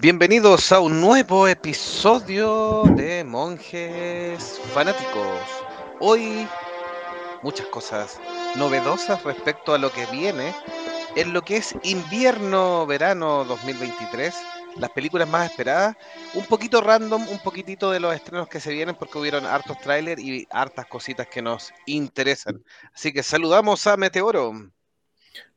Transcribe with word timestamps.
Bienvenidos 0.00 0.70
a 0.70 0.78
un 0.78 1.00
nuevo 1.00 1.48
episodio 1.48 2.84
de 2.94 3.24
Monjes 3.24 4.60
Fanáticos. 4.72 5.40
Hoy 5.98 6.46
muchas 7.42 7.66
cosas 7.66 8.20
novedosas 8.54 9.24
respecto 9.24 9.74
a 9.74 9.78
lo 9.78 9.90
que 9.90 10.06
viene 10.06 10.54
en 11.16 11.32
lo 11.32 11.42
que 11.42 11.56
es 11.56 11.74
invierno-verano 11.82 13.44
2023. 13.44 14.36
Las 14.76 14.90
películas 14.90 15.28
más 15.28 15.50
esperadas, 15.50 15.96
un 16.34 16.44
poquito 16.44 16.80
random, 16.80 17.26
un 17.28 17.40
poquitito 17.40 17.90
de 17.90 17.98
los 17.98 18.14
estrenos 18.14 18.46
que 18.46 18.60
se 18.60 18.72
vienen 18.72 18.94
porque 18.94 19.18
hubieron 19.18 19.46
hartos 19.46 19.80
trailers 19.80 20.22
y 20.22 20.46
hartas 20.50 20.86
cositas 20.86 21.26
que 21.26 21.42
nos 21.42 21.72
interesan. 21.86 22.62
Así 22.94 23.12
que 23.12 23.24
saludamos 23.24 23.84
a 23.88 23.96
Meteoro. 23.96 24.52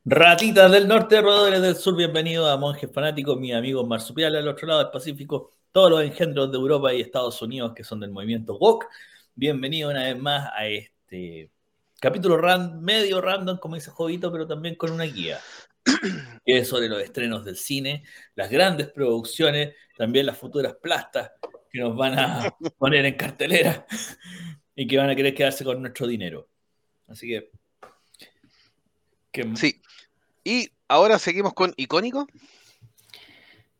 Ratitas 0.04 0.70
del 0.70 0.88
norte, 0.88 1.20
roedores 1.20 1.62
del 1.62 1.76
sur, 1.76 1.96
bienvenidos 1.96 2.50
a 2.50 2.56
Monjes 2.56 2.90
Fanáticos, 2.92 3.38
mis 3.38 3.54
amigos 3.54 3.86
marsupiales 3.86 4.40
al 4.40 4.48
otro 4.48 4.66
lado 4.66 4.82
del 4.82 4.90
Pacífico, 4.90 5.50
todos 5.70 5.90
los 5.90 6.02
engendros 6.02 6.50
de 6.50 6.58
Europa 6.58 6.92
y 6.92 7.00
Estados 7.00 7.40
Unidos 7.40 7.72
que 7.74 7.84
son 7.84 8.00
del 8.00 8.10
movimiento 8.10 8.58
WOC. 8.58 8.86
Bienvenido 9.34 9.90
una 9.90 10.02
vez 10.02 10.18
más 10.18 10.50
a 10.56 10.66
este 10.66 11.50
capítulo 12.00 12.40
medio 12.80 13.20
random, 13.20 13.58
como 13.58 13.76
dice 13.76 13.90
Jovito, 13.90 14.32
pero 14.32 14.46
también 14.46 14.74
con 14.74 14.90
una 14.90 15.04
guía. 15.04 15.38
que 16.44 16.58
es 16.58 16.68
sobre 16.68 16.88
los 16.88 17.02
estrenos 17.02 17.44
del 17.44 17.56
cine, 17.56 18.04
las 18.34 18.50
grandes 18.50 18.88
producciones, 18.90 19.74
también 19.96 20.26
las 20.26 20.38
futuras 20.38 20.74
plastas 20.80 21.32
que 21.70 21.80
nos 21.80 21.96
van 21.96 22.18
a 22.18 22.56
poner 22.78 23.04
en 23.06 23.14
cartelera 23.14 23.86
y 24.74 24.86
que 24.86 24.98
van 24.98 25.10
a 25.10 25.16
querer 25.16 25.34
quedarse 25.34 25.64
con 25.64 25.80
nuestro 25.80 26.06
dinero. 26.06 26.48
Así 27.06 27.28
que 27.28 27.50
Sí. 29.54 29.80
Y 30.44 30.70
ahora 30.88 31.18
seguimos 31.18 31.54
con 31.54 31.72
Icónico. 31.76 32.26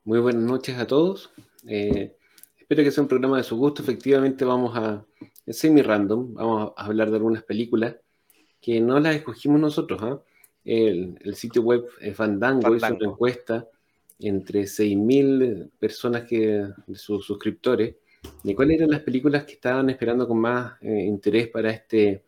Muy 0.05 0.19
buenas 0.19 0.43
noches 0.43 0.79
a 0.79 0.87
todos. 0.87 1.31
Eh, 1.67 2.17
espero 2.59 2.83
que 2.83 2.91
sea 2.91 3.03
un 3.03 3.09
programa 3.09 3.37
de 3.37 3.43
su 3.43 3.57
gusto. 3.57 3.83
Efectivamente, 3.83 4.45
vamos 4.45 4.77
a. 4.77 5.05
semi-random. 5.47 6.35
Vamos 6.35 6.73
a 6.77 6.85
hablar 6.87 7.11
de 7.11 7.17
algunas 7.17 7.43
películas 7.43 7.97
que 8.61 8.81
no 8.81 8.99
las 8.99 9.17
escogimos 9.17 9.61
nosotros. 9.61 10.01
¿ah? 10.03 10.23
El, 10.65 11.19
sitio 11.35 11.63
web 11.63 11.85
Fandango, 12.15 12.75
hizo 12.75 12.95
una 12.95 13.11
encuesta 13.11 13.69
entre 14.19 14.63
6.000 14.63 15.71
personas 15.79 16.25
que, 16.25 16.67
de 16.87 16.97
sus 16.97 17.27
suscriptores 17.27 17.97
de 18.43 18.55
cuáles 18.55 18.79
eran 18.79 18.91
las 18.91 19.01
películas 19.01 19.45
que 19.45 19.55
estaban 19.55 19.91
esperando 19.91 20.27
con 20.27 20.39
más 20.39 20.81
eh, 20.81 21.05
interés 21.07 21.49
para 21.49 21.71
este 21.71 22.23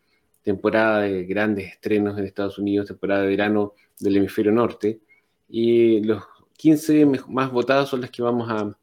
temporada 0.44 1.00
de 1.00 1.24
grandes 1.24 1.72
estrenos 1.72 2.16
en 2.18 2.26
Estados 2.26 2.58
Unidos, 2.58 2.86
temporada 2.86 3.22
de 3.22 3.28
verano 3.28 3.72
del 3.98 4.18
hemisferio 4.18 4.52
norte. 4.52 5.00
Y 5.48 6.00
los 6.00 6.22
15 6.58 7.06
más 7.28 7.50
votados 7.50 7.88
son 7.88 8.02
las 8.02 8.10
que 8.10 8.22
vamos 8.22 8.48
a, 8.50 8.76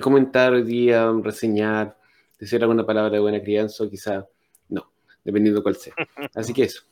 comentar 0.00 0.52
hoy 0.52 0.62
día, 0.62 1.10
reseñar, 1.22 1.96
decir 2.38 2.60
alguna 2.60 2.84
palabra 2.84 3.10
de 3.10 3.20
buena 3.20 3.40
crianza 3.40 3.84
o 3.84 3.88
quizá 3.88 4.26
no, 4.68 4.90
dependiendo 5.22 5.62
cuál 5.62 5.76
sea. 5.76 5.94
Así 6.34 6.52
que 6.52 6.64
eso. 6.64 6.82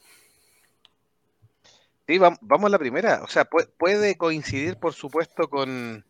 Sí, 2.07 2.19
vamos 2.19 2.65
a 2.65 2.69
la 2.69 2.79
primera. 2.79 3.23
O 3.25 3.29
sea, 3.29 3.47
puede 3.47 4.17
coincidir, 4.17 4.77
por 4.77 4.93
supuesto, 4.93 5.49
con, 5.49 6.05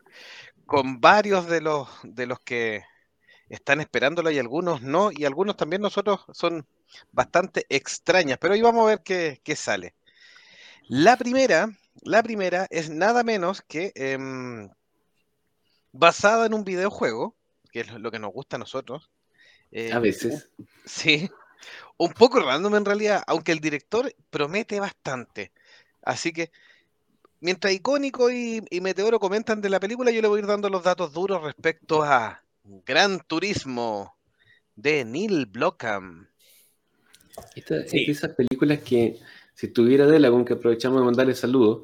con 0.67 1.00
varios 1.00 1.47
de 1.48 1.61
los, 1.61 1.89
de 2.03 2.27
los 2.27 2.41
que 2.41 2.83
están 3.48 3.81
esperándolo 3.81 4.31
y 4.31 4.39
algunos 4.39 4.83
no, 4.83 5.11
y 5.12 5.25
algunos 5.25 5.56
también 5.56 5.83
nosotros 5.83 6.25
son 6.33 6.67
bastante 7.13 7.67
extrañas, 7.69 8.39
pero 8.39 8.55
hoy 8.55 8.63
vamos 8.63 8.85
a 8.85 8.97
ver 8.97 9.03
qué, 9.03 9.57
sale. 9.57 9.95
La 10.89 11.17
primera, 11.17 11.71
la 12.03 12.23
primera 12.23 12.67
es 12.71 12.91
nada 12.91 13.23
menos 13.23 13.63
que 13.63 13.93
em, 13.95 14.69
basada 15.93 16.47
en 16.47 16.55
un 16.55 16.65
videojuego, 16.65 17.37
que 17.73 17.81
es 17.81 17.93
lo 17.93 18.11
que 18.11 18.19
nos 18.19 18.33
gusta 18.33 18.57
a 18.57 18.59
nosotros. 18.59 19.11
Eh, 19.71 19.93
a 19.93 19.99
veces. 19.99 20.51
Sí, 20.85 21.29
un 21.97 22.12
poco 22.12 22.41
random 22.41 22.77
en 22.77 22.84
realidad, 22.84 23.23
aunque 23.27 23.53
el 23.53 23.61
director 23.61 24.12
promete 24.31 24.81
bastante. 24.81 25.53
Así 26.03 26.33
que, 26.33 26.50
mientras 27.41 27.73
Icónico 27.73 28.31
y, 28.31 28.62
y 28.71 28.81
Meteoro 28.81 29.19
comentan 29.19 29.61
de 29.61 29.71
la 29.71 29.81
película, 29.81 30.11
yo 30.11 30.21
le 30.21 30.28
voy 30.28 30.39
a 30.39 30.43
ir 30.43 30.47
dando 30.47 30.69
los 30.69 30.83
datos 30.83 31.12
duros 31.12 31.43
respecto 31.43 32.03
a 32.03 32.43
Gran 32.65 33.21
Turismo 33.21 34.17
de 34.77 35.05
Neil 35.05 35.47
Blockham. 35.47 36.28
Esta, 37.55 37.77
Es 37.78 37.93
de 37.93 38.05
esas 38.05 38.34
películas 38.34 38.81
que, 38.81 39.19
si 39.55 39.69
tuviera 39.69 40.06
de 40.06 40.31
con 40.31 40.45
que 40.45 40.55
aprovechamos 40.55 41.00
de 41.00 41.05
mandarle 41.05 41.34
saludos, 41.34 41.83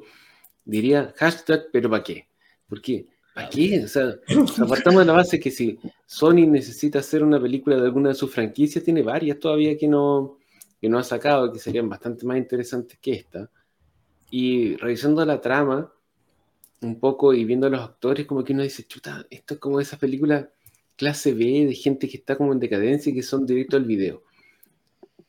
diría 0.65 1.13
hashtag, 1.17 1.67
pero 1.71 1.89
¿para 1.89 2.03
qué? 2.03 2.27
Porque, 2.67 3.07
¿para 3.33 3.49
qué? 3.49 3.83
O 3.83 3.87
sea, 3.87 4.15
apartamos 4.63 4.99
de 4.99 5.05
la 5.05 5.13
base 5.13 5.39
que 5.39 5.51
si 5.51 5.79
Sony 6.05 6.47
necesita 6.47 6.99
hacer 6.99 7.23
una 7.23 7.41
película 7.41 7.75
de 7.77 7.83
alguna 7.83 8.09
de 8.09 8.15
sus 8.15 8.31
franquicias, 8.31 8.83
tiene 8.83 9.01
varias 9.01 9.39
todavía 9.39 9.77
que 9.77 9.87
no, 9.87 10.37
que 10.79 10.89
no 10.89 10.97
ha 10.97 11.03
sacado, 11.03 11.51
que 11.51 11.59
serían 11.59 11.89
bastante 11.89 12.25
más 12.25 12.37
interesantes 12.37 12.97
que 12.99 13.13
esta. 13.13 13.49
Y 14.29 14.77
revisando 14.77 15.25
la 15.25 15.41
trama 15.41 15.91
un 16.81 16.99
poco 16.99 17.33
y 17.33 17.45
viendo 17.45 17.67
a 17.67 17.69
los 17.69 17.81
actores, 17.81 18.25
como 18.25 18.43
que 18.43 18.53
uno 18.53 18.63
dice, 18.63 18.83
chuta, 18.85 19.25
esto 19.29 19.55
es 19.55 19.59
como 19.59 19.79
esas 19.79 19.99
películas 19.99 20.47
clase 20.95 21.33
B 21.33 21.65
de 21.65 21.73
gente 21.73 22.07
que 22.07 22.17
está 22.17 22.35
como 22.35 22.53
en 22.53 22.59
decadencia 22.59 23.11
y 23.11 23.15
que 23.15 23.23
son 23.23 23.45
directo 23.45 23.77
al 23.77 23.85
video. 23.85 24.23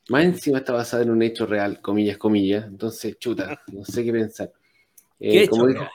Más 0.08 0.24
encima 0.24 0.58
está 0.58 0.72
basada 0.72 1.02
en 1.02 1.10
un 1.10 1.22
hecho 1.22 1.46
real, 1.46 1.80
comillas, 1.80 2.18
comillas. 2.18 2.66
Entonces, 2.66 3.18
chuta, 3.18 3.60
no 3.72 3.84
sé 3.84 4.04
qué 4.04 4.12
pensar. 4.12 4.52
¿Qué, 5.18 5.40
eh, 5.40 5.42
hecho 5.44 5.66
real? 5.66 5.88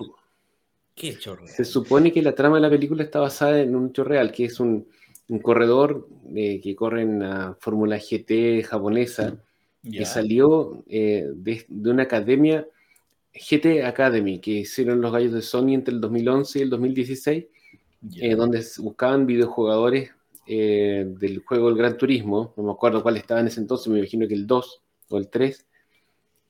¿Qué 0.96 1.10
hecho 1.10 1.36
real? 1.36 1.50
Se 1.50 1.66
supone 1.66 2.12
que 2.12 2.22
la 2.22 2.34
trama 2.34 2.56
de 2.56 2.62
la 2.62 2.70
película 2.70 3.04
está 3.04 3.20
basada 3.20 3.60
en 3.60 3.76
un 3.76 3.90
hecho 3.90 4.04
real, 4.04 4.32
que 4.32 4.46
es 4.46 4.60
un, 4.60 4.88
corredor 5.42 6.08
eh, 6.34 6.62
que 6.62 6.74
corre 6.74 7.02
en 7.02 7.20
la 7.20 7.58
Fórmula 7.60 7.98
GT 7.98 8.64
japonesa, 8.64 9.36
que 9.84 10.06
salió 10.06 10.84
eh, 10.88 11.26
de, 11.36 11.66
una 11.70 12.04
academia, 12.04 12.66
GT 13.34 13.84
Academy, 13.84 14.40
que 14.40 14.52
hicieron 14.52 15.02
los 15.02 15.12
gallos 15.12 15.34
de 15.34 15.42
Sony 15.42 15.74
entre 15.74 15.94
el 15.94 16.02
2011 16.02 16.60
y 16.60 16.62
el 16.62 16.70
2016, 16.70 17.46
donde 18.38 18.66
buscaban 18.80 19.26
videojugadores 19.26 20.12
eh, 20.48 21.06
del 21.20 21.40
juego 21.40 21.70
El 21.70 21.76
Gran 21.76 21.98
Turismo, 21.98 22.54
no 22.56 22.64
me 22.64 22.72
acuerdo 22.72 23.04
cuál 23.04 23.18
estaba 23.18 23.42
en 23.42 23.48
ese 23.48 23.60
entonces, 23.60 23.88
me 23.88 24.00
imagino 24.00 24.28
que 24.28 24.34
el 24.34 24.48
2 24.48 24.82
o 25.10 25.18
el 25.18 25.30
3, 25.30 25.66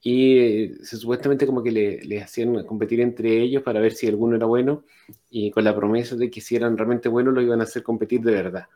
y 0.04 0.38
eh, 0.38 0.76
se 0.84 0.98
supuestamente 0.98 1.46
como 1.46 1.64
que 1.64 1.72
le, 1.72 2.22
hacían 2.22 2.64
competir 2.64 3.02
entre 3.02 3.42
ellos 3.42 3.64
para 3.64 3.80
ver 3.80 3.94
si 3.94 4.08
alguno 4.08 4.36
era 4.36 4.46
bueno, 4.46 4.84
y 5.30 5.52
con 5.52 5.64
la 5.64 5.76
promesa 5.76 6.16
de 6.16 6.30
que 6.30 6.42
si 6.42 6.56
eran 6.56 6.78
realmente 6.78 7.10
buenos 7.10 7.34
lo 7.34 7.42
iban 7.42 7.60
a 7.60 7.64
hacer 7.64 7.84
competir 7.84 8.22
de 8.22 8.32
verdad. 8.32 8.68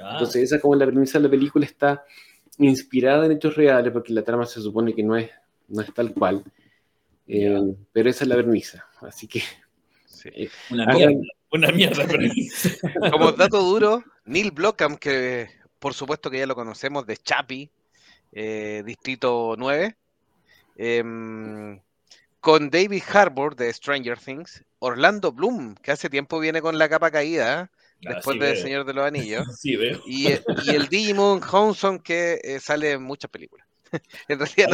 Ah. 0.00 0.12
Entonces 0.12 0.44
esa 0.44 0.60
como 0.60 0.74
la 0.74 0.86
premisa 0.86 1.18
de 1.18 1.24
la 1.24 1.30
película 1.30 1.66
está 1.66 2.04
inspirada 2.58 3.26
en 3.26 3.32
hechos 3.32 3.56
reales, 3.56 3.92
porque 3.92 4.12
la 4.12 4.22
trama 4.22 4.46
se 4.46 4.60
supone 4.60 4.94
que 4.94 5.02
no 5.02 5.16
es, 5.16 5.30
no 5.68 5.82
es 5.82 5.92
tal 5.92 6.14
cual, 6.14 6.42
eh, 7.26 7.74
pero 7.92 8.08
esa 8.08 8.24
es 8.24 8.28
la 8.28 8.36
premisa, 8.36 8.86
así 9.00 9.26
que... 9.26 9.42
Una 10.70 10.86
mierda. 10.86 11.20
Una 11.54 11.68
mierda, 11.68 12.04
Como 13.12 13.30
dato 13.30 13.62
duro, 13.62 14.02
Neil 14.24 14.50
Blockham, 14.50 14.96
que 14.96 15.48
por 15.78 15.94
supuesto 15.94 16.28
que 16.28 16.38
ya 16.38 16.46
lo 16.46 16.56
conocemos, 16.56 17.06
de 17.06 17.16
Chapi, 17.16 17.70
eh, 18.32 18.82
Distrito 18.84 19.54
9, 19.56 19.96
em, 20.76 21.80
con 22.40 22.70
David 22.70 23.04
Harbour 23.12 23.54
de 23.54 23.72
Stranger 23.72 24.18
Things, 24.18 24.64
Orlando 24.80 25.30
Bloom, 25.30 25.76
que 25.76 25.92
hace 25.92 26.10
tiempo 26.10 26.40
viene 26.40 26.60
con 26.60 26.76
la 26.76 26.88
capa 26.88 27.12
caída, 27.12 27.70
ah, 27.70 28.14
después 28.14 28.40
de 28.40 28.56
Señor 28.56 28.84
de 28.84 28.94
los 28.94 29.06
Anillos, 29.06 29.46
Y, 30.06 30.26
el 30.26 30.88
Digimon 30.88 31.40
Johnson, 31.40 32.00
que 32.00 32.40
eh, 32.42 32.58
sale 32.58 32.90
en 32.92 33.02
muchas 33.04 33.30
películas. 33.30 33.64
en 34.28 34.40
realidad 34.40 34.70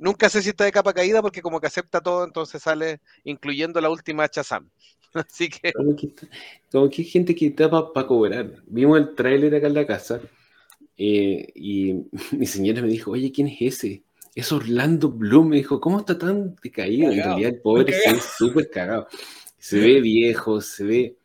nunca 0.00 0.30
sé 0.30 0.40
si 0.40 0.48
está 0.48 0.64
de 0.64 0.72
capa 0.72 0.94
caída 0.94 1.20
porque 1.20 1.42
como 1.42 1.60
que 1.60 1.66
acepta 1.66 2.00
todo, 2.00 2.24
entonces 2.24 2.62
sale 2.62 3.02
incluyendo 3.24 3.78
la 3.82 3.90
última 3.90 4.26
Chazam. 4.26 4.70
Así 5.14 5.48
que... 5.48 5.72
Como 5.72 6.90
que, 6.90 7.02
hay 7.02 7.08
gente 7.08 7.34
que 7.34 7.46
está 7.46 7.70
para 7.70 8.06
cobrar. 8.06 8.62
Vimos 8.66 8.98
el 8.98 9.14
tráiler 9.14 9.54
acá 9.54 9.66
en 9.66 9.74
la 9.74 9.86
casa 9.86 10.20
eh, 10.96 11.52
y 11.54 11.94
mi 12.32 12.46
señora 12.46 12.82
me 12.82 12.88
dijo, 12.88 13.12
oye, 13.12 13.32
¿quién 13.32 13.48
es 13.48 13.60
ese? 13.60 14.02
Es 14.34 14.52
Orlando 14.52 15.10
Bloom. 15.10 15.48
Me 15.48 15.56
dijo, 15.56 15.80
¿cómo 15.80 16.00
está 16.00 16.18
tan 16.18 16.56
decaído? 16.62 17.10
En 17.10 17.22
realidad 17.22 17.50
el 17.50 17.60
pobre 17.60 17.92
se 17.92 18.12
ve 18.12 18.20
súper 18.20 18.70
cagado. 18.70 19.08
Se 19.58 19.78
ve 19.78 20.00
viejo, 20.00 20.60
se 20.60 20.84
ve... 20.84 21.16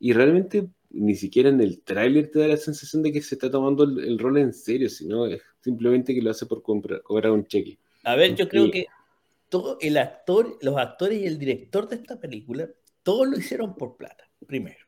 Y 0.00 0.12
realmente 0.12 0.68
ni 0.90 1.14
siquiera 1.14 1.48
en 1.48 1.60
el 1.60 1.80
tráiler 1.80 2.30
te 2.30 2.38
da 2.38 2.48
la 2.48 2.56
sensación 2.56 3.02
de 3.02 3.12
que 3.12 3.22
se 3.22 3.34
está 3.34 3.50
tomando 3.50 3.84
el, 3.84 4.18
rol 4.18 4.38
en 4.38 4.52
serio, 4.52 4.88
sino 4.90 5.26
es 5.26 5.40
simplemente 5.60 6.14
que 6.14 6.20
lo 6.20 6.30
hace 6.30 6.46
por 6.46 6.62
cobrar 6.62 7.32
un 7.32 7.46
cheque. 7.46 7.78
A 8.04 8.16
ver, 8.16 8.34
yo 8.34 8.48
creo 8.48 8.70
que 8.70 8.86
todo 9.48 9.78
el 9.80 9.96
actor, 9.96 10.58
los 10.60 10.76
actores 10.76 11.20
y 11.20 11.26
el 11.26 11.38
director 11.38 11.88
de 11.88 11.96
esta 11.96 12.18
película 12.18 12.68
todos 13.02 13.28
lo 13.28 13.38
hicieron 13.38 13.74
por 13.76 13.96
plata, 13.96 14.28
primero. 14.46 14.84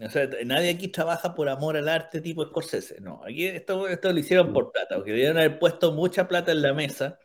O 0.00 0.08
sea, 0.08 0.28
nadie 0.44 0.70
aquí 0.70 0.88
trabaja 0.88 1.34
por 1.34 1.48
amor 1.48 1.76
al 1.76 1.88
arte 1.88 2.20
tipo 2.20 2.44
Scorsese, 2.44 3.00
no. 3.00 3.22
Aquí 3.24 3.46
esto, 3.46 3.86
esto 3.88 4.12
lo 4.12 4.18
hicieron 4.18 4.52
por 4.52 4.72
plata, 4.72 4.96
porque 4.96 5.12
debieron 5.12 5.38
haber 5.38 5.58
puesto 5.58 5.92
mucha 5.92 6.26
plata 6.26 6.50
en 6.52 6.62
la 6.62 6.72
mesa 6.72 7.18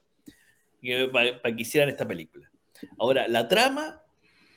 para, 1.12 1.42
que 1.42 1.62
hicieran 1.62 1.90
esta 1.90 2.08
película. 2.08 2.52
Ahora, 3.00 3.28
la 3.28 3.48
trama 3.48 4.04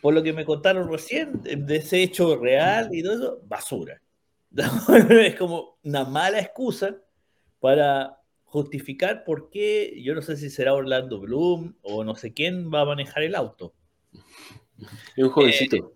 por 0.01 0.15
lo 0.15 0.23
que 0.23 0.33
me 0.33 0.45
contaron 0.45 0.91
recién, 0.91 1.43
de 1.43 1.77
ese 1.77 2.03
hecho 2.03 2.37
real 2.37 2.89
y 2.93 3.03
todo 3.03 3.15
eso, 3.15 3.41
basura. 3.45 4.01
es 5.11 5.37
como 5.37 5.79
una 5.85 6.05
mala 6.05 6.41
excusa 6.41 6.97
para 7.61 8.19
justificar 8.45 9.25
por 9.25 9.51
qué, 9.51 10.01
yo 10.03 10.15
no 10.15 10.23
sé 10.23 10.37
si 10.37 10.51
será 10.51 10.75
Orlando 10.75 11.21
Bloom 11.21 11.77
o 11.83 12.03
no 12.03 12.17
sé 12.17 12.33
quién 12.33 12.73
va 12.73 12.81
a 12.81 12.87
manejar 12.87 13.23
el 13.23 13.35
auto. 13.35 13.75
Es 15.17 15.25
un 15.25 15.31
jovencito. 15.31 15.93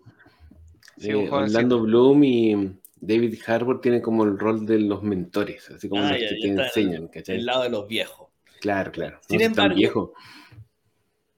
Eh, 1.01 1.15
Orlando 1.29 1.81
Bloom 1.81 2.23
y 2.23 2.71
David 2.95 3.39
Harbour 3.45 3.81
tienen 3.81 4.01
como 4.01 4.23
el 4.23 4.39
rol 4.39 4.65
de 4.65 4.79
los 4.79 5.03
mentores, 5.03 5.69
así 5.69 5.89
como 5.89 6.03
ah, 6.03 6.11
los 6.11 6.19
que 6.19 6.35
te 6.41 6.47
enseñan, 6.47 7.07
¿cachai? 7.07 7.37
El 7.37 7.45
lado 7.45 7.63
de 7.63 7.69
los 7.69 7.87
viejos. 7.87 8.29
Claro, 8.61 8.91
claro. 8.91 9.19
Sin 9.27 9.41
embargo, 9.41 10.13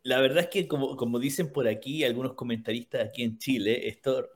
la 0.04 0.22
verdad 0.22 0.44
es 0.44 0.48
que 0.48 0.68
como, 0.68 0.96
como 0.96 1.20
dicen 1.20 1.52
por 1.52 1.68
aquí 1.68 2.04
algunos 2.04 2.34
comentaristas 2.34 3.10
aquí 3.10 3.24
en 3.24 3.38
Chile, 3.40 3.90
esto 3.90 4.30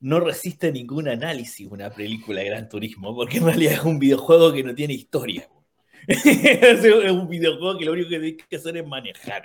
no 0.00 0.20
resiste 0.20 0.72
ningún 0.72 1.08
análisis 1.08 1.66
una 1.70 1.90
película 1.90 2.40
de 2.40 2.46
Gran 2.46 2.68
Turismo, 2.68 3.14
porque 3.14 3.38
en 3.38 3.44
realidad 3.44 3.74
es 3.74 3.84
un 3.84 3.98
videojuego 3.98 4.52
que 4.52 4.62
no 4.62 4.74
tiene 4.74 4.94
historia. 4.94 5.48
es 6.06 7.10
un 7.10 7.28
videojuego 7.28 7.78
que 7.78 7.84
lo 7.84 7.92
único 7.92 8.10
que 8.10 8.18
tienes 8.18 8.46
que 8.46 8.56
hacer 8.56 8.76
es 8.76 8.86
manejar. 8.86 9.44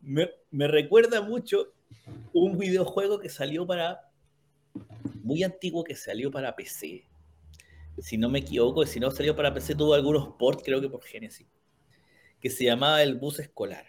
Me, 0.00 0.66
recuerda 0.68 1.20
mucho 1.20 1.72
un 2.32 2.58
videojuego 2.58 3.18
que 3.18 3.28
salió 3.28 3.66
para, 3.66 4.10
muy 5.22 5.42
antiguo 5.42 5.84
que 5.84 5.94
salió 5.94 6.30
para 6.30 6.54
PC. 6.54 7.04
Si 8.00 8.16
no 8.16 8.28
me 8.28 8.40
equivoco, 8.40 8.86
si 8.86 9.00
no 9.00 9.10
salió 9.10 9.34
para 9.34 9.52
PC, 9.52 9.74
tuvo 9.74 9.94
algunos 9.94 10.34
ports, 10.38 10.62
creo 10.64 10.80
que 10.80 10.88
por 10.88 11.02
Genesis, 11.02 11.46
que 12.40 12.50
se 12.50 12.64
llamaba 12.64 13.02
El 13.02 13.16
Bus 13.16 13.40
Escolar. 13.40 13.86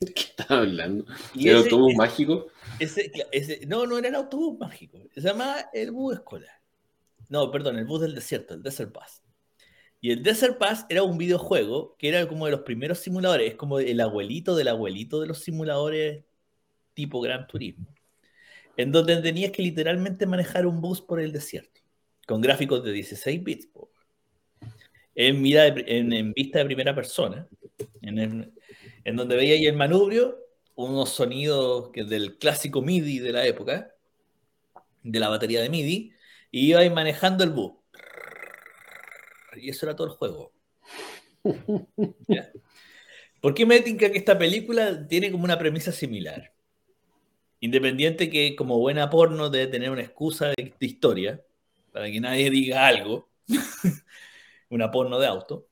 ¿Qué 0.00 0.22
estás 0.22 0.50
hablando? 0.50 1.06
¿El 1.34 1.56
autobús 1.56 1.94
mágico? 1.94 2.48
no, 3.66 3.86
no 3.86 3.98
era 3.98 4.08
el 4.08 4.14
autobús 4.14 4.58
mágico. 4.58 4.98
Se 5.14 5.22
llamaba 5.22 5.70
el 5.72 5.90
bus 5.90 6.16
escolar. 6.16 6.60
No, 7.28 7.50
perdón, 7.50 7.78
el 7.78 7.86
bus 7.86 8.02
del 8.02 8.14
desierto, 8.14 8.54
el 8.54 8.62
Desert 8.62 8.92
Pass. 8.92 9.22
Y 10.00 10.10
el 10.10 10.22
Desert 10.22 10.58
Pass 10.58 10.86
era 10.88 11.02
un 11.02 11.18
videojuego 11.18 11.96
que 11.98 12.08
era 12.08 12.28
como 12.28 12.46
de 12.46 12.52
los 12.52 12.60
primeros 12.60 12.98
simuladores, 12.98 13.50
es 13.50 13.56
como 13.56 13.78
el 13.80 14.00
abuelito 14.00 14.54
del 14.54 14.68
abuelito 14.68 15.20
de 15.20 15.26
los 15.26 15.40
simuladores 15.40 16.24
tipo 16.94 17.20
Gran 17.20 17.46
Turismo, 17.46 17.86
en 18.76 18.90
donde 18.92 19.16
tenías 19.18 19.52
que 19.52 19.62
literalmente 19.62 20.26
manejar 20.26 20.66
un 20.66 20.80
bus 20.80 21.00
por 21.00 21.20
el 21.20 21.32
desierto, 21.32 21.80
con 22.26 22.40
gráficos 22.40 22.82
de 22.82 22.92
16 22.92 23.44
bits, 23.44 23.68
en, 25.14 25.40
mira 25.40 25.66
en, 25.66 26.32
vista 26.32 26.58
de 26.58 26.64
primera 26.66 26.94
persona, 26.94 27.48
en, 28.02 28.52
donde 29.16 29.36
veía 29.36 29.68
el 29.68 29.76
manubrio, 29.76 30.38
unos 30.74 31.10
sonidos 31.10 31.90
que 31.90 32.04
del 32.04 32.38
clásico 32.38 32.82
MIDI 32.82 33.18
de 33.18 33.32
la 33.32 33.46
época, 33.46 33.94
de 35.02 35.20
la 35.20 35.28
batería 35.28 35.62
de 35.62 35.70
MIDI, 35.70 36.12
y 36.50 36.70
iba 36.70 36.88
manejando 36.90 37.44
el 37.44 37.50
bus. 37.50 37.75
Y 39.56 39.70
eso 39.70 39.86
era 39.86 39.96
todo 39.96 40.08
el 40.08 40.12
juego. 40.14 40.52
¿Por 43.40 43.54
qué 43.54 43.66
me 43.66 43.82
que 43.82 44.06
esta 44.14 44.38
película 44.38 45.06
tiene 45.06 45.30
como 45.30 45.44
una 45.44 45.58
premisa 45.58 45.92
similar? 45.92 46.52
Independiente 47.60 48.28
que 48.28 48.54
como 48.56 48.78
buena 48.78 49.08
porno 49.08 49.48
debe 49.48 49.66
tener 49.66 49.90
una 49.90 50.02
excusa 50.02 50.48
de, 50.48 50.74
de 50.78 50.86
historia, 50.86 51.42
para 51.92 52.10
que 52.10 52.20
nadie 52.20 52.50
diga 52.50 52.86
algo, 52.86 53.28
una 54.70 54.90
porno 54.90 55.18
de 55.18 55.26
auto. 55.26 55.68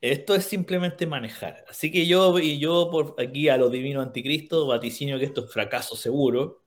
Esto 0.00 0.34
es 0.34 0.44
simplemente 0.44 1.06
manejar. 1.06 1.64
Así 1.68 1.92
que 1.92 2.06
yo, 2.06 2.40
y 2.40 2.58
yo 2.58 2.90
por 2.90 3.14
aquí 3.20 3.48
a 3.48 3.56
lo 3.56 3.70
divino 3.70 4.00
anticristo, 4.02 4.66
vaticinio 4.66 5.16
que 5.16 5.26
esto 5.26 5.44
es 5.44 5.52
fracaso 5.52 5.96
seguro. 5.96 6.60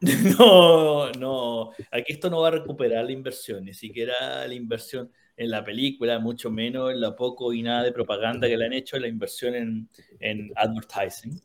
No, 0.38 1.10
no, 1.12 1.70
aquí 1.90 2.12
esto 2.12 2.28
no 2.28 2.42
va 2.42 2.48
a 2.48 2.50
recuperar 2.50 3.06
la 3.06 3.12
inversión, 3.12 3.64
ni 3.64 3.72
siquiera 3.72 4.46
la 4.46 4.52
inversión 4.52 5.10
en 5.36 5.50
la 5.50 5.64
película, 5.64 6.18
mucho 6.18 6.50
menos 6.50 6.92
en 6.92 7.00
la 7.00 7.14
poco 7.14 7.52
y 7.52 7.62
nada 7.62 7.82
de 7.82 7.92
propaganda 7.92 8.48
que 8.48 8.56
le 8.56 8.66
han 8.66 8.72
hecho, 8.72 8.98
la 8.98 9.08
inversión 9.08 9.54
en, 9.54 9.88
en 10.20 10.52
advertising. 10.56 11.40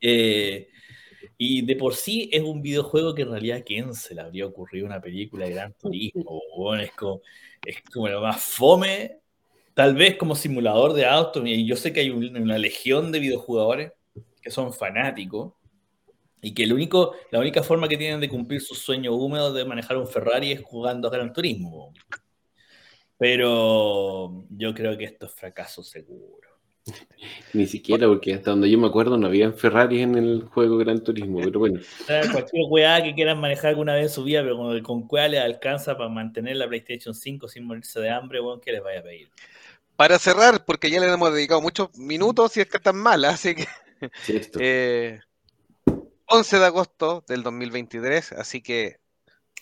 Eh, 0.00 0.68
y 1.38 1.62
de 1.62 1.76
por 1.76 1.94
sí 1.94 2.28
es 2.32 2.42
un 2.42 2.62
videojuego 2.62 3.14
que 3.14 3.22
en 3.22 3.30
realidad, 3.30 3.62
¿quién 3.64 3.94
se 3.94 4.14
le 4.14 4.20
habría 4.20 4.46
ocurrido 4.46 4.86
una 4.86 5.00
película 5.00 5.46
de 5.46 5.52
Gran 5.52 5.74
Turismo? 5.74 6.74
es, 6.76 6.92
como, 6.92 7.22
es 7.64 7.82
como 7.92 8.08
lo 8.08 8.20
más 8.20 8.42
fome 8.42 9.24
Tal 9.74 9.96
vez 9.96 10.16
como 10.16 10.36
simulador 10.36 10.92
de 10.92 11.04
auto, 11.04 11.44
y 11.44 11.66
yo 11.66 11.74
sé 11.74 11.92
que 11.92 11.98
hay 11.98 12.10
una 12.10 12.58
legión 12.58 13.10
de 13.10 13.18
videojugadores 13.18 13.92
que 14.40 14.52
son 14.52 14.72
fanáticos 14.72 15.52
y 16.40 16.54
que 16.54 16.62
el 16.62 16.72
único, 16.72 17.14
la 17.32 17.40
única 17.40 17.64
forma 17.64 17.88
que 17.88 17.96
tienen 17.96 18.20
de 18.20 18.28
cumplir 18.28 18.60
su 18.60 18.76
sueño 18.76 19.14
húmedo 19.14 19.52
de 19.52 19.64
manejar 19.64 19.96
un 19.96 20.06
Ferrari 20.06 20.52
es 20.52 20.62
jugando 20.62 21.08
a 21.08 21.10
Gran 21.10 21.32
Turismo. 21.32 21.92
Pero 23.18 24.46
yo 24.50 24.74
creo 24.74 24.96
que 24.98 25.04
esto 25.04 25.26
es 25.26 25.32
fracaso 25.32 25.82
seguro. 25.82 26.48
Ni 27.54 27.66
siquiera, 27.66 28.06
porque 28.06 28.34
hasta 28.34 28.50
donde 28.50 28.68
yo 28.68 28.76
me 28.76 28.88
acuerdo 28.88 29.16
no 29.16 29.26
había 29.26 29.50
Ferrari 29.52 30.02
en 30.02 30.16
el 30.16 30.44
juego 30.44 30.76
Gran 30.76 31.02
Turismo, 31.02 31.40
pero 31.42 31.58
bueno. 31.58 31.80
Cualquier 32.32 32.64
weá 32.68 33.02
que 33.02 33.14
quieran 33.14 33.40
manejar 33.40 33.70
alguna 33.70 33.94
vez 33.94 34.04
en 34.04 34.10
su 34.10 34.24
vida, 34.24 34.42
pero 34.42 34.58
con, 34.58 34.82
con 34.82 35.08
cuál 35.08 35.30
les 35.30 35.40
alcanza 35.40 35.96
para 35.96 36.10
mantener 36.10 36.56
la 36.56 36.68
PlayStation 36.68 37.14
5 37.14 37.48
sin 37.48 37.64
morirse 37.64 38.00
de 38.00 38.10
hambre, 38.10 38.40
bueno, 38.40 38.60
¿qué 38.60 38.72
les 38.72 38.82
vaya 38.82 39.00
a 39.00 39.02
pedir? 39.02 39.30
para 39.96 40.18
cerrar, 40.18 40.64
porque 40.64 40.90
ya 40.90 41.00
le 41.00 41.12
hemos 41.12 41.32
dedicado 41.32 41.60
muchos 41.60 41.96
minutos 41.96 42.56
y 42.56 42.60
es 42.60 42.66
que 42.68 42.78
están 42.78 42.96
malas, 42.96 43.34
así 43.34 43.54
que. 43.54 43.66
11 44.30 44.50
eh, 44.60 45.20
de 46.58 46.64
agosto 46.64 47.24
del 47.26 47.42
2023, 47.42 48.32
así 48.32 48.60
que 48.60 48.98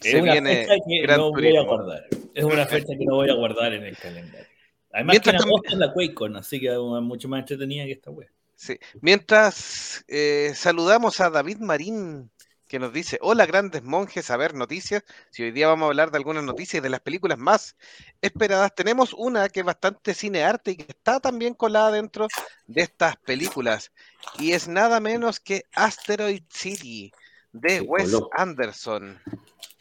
se 0.01 0.21
viene 0.21 0.67
que 0.67 1.07
no 1.17 1.33
voy 1.33 1.57
a 1.57 1.63
guardar. 1.63 2.07
Es 2.35 2.45
una 2.45 2.67
fecha 2.67 2.95
que 2.99 3.05
no 3.05 3.17
voy 3.17 3.31
a 3.31 3.35
guardar 3.35 3.73
en 3.73 3.85
el 3.85 3.97
calendario. 3.97 4.49
Además 4.93 5.21
que 5.21 5.31
en 5.31 5.37
agosto 5.37 5.69
es 5.69 5.79
la 5.79 5.93
QuakeCon, 5.93 6.37
así 6.37 6.61
que 6.61 6.69
es 6.69 6.79
mucho 6.79 7.29
más 7.29 7.41
entretenida 7.41 7.85
que 7.85 7.93
esta 7.93 8.11
web. 8.11 8.29
Sí. 8.57 8.79
Mientras 9.01 10.05
eh, 10.09 10.53
saludamos 10.55 11.21
a 11.21 11.31
David 11.31 11.59
Marín 11.59 12.31
que 12.73 12.79
nos 12.79 12.93
dice, 12.93 13.19
hola 13.21 13.45
grandes 13.45 13.83
monjes, 13.83 14.31
a 14.31 14.37
ver 14.39 14.55
noticias. 14.55 15.05
Si 15.31 15.43
hoy 15.43 15.51
día 15.51 15.69
vamos 15.69 15.85
a 15.85 15.89
hablar 15.89 16.11
de 16.11 16.17
algunas 16.17 16.43
noticias 16.43 16.81
y 16.81 16.83
de 16.83 16.89
las 16.89 17.01
películas 17.01 17.37
más 17.37 17.77
esperadas, 18.23 18.75
tenemos 18.75 19.13
una 19.13 19.51
que 19.51 19.61
es 19.61 19.67
bastante 19.67 20.15
cinearte 20.15 20.71
y 20.71 20.77
que 20.77 20.87
está 20.89 21.21
también 21.21 21.53
colada 21.53 21.91
dentro 21.91 22.29
de 22.67 22.81
estas 22.81 23.19
películas. 23.19 23.93
Y 24.39 24.53
es 24.53 24.69
nada 24.69 25.01
menos 25.01 25.39
que 25.39 25.67
Asteroid 25.75 26.45
City 26.49 27.13
de 27.53 27.83
Wes 27.83 28.17
Anderson. 28.33 29.21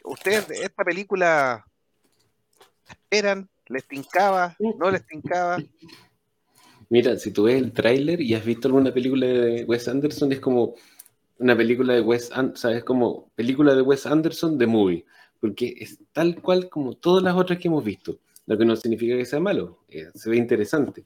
¿Ustedes 0.03 0.50
de 0.50 0.63
esta 0.63 0.84
película 0.84 1.65
esperan? 2.91 3.50
¿Les 3.67 3.88
tincaba? 3.88 4.55
¿No 4.60 4.91
les 4.91 5.05
tincaba? 5.05 5.57
Mira, 6.89 7.17
si 7.17 7.31
tú 7.31 7.43
ves 7.43 7.62
el 7.62 7.71
tráiler 7.71 8.21
y 8.21 8.33
has 8.33 8.43
visto 8.43 8.67
alguna 8.67 8.93
película 8.93 9.25
de 9.25 9.63
Wes 9.63 9.88
Anderson, 9.88 10.31
es 10.33 10.41
como 10.41 10.75
una 11.39 11.55
película 11.55 11.93
de 11.93 12.01
Wes 12.01 12.31
Anderson, 12.31 12.57
¿sabes? 12.57 12.83
Como 12.83 13.31
película 13.33 13.74
de 13.74 13.81
Wes 13.81 14.05
Anderson 14.05 14.57
de 14.57 14.67
movie, 14.67 15.05
porque 15.39 15.74
es 15.79 16.00
tal 16.12 16.41
cual 16.41 16.69
como 16.69 16.95
todas 16.95 17.24
las 17.24 17.36
otras 17.36 17.60
que 17.60 17.69
hemos 17.69 17.83
visto, 17.83 18.19
lo 18.45 18.57
que 18.57 18.65
no 18.65 18.75
significa 18.75 19.15
que 19.15 19.25
sea 19.25 19.39
malo, 19.39 19.79
eh, 19.88 20.10
se 20.13 20.29
ve 20.29 20.36
interesante. 20.36 21.05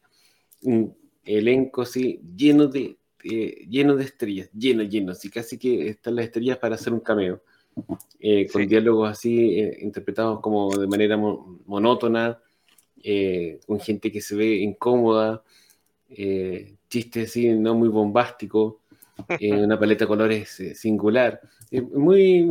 Un 0.64 0.98
elenco 1.24 1.84
así 1.84 2.20
lleno 2.36 2.68
de, 2.68 2.98
eh, 3.24 3.66
lleno 3.70 3.96
de 3.96 4.06
estrellas, 4.06 4.50
lleno, 4.52 4.84
lleno, 4.84 5.12
así 5.12 5.30
casi 5.30 5.58
que 5.58 5.90
están 5.90 6.16
las 6.16 6.26
estrellas 6.26 6.58
para 6.58 6.76
hacer 6.76 6.94
un 6.94 7.00
cameo, 7.00 7.42
eh, 8.20 8.48
con 8.52 8.68
diálogos 8.68 9.10
así 9.10 9.60
interpretados 9.80 10.40
como 10.40 10.76
de 10.78 10.88
manera 10.88 11.18
monótona, 11.18 12.40
con 13.68 13.80
gente 13.80 14.12
que 14.12 14.22
se 14.22 14.36
ve 14.36 14.56
incómoda, 14.56 15.44
chistes 16.90 17.30
así 17.30 17.50
no 17.50 17.76
muy 17.76 17.90
bombásticos 17.90 18.76
eh, 19.40 19.54
una 19.54 19.80
paleta 19.80 20.06
de 20.06 20.08
colores 20.10 20.60
eh, 20.60 20.76
singular. 20.76 21.42
muy, 21.94 22.50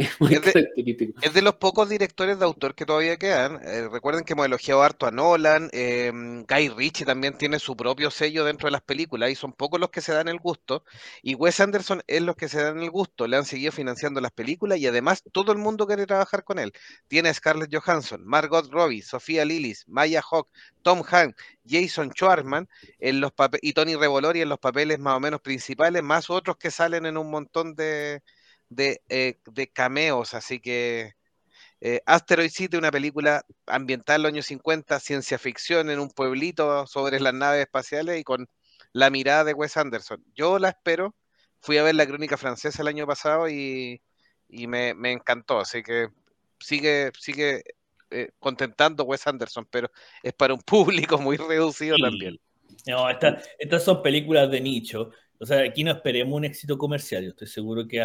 es, 1.22 1.34
de, 1.34 1.42
los 1.42 1.56
pocos 1.56 1.88
directores 1.88 2.38
de 2.38 2.44
autor 2.46 2.74
que 2.74 2.86
todavía 2.86 3.18
quedan. 3.18 3.60
Eh, 3.62 3.86
recuerden 3.88 4.24
que 4.24 4.32
hemos 4.32 4.46
elogiado 4.46 4.82
harto 4.82 5.06
a 5.06 5.10
Nolan, 5.10 5.68
em, 5.72 6.44
Guy 6.46 6.70
Ritchie 6.70 7.04
también 7.04 7.36
tiene 7.36 7.58
su 7.58 7.76
propio 7.76 8.10
sello 8.10 8.44
dentro 8.44 8.68
de 8.68 8.72
las 8.72 8.80
películas 8.80 9.30
y 9.30 9.34
son 9.34 9.52
pocos 9.52 9.78
los 9.78 9.90
que 9.90 10.00
se 10.00 10.12
dan 10.12 10.28
el 10.28 10.38
gusto. 10.38 10.84
Y 11.22 11.34
Wes 11.34 11.60
Anderson 11.60 12.02
es 12.06 12.22
los 12.22 12.34
que 12.34 12.48
se 12.48 12.62
dan 12.62 12.80
el 12.82 12.90
gusto, 12.90 13.26
le 13.26 13.36
han 13.36 13.44
seguido 13.44 13.72
financiando 13.72 14.22
las 14.22 14.32
películas 14.32 14.78
y 14.78 14.86
además 14.86 15.22
todo 15.32 15.52
el 15.52 15.58
mundo 15.58 15.86
quiere 15.86 16.06
trabajar 16.06 16.44
con 16.44 16.58
él. 16.58 16.72
Tiene 17.06 17.28
a 17.28 17.34
Scarlett 17.34 17.74
Johansson, 17.74 18.24
Margot 18.24 18.70
Robbie, 18.70 19.02
Sofía 19.02 19.44
Lillis, 19.44 19.84
Maya 19.86 20.22
Hawk, 20.22 20.48
Tom 20.82 21.02
Hanks, 21.06 21.36
Jason 21.68 22.10
Schwartzman 22.10 22.68
en 22.98 23.20
los 23.20 23.32
y 23.60 23.74
Tony 23.74 23.96
Revolori 23.96 24.40
en 24.40 24.48
los 24.48 24.58
papeles 24.58 24.98
más 24.98 25.16
o 25.16 25.20
menos 25.20 25.42
principales, 25.42 26.02
más 26.02 26.30
otros 26.30 26.56
que 26.56 26.70
salen 26.70 27.04
en 27.04 27.18
un 27.18 27.30
montón 27.30 27.74
de, 27.74 28.22
eh, 28.76 29.40
de, 29.46 29.68
cameos, 29.68 30.34
así 30.34 30.60
que 30.60 31.14
eh, 31.80 32.00
Asteroid 32.06 32.50
City, 32.50 32.76
una 32.76 32.90
película 32.90 33.44
ambiental 33.66 34.16
en 34.16 34.22
los 34.22 34.32
años 34.32 34.46
50, 34.46 35.00
ciencia 35.00 35.38
ficción 35.38 35.90
en 35.90 35.98
un 35.98 36.10
pueblito 36.10 36.86
sobre 36.86 37.20
las 37.20 37.34
naves 37.34 37.62
espaciales 37.62 38.20
y 38.20 38.24
con 38.24 38.48
la 38.92 39.10
mirada 39.10 39.44
de 39.44 39.54
Wes 39.54 39.76
Anderson. 39.76 40.24
Yo 40.34 40.58
la 40.58 40.70
espero, 40.70 41.14
fui 41.60 41.78
a 41.78 41.82
ver 41.82 41.94
la 41.94 42.06
crónica 42.06 42.36
francesa 42.36 42.82
el 42.82 42.88
año 42.88 43.06
pasado 43.06 43.48
y, 43.48 44.00
me, 44.48 44.90
encantó, 45.12 45.60
así 45.60 45.82
que 45.82 46.08
sigue, 46.60 47.10
sigue 47.18 47.62
eh, 48.10 48.30
contentando 48.38 49.04
Wes 49.04 49.26
Anderson, 49.26 49.66
pero 49.70 49.90
es 50.22 50.32
para 50.34 50.54
un 50.54 50.60
público 50.66 51.18
muy 51.18 51.36
reducido 51.36 51.96
también. 51.96 52.38
No, 52.86 53.08
estas 53.10 53.84
son 53.84 54.02
películas 54.02 54.50
de 54.50 54.60
nicho. 54.60 55.10
O 55.38 55.46
sea, 55.46 55.62
aquí 55.62 55.82
no 55.82 55.90
esperemos 55.90 56.36
un 56.36 56.44
éxito 56.44 56.76
comercial. 56.76 57.24
Yo 57.24 57.30
estoy 57.30 57.48
seguro 57.48 57.88
que 57.88 58.02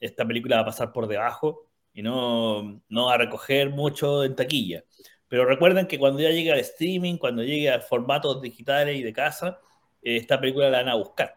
esta 0.00 0.26
película 0.26 0.56
va 0.56 0.62
a 0.62 0.66
pasar 0.66 0.92
por 0.92 1.06
debajo 1.06 1.66
y 1.92 2.02
no, 2.02 2.82
no 2.88 3.06
va 3.06 3.14
a 3.14 3.18
recoger 3.18 3.70
mucho 3.70 4.24
en 4.24 4.34
taquilla. 4.34 4.84
Pero 5.28 5.46
recuerden 5.46 5.86
que 5.86 5.98
cuando 5.98 6.20
ya 6.20 6.30
llegue 6.30 6.52
al 6.52 6.60
streaming, 6.60 7.16
cuando 7.16 7.42
llegue 7.42 7.70
a 7.70 7.80
formatos 7.80 8.40
digitales 8.42 8.98
y 8.98 9.02
de 9.02 9.12
casa, 9.12 9.58
eh, 10.02 10.16
esta 10.16 10.38
película 10.38 10.70
la 10.70 10.78
van 10.78 10.88
a 10.90 10.94
buscar. 10.94 11.34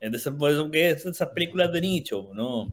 Entonces, 0.00 0.32
por 0.38 0.50
eso 0.50 0.70
que 0.70 0.90
es 0.90 1.06
esas 1.06 1.28
películas 1.28 1.72
de 1.72 1.80
nicho, 1.80 2.30
¿no? 2.34 2.72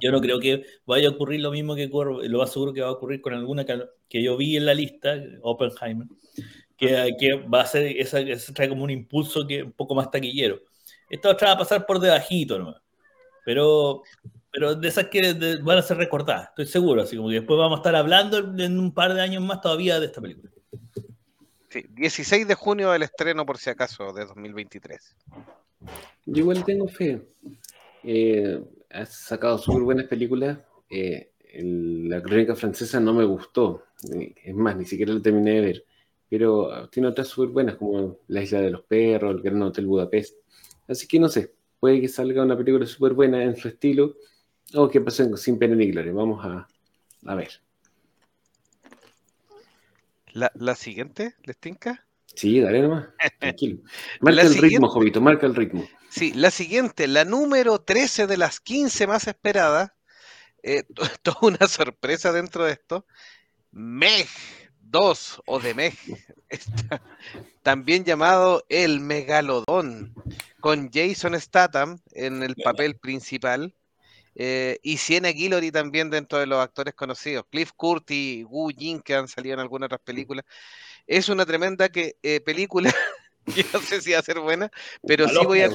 Yo 0.00 0.12
no 0.12 0.20
creo 0.20 0.38
que 0.38 0.64
vaya 0.84 1.08
a 1.08 1.12
ocurrir 1.12 1.40
lo 1.40 1.50
mismo 1.50 1.74
que 1.74 1.88
lo 1.88 2.38
más 2.38 2.52
seguro 2.52 2.72
que 2.72 2.82
va 2.82 2.88
a 2.88 2.92
ocurrir 2.92 3.20
con 3.20 3.32
alguna 3.32 3.64
que, 3.64 4.22
yo 4.22 4.36
vi 4.36 4.56
en 4.56 4.66
la 4.66 4.74
lista, 4.74 5.16
Oppenheimer, 5.40 6.06
que, 6.76 7.16
que 7.18 7.34
va 7.34 7.62
a 7.62 7.66
ser, 7.66 7.86
esa, 7.96 8.20
esa, 8.20 8.52
trae 8.52 8.68
como 8.68 8.84
un 8.84 8.90
impulso 8.90 9.46
que 9.46 9.62
un 9.62 9.72
poco 9.72 9.94
más 9.94 10.10
taquillero. 10.10 10.60
Esta 11.08 11.30
otra 11.30 11.48
va 11.48 11.54
a 11.54 11.58
pasar 11.58 11.86
por 11.86 11.98
debajito 11.98 12.58
nomás. 12.58 12.82
Pero 13.44 14.02
pero 14.52 14.74
de 14.74 14.86
esas 14.86 15.06
que 15.06 15.58
van 15.62 15.78
a 15.78 15.82
ser 15.82 15.96
recortadas, 15.96 16.48
estoy 16.50 16.66
seguro. 16.66 17.02
Así 17.02 17.16
como 17.16 17.30
que 17.30 17.36
después 17.36 17.58
vamos 17.58 17.78
a 17.78 17.80
estar 17.80 17.96
hablando 17.96 18.38
en 18.62 18.78
un 18.78 18.92
par 18.92 19.14
de 19.14 19.22
años 19.22 19.42
más 19.42 19.62
todavía 19.62 19.98
de 19.98 20.06
esta 20.06 20.20
película. 20.20 20.52
Sí, 21.70 21.86
16 21.88 22.46
de 22.46 22.54
junio 22.54 22.90
del 22.90 23.02
estreno, 23.02 23.46
por 23.46 23.56
si 23.56 23.70
acaso, 23.70 24.12
de 24.12 24.26
2023. 24.26 25.16
Yo 26.26 26.40
igual 26.40 26.62
tengo 26.66 26.86
fe. 26.86 27.22
Eh, 28.04 28.62
has 28.90 29.14
sacado 29.14 29.56
súper 29.56 29.82
buenas 29.82 30.06
películas. 30.06 30.58
Eh, 30.90 31.30
la 31.54 32.22
crónica 32.22 32.54
francesa 32.54 33.00
no 33.00 33.14
me 33.14 33.24
gustó. 33.24 33.84
Eh, 34.14 34.34
es 34.44 34.54
más, 34.54 34.76
ni 34.76 34.84
siquiera 34.84 35.14
la 35.14 35.22
terminé 35.22 35.52
de 35.52 35.60
ver. 35.62 35.84
Pero 36.28 36.90
tiene 36.90 37.08
otras 37.08 37.28
súper 37.28 37.48
buenas, 37.48 37.76
como 37.76 38.18
La 38.28 38.42
Isla 38.42 38.60
de 38.60 38.70
los 38.70 38.82
Perros, 38.82 39.34
El 39.34 39.40
Gran 39.40 39.62
Hotel 39.62 39.86
Budapest. 39.86 40.36
Así 40.86 41.08
que 41.08 41.18
no 41.18 41.28
sé, 41.28 41.54
puede 41.82 42.00
que 42.00 42.06
salga 42.06 42.44
una 42.44 42.56
película 42.56 42.86
súper 42.86 43.12
buena 43.12 43.42
en 43.42 43.56
su 43.56 43.66
estilo 43.66 44.14
Oh, 44.74 44.88
¿qué 44.88 45.00
pasó 45.00 45.36
Sin 45.36 45.58
Pena 45.58 45.74
ni 45.74 45.90
Gloria? 45.90 46.12
Vamos 46.12 46.44
a, 46.44 46.68
a 47.26 47.34
ver. 47.34 47.50
¿La, 50.32 50.52
¿La, 50.54 50.76
siguiente, 50.76 51.34
¿les 51.42 51.58
tinca? 51.58 52.06
Sí, 52.34 52.60
dale 52.60 52.82
nomás. 52.82 53.08
Tranquilo. 53.40 53.82
Marca 54.20 54.42
el 54.42 54.54
ritmo, 54.54 54.88
Jovito, 54.88 55.20
marca 55.20 55.44
el 55.44 55.56
ritmo. 55.56 55.84
Sí, 56.08 56.32
la 56.34 56.52
siguiente, 56.52 57.08
la 57.08 57.24
número 57.24 57.80
13 57.80 58.28
de 58.28 58.36
las 58.36 58.60
15 58.60 59.08
más 59.08 59.26
esperadas. 59.26 59.92
Eh, 60.62 60.84
toda 61.22 61.38
una 61.42 61.66
sorpresa 61.66 62.32
dentro 62.32 62.64
de 62.64 62.72
esto. 62.72 63.04
Meg 63.72 64.28
2 64.92 65.42
o 65.46 65.58
de 65.58 65.74
Meg, 65.74 65.94
también 67.62 68.04
llamado 68.04 68.62
El 68.68 69.00
Megalodón, 69.00 70.14
con 70.60 70.90
Jason 70.92 71.38
Statham 71.40 71.98
en 72.12 72.42
el 72.42 72.54
papel 72.56 72.96
principal. 72.96 73.74
Eh, 74.34 74.78
y 74.82 74.96
Sienna 74.96 75.28
Guillory 75.28 75.70
también 75.70 76.08
dentro 76.08 76.38
de 76.38 76.46
los 76.46 76.58
actores 76.58 76.94
conocidos. 76.94 77.44
Cliff 77.50 77.72
Curtis, 77.76 78.16
y 78.16 78.44
Wu 78.44 78.70
Jin, 78.70 79.00
que 79.00 79.14
han 79.14 79.28
salido 79.28 79.54
en 79.54 79.60
algunas 79.60 79.86
otras 79.86 80.00
películas. 80.02 80.44
Es 81.06 81.28
una 81.28 81.44
tremenda 81.44 81.88
que, 81.88 82.16
eh, 82.22 82.40
película, 82.40 82.94
que 83.54 83.64
no 83.72 83.80
sé 83.80 84.00
si 84.00 84.12
va 84.12 84.20
a 84.20 84.22
ser 84.22 84.40
buena, 84.40 84.70
pero 85.06 85.28
sí 85.28 85.36
voy, 85.44 85.60
a 85.62 85.70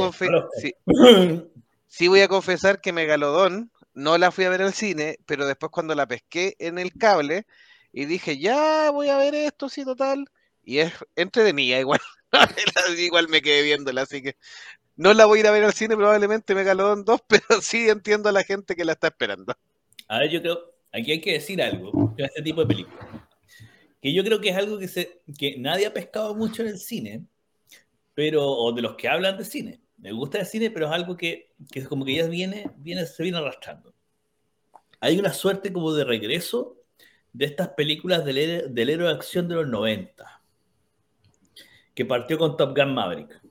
sí, 1.88 2.08
voy 2.08 2.22
a 2.22 2.28
confesar 2.28 2.82
que 2.82 2.94
Megalodón 2.94 3.72
no 3.94 4.18
la 4.18 4.32
fui 4.32 4.46
a 4.46 4.50
ver 4.50 4.62
al 4.62 4.74
cine, 4.74 5.18
pero 5.26 5.46
después 5.48 5.72
cuando 5.72 5.96
la 5.96 6.08
pesqué 6.08 6.56
en 6.60 6.78
el 6.80 6.94
cable 6.94 7.46
y 7.98 8.06
dije, 8.06 8.38
ya 8.38 8.92
voy 8.92 9.10
a 9.10 9.18
ver 9.18 9.34
esto, 9.34 9.70
sí, 9.70 9.84
total. 9.84 10.30
Y 10.64 10.78
es 10.78 10.94
entretenida 11.16 11.80
igual. 11.80 12.00
igual 13.00 13.28
me 13.28 13.42
quedé 13.42 13.64
viéndola, 13.64 14.04
así 14.04 14.22
que 14.22 14.36
no 14.96 15.16
la 15.16 15.26
voy 15.26 15.40
a 15.40 15.42
ir 15.42 15.48
a 15.48 15.52
ver 15.52 15.64
al 15.64 15.74
cine, 15.74 15.96
probablemente 15.96 16.54
Megalodon 16.54 17.04
2, 17.04 17.22
pero 17.28 17.60
sí 17.60 17.90
entiendo 17.90 18.30
a 18.30 18.32
la 18.32 18.44
gente 18.44 18.76
que 18.76 18.86
la 18.86 18.92
está 18.92 19.08
esperando. 19.08 19.56
A 20.10 20.20
ver, 20.20 20.30
yo 20.30 20.42
creo, 20.44 20.60
aquí 20.92 21.14
hay 21.14 21.22
que 21.22 21.34
decir 21.34 21.60
algo 21.60 21.92
con 21.92 22.14
este 22.20 22.44
tipo 22.44 22.62
de 22.62 22.68
películas. 22.68 23.08
Que 24.00 24.14
yo 24.14 24.24
creo 24.24 24.40
que 24.42 24.50
es 24.50 24.58
algo 24.58 24.78
que, 24.78 24.90
se, 24.90 25.24
que 25.36 25.58
nadie 25.58 25.88
ha 25.88 25.94
pescado 25.94 26.36
mucho 26.36 26.62
en 26.62 26.68
el 26.68 26.78
cine, 26.78 27.26
pero, 28.14 28.46
o 28.46 28.74
de 28.74 28.84
los 28.84 28.96
que 28.96 29.08
hablan 29.08 29.40
de 29.40 29.46
cine. 29.46 29.82
Me 29.98 30.12
gusta 30.12 30.38
el 30.38 30.46
cine, 30.46 30.70
pero 30.70 30.86
es 30.86 30.92
algo 30.92 31.18
que, 31.18 31.56
que 31.72 31.84
como 31.86 32.06
que 32.06 32.14
ya 32.14 32.28
viene, 32.28 32.70
viene, 32.78 33.08
se 33.08 33.24
viene 33.24 33.40
arrastrando. 33.40 33.96
Hay 35.00 35.18
una 35.18 35.34
suerte 35.34 35.74
como 35.74 35.94
de 35.94 36.04
regreso 36.04 36.77
de 37.38 37.46
estas 37.46 37.70
películas 37.70 38.26
del, 38.26 38.38
héroe 38.38 39.08
de 39.08 39.14
acción 39.14 39.48
de 39.48 39.56
los 39.56 39.68
90, 39.68 40.42
que 41.94 42.06
partió 42.06 42.38
con 42.38 42.58
Top 42.58 42.76
Gun 42.78 42.94
Maverick 42.94 43.42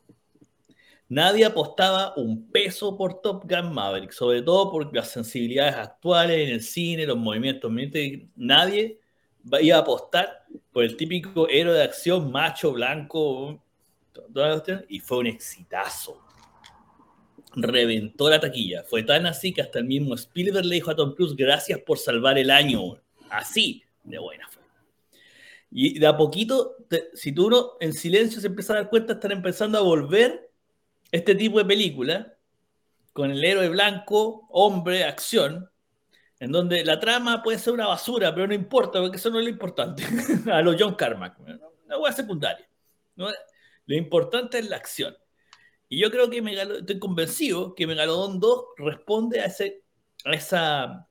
Nadie 1.09 1.45
apostaba 1.45 2.15
un 2.17 2.51
peso 2.51 2.97
por 2.97 3.21
Top 3.21 3.45
Gun 3.49 3.73
Maverick, 3.73 4.11
sobre 4.11 4.43
todo 4.43 4.73
por 4.73 4.93
las 4.93 5.09
sensibilidades 5.09 5.77
actuales 5.77 6.49
en 6.49 6.55
el 6.55 6.63
cine, 6.63 7.07
los 7.07 7.17
movimientos. 7.17 7.71
Nadie 8.35 8.99
iba 9.61 9.77
a 9.77 9.81
apostar 9.81 10.47
por 10.73 10.83
el 10.83 10.97
típico 10.97 11.49
héroe 11.49 11.75
de 11.75 11.85
acción 11.85 12.33
macho, 12.33 12.73
blanco, 12.73 13.63
y 14.89 14.99
fue 14.99 15.19
un 15.19 15.27
exitazo. 15.29 16.21
Reventó 17.55 18.29
la 18.29 18.41
taquilla. 18.41 18.83
Fue 18.83 19.05
tan 19.05 19.27
así 19.27 19.53
que 19.53 19.63
hasta 19.63 19.79
el 19.79 19.85
mismo 19.85 20.15
Spielberg 20.15 20.67
le 20.67 20.75
dijo 20.75 20.91
a 20.91 20.97
Tom 20.97 21.15
Cruise, 21.15 21.37
gracias 21.37 21.79
por 21.79 21.99
salvar 21.99 22.37
el 22.37 22.51
año. 22.51 23.01
Así 23.31 23.83
de 24.05 24.19
buena 24.19 24.49
fue. 24.49 24.63
Y 25.71 25.99
de 25.99 26.07
a 26.07 26.17
poquito, 26.17 26.77
si 27.15 27.33
tú 27.33 27.51
no 27.51 27.73
en 27.81 27.93
silencio 27.93 28.41
se 28.41 28.47
empieza 28.47 28.73
a 28.73 28.77
dar 28.77 28.89
cuenta, 28.89 29.15
están 29.15 29.33
empezando 29.33 29.79
a 29.79 29.83
volver 29.83 30.51
este 31.11 31.35
tipo 31.35 31.59
de 31.59 31.65
película, 31.65 32.35
con 33.13 33.31
el 33.31 33.45
héroe 33.45 33.69
blanco, 33.69 34.47
hombre, 34.51 35.05
acción, 35.05 35.71
en 36.39 36.53
donde 36.53 36.85
la 36.85 37.01
trama 37.01 37.43
puede 37.43 37.59
ser 37.59 37.73
una 37.73 37.87
basura, 37.87 38.35
pero 38.35 38.47
no 38.47 38.55
importa, 38.55 39.01
porque 39.01 39.17
eso 39.17 39.31
no 39.31 39.39
es 39.39 39.45
lo 39.45 39.51
importante. 39.51 40.05
a 40.53 40.61
lo 40.61 40.77
John 40.79 40.95
Carmack, 40.95 41.39
una 41.41 41.99
hueá 41.99 42.13
secundaria. 42.13 42.69
Lo 43.15 43.95
importante 43.95 44.59
es 44.59 44.69
la 44.69 44.77
acción. 44.77 45.17
Y 45.89 46.01
yo 46.01 46.11
creo 46.11 46.29
que 46.29 46.39
estoy 46.39 46.99
convencido 46.99 47.75
que 47.75 47.87
Megalodon 47.87 48.41
2 48.41 48.65
responde 48.77 49.41
a, 49.41 49.47
ese, 49.47 49.83
a, 50.25 50.33
esa, 50.33 51.06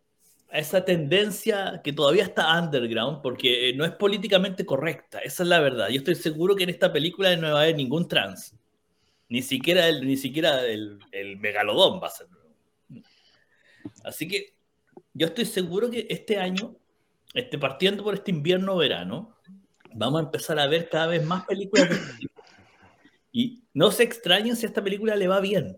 a 0.56 0.60
esa 0.60 0.86
tendencia 0.86 1.82
que 1.84 1.92
todavía 1.92 2.24
está 2.24 2.58
underground, 2.58 3.22
porque 3.22 3.74
no 3.76 3.84
es 3.84 3.92
políticamente 3.92 4.66
correcta, 4.66 5.20
esa 5.20 5.44
es 5.44 5.50
la 5.50 5.60
verdad. 5.60 5.90
Yo 5.90 5.98
estoy 5.98 6.16
seguro 6.16 6.56
que 6.56 6.64
en 6.64 6.70
esta 6.70 6.94
película 6.94 7.36
no 7.36 7.52
va 7.52 7.60
a 7.60 7.64
haber 7.64 7.76
ningún 7.76 8.08
trans. 8.08 8.56
Ni 9.28 9.42
siquiera 9.42 9.90
el, 9.90 10.08
ni 10.08 10.16
siquiera 10.16 10.66
el, 10.66 10.98
megalodón 11.40 12.00
va 12.02 12.08
a 12.08 12.12
ser. 12.12 12.28
Así 14.06 14.30
que 14.30 14.56
yo 15.14 15.28
estoy 15.28 15.44
seguro 15.44 15.90
que 15.90 16.08
este 16.10 16.38
año, 16.38 16.78
este, 17.34 17.58
partiendo 17.58 18.02
por 18.02 18.14
este 18.14 18.32
invierno-verano, 18.32 19.36
vamos 19.94 20.22
a 20.22 20.24
empezar 20.24 20.58
a 20.58 20.68
ver 20.68 20.88
cada 20.88 21.08
vez 21.08 21.26
más 21.26 21.46
películas 21.46 21.90
de 21.90 21.96
este 21.96 22.28
Y 23.34 23.64
no 23.74 23.92
se 23.92 24.04
extrañen 24.04 24.56
si 24.56 24.66
a 24.66 24.70
esta 24.70 24.82
película 24.82 25.18
le 25.18 25.28
va 25.28 25.42
bien. 25.42 25.76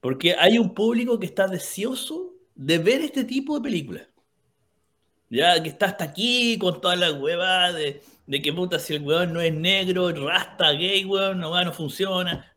Porque 0.00 0.36
hay 0.38 0.58
un 0.58 0.74
público 0.74 1.18
que 1.18 1.26
está 1.26 1.48
deseoso 1.48 2.31
de 2.54 2.78
ver 2.78 3.00
este 3.02 3.24
tipo 3.24 3.56
de 3.56 3.62
películas. 3.62 4.08
Ya 5.30 5.62
que 5.62 5.70
está 5.70 5.86
hasta 5.86 6.04
aquí 6.04 6.58
con 6.58 6.80
todas 6.80 6.98
las 6.98 7.14
huevas 7.14 7.74
de 7.74 8.02
de 8.26 8.40
que 8.40 8.52
puta, 8.52 8.78
si 8.78 8.94
el 8.94 9.02
weón 9.02 9.32
no 9.32 9.40
es 9.40 9.52
negro, 9.52 10.10
rasta, 10.10 10.72
gay, 10.72 11.04
weón, 11.04 11.40
no, 11.40 11.64
no 11.64 11.72
funciona. 11.72 12.54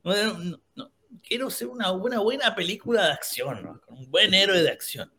quiero 1.27 1.49
ser 1.49 1.67
una 1.67 1.91
buena, 1.91 2.19
buena 2.19 2.55
película 2.55 3.07
de 3.07 3.11
acción, 3.11 3.81
un 3.87 4.11
buen 4.11 4.33
héroe 4.33 4.61
de 4.61 4.69
acción. 4.69 5.11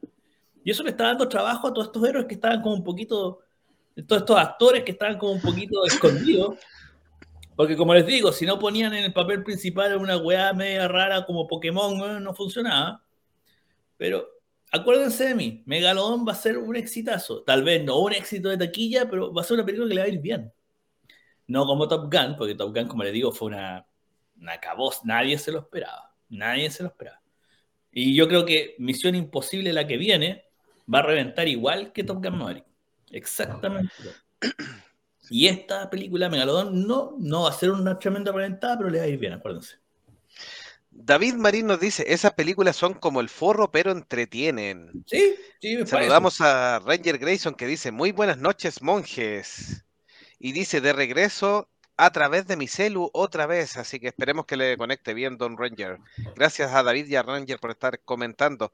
Y 0.65 0.71
eso 0.71 0.83
le 0.83 0.91
está 0.91 1.05
dando 1.05 1.29
trabajo 1.29 1.69
a 1.69 1.75
todos 1.75 1.89
estos 1.89 2.09
héroes 2.09 2.27
que 2.27 2.35
estaban 2.35 2.63
como 2.63 2.75
un 2.75 2.85
poquito, 2.85 3.41
todos 4.07 4.23
estos 4.23 4.39
actores 4.39 4.83
que 4.83 4.93
estaban 4.93 5.19
como 5.19 5.33
un 5.33 5.41
poquito 5.41 5.85
escondidos. 5.85 6.59
Porque 7.55 7.77
como 7.77 7.95
les 7.95 8.07
digo, 8.07 8.33
si 8.33 8.45
no 8.45 8.59
ponían 8.59 8.93
en 8.95 9.05
el 9.05 9.13
papel 9.13 9.43
principal 9.43 9.97
una 9.97 10.17
weá 10.17 10.53
media 10.53 10.89
rara 10.89 11.25
como 11.25 11.47
Pokémon, 11.47 12.23
no 12.23 12.35
funcionaba. 12.35 13.03
Pero 13.97 14.29
acuérdense 14.73 15.29
de 15.29 15.35
mí, 15.35 15.63
Megalodon 15.67 16.27
va 16.27 16.33
a 16.33 16.37
ser 16.37 16.59
un 16.59 16.77
exitazo. 16.77 17.43
Tal 17.43 17.65
vez 17.65 17.85
no 17.85 17.99
un 18.01 18.13
éxito 18.13 18.49
de 18.49 18.59
taquilla, 18.59 19.09
pero 19.09 19.33
va 19.33 19.43
a 19.43 19.45
ser 19.45 19.55
una 19.55 19.67
película 19.67 19.89
que 19.89 19.95
le 19.95 20.01
va 20.01 20.07
a 20.07 20.11
ir 20.11 20.21
bien. 20.21 20.53
No 21.47 21.65
como 21.65 21.89
Top 21.89 22.13
Gun, 22.13 22.37
porque 22.37 22.55
Top 22.55 22.75
Gun, 22.75 22.89
como 22.89 23.05
les 23.05 23.13
digo, 23.13 23.33
fue 23.33 23.49
una, 23.49 23.87
una 24.41 24.59
caboz. 24.59 25.05
Nadie 25.05 25.39
se 25.39 25.53
lo 25.53 25.61
esperaba. 25.61 26.15
Nadie 26.29 26.71
se 26.71 26.83
lo 26.83 26.89
esperaba. 26.89 27.21
Y 27.93 28.15
yo 28.15 28.29
creo 28.29 28.45
que 28.45 28.75
Misión 28.79 29.15
Imposible, 29.15 29.73
la 29.73 29.87
que 29.87 29.97
viene, 29.97 30.45
va 30.93 30.99
a 30.99 31.03
reventar 31.03 31.49
igual 31.49 31.93
que 31.93 32.05
Top 32.05 32.23
Gun 32.23 32.39
Maverick. 32.39 32.65
Exactamente. 33.11 33.93
Y 35.31 35.47
esta 35.47 35.89
película, 35.91 36.29
Megalodon, 36.29 36.87
no, 36.87 37.17
no 37.19 37.43
va 37.43 37.51
a 37.51 37.53
ser 37.53 37.71
una 37.71 37.99
tremenda 37.99 38.33
reventada, 38.33 38.77
pero 38.79 38.91
le 38.91 38.99
va 38.99 39.05
a 39.05 39.09
ir 39.09 39.19
bien, 39.19 39.33
acuérdense. 39.33 39.77
David 40.99 41.35
Marín 41.35 41.67
nos 41.67 41.79
dice, 41.79 42.05
esas 42.09 42.33
películas 42.33 42.75
son 42.75 42.95
como 42.95 43.21
el 43.21 43.29
forro, 43.29 43.71
pero 43.71 43.93
entretienen. 43.93 45.05
Sí, 45.07 45.35
sí, 45.61 45.77
me 45.77 45.87
Saludamos 45.87 46.41
a 46.41 46.81
Ranger 46.81 47.19
Grayson 47.19 47.55
que 47.55 47.67
dice, 47.67 47.93
muy 47.93 48.13
buenas 48.13 48.39
noches, 48.39 48.83
monjes. 48.83 49.85
Y 50.39 50.53
dice, 50.53 50.81
de 50.81 50.93
regreso 50.93 51.69
a 51.97 52.11
través 52.11 52.47
de 52.47 52.57
mi 52.57 52.67
celu 52.67 53.11
otra 53.13 53.47
vez, 53.47 53.77
así 53.77 54.01
que 54.01 54.09
esperemos 54.09 54.47
que 54.47 54.57
le 54.57 54.77
conecte 54.77 55.15
bien 55.15 55.37
Don 55.37 55.57
Ranger. 55.57 55.99
Gracias 56.35 56.73
a 56.73 56.83
David 56.83 57.07
y 57.09 57.17
a 57.17 57.23
Ranger 57.23 57.59
por 57.59 57.71
estar 57.71 58.01
comentando. 58.01 58.73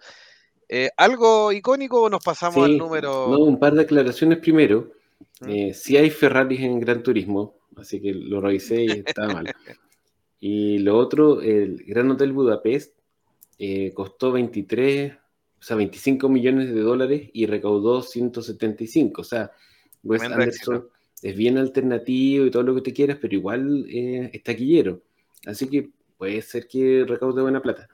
Eh, 0.69 0.91
¿Algo 0.97 1.53
icónico 1.53 2.03
o 2.03 2.09
nos 2.09 2.23
pasamos 2.25 2.65
al 2.65 2.79
número? 2.79 3.29
No, 3.29 3.39
un 3.41 3.59
par 3.59 3.75
de 3.75 3.83
aclaraciones 3.83 4.39
primero. 4.39 4.93
¿Mm? 5.41 5.49
Eh, 5.51 5.75
sí 5.75 5.97
hay 5.97 6.11
Ferraris 6.11 6.61
en 6.61 6.81
Gran 6.81 7.03
Turismo, 7.03 7.59
así 7.77 8.01
que 8.01 8.15
lo 8.15 8.41
revisé 8.41 8.85
y 8.85 9.03
está 9.05 9.27
mal. 9.29 9.53
Y 10.45 10.79
lo 10.79 10.99
otro, 10.99 11.41
el 11.41 11.85
Gran 11.87 12.11
Hotel 12.11 12.33
Budapest 12.33 12.99
eh, 13.61 13.93
costó 13.95 14.33
23, 14.33 15.13
o 15.13 15.63
sea, 15.63 15.77
25 15.77 16.29
millones 16.29 16.75
de 16.75 16.81
dólares 16.81 17.31
y 17.33 17.47
recaudó 17.47 18.03
175. 18.03 19.21
O 19.21 19.25
sea, 19.25 19.53
Wes 20.03 20.21
Anderson 20.21 20.89
es 21.23 21.37
bien 21.37 21.59
alternativo 21.59 22.45
y 22.45 22.51
todo 22.51 22.65
lo 22.65 22.75
que 22.75 22.81
te 22.81 22.93
quieras, 22.93 23.19
pero 23.23 23.37
igual 23.37 23.87
eh, 23.89 24.31
es 24.33 24.43
taquillero. 24.43 25.03
Así 25.47 25.69
que 25.69 25.91
puede 26.19 26.43
ser 26.43 26.67
que 26.67 27.05
recaude 27.07 27.41
buena 27.41 27.63
plata. 27.63 27.89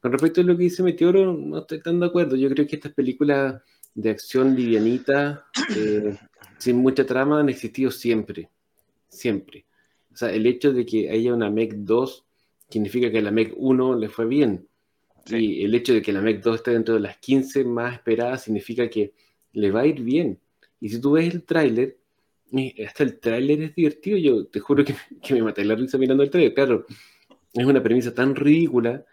Con 0.00 0.10
respecto 0.10 0.40
a 0.40 0.44
lo 0.44 0.56
que 0.56 0.64
dice 0.64 0.82
Meteoro, 0.82 1.32
no 1.32 1.58
estoy 1.58 1.80
tan 1.80 2.00
de 2.00 2.06
acuerdo. 2.06 2.34
Yo 2.34 2.50
creo 2.50 2.66
que 2.66 2.74
estas 2.74 2.92
películas 2.92 3.62
de 3.94 4.10
acción 4.10 4.56
livianita, 4.56 5.46
eh, 5.76 6.18
sin 6.58 6.78
mucha 6.78 7.06
trama, 7.06 7.38
han 7.38 7.48
existido 7.48 7.92
siempre. 7.92 8.50
Siempre. 9.08 9.67
O 10.18 10.26
sea, 10.26 10.32
el 10.32 10.46
hecho 10.46 10.72
de 10.72 10.84
que 10.84 11.08
haya 11.10 11.32
una 11.32 11.48
MEC 11.48 11.74
2 11.74 12.24
significa 12.68 13.08
que 13.08 13.22
la 13.22 13.30
MEC 13.30 13.52
1 13.56 13.94
le 13.94 14.08
fue 14.08 14.26
bien. 14.26 14.66
Y 15.28 15.64
el 15.64 15.72
hecho 15.76 15.94
de 15.94 16.02
que 16.02 16.12
la 16.12 16.20
MEC 16.20 16.42
2 16.42 16.56
esté 16.56 16.72
dentro 16.72 16.94
de 16.94 17.00
las 17.00 17.18
15 17.18 17.62
más 17.62 17.94
esperadas 17.94 18.42
significa 18.42 18.90
que 18.90 19.12
le 19.52 19.70
va 19.70 19.82
a 19.82 19.86
ir 19.86 20.02
bien. 20.02 20.40
Y 20.80 20.88
si 20.88 21.00
tú 21.00 21.12
ves 21.12 21.32
el 21.32 21.44
tráiler, 21.44 21.98
hasta 22.84 23.04
el 23.04 23.20
tráiler 23.20 23.62
es 23.62 23.76
divertido. 23.76 24.18
Yo 24.18 24.46
te 24.48 24.58
juro 24.58 24.84
que, 25.22 25.34
me 25.34 25.40
maté 25.40 25.64
la 25.64 25.76
risa 25.76 25.98
mirando 25.98 26.24
el 26.24 26.30
tráiler. 26.30 26.52
Claro, 26.52 26.84
es 27.52 27.64
una 27.64 27.80
premisa 27.80 28.12
tan 28.12 28.34
ridícula 28.34 29.04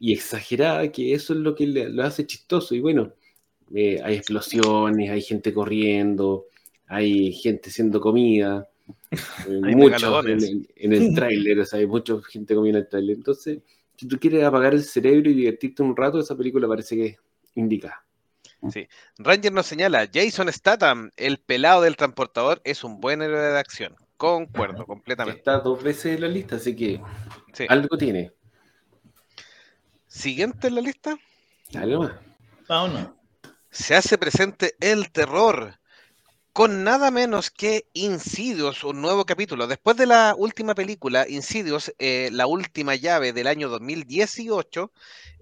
y 0.00 0.12
exagerada 0.14 0.90
que 0.90 1.14
eso 1.14 1.32
es 1.32 1.38
lo 1.38 1.54
que 1.54 1.68
lo 1.68 2.02
hace 2.02 2.26
chistoso. 2.26 2.74
Y 2.74 2.80
bueno, 2.80 3.12
eh, 3.72 4.00
hay 4.02 4.16
explosiones, 4.16 5.10
hay 5.10 5.22
gente 5.22 5.54
corriendo, 5.54 6.46
hay 6.88 7.32
gente 7.34 7.70
haciendo 7.70 8.00
comida. 8.00 8.68
Mucho 9.48 10.26
en, 10.26 10.92
el 10.92 11.14
tráiler, 11.14 11.60
o 11.60 11.64
sea, 11.64 11.78
hay 11.78 11.86
mucha 11.86 12.14
gente 12.28 12.54
comiendo 12.54 12.78
en 12.78 12.84
el 12.84 12.88
tráiler. 12.88 13.16
Entonces, 13.16 13.58
si 13.96 14.06
tú 14.06 14.18
quieres 14.18 14.44
apagar 14.44 14.72
el 14.72 14.84
cerebro 14.84 15.30
y 15.30 15.34
divertirte 15.34 15.82
un 15.82 15.96
rato, 15.96 16.18
esa 16.18 16.36
película 16.36 16.68
parece 16.68 16.96
que 16.96 17.16
indica. 17.54 18.04
Sí. 18.70 18.86
Ranger 19.18 19.52
nos 19.52 19.66
señala, 19.66 20.08
Jason 20.12 20.52
Statham, 20.52 21.10
el 21.16 21.38
pelado 21.38 21.82
del 21.82 21.96
transportador, 21.96 22.60
es 22.64 22.84
un 22.84 23.00
buen 23.00 23.22
héroe 23.22 23.40
de 23.40 23.58
acción. 23.58 23.96
Concuerdo, 24.16 24.86
completamente. 24.86 25.38
Está 25.38 25.60
dos 25.60 25.82
veces 25.82 26.16
en 26.16 26.20
la 26.20 26.28
lista, 26.28 26.56
así 26.56 26.76
que 26.76 27.00
algo 27.68 27.96
tiene. 27.96 28.32
Siguiente 30.06 30.68
en 30.68 30.74
la 30.74 30.80
lista. 30.82 31.18
Algo 31.74 32.02
más. 32.02 33.08
Se 33.70 33.94
hace 33.94 34.18
presente 34.18 34.74
el 34.80 35.10
terror 35.10 35.79
con 36.52 36.82
nada 36.84 37.10
menos 37.10 37.50
que 37.50 37.86
Insidious, 37.92 38.82
un 38.84 39.00
nuevo 39.00 39.24
capítulo. 39.24 39.66
Después 39.66 39.96
de 39.96 40.06
la 40.06 40.34
última 40.36 40.74
película, 40.74 41.26
Insidious, 41.28 41.92
eh, 41.98 42.28
la 42.32 42.46
última 42.46 42.96
llave 42.96 43.32
del 43.32 43.46
año 43.46 43.68
2018, 43.68 44.92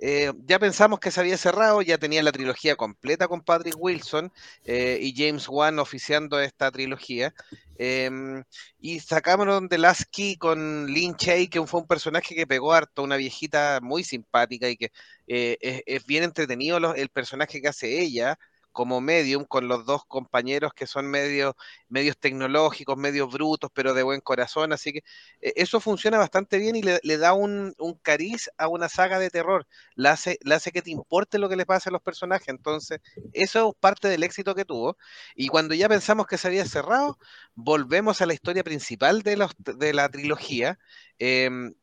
eh, 0.00 0.32
ya 0.44 0.58
pensamos 0.58 1.00
que 1.00 1.10
se 1.10 1.20
había 1.20 1.38
cerrado, 1.38 1.80
ya 1.82 1.98
tenía 1.98 2.22
la 2.22 2.32
trilogía 2.32 2.76
completa 2.76 3.26
con 3.26 3.42
Patrick 3.42 3.74
Wilson 3.78 4.32
eh, 4.64 4.98
y 5.00 5.14
James 5.16 5.48
Wan 5.48 5.78
oficiando 5.78 6.40
esta 6.40 6.70
trilogía. 6.70 7.34
Em, 7.78 8.44
y 8.80 9.00
sacaron 9.00 9.68
de 9.68 9.78
Lasky 9.78 10.36
con 10.36 10.86
Lin 10.86 11.16
Chay, 11.16 11.48
que 11.48 11.64
fue 11.66 11.80
un 11.80 11.86
personaje 11.86 12.34
que 12.34 12.46
pegó 12.46 12.72
harto, 12.72 13.02
una 13.02 13.16
viejita 13.16 13.80
muy 13.82 14.04
simpática 14.04 14.68
y 14.68 14.76
que 14.76 14.92
es, 15.26 16.04
bien 16.06 16.24
entretenido 16.24 16.94
el 16.94 17.08
personaje 17.08 17.60
que 17.62 17.68
hace 17.68 18.00
ella 18.00 18.38
como 18.78 19.00
medium 19.00 19.44
con 19.44 19.66
los 19.66 19.84
dos 19.86 20.04
compañeros 20.06 20.72
que 20.72 20.86
son 20.86 21.04
medios, 21.10 21.54
medios 21.88 22.16
tecnológicos, 22.16 22.96
medios 22.96 23.28
brutos, 23.28 23.72
pero 23.74 23.92
de 23.92 24.04
buen 24.04 24.20
corazón. 24.20 24.72
Así 24.72 24.92
que 24.92 24.98
eh, 25.40 25.52
eso 25.56 25.80
funciona 25.80 26.16
bastante 26.16 26.58
bien 26.58 26.76
y 26.76 26.82
le, 26.82 27.18
da 27.18 27.32
un, 27.32 27.74
cariz 28.02 28.48
a 28.56 28.68
una 28.68 28.88
saga 28.88 29.18
de 29.18 29.30
terror. 29.30 29.66
Le 29.96 30.10
hace, 30.10 30.38
hace 30.48 30.70
que 30.70 30.80
te 30.80 30.92
importe 30.92 31.40
lo 31.40 31.48
que 31.48 31.56
le 31.56 31.66
pasa 31.66 31.90
a 31.90 31.92
los 31.92 32.02
personajes. 32.02 32.46
Entonces, 32.46 33.00
eso 33.32 33.70
es 33.70 33.74
parte 33.80 34.06
del 34.06 34.22
éxito 34.22 34.54
que 34.54 34.64
tuvo. 34.64 34.96
Y 35.34 35.48
cuando 35.48 35.74
ya 35.74 35.88
pensamos 35.88 36.28
que 36.28 36.38
se 36.38 36.46
había 36.46 36.64
cerrado, 36.64 37.18
volvemos 37.56 38.20
a 38.22 38.26
la 38.26 38.34
historia 38.34 38.62
principal 38.62 39.22
de, 39.22 39.38
los, 39.38 39.50
de 39.58 39.92
la 39.92 40.08
trilogía. 40.08 40.78
Em, 41.18 41.74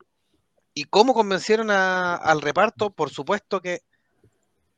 ¿Y 0.73 0.85
cómo 0.85 1.13
convencieron 1.13 1.71
al 1.71 2.41
reparto? 2.41 2.89
Por 2.89 3.09
supuesto 3.09 3.61
que 3.61 3.81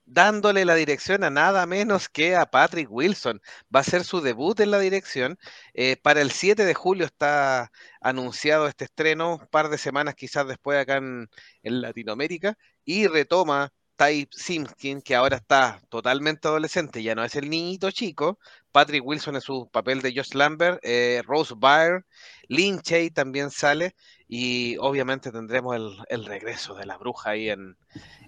dándole 0.08 0.66
la 0.66 0.76
dirección 0.76 1.24
a 1.24 1.30
nada 1.30 1.66
menos 1.66 2.10
que 2.10 2.36
a 2.36 2.46
Patrick 2.48 2.88
Wilson. 2.90 3.42
Va 3.74 3.82
a 3.82 3.84
ser 3.84 4.04
su 4.04 4.22
debut 4.22 4.60
en 4.60 4.72
la 4.72 4.80
dirección. 4.80 5.38
Eh, 5.74 5.98
para 5.98 6.22
el 6.22 6.32
7 6.32 6.66
de 6.66 6.74
julio 6.74 7.06
está 7.06 7.72
anunciado 8.02 8.68
este 8.68 8.86
estreno, 8.86 9.36
un 9.36 9.48
par 9.48 9.70
de 9.70 9.78
semanas 9.78 10.16
quizás 10.16 10.48
después 10.48 10.80
acá 10.80 10.98
en, 10.98 11.30
Latinoamérica, 11.64 12.58
y 12.86 13.08
retoma 13.08 13.72
Ty 13.98 14.28
Simpkin, 14.32 15.02
que 15.02 15.16
ahora 15.16 15.38
está 15.38 15.82
totalmente 15.90 16.48
adolescente, 16.48 17.04
ya 17.04 17.16
no 17.16 17.24
es 17.24 17.36
el 17.36 17.50
niñito 17.50 17.92
chico. 17.92 18.40
Patrick 18.72 19.04
Wilson 19.06 19.36
en 19.36 19.42
su 19.42 19.70
papel 19.70 20.02
de 20.02 20.14
Josh 20.16 20.34
Lambert, 20.34 20.80
eh, 20.84 21.22
Rose 21.26 21.56
Byrne, 21.58 22.04
Lin 22.48 22.80
Chay 22.82 23.10
también 23.10 23.50
sale, 23.52 23.96
y 24.28 24.78
obviamente 24.78 25.32
tendremos 25.32 25.76
el, 25.76 25.92
el 26.10 26.26
regreso 26.26 26.76
de 26.76 26.86
la 26.86 26.98
bruja 26.98 27.32
ahí 27.32 27.50
en, 27.50 27.78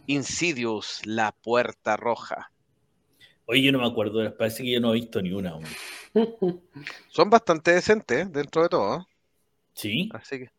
Insidious, 0.09 1.05
La 1.05 1.31
Puerta 1.31 1.95
Roja. 1.95 2.51
Oye, 3.45 3.61
yo 3.61 3.71
no 3.71 3.77
me 3.77 3.85
acuerdo, 3.85 4.35
parece 4.35 4.63
que 4.63 4.71
yo 4.71 4.79
no 4.79 4.89
he 4.89 4.95
visto 4.95 5.21
ni 5.21 5.31
una. 5.31 5.53
Son 7.09 7.29
bastante 7.29 7.73
decentes 7.73 8.31
dentro 8.31 8.63
de 8.63 8.69
todo. 8.69 9.07
Sí. 9.75 10.09
Así 10.11 10.39
que. 10.39 10.49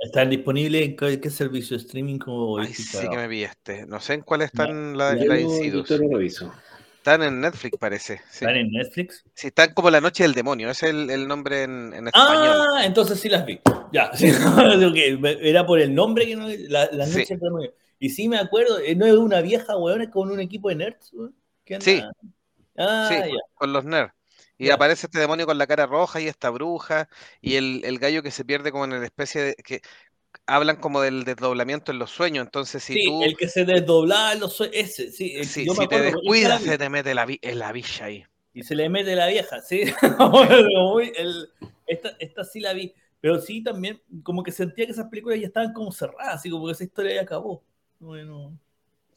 ¿Están 0.00 0.30
disponibles 0.30 0.96
en 0.96 1.20
qué, 1.20 1.28
servicio 1.28 1.76
de 1.76 1.82
streaming? 1.82 2.18
Como 2.18 2.58
Ay, 2.58 2.72
sí 2.72 3.08
que 3.08 3.16
me 3.16 3.26
vi 3.26 3.42
este. 3.42 3.84
No 3.84 3.98
sé 3.98 4.14
en 4.14 4.20
cuál 4.20 4.42
están 4.42 4.96
la, 4.96 5.12
la 5.14 5.40
Insidious. 5.40 5.88
Están 7.08 7.22
en 7.22 7.40
Netflix, 7.40 7.78
parece. 7.78 8.20
¿Están 8.30 8.56
en 8.56 8.70
Netflix? 8.70 9.24
Sí, 9.32 9.46
están 9.46 9.72
como 9.72 9.88
La 9.88 9.98
Noche 9.98 10.24
del 10.24 10.34
Demonio, 10.34 10.68
es 10.68 10.82
el, 10.82 11.26
nombre 11.26 11.62
en, 11.62 11.94
español. 12.06 12.66
Ah, 12.76 12.82
entonces 12.84 13.18
sí 13.18 13.30
las 13.30 13.46
vi. 13.46 13.60
Ya, 13.92 14.10
era 15.40 15.64
por 15.64 15.80
el 15.80 15.94
nombre 15.94 16.26
que 16.26 16.36
no. 16.36 16.48
La, 16.68 16.86
la 16.92 17.06
Noche 17.06 17.24
del 17.30 17.40
Demonio. 17.40 17.72
Y 17.98 18.10
sí 18.10 18.28
me 18.28 18.36
acuerdo, 18.36 18.78
eh, 18.80 18.94
¿no 18.94 19.06
es 19.06 19.14
una 19.14 19.40
vieja 19.40 19.74
weón 19.78 20.04
con 20.10 20.30
un 20.30 20.38
equipo 20.38 20.68
de 20.68 20.74
nerds? 20.74 21.10
Sí. 21.80 22.02
Ah, 22.76 23.08
sí, 23.10 23.30
con 23.54 23.72
los 23.72 23.86
nerds. 23.86 24.12
Y 24.58 24.68
aparece 24.68 25.06
este 25.06 25.20
demonio 25.20 25.46
con 25.46 25.56
la 25.56 25.66
cara 25.66 25.86
roja 25.86 26.20
y 26.20 26.26
esta 26.26 26.50
bruja 26.50 27.08
y 27.40 27.54
el, 27.54 27.98
gallo 27.98 28.22
que 28.22 28.32
se 28.32 28.44
pierde 28.44 28.70
como 28.70 28.84
en 28.84 28.90
la 28.90 29.04
especie 29.04 29.42
de... 29.42 29.54
que 29.54 29.80
hablan 30.46 30.76
como 30.76 31.00
del 31.00 31.24
desdoblamiento 31.24 31.92
en 31.92 31.98
los 31.98 32.10
sueños, 32.10 32.46
entonces 32.46 32.82
si 32.82 32.94
sí, 32.94 33.20
el 33.22 33.36
que 33.36 33.48
se 33.48 33.64
desdoblaba 33.64 34.32
en 34.32 34.40
los 34.40 34.54
sueños, 34.54 34.76
ese, 34.76 35.12
sí. 35.12 35.44
sí 35.44 35.66
si 35.68 35.88
te 35.88 36.00
descuidas 36.00 36.62
se 36.62 36.78
te 36.78 36.88
mete 36.88 37.14
la, 37.14 37.26
en 37.28 37.58
la 37.58 37.72
villa 37.72 38.06
ahí. 38.06 38.24
Y 38.54 38.62
se 38.62 38.74
le 38.74 38.88
mete 38.88 39.14
la 39.14 39.28
vieja, 39.28 39.60
sí. 39.60 39.82
esta, 41.86 42.16
esta 42.18 42.44
sí 42.44 42.60
la 42.60 42.72
vi, 42.72 42.92
pero 43.20 43.40
sí 43.40 43.62
también 43.62 44.00
como 44.22 44.42
que 44.42 44.52
sentía 44.52 44.86
que 44.86 44.92
esas 44.92 45.08
películas 45.08 45.38
ya 45.38 45.46
estaban 45.46 45.72
como 45.72 45.92
cerradas, 45.92 46.36
así 46.36 46.50
como 46.50 46.66
que 46.66 46.72
esa 46.72 46.84
historia 46.84 47.14
ya 47.14 47.22
acabó. 47.22 47.62
Bueno. 48.00 48.58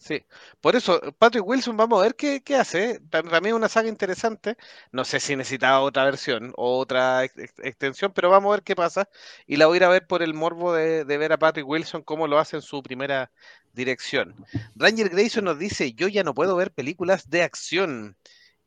Sí, 0.01 0.25
por 0.61 0.75
eso, 0.75 0.99
Patrick 1.19 1.45
Wilson, 1.45 1.77
vamos 1.77 1.99
a 1.99 2.03
ver 2.03 2.15
qué, 2.15 2.41
hace. 2.55 2.99
También 3.11 3.45
es 3.47 3.53
una 3.53 3.69
saga 3.69 3.87
interesante. 3.87 4.57
No 4.91 5.05
sé 5.05 5.19
si 5.19 5.35
necesitaba 5.35 5.81
otra 5.81 6.05
versión 6.05 6.53
o 6.57 6.79
otra 6.79 7.23
extensión, 7.23 8.11
pero 8.11 8.31
vamos 8.31 8.49
a 8.49 8.55
ver 8.55 8.63
qué 8.63 8.75
pasa. 8.75 9.07
Y 9.45 9.57
la 9.57 9.67
voy 9.67 9.75
a 9.75 9.77
ir 9.77 9.83
a 9.83 9.89
ver 9.89 10.07
por 10.07 10.23
el 10.23 10.33
morbo 10.33 10.73
de, 10.73 11.03
ver 11.03 11.33
a 11.33 11.37
Patrick 11.37 11.67
Wilson 11.67 12.01
cómo 12.01 12.27
lo 12.27 12.39
hace 12.39 12.55
en 12.55 12.63
su 12.63 12.81
primera 12.81 13.31
dirección. 13.73 14.35
Ranger 14.75 15.09
Grayson 15.09 15.45
nos 15.45 15.59
dice: 15.59 15.93
Yo 15.93 16.07
ya 16.07 16.23
no 16.23 16.33
puedo 16.33 16.55
ver 16.55 16.71
películas 16.71 17.29
de 17.29 17.43
acción. 17.43 18.17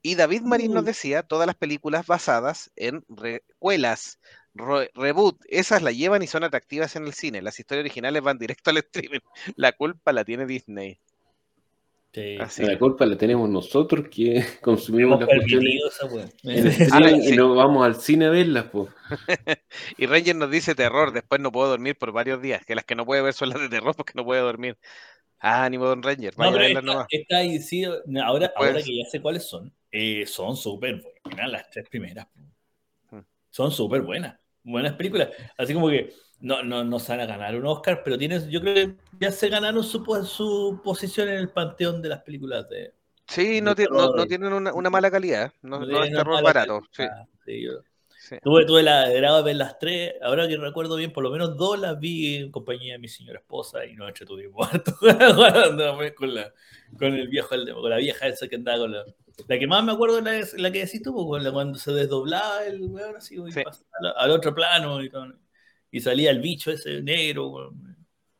Y 0.03 0.15
David 0.15 0.43
Marín 0.43 0.73
nos 0.73 0.85
mm. 0.85 0.87
decía: 0.87 1.23
todas 1.25 1.49
las 1.49 1.57
películas 1.57 2.07
basadas 2.07 2.71
en 2.77 3.05
recuelas 3.09 4.21
reboot, 4.55 5.41
esas 5.49 5.83
la 5.83 5.91
llevan 5.91 6.23
y 6.23 6.29
son 6.29 6.45
atractivas 6.45 6.95
en 6.95 7.07
el 7.07 7.13
cine. 7.13 7.43
Las 7.43 7.59
historias 7.59 7.83
originales 7.83 8.23
van 8.23 8.39
directo 8.39 8.71
al 8.71 8.77
streaming. 8.77 9.19
La 9.57 9.73
culpa 9.73 10.13
la 10.13 10.25
tiene 10.25 10.47
Disney. 10.47 11.01
La 12.15 12.79
culpa 12.79 13.07
la 13.07 13.17
tenemos 13.17 13.49
nosotros 13.49 14.07
que 14.09 14.45
consumimos 14.63 15.19
las 15.21 15.29
cuestiones 15.29 15.83
y 17.27 17.37
no 17.37 17.55
vamos 17.55 17.85
al 17.85 17.97
cine 17.97 18.27
a 18.27 18.31
verlas. 18.31 18.67
y 19.99 20.07
Ranger 20.07 20.37
nos 20.37 20.51
dice 20.51 20.75
terror, 20.75 21.13
después 21.13 21.41
no 21.41 21.51
puedo 21.51 21.69
dormir 21.69 21.97
por 21.97 22.13
varios 22.13 22.41
días, 22.41 22.65
que 22.65 22.77
las 22.77 22.85
que 22.85 22.95
no 22.95 23.05
puede 23.05 23.23
ver 23.23 23.35
son 23.35 23.49
las 23.49 23.61
de 23.61 23.69
terror 23.69 23.97
porque 23.97 24.13
no 24.15 24.25
puede 24.25 24.43
dormir. 24.43 24.79
Ah, 25.41 25.65
ánimo, 25.65 25.87
Don 25.87 26.03
Ranger. 26.03 26.35
Vaya 26.37 26.55
a 26.55 26.59
verlas 26.59 26.85
nomás. 26.85 27.07
ahora, 28.25 28.53
ahora 28.57 28.83
que 28.83 28.97
ya 28.97 29.05
sé 29.11 29.21
cuáles 29.21 29.45
son, 29.45 29.73
eh, 29.91 30.25
son 30.27 30.57
súper 30.57 31.03
buenas 31.25 31.51
las 31.51 31.69
tres 31.69 31.89
primeras. 31.89 32.27
Hmm. 33.11 33.21
Son 33.51 33.73
súper 33.73 34.03
buenas. 34.03 34.39
Buenas 34.63 34.95
películas. 34.95 35.31
Así 35.59 35.75
como 35.75 35.91
que 35.91 36.11
no, 36.45 36.63
no, 36.63 36.85
no 36.85 36.99
se 36.99 37.13
van 37.13 37.21
a 37.23 37.27
ganar 37.27 37.57
un 37.57 37.65
Oscar, 37.65 38.03
pero 38.05 38.19
tienes, 38.19 38.47
yo 38.49 38.61
creo 38.61 38.75
que 38.75 38.95
ya 39.19 39.33
se 39.33 39.49
ganaron 39.49 39.83
su, 39.83 40.05
su 40.27 40.79
posición 40.85 41.31
en 41.31 41.37
el 41.37 41.49
panteón 41.49 42.03
de 42.03 42.11
las 42.11 42.23
películas 42.23 42.69
de. 42.69 42.93
Sí, 43.27 43.63
no, 43.63 43.75
no, 43.75 44.27
tienen 44.27 44.53
una, 44.53 44.75
una, 44.75 44.91
mala 44.91 45.11
calidad, 45.11 45.55
no, 45.63 45.81
no 45.81 46.05
es 46.05 46.13
terror 46.13 46.43
barato. 46.43 46.83
Sí. 46.91 47.05
Tuve, 48.43 48.67
tuve 48.67 48.83
la 48.83 49.09
grado 49.09 49.39
de 49.39 49.43
ver 49.43 49.57
las 49.57 49.79
tres, 49.79 50.15
ahora 50.23 50.47
que 50.47 50.59
recuerdo 50.59 50.97
bien, 50.97 51.15
por 51.15 51.25
lo 51.25 51.31
menos 51.31 51.57
dos 51.57 51.79
las 51.79 51.99
vi 51.99 52.37
en 52.37 52.51
compañía 52.51 52.95
de 52.95 52.99
mi 52.99 53.09
señora 53.09 53.39
esposa 53.39 53.87
y 53.87 53.95
no 53.95 54.07
entretuvimos 54.07 54.71
harto 54.71 54.95
con, 55.01 56.35
la, 56.35 56.53
con 56.99 57.15
el 57.15 57.29
viejo, 57.29 57.49
con 57.49 57.91
la 57.91 57.97
vieja 57.97 58.27
esa 58.27 58.49
que 58.49 58.57
andaba 58.57 58.79
con 58.79 58.93
la. 58.93 59.05
La 59.49 59.59
que 59.59 59.67
más 59.67 59.83
me 59.83 59.93
acuerdo 59.93 60.19
es 60.19 60.53
la, 60.55 60.63
la 60.63 60.71
que 60.71 60.85
decís 60.85 61.03
tú, 61.03 61.13
pues, 61.27 61.51
cuando 61.51 61.77
se 61.77 61.91
desdoblaba 61.91 62.65
el 62.67 62.83
weón 62.83 63.17
así, 63.17 63.35
y 63.35 63.65
pasaba 63.65 64.13
al, 64.17 64.31
otro 64.31 64.55
plano 64.55 65.03
y 65.03 65.09
todo 65.09 65.33
y 65.95 66.01
salía 66.01 66.33
el 66.33 66.41
bicho 66.41 66.73
ese 66.73 67.01
negro, 67.03 67.73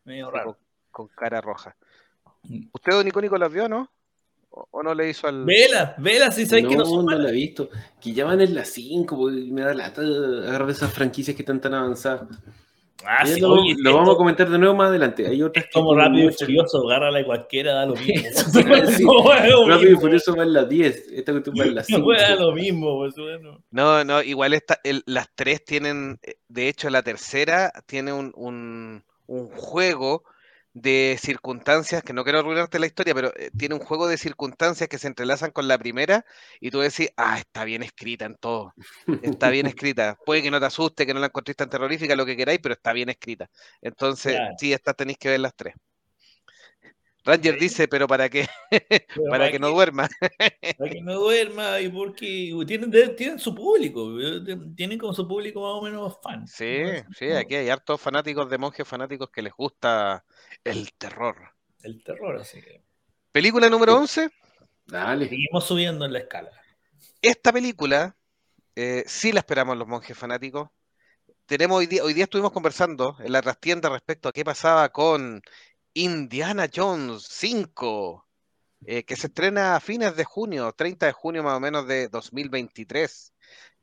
medio 0.03 0.29
raro. 0.29 0.59
Con, 0.91 1.07
cara 1.07 1.41
roja. 1.41 1.77
Mm. 2.43 2.67
¿Usted, 2.73 2.93
don 2.93 3.05
Nicónico, 3.05 3.39
las 3.39 3.53
vio, 3.53 3.69
no? 3.69 3.89
¿O, 4.51 4.83
no 4.83 4.93
le 4.93 5.09
hizo 5.09 5.29
al.? 5.29 5.45
Vela, 5.45 5.95
vela, 5.99 6.33
si 6.33 6.47
sabes 6.47 6.67
que 6.67 6.77
no 6.77 6.85
son. 6.85 7.07
No 7.07 7.17
la 7.17 7.29
he 7.29 7.33
visto. 7.33 7.71
Que 8.01 8.13
ya 8.13 8.25
van 8.25 8.41
en 8.41 8.57
la 8.57 8.65
5, 8.65 9.31
me 9.53 9.63
da 9.63 9.73
lata 9.73 10.03
agarrar 10.03 10.69
esas 10.69 10.93
franquicias 10.93 11.37
que 11.37 11.43
están 11.43 11.61
tan 11.61 11.75
avanzadas. 11.75 12.27
Ah, 13.05 13.27
sí, 13.27 13.41
lo, 13.41 13.57
lo 13.57 13.95
vamos 13.95 14.15
a 14.15 14.17
comentar 14.17 14.49
de 14.49 14.59
nuevo 14.59 14.75
más 14.75 14.89
adelante. 14.89 15.27
Hay 15.27 15.43
otras 15.43 15.67
como 15.73 15.95
Rápido 15.95 16.31
y 16.31 16.33
Furioso, 16.33 16.87
agárrala 16.87 17.21
y 17.21 17.25
cualquiera, 17.25 17.75
da 17.75 17.87
lo 17.87 17.97
mismo. 17.97 19.25
rápido 19.69 19.93
y 19.93 19.97
Furioso 19.97 20.35
va 20.37 20.45
en 20.45 20.53
la 20.53 20.65
10, 20.65 21.09
esta 21.13 21.33
que 21.33 21.41
tú 21.41 21.53
vas 21.55 21.67
en 21.67 21.75
la 21.75 21.85
5. 21.85 22.01
No, 22.01 22.19
da 22.19 22.37
lo 22.37 22.53
mismo, 22.53 22.99
pues 22.99 23.15
bueno. 23.17 23.63
No, 23.71 24.05
no, 24.05 24.23
igual 24.23 24.55
esta, 24.55 24.81
el, 24.85 25.03
las 25.07 25.29
tres 25.35 25.65
tienen, 25.65 26.19
eh, 26.23 26.37
de 26.49 26.69
hecho 26.69 26.89
la 26.89 27.03
tercera 27.03 27.73
tiene 27.87 28.13
un, 28.13 28.33
un, 28.37 29.05
un 29.27 29.49
juego 29.49 30.25
de 30.75 31.17
circunstancias, 31.21 32.03
que 32.03 32.13
no 32.13 32.25
quiero 32.25 32.41
arruinarte 32.41 32.79
la 32.81 32.87
historia, 32.87 33.15
pero 33.15 33.33
eh, 33.37 33.51
tiene 33.57 33.77
un 33.77 33.81
juego 33.81 34.09
de 34.09 34.19
circunstancias 34.19 34.89
que 34.89 34.99
se 34.99 35.07
entrelazan 35.07 35.53
con 35.53 35.69
la 35.69 35.79
primera 35.79 36.27
y 36.61 36.71
tú 36.71 36.81
decís, 36.81 37.11
ah, 37.17 37.39
está 37.39 37.65
bien 37.65 37.83
escrita 37.83 38.25
en 38.27 38.37
todo, 38.37 38.75
está 39.23 39.51
bien 39.51 39.67
escrita. 39.75 40.19
Puede 40.27 40.43
que 40.43 40.51
no 40.51 40.61
te 40.61 40.67
asuste, 40.67 41.07
que 41.07 41.15
no 41.15 41.21
la 41.21 41.27
encontréis 41.27 41.57
tan 41.57 41.71
terrorífica, 41.71 42.17
lo 42.17 42.27
que 42.27 42.37
queráis, 42.37 42.59
pero 42.63 42.75
está 42.75 42.93
bien 42.93 43.09
escrita. 43.09 43.49
Entonces, 43.81 44.39
sí, 44.59 44.73
estas 44.73 44.97
tenéis 44.97 45.19
que 45.19 45.29
ver 45.31 45.41
las 45.41 45.55
tres. 45.55 45.75
Ranger 47.25 47.59
dice, 47.59 47.89
pero 47.89 48.07
¿para 48.07 48.29
qué? 48.29 48.47
para, 49.31 49.51
que 49.51 49.59
no 49.59 49.71
duerma. 49.71 50.09
para 50.79 50.91
que 50.91 51.01
no 51.01 51.15
duerma 51.15 51.81
y 51.81 51.89
porque 51.89 52.55
tienen, 52.67 52.91
tienen 53.17 53.39
su 53.39 53.55
público, 53.55 54.15
tienen 54.77 54.99
como 54.99 55.15
su 55.15 55.27
público 55.27 55.63
más 55.63 55.73
o 55.73 55.83
menos 55.83 56.19
fan. 56.23 56.47
Sí, 56.47 56.83
sí, 57.17 57.31
aquí 57.33 57.55
hay 57.55 57.71
hartos 57.71 58.01
fanáticos 58.01 58.51
de 58.51 58.59
monjes 58.59 58.87
fanáticos 58.87 59.31
que 59.31 59.41
les 59.41 59.55
gusta 59.55 60.25
el 60.63 60.93
terror. 60.93 61.37
El 61.83 62.03
terror, 62.03 62.37
así 62.37 62.61
que. 62.61 62.83
Película 63.33 63.69
número 63.69 63.97
11. 63.97 64.31
Dale. 64.87 65.29
Seguimos 65.29 65.65
subiendo 65.65 66.05
en 66.05 66.13
la 66.13 66.19
escala. 66.21 66.51
Esta 67.23 67.53
película, 67.53 68.17
eh, 68.77 69.03
sí 69.07 69.33
la 69.33 69.41
esperamos 69.41 69.79
los 69.79 69.89
monjes 69.89 70.17
fanáticos. 70.17 70.69
Tenemos 71.47 71.79
hoy 71.79 71.87
día, 71.87 72.05
hoy 72.05 72.15
día 72.15 72.25
estuvimos 72.25 72.53
conversando 72.53 73.17
en 73.21 73.33
la 73.33 73.43
trastienda 73.43 73.89
respecto 73.89 74.29
a 74.29 74.33
qué 74.33 74.45
pasaba 74.45 74.91
con 74.91 75.43
Indiana 75.95 76.69
Jones 76.75 77.27
5, 77.29 78.27
eh, 78.87 79.05
que 79.05 79.17
se 79.17 79.29
estrena 79.29 79.77
a 79.77 79.81
fines 79.81 80.17
de 80.17 80.25
junio, 80.25 80.73
30 80.77 81.07
de 81.07 81.13
junio 81.13 81.43
más 81.43 81.57
o 81.57 81.61
menos 81.61 81.87
de 81.87 82.09
2023. 82.09 83.33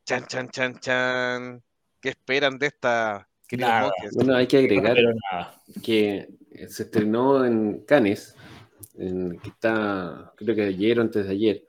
Chan, 0.05 0.25
chan, 0.27 0.49
chan, 0.49 0.79
chan. 0.79 1.63
¿Qué 1.99 2.09
esperan 2.09 2.57
de 2.57 2.67
esta? 2.67 3.27
Bueno, 4.13 4.35
hay 4.35 4.47
que 4.47 4.59
agregar 4.59 4.97
que 5.83 6.29
se 6.69 6.83
estrenó 6.83 7.43
en 7.43 7.83
Cannes, 7.85 8.35
en, 8.95 9.37
que 9.39 9.49
está, 9.49 10.33
creo 10.37 10.55
que 10.55 10.63
ayer 10.63 10.99
o 10.99 11.01
antes 11.01 11.25
de 11.25 11.31
ayer. 11.31 11.67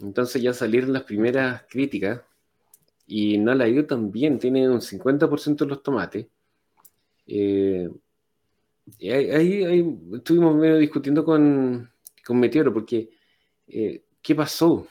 Entonces 0.00 0.40
ya 0.40 0.54
salieron 0.54 0.92
las 0.92 1.02
primeras 1.02 1.64
críticas 1.68 2.22
y 3.06 3.36
no 3.36 3.54
la 3.54 3.64
ha 3.64 3.68
ido 3.68 3.84
tan 3.86 4.10
bien, 4.10 4.38
tiene 4.38 4.68
un 4.68 4.80
50% 4.80 5.64
de 5.64 5.66
los 5.66 5.82
tomates. 5.82 6.26
Eh, 7.26 7.90
ahí, 9.00 9.98
estuvimos 10.14 10.56
medio 10.56 10.78
discutiendo 10.78 11.24
con, 11.24 11.90
con 12.24 12.38
Meteoro, 12.40 12.72
porque 12.72 13.10
eh, 13.66 14.04
¿qué 14.22 14.34
pasó? 14.34 14.86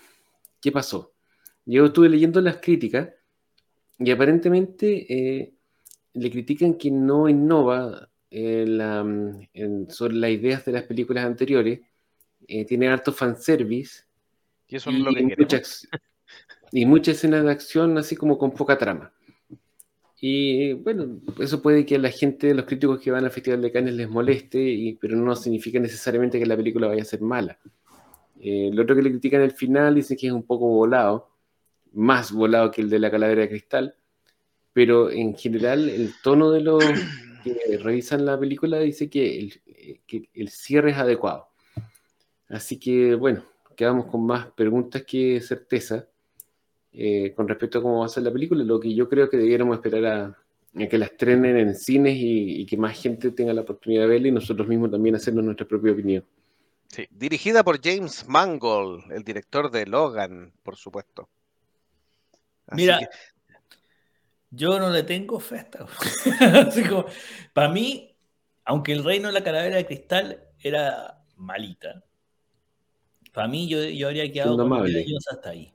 ¿Qué 0.61 0.71
pasó? 0.71 1.13
Yo 1.65 1.85
estuve 1.85 2.09
leyendo 2.09 2.41
las 2.41 2.57
críticas 2.57 3.09
y 3.97 4.11
aparentemente 4.11 5.13
eh, 5.13 5.53
le 6.13 6.31
critican 6.31 6.75
que 6.75 6.89
no 6.91 7.29
innova 7.29 8.09
eh, 8.31 8.65
sobre 9.89 10.15
las 10.15 10.31
ideas 10.31 10.65
de 10.65 10.71
las 10.71 10.83
películas 10.83 11.25
anteriores, 11.25 11.81
tiene 12.67 12.87
harto 12.87 13.11
fanservice. 13.11 14.03
Y 14.67 14.77
eso 14.77 14.89
es 14.89 14.99
lo 14.99 15.13
que 15.13 15.35
muchas, 15.37 15.87
y 16.71 16.85
muchas 16.85 17.17
escenas 17.17 17.43
de 17.43 17.51
acción 17.51 17.97
así 17.97 18.15
como 18.15 18.37
con 18.37 18.51
poca 18.51 18.77
trama. 18.77 19.11
Y 20.21 20.73
bueno, 20.73 21.21
eso 21.39 21.61
puede 21.61 21.85
que 21.85 21.95
a 21.95 21.99
la 21.99 22.09
gente, 22.09 22.53
los 22.53 22.65
críticos 22.65 22.99
que 22.99 23.11
van 23.11 23.23
al 23.23 23.31
Festival 23.31 23.61
de 23.61 23.71
Cannes 23.71 23.93
les 23.93 24.09
moleste, 24.09 24.59
y, 24.61 24.95
pero 24.95 25.15
no 25.15 25.35
significa 25.35 25.79
necesariamente 25.79 26.39
que 26.39 26.45
la 26.45 26.57
película 26.57 26.87
vaya 26.87 27.03
a 27.03 27.05
ser 27.05 27.21
mala. 27.21 27.57
Eh, 28.41 28.69
lo 28.73 28.83
otro 28.83 28.95
que 28.95 29.01
le 29.01 29.11
critican 29.11 29.41
al 29.41 29.51
final 29.51 29.95
dicen 29.95 30.17
que 30.17 30.27
es 30.27 30.33
un 30.33 30.43
poco 30.43 30.67
volado, 30.67 31.29
más 31.93 32.31
volado 32.31 32.71
que 32.71 32.81
el 32.81 32.89
de 32.89 32.99
la 32.99 33.11
calavera 33.11 33.41
de 33.41 33.49
cristal, 33.49 33.95
pero 34.73 35.09
en 35.09 35.35
general 35.35 35.89
el 35.89 36.13
tono 36.21 36.51
de 36.51 36.61
los 36.61 36.83
que 37.43 37.77
revisan 37.77 38.25
la 38.25 38.39
película 38.39 38.79
dice 38.79 39.09
que 39.09 39.39
el, 39.39 39.61
que 40.05 40.29
el 40.33 40.49
cierre 40.49 40.91
es 40.91 40.97
adecuado. 40.97 41.47
Así 42.49 42.77
que 42.77 43.15
bueno, 43.15 43.43
quedamos 43.75 44.07
con 44.07 44.25
más 44.25 44.47
preguntas 44.51 45.03
que 45.03 45.39
certeza. 45.39 46.08
Eh, 46.91 47.33
con 47.35 47.47
respecto 47.47 47.79
a 47.79 47.81
cómo 47.83 47.99
va 47.99 48.05
a 48.07 48.09
ser 48.09 48.23
la 48.23 48.31
película, 48.31 48.63
lo 48.63 48.79
que 48.79 48.93
yo 48.93 49.07
creo 49.07 49.29
que 49.29 49.37
debiéramos 49.37 49.77
esperar 49.77 50.05
a, 50.05 50.87
que 50.87 50.97
la 50.97 51.05
estrenen 51.05 51.57
en 51.57 51.75
cines 51.75 52.15
y, 52.17 52.65
que 52.65 52.77
más 52.77 52.99
gente 52.99 53.31
tenga 53.31 53.53
la 53.53 53.61
oportunidad 53.61 54.03
de 54.03 54.07
verla 54.07 54.27
y 54.27 54.31
nosotros 54.31 54.67
mismos 54.67 54.91
también 54.91 55.15
hacernos 55.15 55.43
nuestra 55.43 55.67
propia 55.67 55.91
opinión. 55.91 56.25
Sí, 56.87 57.07
dirigida 57.11 57.63
por 57.63 57.79
James 57.81 58.27
Mangold, 58.27 59.11
el 59.11 59.23
director 59.23 59.69
de 59.69 59.85
Logan, 59.85 60.51
por 60.63 60.75
supuesto. 60.75 61.29
Mira, 62.71 62.99
yo 64.51 64.79
no 64.79 64.89
le 64.89 65.03
tengo 65.03 65.39
fe 65.39 65.67
para 67.53 67.69
mí, 67.69 68.15
aunque 68.65 68.93
el 68.93 69.03
reino 69.03 69.27
de 69.27 69.33
la 69.33 69.43
calavera 69.43 69.77
de 69.77 69.85
cristal 69.85 70.43
era 70.59 71.23
malita, 71.35 72.03
para 73.31 73.47
mí 73.47 73.67
yo, 73.67 73.83
yo 73.83 74.07
habría 74.07 74.31
quedado 74.31 74.57
con 74.57 74.73
hasta 75.31 75.49
ahí. 75.49 75.71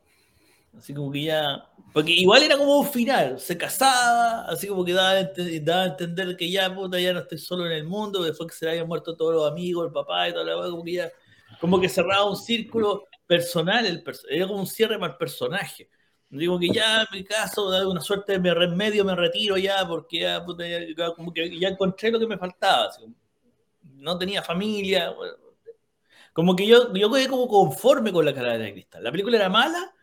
Así 0.77 0.93
como 0.95 1.11
que 1.11 1.23
ya. 1.23 1.65
Porque 1.93 2.13
igual 2.13 2.43
era 2.43 2.57
como 2.57 2.81
un 2.81 2.87
final. 2.87 3.39
Se 3.39 3.57
casaba, 3.57 4.45
así 4.47 4.67
como 4.67 4.85
que 4.85 4.93
daba, 4.93 5.11
a 5.11 5.87
entender 5.87 6.37
que 6.37 6.51
ya, 6.51 6.75
puta, 6.75 6.99
ya 6.99 7.13
no 7.13 7.21
estoy 7.21 7.39
solo 7.39 7.67
en 7.67 7.73
el 7.73 7.85
mundo. 7.85 8.23
Después 8.23 8.51
que 8.51 8.57
se 8.57 8.65
le 8.65 8.73
habían 8.73 8.89
muerto 8.89 9.17
todos 9.17 9.35
los 9.35 9.51
amigos, 9.51 9.87
el 9.87 9.93
papá 9.93 10.29
y 10.29 10.33
toda 10.33 10.45
la 10.45 10.71
como 10.71 10.85
que 10.85 10.93
ya. 10.93 11.11
Como 11.61 11.81
que 11.81 11.89
cerraba 11.89 12.29
un 12.29 12.37
círculo 12.37 13.05
personal. 13.27 13.87
El 13.87 14.03
era 14.29 14.47
como 14.47 14.61
un 14.61 14.67
cierre 14.67 14.99
para 14.99 15.13
el 15.13 15.19
personaje. 15.19 15.89
Digo 16.31 16.59
que 16.59 16.69
ya 16.69 17.07
mi 17.13 17.23
caso, 17.23 17.71
de 17.71 17.87
una 17.87 18.01
suerte 18.01 18.41
de 18.41 18.55
remedio, 18.55 19.05
me 19.05 19.15
retiro 19.15 19.57
ya, 19.57 19.87
porque 19.87 20.21
ya, 20.21 20.45
puta, 20.45 20.65
como 21.15 21.33
que 21.33 21.57
ya 21.57 21.69
encontré 21.69 22.11
lo 22.11 22.19
que 22.19 22.27
me 22.27 22.37
faltaba. 22.37 22.91
no 23.83 24.19
tenía 24.19 24.43
familia. 24.43 25.15
Como 26.33 26.57
que 26.57 26.67
yo, 26.67 26.93
yo 26.93 27.13
quedé 27.13 27.29
como 27.29 27.47
conforme 27.47 28.13
con 28.13 28.25
la 28.25 28.35
cara 28.35 28.59
de 28.59 28.73
cristal. 28.73 29.05
La 29.05 29.13
película 29.13 29.37
era 29.37 29.49
mala 29.49 29.95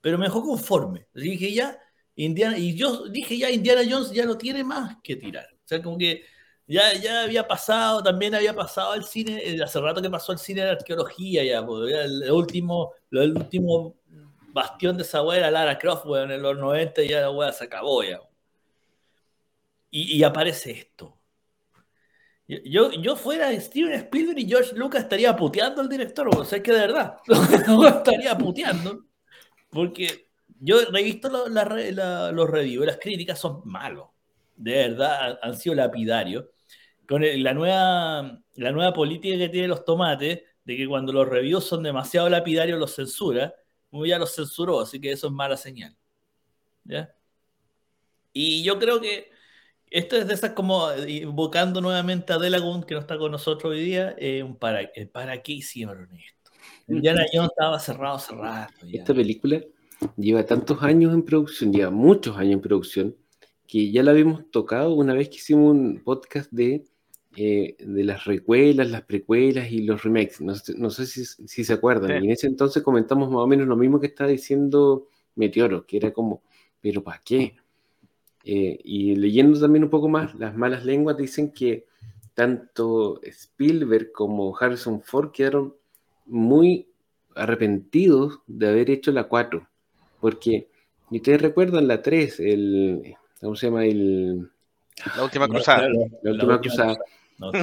pero 0.00 0.18
me 0.18 0.26
dejó 0.26 0.42
conforme. 0.42 1.06
Dije 1.14 1.52
ya, 1.52 1.78
Indiana, 2.14 2.58
y 2.58 2.74
yo 2.76 3.08
dije 3.08 3.38
ya, 3.38 3.50
Indiana 3.50 3.82
Jones 3.88 4.12
ya 4.12 4.24
no 4.24 4.36
tiene 4.36 4.64
más 4.64 4.96
que 5.02 5.16
tirar. 5.16 5.46
O 5.52 5.66
sea, 5.66 5.82
como 5.82 5.98
que 5.98 6.24
ya, 6.66 6.94
ya 6.94 7.22
había 7.22 7.46
pasado, 7.48 8.02
también 8.02 8.34
había 8.34 8.54
pasado 8.54 8.92
al 8.92 9.04
cine, 9.04 9.42
eh, 9.44 9.62
hace 9.62 9.80
rato 9.80 10.00
que 10.02 10.10
pasó 10.10 10.32
al 10.32 10.38
cine 10.38 10.62
de 10.62 10.70
arqueología 10.70 11.44
ya, 11.44 11.64
pues, 11.64 11.92
el 11.92 12.30
último, 12.30 12.92
el 13.10 13.36
último 13.36 13.96
bastión 14.52 14.96
de 14.96 15.02
esa 15.02 15.22
weá 15.22 15.38
era 15.38 15.50
Lara 15.50 15.78
Croft, 15.78 16.06
weón, 16.06 16.30
en 16.30 16.42
los 16.42 16.56
90 16.58 17.02
ya 17.04 17.20
la 17.22 17.30
weá 17.30 17.52
se 17.52 17.64
acabó 17.64 18.02
ya. 18.04 18.20
Y, 19.90 20.16
y 20.18 20.22
aparece 20.22 20.70
esto. 20.70 21.16
Yo, 22.46 22.90
yo 22.90 23.14
fuera 23.14 23.52
Steven 23.60 23.92
Spielberg 23.92 24.38
y 24.38 24.48
George 24.48 24.74
Lucas 24.74 25.02
estaría 25.02 25.36
puteando 25.36 25.80
al 25.80 25.88
director, 25.88 26.28
o 26.28 26.44
sea, 26.44 26.58
es 26.58 26.64
que 26.64 26.72
de 26.72 26.80
verdad, 26.80 27.16
estaría 27.96 28.36
puteando. 28.36 29.04
Porque 29.70 30.28
yo 30.60 30.80
he 30.80 31.02
visto 31.02 31.28
los 31.30 32.50
reviews, 32.50 32.86
las 32.86 32.98
críticas 32.98 33.38
son 33.38 33.62
malos. 33.64 34.08
De 34.56 34.88
verdad, 34.88 35.38
han 35.42 35.56
sido 35.56 35.74
lapidarios. 35.74 36.46
Con 37.08 37.22
la, 37.42 37.54
nueva, 37.54 38.40
la 38.54 38.72
nueva 38.72 38.92
política 38.92 39.36
que 39.36 39.48
tienen 39.48 39.70
los 39.70 39.84
tomates, 39.84 40.42
de 40.64 40.76
que 40.76 40.86
cuando 40.86 41.12
los 41.12 41.28
reviews 41.28 41.64
son 41.64 41.82
demasiado 41.82 42.28
lapidarios 42.28 42.78
los 42.78 42.94
censura, 42.94 43.54
muy 43.90 44.10
ya 44.10 44.18
los 44.18 44.34
censuró, 44.34 44.80
así 44.80 45.00
que 45.00 45.12
eso 45.12 45.26
es 45.28 45.32
mala 45.32 45.56
señal. 45.56 45.96
¿Ya? 46.84 47.14
Y 48.32 48.62
yo 48.62 48.78
creo 48.78 49.00
que 49.00 49.30
esto 49.90 50.16
es 50.16 50.28
de 50.28 50.34
esas 50.34 50.52
como 50.52 50.92
invocando 51.06 51.80
nuevamente 51.80 52.32
a 52.32 52.38
Delagun, 52.38 52.84
que 52.84 52.94
no 52.94 53.00
está 53.00 53.18
con 53.18 53.32
nosotros 53.32 53.72
hoy 53.72 53.80
día, 53.80 54.14
eh, 54.18 54.44
para, 54.60 54.82
eh, 54.82 55.06
¿para 55.06 55.42
qué 55.42 55.52
hicieron 55.52 56.08
esto? 56.14 56.39
Indiana 56.90 57.24
Jones 57.32 57.50
estaba 57.50 57.78
cerrado 57.78 58.18
cerrado. 58.18 58.68
Esta 58.92 59.14
película 59.14 59.60
lleva 60.16 60.44
tantos 60.44 60.82
años 60.82 61.14
en 61.14 61.22
producción, 61.22 61.72
lleva 61.72 61.90
muchos 61.90 62.36
años 62.36 62.54
en 62.54 62.60
producción, 62.60 63.16
que 63.66 63.90
ya 63.90 64.02
la 64.02 64.10
habíamos 64.10 64.50
tocado 64.50 64.94
una 64.94 65.14
vez 65.14 65.28
que 65.28 65.36
hicimos 65.36 65.72
un 65.72 66.02
podcast 66.02 66.50
de, 66.50 66.84
eh, 67.36 67.76
de 67.78 68.04
las 68.04 68.24
recuelas, 68.24 68.90
las 68.90 69.02
precuelas 69.02 69.70
y 69.70 69.82
los 69.82 70.02
remakes. 70.02 70.40
No, 70.40 70.90
sé 70.90 71.06
si, 71.06 71.24
si, 71.24 71.64
se 71.64 71.72
acuerdan. 71.72 72.22
Y 72.22 72.26
en 72.26 72.32
ese 72.32 72.46
entonces 72.46 72.82
comentamos 72.82 73.30
más 73.30 73.42
o 73.42 73.46
menos 73.46 73.68
lo 73.68 73.76
mismo 73.76 74.00
que 74.00 74.08
está 74.08 74.26
diciendo 74.26 75.06
Meteoro, 75.36 75.86
que 75.86 75.98
era 75.98 76.12
como, 76.12 76.42
¿pero 76.80 77.04
para 77.04 77.20
qué? 77.24 77.56
Eh, 78.44 78.80
y 78.82 79.14
leyendo 79.16 79.60
también 79.60 79.84
un 79.84 79.90
poco 79.90 80.08
más, 80.08 80.34
las 80.34 80.56
malas 80.56 80.84
lenguas 80.84 81.16
dicen 81.16 81.52
que 81.52 81.86
tanto 82.34 83.20
Spielberg 83.22 84.12
como 84.12 84.56
Harrison 84.56 85.02
Ford 85.02 85.30
quedaron 85.30 85.74
muy 86.30 86.88
arrepentidos 87.34 88.40
de 88.46 88.68
haber 88.68 88.90
hecho 88.90 89.12
la 89.12 89.24
4. 89.24 89.66
Porque, 90.20 90.68
y 91.10 91.16
ustedes 91.16 91.40
recuerdan 91.42 91.88
la 91.88 92.02
3, 92.02 92.40
el, 92.40 93.14
¿cómo 93.40 93.56
se 93.56 93.66
llama? 93.66 93.84
El, 93.84 94.48
la 95.16 95.24
última 95.24 95.48
cruzada. 95.48 95.88
La, 96.22 96.32
última 96.32 96.60
cruzada. 96.60 96.98
No, 97.38 97.52
me 97.52 97.58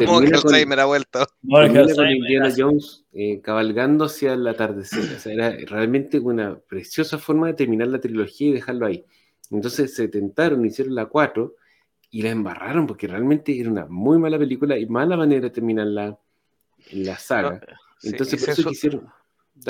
ha 0.81 0.85
vuelto. 0.85 1.19
con 1.95 2.09
Indiana 2.09 2.51
Jones 2.55 3.05
eh, 3.13 3.41
cabalgando 3.41 4.05
hacia 4.05 4.33
el 4.33 4.47
atardecer. 4.47 5.03
O 5.15 5.19
sea, 5.19 5.33
era 5.33 5.51
realmente 5.67 6.19
una 6.19 6.57
preciosa 6.57 7.19
forma 7.19 7.47
de 7.47 7.53
terminar 7.53 7.87
la 7.89 7.99
trilogía 7.99 8.49
y 8.49 8.53
dejarlo 8.53 8.87
ahí. 8.87 9.05
Entonces 9.51 9.95
se 9.95 10.07
tentaron, 10.07 10.65
hicieron 10.65 10.95
la 10.95 11.05
4 11.05 11.55
y 12.09 12.21
la 12.23 12.31
embarraron 12.31 12.87
porque 12.87 13.07
realmente 13.07 13.57
era 13.59 13.69
una 13.69 13.85
muy 13.85 14.17
mala 14.17 14.39
película 14.39 14.77
y 14.77 14.87
mala 14.87 15.15
manera 15.15 15.41
de 15.41 15.49
terminar 15.51 15.87
la, 15.87 16.17
la 16.91 17.17
saga. 17.17 17.61
Entonces 18.03 18.39
por 18.39 18.49
eso 18.49 18.69
quisieron... 18.69 19.09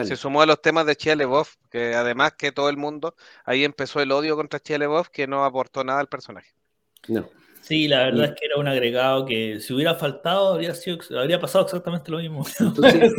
Se 0.04 0.18
sumó 0.18 0.42
a 0.42 0.46
los 0.46 0.62
temas 0.62 0.86
de 0.86 0.96
Chia 0.98 1.16
que 1.72 1.96
además 1.96 2.34
que 2.34 2.52
todo 2.52 2.70
el 2.70 2.76
mundo, 2.76 3.16
ahí 3.46 3.64
empezó 3.64 4.02
el 4.02 4.12
odio 4.12 4.36
contra 4.36 4.60
Chia 4.60 4.80
que 5.12 5.28
no 5.28 5.46
aportó 5.46 5.84
nada 5.84 6.02
al 6.02 6.08
personaje. 6.08 6.52
No. 7.08 7.30
Sí, 7.68 7.88
la 7.90 8.06
verdad 8.06 8.26
es 8.26 8.32
que 8.40 8.46
era 8.46 8.58
un 8.58 8.68
agregado 8.68 9.26
que 9.26 9.60
si 9.60 9.74
hubiera 9.74 9.96
faltado 9.96 10.54
habría, 10.54 10.74
sido, 10.74 11.00
habría 11.20 11.40
pasado 11.40 11.66
exactamente 11.66 12.10
lo 12.12 12.20
mismo. 12.20 12.46
Entonces, 12.60 13.14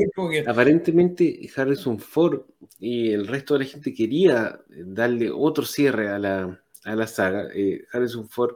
aparentemente 0.46 1.50
Harrison 1.54 1.98
Ford 1.98 2.42
y 2.78 3.10
el 3.12 3.26
resto 3.26 3.54
de 3.54 3.64
la 3.64 3.70
gente 3.70 3.92
quería 3.92 4.58
darle 4.68 5.30
otro 5.30 5.66
cierre 5.66 6.08
a 6.08 6.18
la, 6.18 6.62
a 6.84 6.96
la 6.96 7.06
saga. 7.06 7.48
Eh, 7.54 7.84
Harrison 7.92 8.26
Ford 8.26 8.54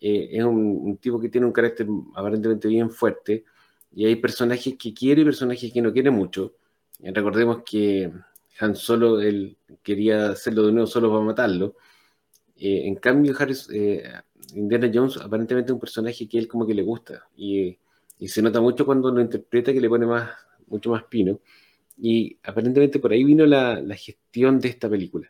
eh, 0.00 0.30
es 0.32 0.42
un, 0.42 0.98
tipo 1.00 1.20
que 1.20 1.28
tiene 1.28 1.46
un 1.46 1.52
carácter 1.52 1.86
aparentemente 2.16 2.66
bien 2.66 2.90
fuerte 2.90 3.44
y 3.94 4.06
hay 4.06 4.16
personajes 4.16 4.74
que 4.78 4.94
quiere 4.94 5.22
y 5.22 5.24
personajes 5.24 5.72
que 5.72 5.82
no 5.82 5.92
quiere 5.92 6.10
mucho. 6.10 6.54
Eh, 7.00 7.12
recordemos 7.12 7.62
que 7.64 8.10
Han 8.60 8.76
Solo 8.76 9.20
él 9.20 9.56
quería 9.82 10.30
hacerlo 10.30 10.66
de 10.66 10.72
nuevo 10.72 10.86
solo 10.86 11.10
para 11.10 11.24
matarlo. 11.24 11.76
en 12.56 12.94
cambio, 12.96 13.34
Harrison 13.38 13.74
Indiana 14.54 14.90
Jones 14.92 15.16
aparentemente 15.18 15.70
es 15.70 15.74
un 15.74 15.80
personaje 15.80 16.28
que 16.28 16.38
él 16.38 16.48
como 16.48 16.66
que 16.66 16.74
le 16.74 16.82
gusta 16.82 17.26
y, 17.36 17.78
se 18.26 18.40
nota 18.40 18.60
mucho 18.60 18.86
cuando 18.86 19.10
lo 19.10 19.20
interpreta 19.20 19.72
que 19.72 19.80
le 19.80 19.88
pone 19.88 20.06
más, 20.06 20.30
mucho 20.68 20.90
más 20.90 21.02
pino. 21.04 21.40
Y 21.98 22.36
aparentemente 22.44 23.00
por 23.00 23.10
ahí 23.10 23.24
vino 23.24 23.44
la, 23.46 23.82
gestión 23.96 24.60
de 24.60 24.68
esta 24.68 24.88
película. 24.88 25.28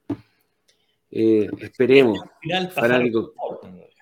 Eh, 1.11 1.49
esperemos, 1.59 2.21
fanáticos, 2.75 3.33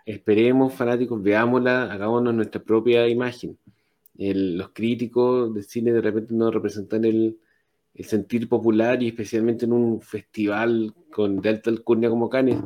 esperemos, 0.04 0.74
fanáticos, 0.74 1.22
veámosla, 1.22 1.84
hagámonos 1.84 2.34
nuestra 2.34 2.60
propia 2.60 3.08
imagen. 3.08 3.56
Los 4.20 4.70
críticos 4.70 5.54
de 5.54 5.62
cine 5.62 5.92
de 5.92 6.00
repente 6.00 6.34
no 6.34 6.50
representan 6.50 7.04
el, 7.04 7.38
sentir 8.04 8.48
popular 8.48 9.02
y 9.02 9.08
especialmente 9.08 9.66
en 9.66 9.72
un 9.72 10.00
festival 10.00 10.94
con 11.12 11.40
de 11.40 11.48
alta 11.50 11.68
alcurnia 11.68 12.08
como 12.08 12.30
Cannes 12.30 12.56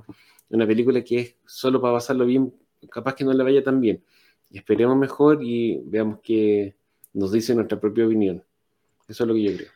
una 0.51 0.67
película 0.67 1.03
que 1.03 1.19
es 1.19 1.37
solo 1.47 1.81
para 1.81 1.95
pasarlo 1.95 2.27
bien, 2.27 2.55
capaz 2.90 3.14
que 3.14 3.25
no 3.25 3.33
le 3.33 3.43
vaya 3.43 3.62
tan 3.64 3.81
bien. 3.81 4.05
Esperemos 4.53 4.97
mejor 4.97 5.43
y 5.43 5.81
veamos 5.85 6.21
qué 6.23 6.77
nos 7.12 7.33
dice 7.33 7.55
nuestra 7.55 7.81
propia 7.81 8.07
opinión. 8.07 8.45
Eso 9.09 9.25
es 9.25 9.29
lo 9.29 9.35
que 9.35 9.43
yo 9.43 9.57
creo. 9.57 9.71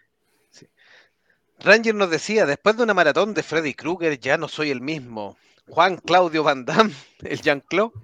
Ranger 1.60 1.94
nos 1.94 2.10
decía, 2.10 2.46
después 2.46 2.76
de 2.76 2.84
una 2.84 2.94
maratón 2.94 3.34
de 3.34 3.42
Freddy 3.42 3.74
Krueger 3.74 4.20
ya 4.20 4.36
no 4.36 4.46
soy 4.46 4.70
el 4.70 4.80
mismo. 4.80 5.36
Juan 5.68 5.96
Claudio 5.96 6.44
Van 6.44 6.64
Damme, 6.64 6.92
el 7.22 7.40
Jean-Claude, 7.40 7.94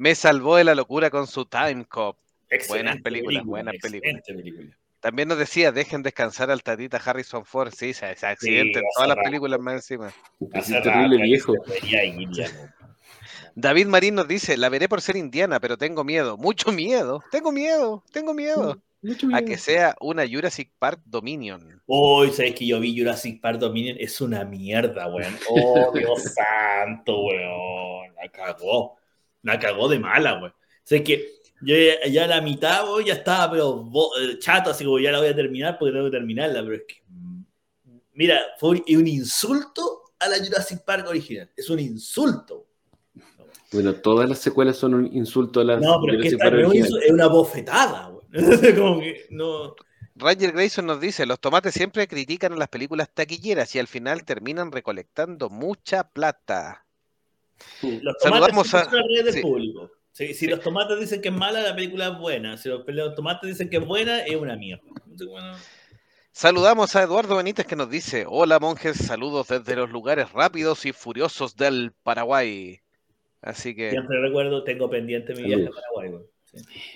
me 0.00 0.14
salvó 0.14 0.56
de 0.56 0.64
la 0.64 0.74
locura 0.74 1.10
con 1.10 1.26
su 1.26 1.44
Time 1.44 1.84
Cop. 1.84 2.16
Buenas 2.68 3.02
películas, 3.02 3.44
buenas 3.44 3.74
películas. 3.82 4.22
También 5.00 5.28
nos 5.28 5.36
decía, 5.36 5.72
dejen 5.72 6.02
descansar 6.02 6.50
al 6.50 6.62
tatita 6.62 6.96
Harrison 6.96 7.44
Ford. 7.44 7.70
Sí, 7.76 7.92
se, 7.92 8.06
accidente 8.06 8.78
en 8.78 8.84
todas 8.94 9.08
las 9.08 9.18
películas 9.22 9.60
más 9.60 9.74
encima. 9.74 10.10
Es 10.54 10.68
terrible 10.68 11.22
viejo. 11.22 11.52
David 13.54 13.86
Marín 13.88 14.14
nos 14.14 14.26
dice, 14.26 14.56
la 14.56 14.70
veré 14.70 14.88
por 14.88 15.02
ser 15.02 15.16
indiana, 15.16 15.60
pero 15.60 15.76
tengo 15.76 16.02
miedo. 16.02 16.38
Mucho 16.38 16.72
miedo. 16.72 17.22
Tengo 17.30 17.52
miedo. 17.52 18.02
Tengo 18.10 18.32
miedo. 18.32 18.80
A 19.34 19.42
que 19.42 19.58
sea 19.58 19.96
una 20.00 20.26
Jurassic 20.26 20.70
Park 20.78 21.02
Dominion. 21.04 21.82
Uy, 21.84 22.30
sabes 22.30 22.54
que 22.54 22.66
yo 22.66 22.80
vi 22.80 22.98
Jurassic 22.98 23.38
Park 23.42 23.58
Dominion, 23.58 23.98
es 24.00 24.18
una 24.22 24.44
mierda, 24.44 25.08
weón. 25.08 25.36
Oh, 25.50 25.92
Dios 25.92 26.22
santo, 26.34 27.20
weón. 27.20 28.14
La 28.14 28.28
cagó. 28.32 28.99
La 29.42 29.58
cagó 29.58 29.88
de 29.88 29.98
mala, 29.98 30.38
weón. 30.38 30.54
Sé 30.84 31.02
que 31.02 31.40
yo 31.62 31.74
ya, 32.08 32.26
la 32.26 32.40
mitad, 32.40 32.84
ya 33.04 33.14
estaba, 33.14 33.50
pero 33.50 33.90
eh, 34.20 34.38
chato, 34.38 34.70
así 34.70 34.84
como 34.84 34.98
ya 34.98 35.12
la 35.12 35.18
voy 35.18 35.28
a 35.28 35.36
terminar 35.36 35.76
porque 35.78 35.92
tengo 35.92 36.06
que 36.06 36.16
terminarla, 36.16 36.62
pero 36.62 36.74
es 36.74 36.82
que. 36.88 37.02
Mm, 37.08 37.42
mira, 38.14 38.40
fue 38.58 38.82
un 38.88 39.06
insulto 39.06 40.12
a 40.18 40.28
la 40.28 40.38
Jurassic 40.38 40.84
Park 40.84 41.06
original. 41.08 41.50
Es 41.56 41.68
un 41.68 41.80
insulto. 41.80 42.66
Bueno, 43.72 43.94
todas 43.94 44.28
las 44.28 44.38
secuelas 44.38 44.76
son 44.76 44.94
un 44.94 45.06
insulto 45.06 45.60
a 45.60 45.64
la 45.64 45.76
No, 45.78 46.00
pero 46.00 46.18
es 46.18 46.22
que 46.22 46.28
esta 46.36 46.50
no 46.50 46.72
es 46.72 46.90
una 47.10 47.28
bofetada, 47.28 48.10
como 48.76 49.00
que 49.00 49.26
no. 49.30 49.74
Roger 50.16 50.52
Grayson 50.52 50.86
nos 50.86 51.00
dice, 51.00 51.24
los 51.24 51.40
tomates 51.40 51.72
siempre 51.74 52.06
critican 52.08 52.52
a 52.52 52.56
las 52.56 52.68
películas 52.68 53.10
taquilleras 53.12 53.74
y 53.74 53.78
al 53.78 53.86
final 53.86 54.24
terminan 54.24 54.72
recolectando 54.72 55.48
mucha 55.48 56.10
plata. 56.10 56.84
Los 57.82 58.16
tomates 58.18 58.74
a... 58.74 58.90
público. 59.42 59.90
Si, 60.12 60.46
los 60.46 60.60
tomates 60.60 61.00
dicen 61.00 61.22
que 61.22 61.28
es 61.28 61.34
mala, 61.34 61.62
la 61.62 61.74
película 61.74 62.08
es 62.08 62.18
buena. 62.18 62.56
Si 62.56 62.68
los, 62.68 62.84
tomates 63.14 63.48
dicen 63.48 63.70
que 63.70 63.78
es 63.78 63.86
buena, 63.86 64.20
es 64.20 64.36
una 64.36 64.56
mierda. 64.56 64.82
Saludamos 66.32 66.94
a 66.94 67.02
Eduardo 67.02 67.36
Benítez 67.36 67.66
que 67.66 67.76
nos 67.76 67.90
dice, 67.90 68.24
hola 68.28 68.58
monjes, 68.58 68.96
saludos 68.96 69.48
desde 69.48 69.76
los 69.76 69.90
lugares 69.90 70.32
rápidos 70.32 70.84
y 70.86 70.92
furiosos 70.92 71.56
del 71.56 71.92
Paraguay. 72.02 72.80
Así 73.40 73.74
que... 73.74 73.90
Siempre 73.90 74.20
recuerdo, 74.20 74.62
tengo 74.62 74.90
pendiente 74.90 75.34
mi 75.34 75.44
viaje 75.44 75.66
a 75.66 75.70
Paraguay. 75.70 76.24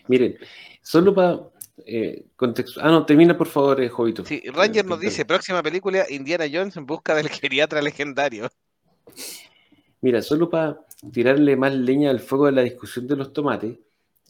Miren, 0.09 0.39
solo 0.83 1.15
para 1.15 1.41
eh, 1.87 2.27
contexto... 2.37 2.81
Ah, 2.83 2.89
no, 2.89 3.07
termina 3.07 3.37
por 3.37 3.49
favor, 3.49 3.81
eh, 3.81 3.89
Jovito. 3.89 4.25
Sí, 4.25 4.43
Ranger 4.53 4.85
nos 4.85 5.01
dice, 5.01 5.25
próxima 5.25 5.63
película, 5.63 6.05
Indiana 6.11 6.45
Jones 6.51 6.77
en 6.77 6.87
busca 6.87 7.15
del 7.15 7.29
geriatra 7.29 7.81
legendario. 7.81 8.51
Mira, 10.05 10.21
solo 10.21 10.51
para 10.51 10.85
tirarle 11.13 11.57
más 11.57 11.75
leña 11.75 12.11
al 12.11 12.21
fuego 12.21 12.45
de 12.45 12.53
la 12.53 12.61
discusión 12.61 13.07
de 13.07 13.17
los 13.17 13.33
tomates, 13.33 13.79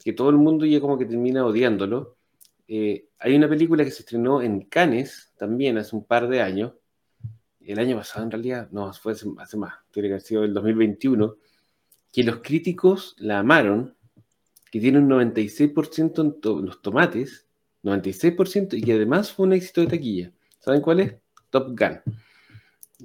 que 0.05 0.13
todo 0.13 0.31
el 0.31 0.37
mundo 0.37 0.65
ya 0.65 0.81
como 0.81 0.97
que 0.97 1.05
termina 1.05 1.45
odiándolo. 1.45 2.17
Eh, 2.69 3.09
hay 3.19 3.35
una 3.35 3.49
película 3.49 3.83
que 3.83 3.91
se 3.91 4.03
estrenó 4.03 4.41
en 4.41 4.61
Cannes 4.67 5.33
también 5.37 5.77
hace 5.77 5.97
un 5.97 6.05
par 6.05 6.29
de 6.29 6.41
años, 6.43 6.75
el 7.61 7.81
año 7.81 7.97
pasado 7.97 8.25
en 8.25 8.31
realidad, 8.31 8.69
no, 8.71 8.93
fue 8.93 9.15
hace, 9.15 9.27
más, 9.27 9.75
tiene 9.91 10.11
que 10.11 10.13
haber 10.13 10.21
sido 10.21 10.45
el 10.45 10.55
2021, 10.55 11.39
que 12.13 12.23
los 12.23 12.37
críticos 12.37 13.17
la 13.19 13.41
amaron, 13.41 13.97
que 14.71 14.79
tiene 14.79 15.01
un 15.01 15.09
96% 15.09 16.61
en 16.61 16.67
los 16.67 16.83
tomates, 16.83 17.49
96%, 17.83 18.75
y 18.75 18.81
que 18.81 18.93
además 18.93 19.33
fue 19.33 19.47
un 19.47 19.55
éxito 19.55 19.81
de 19.81 19.89
taquilla. 19.89 20.33
¿Saben 20.61 20.83
cuál 20.83 21.01
es? 21.01 21.17
Top 21.51 21.77
Gun. 21.77 22.01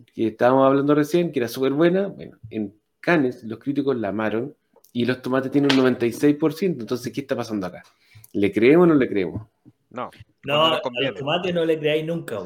Que 0.06 0.28
estábamos 0.28 0.66
hablando 0.66 0.96
recién, 0.96 1.32
que 1.32 1.40
era 1.40 1.48
súper 1.48 1.74
buena. 1.74 2.08
Bueno, 2.08 2.38
en 2.50 2.74
Cannes 3.00 3.44
los 3.44 3.60
críticos 3.60 3.96
la 3.98 4.10
amaron 4.10 4.56
y 4.94 5.06
los 5.06 5.22
tomates 5.22 5.52
tienen 5.52 5.72
un 5.78 5.96
96%. 5.96 6.82
Entonces, 6.82 7.12
¿qué 7.14 7.22
está 7.22 7.36
pasando 7.36 7.68
acá? 7.68 7.84
¿Le 8.34 8.52
creemos 8.52 8.86
o 8.86 8.88
no 8.88 8.96
le 8.96 9.08
creemos? 9.08 9.48
No. 9.90 10.10
No, 10.44 10.66
a 10.66 10.82
los 11.02 11.16
tomates 11.16 11.54
no 11.54 11.66
le 11.66 11.78
creáis 11.78 12.06
nunca. 12.06 12.38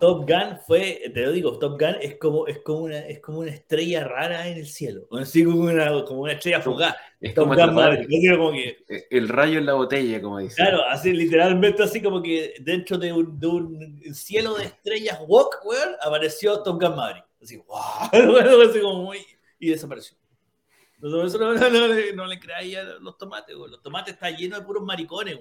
Top 0.00 0.26
Gun, 0.26 0.58
fue, 0.66 1.10
te 1.12 1.20
lo 1.20 1.32
digo, 1.32 1.58
Top 1.58 1.78
Gun 1.78 1.96
es 2.00 2.16
como, 2.16 2.46
es 2.46 2.60
como, 2.60 2.80
una, 2.80 2.98
es 3.00 3.20
como 3.20 3.40
una 3.40 3.50
estrella 3.50 4.04
rara 4.04 4.48
en 4.48 4.56
el 4.56 4.66
cielo. 4.66 5.06
Así 5.12 5.44
como 5.44 5.60
una, 5.64 6.04
como 6.04 6.22
una 6.22 6.32
estrella 6.32 6.60
fugaz. 6.60 6.96
Es 7.20 7.34
como, 7.34 7.54
que, 7.54 8.84
e, 8.88 9.06
el 9.10 9.28
rayo 9.28 9.58
en 9.58 9.66
la 9.66 9.74
botella, 9.74 10.22
como 10.22 10.38
dice. 10.38 10.56
Claro, 10.56 10.82
así 10.88 11.12
literalmente 11.12 11.82
así 11.82 12.00
como 12.00 12.22
que 12.22 12.54
dentro 12.60 12.96
de 12.96 13.12
un, 13.12 13.38
de 13.38 13.46
un 13.46 14.14
cielo 14.14 14.54
de 14.54 14.64
estrellas 14.64 15.18
walk, 15.26 15.60
weón, 15.64 15.90
apareció 16.00 16.62
Top 16.62 16.80
Gun 16.80 16.96
Maverick. 16.96 17.26
Así, 17.42 17.56
wow, 17.66 18.68
así 18.68 18.80
como 18.80 19.02
muy, 19.02 19.18
y 19.58 19.70
desapareció. 19.70 20.16
No, 21.02 21.26
eso 21.26 21.36
no, 21.36 21.52
no, 21.52 22.26
le 22.26 22.38
creáis 22.38 22.76
a 22.76 22.84
los 23.00 23.18
tomates, 23.18 23.56
güey. 23.56 23.72
Los 23.72 23.82
tomates 23.82 24.14
están 24.14 24.36
llenos 24.36 24.60
de 24.60 24.64
puros 24.64 24.84
maricones, 24.84 25.36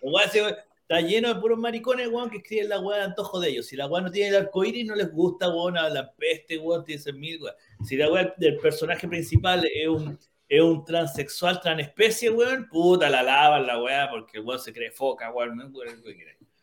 güey. 0.00 0.54
Está 0.82 1.02
lleno 1.02 1.34
de 1.34 1.38
puros 1.38 1.58
maricones, 1.58 2.10
güey, 2.10 2.30
que 2.30 2.38
escriben 2.38 2.70
la 2.70 2.80
weá 2.80 2.96
de 2.98 3.04
antojo 3.04 3.38
de 3.40 3.50
ellos. 3.50 3.66
Si 3.66 3.76
la 3.76 3.86
weá 3.86 4.00
no 4.00 4.10
tiene 4.10 4.30
el 4.30 4.36
arco 4.36 4.64
iris, 4.64 4.86
no 4.86 4.94
les 4.94 5.12
gusta, 5.12 5.48
güey, 5.48 5.74
la 5.74 6.12
peste, 6.12 6.56
güey, 6.56 6.82
tiene 6.84 7.12
mil, 7.12 7.38
güey. 7.40 7.52
Si 7.84 7.96
la 7.96 8.10
weá 8.10 8.34
del 8.38 8.56
personaje 8.56 9.06
principal 9.06 9.66
es 9.66 9.86
un, 9.86 10.18
es 10.48 10.62
un 10.62 10.84
transexual, 10.86 11.60
transespecie, 11.60 12.30
güey, 12.30 12.66
puta, 12.70 13.10
la 13.10 13.22
lavan 13.22 13.66
la 13.66 13.82
weá 13.82 14.08
porque 14.10 14.38
el 14.38 14.44
weón 14.44 14.60
se 14.60 14.72
cree 14.72 14.90
foca, 14.90 15.28
güey. 15.28 15.50
No, 15.54 15.68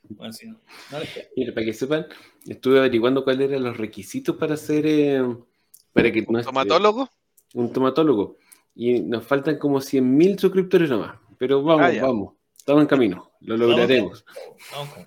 bueno, 0.10 0.34
si 0.34 0.48
no, 0.48 0.60
Mira, 1.36 1.54
para 1.54 1.65
que 1.65 1.74
sepan, 1.74 2.08
estuve 2.48 2.80
averiguando 2.80 3.24
cuáles 3.24 3.50
eran 3.50 3.63
los 3.63 3.78
requisitos 3.78 4.36
para 4.38 4.58
ser. 4.58 4.86
Eh, 4.88 5.21
para 5.93 6.12
que 6.12 6.26
¿Un 6.28 6.41
tomatólogo? 6.41 7.10
un 7.54 7.71
tomatólogo. 7.71 8.38
Y 8.76 9.00
nos 9.00 9.26
faltan 9.26 9.58
como 9.58 9.80
100.000 9.80 10.39
suscriptores 10.39 10.89
nomás. 10.89 11.17
Pero 11.38 11.63
vamos, 11.63 11.86
ah, 11.86 12.02
vamos. 12.02 12.34
Estamos 12.65 12.82
en 12.82 12.88
camino. 12.88 13.32
Lo 13.41 13.58
lograremos. 13.58 14.25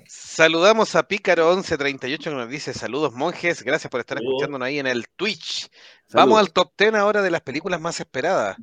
Saludamos 0.06 0.94
a 0.94 1.08
Pícaro1138 1.08 2.22
que 2.22 2.30
nos 2.30 2.48
dice 2.48 2.72
saludos 2.72 3.14
monjes. 3.14 3.64
Gracias 3.64 3.90
por 3.90 3.98
estar 3.98 4.16
escuchándonos 4.16 4.64
ahí 4.64 4.78
en 4.78 4.86
el 4.86 5.08
Twitch. 5.16 5.68
Vamos 6.12 6.38
al 6.38 6.52
top 6.52 6.70
10 6.78 6.94
ahora 6.94 7.20
de 7.20 7.32
las 7.32 7.40
películas 7.40 7.80
más 7.80 7.98
esperadas. 7.98 8.56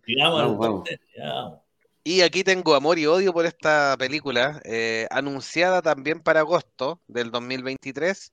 Y 2.06 2.22
aquí 2.22 2.46
tengo 2.46 2.74
amor 2.74 2.98
y 2.98 3.06
odio 3.06 3.34
por 3.34 3.46
esta 3.46 3.98
película, 4.00 4.62
eh, 4.64 5.08
anunciada 5.12 5.82
también 5.82 6.22
para 6.22 6.40
agosto 6.40 7.02
del 7.06 7.32
2023. 7.32 8.32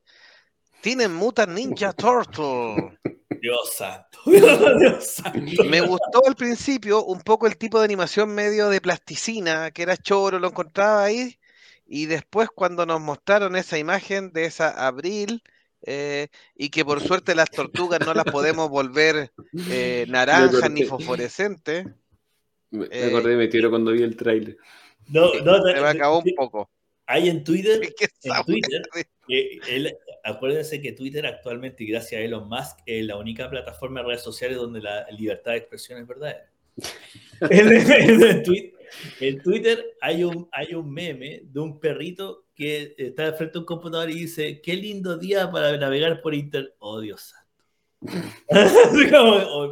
Tienen 0.80 1.12
Mutant 1.12 1.50
Ninja 1.50 1.92
Turtle. 1.92 3.00
Dios 3.42 3.72
santo. 3.76 4.20
Me 5.68 5.80
gustó 5.80 6.24
al 6.26 6.36
principio 6.36 7.04
un 7.04 7.20
poco 7.20 7.48
el 7.48 7.56
tipo 7.56 7.80
de 7.80 7.84
animación 7.84 8.32
medio 8.32 8.68
de 8.68 8.80
plasticina, 8.80 9.72
que 9.72 9.82
era 9.82 9.96
choro, 9.96 10.38
lo 10.38 10.48
encontraba 10.48 11.02
ahí. 11.02 11.38
Y 11.84 12.06
después 12.06 12.48
cuando 12.54 12.86
nos 12.86 13.00
mostraron 13.00 13.56
esa 13.56 13.78
imagen 13.78 14.32
de 14.32 14.44
esa 14.44 14.86
abril, 14.86 15.42
eh, 15.84 16.28
y 16.54 16.70
que 16.70 16.84
por 16.84 17.00
suerte 17.00 17.34
las 17.34 17.50
tortugas 17.50 17.98
no 18.06 18.14
las 18.14 18.24
podemos 18.26 18.70
volver 18.70 19.32
eh, 19.68 20.06
naranjas 20.08 20.70
ni 20.70 20.84
fosforescentes. 20.84 21.86
Me, 22.70 22.86
acordé, 22.86 23.36
me 23.36 23.48
tiro 23.48 23.70
cuando 23.70 23.90
vi 23.90 24.04
el 24.04 24.16
trailer. 24.16 24.56
No, 25.08 25.34
no, 25.42 25.66
se 25.66 25.80
me 25.80 25.88
acabó 25.88 26.20
un 26.20 26.32
poco. 26.36 26.70
Hay 27.12 27.28
en 27.28 27.44
Twitter, 27.44 27.78
en 28.22 28.44
Twitter 28.46 28.82
acuérdense 30.24 30.80
que 30.80 30.92
Twitter 30.92 31.26
actualmente, 31.26 31.84
y 31.84 31.88
gracias 31.88 32.18
a 32.18 32.24
Elon 32.24 32.48
Musk, 32.48 32.78
es 32.86 33.04
la 33.04 33.18
única 33.18 33.50
plataforma 33.50 34.00
de 34.00 34.06
redes 34.06 34.22
sociales 34.22 34.56
donde 34.56 34.80
la 34.80 35.06
libertad 35.10 35.52
de 35.52 35.58
expresión 35.58 36.00
es 36.00 36.06
verdadera. 36.06 36.50
en, 39.20 39.42
Twitter, 39.42 39.84
hay 40.00 40.24
un, 40.24 40.48
hay 40.52 40.74
un 40.74 40.90
meme 40.90 41.42
de 41.44 41.60
un 41.60 41.78
perrito 41.78 42.46
que 42.54 42.94
está 42.96 43.34
frente 43.34 43.58
a 43.58 43.60
un 43.60 43.66
computador 43.66 44.08
y 44.08 44.14
dice, 44.14 44.62
qué 44.62 44.74
lindo 44.74 45.18
día 45.18 45.50
para 45.50 45.76
navegar 45.76 46.22
por 46.22 46.34
Internet. 46.34 46.72
Oh, 46.78 46.98
Dios 46.98 47.20
santo. 47.20 47.46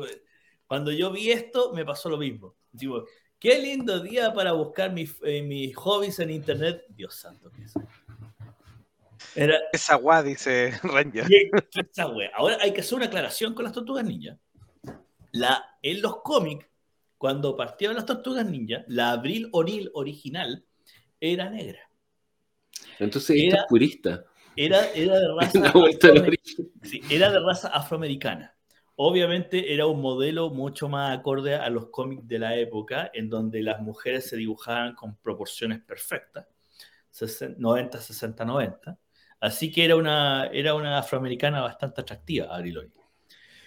Cuando 0.66 0.92
yo 0.92 1.11
vi 1.11 1.31
esto, 1.31 1.72
me 1.72 1.87
pasó 1.87 2.11
lo 2.11 2.18
mismo. 2.18 2.55
Digo, 2.70 3.07
qué 3.40 3.59
lindo 3.59 4.00
día 4.00 4.33
para 4.33 4.53
buscar 4.53 4.92
mis, 4.92 5.16
eh, 5.24 5.42
mis 5.42 5.74
hobbies 5.74 6.20
en 6.20 6.31
Internet. 6.31 6.85
Dios 6.90 7.14
santo, 7.14 7.50
¿qué 7.50 7.62
es 7.64 7.74
era, 9.35 9.59
esa 9.72 10.22
dice 10.22 10.72
Ranger. 10.83 11.26
Esa 11.92 12.09
Ahora 12.35 12.59
hay 12.61 12.72
que 12.72 12.81
hacer 12.81 12.96
una 12.96 13.07
aclaración 13.07 13.55
con 13.55 13.64
las 13.64 13.72
tortugas 13.72 14.05
ninja. 14.05 14.38
La, 15.33 15.64
en 15.83 16.03
los 16.03 16.22
cómics, 16.22 16.66
cuando 17.16 17.57
partieron 17.57 17.96
las 17.96 18.07
tortugas 18.07 18.46
ninja, 18.46 18.85
la 18.88 19.12
Abril 19.12 19.48
O'Neill 19.53 19.90
original 19.94 20.64
era 21.20 21.48
negra. 21.50 21.88
Entonces, 22.98 23.37
era, 23.38 23.66
purista. 23.68 24.24
Era, 24.57 24.90
era, 24.92 25.18
de 25.18 25.29
raza 25.40 25.72
sí, 26.83 27.00
era 27.09 27.31
de 27.31 27.40
raza 27.40 27.68
afroamericana. 27.68 28.57
Obviamente 29.02 29.72
era 29.72 29.86
un 29.86 30.02
modelo 30.02 30.50
mucho 30.50 30.86
más 30.86 31.16
acorde 31.18 31.54
a 31.54 31.70
los 31.70 31.86
cómics 31.86 32.28
de 32.28 32.38
la 32.38 32.54
época, 32.56 33.10
en 33.14 33.30
donde 33.30 33.62
las 33.62 33.80
mujeres 33.80 34.28
se 34.28 34.36
dibujaban 34.36 34.94
con 34.94 35.16
proporciones 35.16 35.80
perfectas, 35.80 36.46
90, 37.56 37.98
60, 37.98 38.44
90 38.44 38.98
Así 39.40 39.72
que 39.72 39.86
era 39.86 39.96
una, 39.96 40.48
era 40.52 40.74
una 40.74 40.98
afroamericana 40.98 41.62
bastante 41.62 42.02
atractiva, 42.02 42.54
Abril 42.54 42.92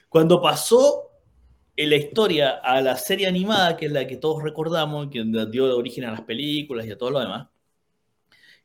Cuando 0.08 0.40
pasó 0.40 1.10
en 1.76 1.90
la 1.90 1.96
historia 1.96 2.60
a 2.64 2.80
la 2.82 2.96
serie 2.96 3.26
animada, 3.26 3.76
que 3.76 3.88
es 3.88 3.92
la 3.92 4.06
que 4.06 4.18
todos 4.18 4.44
recordamos, 4.44 5.08
que 5.08 5.24
dio 5.50 5.76
origen 5.76 6.04
a 6.06 6.12
las 6.12 6.22
películas 6.22 6.86
y 6.86 6.92
a 6.92 6.98
todo 7.00 7.10
lo 7.10 7.20
demás, 7.20 7.48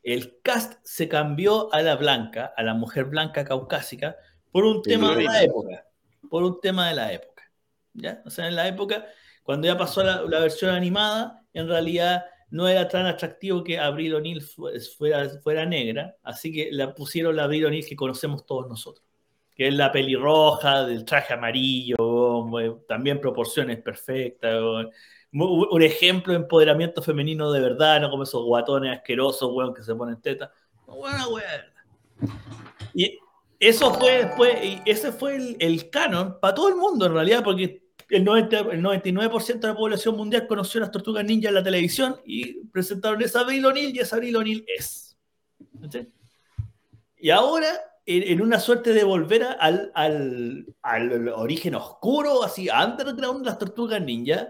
el 0.03 0.39
cast 0.43 0.75
se 0.83 1.09
cambió 1.09 1.73
a 1.73 1.81
la 1.81 1.97
blanca, 1.97 2.53
a 2.55 2.63
la 2.63 2.75
mujer 2.75 3.07
blanca 3.07 3.43
caucásica, 3.43 4.17
por 4.51 4.67
un 4.67 4.83
tema 4.83 5.17
de 5.17 5.25
la 5.25 5.43
época. 5.43 5.88
Por 6.29 6.43
un 6.43 6.61
tema 6.61 6.89
de 6.89 6.95
la 6.95 7.13
época. 7.13 7.43
¿Ya? 7.95 8.23
O 8.25 8.31
sea, 8.31 8.47
en 8.47 8.57
la 8.57 8.69
época, 8.69 9.07
cuando 9.43 9.67
ya 9.67 9.77
pasó 9.77 10.05
la, 10.05 10.23
la 10.23 10.41
versión 10.41 10.71
animada, 10.71 11.43
en 11.53 11.69
realidad 11.69 12.25
no 12.51 12.67
era 12.69 12.89
tan 12.89 13.07
atractivo 13.07 13.63
que 13.63 13.79
Abril 13.79 14.15
O'Neill 14.15 14.43
fuera, 14.43 15.29
fuera 15.43 15.67
negra, 15.67 16.17
así 16.23 16.53
que 16.53 16.69
la 16.73 16.95
pusieron 16.95 17.37
la 17.37 17.45
Abril 17.45 17.67
O'Neill 17.67 17.87
que 17.87 17.97
conocemos 17.97 18.47
todos 18.47 18.69
nosotros, 18.69 19.05
que 19.55 19.69
es 19.69 19.75
la 19.75 19.93
pelirroja, 19.93 20.87
del 20.87 21.05
traje 21.05 21.35
amarillo, 21.35 21.97
también 22.87 23.21
proporciones 23.21 23.83
perfectas, 23.83 24.63
un 25.33 25.83
ejemplo 25.83 26.33
de 26.33 26.39
empoderamiento 26.39 27.03
femenino 27.03 27.53
de 27.53 27.61
verdad, 27.61 28.01
no 28.01 28.11
como 28.11 28.23
esos 28.23 28.45
guatones 28.45 28.97
asquerosos, 28.97 29.51
weón, 29.53 29.75
que 29.75 29.83
se 29.83 29.95
ponen 29.95 30.21
teta. 30.21 30.51
Bueno, 30.87 31.29
weón. 31.29 32.33
Y 32.95 33.19
eso 33.61 33.93
fue 33.95 34.31
y 34.65 34.83
ese 34.85 35.13
fue 35.13 35.37
el, 35.37 35.57
el 35.59 35.91
canon 35.91 36.39
para 36.41 36.55
todo 36.55 36.69
el 36.69 36.77
mundo 36.77 37.07
en 37.07 37.15
realidad, 37.15 37.43
porque 37.43 37.89
el, 38.09 38.25
99% 38.25 39.61
de 39.61 39.69
la 39.69 39.77
población 39.77 40.17
mundial 40.17 40.47
conoció 40.47 40.79
a 40.79 40.83
las 40.83 40.91
tortugas 40.91 41.25
ninja 41.25 41.49
en 41.49 41.55
la 41.55 41.63
televisión 41.63 42.17
y 42.25 42.65
presentaron 42.67 43.21
esa 43.23 43.41
Abril 43.41 43.67
O'Neill 43.67 43.95
y 43.95 44.01
esa 44.01 44.17
Abril 44.17 44.37
O'Neill 44.37 44.65
es. 44.67 45.17
Y 47.19 47.31
ahora, 47.31 47.69
en, 48.07 48.41
una 48.41 48.61
suerte 48.61 48.93
de 48.93 49.05
volver 49.05 49.45
al, 49.45 49.93
al, 49.95 51.29
origen 51.35 51.75
oscuro, 51.75 52.43
así, 52.45 52.69
underground 52.71 53.41
de 53.41 53.47
las 53.47 53.59
tortugas 53.59 54.01
ninja, 54.01 54.49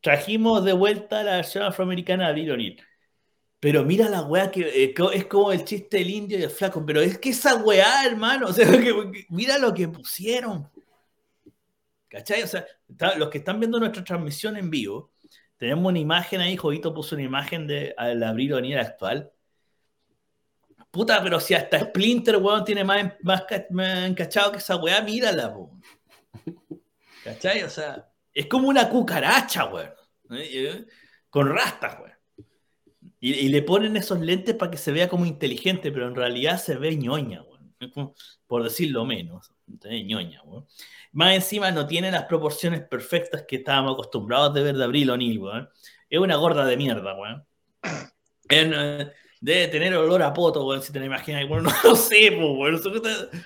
trajimos 0.00 0.64
de 0.64 0.72
vuelta 0.72 1.20
a 1.20 1.24
la 1.24 1.36
versión 1.36 1.64
afroamericana 1.64 2.24
de 2.24 2.30
Abril 2.30 2.52
O'Neill. 2.52 2.82
Pero 3.62 3.84
mira 3.84 4.08
la 4.08 4.22
weá 4.22 4.50
que 4.50 4.62
eh, 4.86 4.94
es 5.14 5.26
como 5.26 5.52
el 5.52 5.64
chiste 5.64 5.98
del 5.98 6.10
indio 6.10 6.36
y 6.36 6.42
el 6.42 6.50
flaco, 6.50 6.84
pero 6.84 7.00
es 7.00 7.16
que 7.18 7.30
esa 7.30 7.54
weá, 7.54 8.04
hermano, 8.04 8.46
o 8.48 8.52
sea, 8.52 8.66
mira 9.28 9.56
lo 9.56 9.72
que 9.72 9.86
pusieron. 9.86 10.68
¿Cachai? 12.08 12.42
O 12.42 12.48
sea, 12.48 12.66
los 13.16 13.28
que 13.30 13.38
están 13.38 13.60
viendo 13.60 13.78
nuestra 13.78 14.02
transmisión 14.02 14.56
en 14.56 14.68
vivo, 14.68 15.12
tenemos 15.56 15.88
una 15.88 16.00
imagen 16.00 16.40
ahí, 16.40 16.56
Jovito 16.56 16.92
puso 16.92 17.14
una 17.14 17.22
imagen 17.22 17.68
de 17.68 17.94
al 17.96 18.20
abril 18.24 18.52
o 18.54 18.80
actual. 18.80 19.30
Puta, 20.90 21.22
pero 21.22 21.38
si 21.38 21.54
hasta 21.54 21.78
Splinter, 21.78 22.38
weón, 22.38 22.64
tiene 22.64 22.82
más, 22.82 23.12
más, 23.22 23.44
encachado 24.04 24.50
que 24.50 24.58
esa 24.58 24.74
weá, 24.74 25.00
mírala, 25.02 25.50
weón. 25.50 25.80
¿Cachai? 27.22 27.62
O 27.62 27.70
sea, 27.70 28.10
es 28.34 28.46
como 28.46 28.68
una 28.68 28.88
cucaracha, 28.88 29.66
weón. 29.66 29.92
¿eh? 30.32 30.84
Con 31.30 31.48
rastas, 31.48 32.00
weón. 32.00 32.21
Y, 33.24 33.50
le 33.50 33.62
ponen 33.62 33.96
esos 33.96 34.18
lentes 34.18 34.56
para 34.56 34.72
que 34.72 34.76
se 34.76 34.90
vea 34.90 35.08
como 35.08 35.24
inteligente, 35.24 35.92
pero 35.92 36.08
en 36.08 36.16
realidad 36.16 36.60
se 36.60 36.74
ve 36.74 36.96
ñoña, 36.96 37.42
weón. 37.42 38.14
Por 38.48 38.64
decirlo 38.64 39.04
menos. 39.04 39.52
ñoña, 39.66 40.42
weón. 40.42 40.66
Más 41.12 41.34
encima 41.36 41.70
no 41.70 41.86
tiene 41.86 42.10
las 42.10 42.24
proporciones 42.24 42.80
perfectas 42.82 43.44
que 43.46 43.56
estábamos 43.56 43.92
acostumbrados 43.92 44.52
de 44.54 44.64
ver 44.64 44.76
de 44.76 44.82
Abril 44.82 45.10
O'Neill, 45.10 45.38
weón. 45.38 45.70
Es 46.10 46.18
una 46.18 46.34
gorda 46.34 46.66
de 46.66 46.76
mierda, 46.76 47.14
weón. 47.14 47.46
Eh, 48.48 49.12
debe 49.40 49.68
tener 49.68 49.94
olor 49.94 50.20
a 50.22 50.32
poto, 50.34 50.66
weón, 50.66 50.82
si 50.82 50.92
te 50.92 51.04
imaginas. 51.04 51.46
Bueno, 51.46 51.70
no 51.84 51.90
lo 51.90 51.94
sé, 51.94 52.28
weón. 52.30 52.82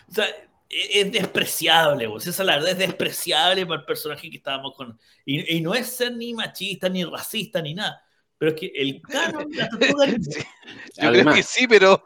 Sea, 0.09 0.27
es 0.71 1.13
despreciable, 1.13 2.07
vos. 2.07 2.27
esa 2.27 2.43
la 2.45 2.57
verdad 2.57 2.71
es 2.71 2.79
despreciable 2.79 3.67
para 3.67 3.81
el 3.81 3.87
personaje 3.87 4.31
que 4.31 4.39
estábamos 4.39 4.75
con. 4.75 4.99
Y, 5.27 5.61
no 5.61 5.75
es 5.75 5.89
ser 5.89 6.17
ni 6.17 6.33
machista, 6.33 6.89
ni 6.89 7.05
racista, 7.05 7.61
ni 7.61 7.75
nada. 7.75 8.06
Pero 8.39 8.53
es 8.53 8.61
que 8.61 8.73
el 8.75 9.01
canon 9.09 9.51
de 9.51 9.57
la 9.57 9.69
tortuga 9.69 10.07
Yo 11.03 11.13
creo 11.13 11.35
que 11.35 11.43
sí, 11.43 11.67
pero. 11.69 12.05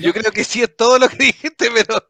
yo 0.00 0.12
creo 0.12 0.32
que 0.32 0.44
sí 0.44 0.62
es 0.62 0.76
todo 0.76 0.98
lo 0.98 1.08
que 1.08 1.26
dijiste, 1.26 1.68
pero. 1.74 2.08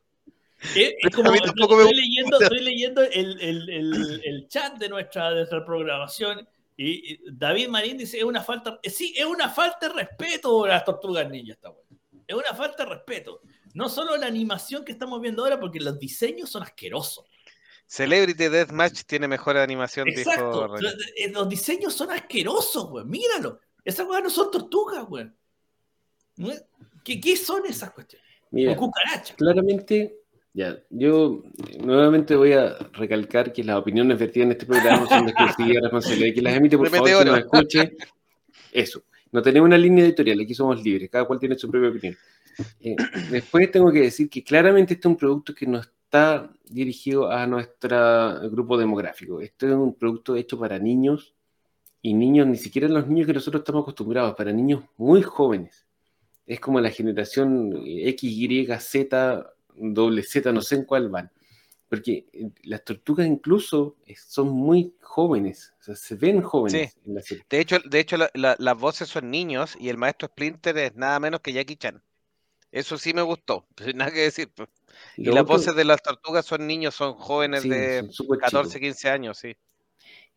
Es, 0.76 0.94
como, 1.12 1.34
estoy, 1.34 1.92
leyendo, 1.92 2.40
estoy 2.40 2.60
leyendo 2.60 3.02
el, 3.02 3.40
el, 3.40 4.22
el, 4.24 4.46
chat 4.48 4.78
de 4.78 4.88
nuestra, 4.88 5.30
de 5.30 5.36
nuestra 5.38 5.64
programación 5.64 6.46
y, 6.76 7.18
David 7.30 7.68
Marín 7.68 7.98
dice, 7.98 8.18
es 8.18 8.24
una 8.24 8.42
falta, 8.42 8.78
sí, 8.84 9.12
es 9.16 9.24
una 9.24 9.48
falta 9.48 9.88
de 9.88 9.94
respeto 9.94 10.64
a 10.64 10.68
las 10.68 10.84
tortugas 10.84 11.28
ninjas, 11.28 11.56
está 11.56 11.70
bueno. 11.70 11.88
Es 12.26 12.36
una 12.36 12.54
falta 12.54 12.84
de 12.84 12.90
respeto. 12.90 13.40
No 13.74 13.88
solo 13.88 14.16
la 14.16 14.26
animación 14.26 14.84
que 14.84 14.92
estamos 14.92 15.20
viendo 15.20 15.42
ahora, 15.42 15.58
porque 15.58 15.80
los 15.80 15.98
diseños 15.98 16.50
son 16.50 16.62
asquerosos. 16.62 17.24
Celebrity 17.92 18.48
Deathmatch 18.48 19.02
tiene 19.02 19.28
mejor 19.28 19.58
animación, 19.58 20.08
Exacto. 20.08 20.78
Eh, 21.14 21.30
los, 21.30 21.46
diseños 21.46 21.92
son 21.92 22.10
asquerosos, 22.10 22.88
güey. 22.88 23.04
Míralo. 23.04 23.60
Esas 23.84 24.06
cosas 24.06 24.22
no 24.22 24.30
son 24.30 24.50
tortugas, 24.50 25.04
güey. 25.04 25.30
¿Qué, 27.04 27.20
¿Qué, 27.20 27.36
son 27.36 27.66
esas 27.66 27.90
cuestiones? 27.90 28.26
Mira, 28.50 28.74
cucarachas. 28.76 29.36
Claramente, 29.36 30.20
ya, 30.54 30.78
yo 30.88 31.42
nuevamente 31.80 32.34
voy 32.34 32.54
a 32.54 32.78
recalcar 32.94 33.52
que 33.52 33.62
las 33.62 33.76
opiniones 33.76 34.18
vertidas 34.18 34.46
en 34.46 34.52
este 34.52 34.64
programa 34.64 35.06
son 35.06 35.26
de 35.26 35.32
exclusiva 35.32 35.80
responsabilidad 35.82 36.34
que 36.34 36.42
las 36.42 36.56
emite, 36.56 36.78
por 36.78 36.88
favor, 36.88 37.24
que 37.24 37.24
nos 37.26 37.38
escuche. 37.40 37.92
Eso. 38.72 39.04
No 39.32 39.42
tenemos 39.42 39.66
una 39.66 39.76
línea 39.76 40.06
editorial, 40.06 40.40
aquí 40.40 40.54
somos 40.54 40.82
libres, 40.82 41.10
cada 41.10 41.26
cual 41.26 41.38
tiene 41.38 41.58
su 41.58 41.70
propia 41.70 41.90
opinión. 41.90 42.16
Eh, 42.80 42.96
después 43.30 43.70
tengo 43.70 43.92
que 43.92 44.00
decir 44.00 44.30
que 44.30 44.42
claramente 44.42 44.94
este 44.94 45.06
es 45.06 45.10
un 45.10 45.18
producto 45.18 45.54
que 45.54 45.66
no 45.66 45.78
está 45.78 45.92
dirigido 46.64 47.30
a 47.30 47.46
nuestro 47.46 48.50
grupo 48.50 48.76
demográfico. 48.76 49.40
Este 49.40 49.66
es 49.66 49.72
un 49.72 49.94
producto 49.94 50.36
hecho 50.36 50.58
para 50.58 50.78
niños 50.78 51.34
y 52.02 52.14
niños, 52.14 52.46
ni 52.46 52.56
siquiera 52.56 52.88
los 52.88 53.06
niños 53.06 53.26
que 53.26 53.32
nosotros 53.32 53.60
estamos 53.60 53.82
acostumbrados, 53.82 54.34
para 54.34 54.52
niños 54.52 54.84
muy 54.96 55.22
jóvenes. 55.22 55.86
Es 56.46 56.60
como 56.60 56.80
la 56.80 56.90
generación 56.90 57.72
X, 57.86 58.30
Y, 58.30 58.66
Z, 58.78 59.54
doble 59.76 60.22
Z, 60.22 60.52
no 60.52 60.60
sé 60.60 60.76
en 60.76 60.84
cuál 60.84 61.08
van. 61.08 61.30
Porque 61.88 62.26
eh, 62.32 62.50
las 62.64 62.84
tortugas 62.84 63.26
incluso 63.26 63.96
son 64.16 64.48
muy 64.48 64.94
jóvenes, 65.00 65.74
o 65.80 65.82
sea, 65.84 65.96
se 65.96 66.14
ven 66.16 66.42
jóvenes 66.42 66.96
en 67.06 67.14
la 67.14 67.22
serie. 67.22 67.44
De 67.48 67.60
hecho, 67.60 67.78
de 67.84 68.00
hecho 68.00 68.16
las 68.34 68.78
voces 68.78 69.08
son 69.08 69.30
niños 69.30 69.76
y 69.78 69.88
el 69.88 69.98
maestro 69.98 70.28
Splinter 70.28 70.76
es 70.78 70.96
nada 70.96 71.20
menos 71.20 71.40
que 71.40 71.52
Jackie 71.52 71.76
Chan. 71.76 72.02
Eso 72.72 72.96
sí 72.96 73.12
me 73.12 73.22
gustó, 73.22 73.66
nada 73.94 74.10
que 74.10 74.20
decir. 74.20 74.50
Y 75.16 75.24
las 75.24 75.44
voces 75.44 75.74
de 75.74 75.84
las 75.84 76.02
tortugas 76.02 76.44
son 76.44 76.66
niños, 76.66 76.94
son 76.94 77.14
jóvenes 77.14 77.62
de 77.62 78.08
14, 78.40 78.80
15 78.80 79.08
años, 79.10 79.38
sí. 79.38 79.54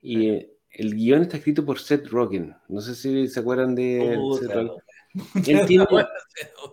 Y 0.01 0.30
eh, 0.30 0.51
el 0.72 0.93
guion 0.93 1.24
está 1.24 1.38
escrito 1.38 1.66
por 1.66 1.80
Seth 1.80 2.08
Rogen. 2.08 2.56
No 2.68 2.82
sé 2.82 2.95
si 2.95 3.28
se 3.28 3.39
acuerdan 3.39 3.76
de 3.76 4.18
Seth 4.39 4.51
Rogen. 4.51 4.72
Él 5.47 5.66
tiene, 5.68 5.86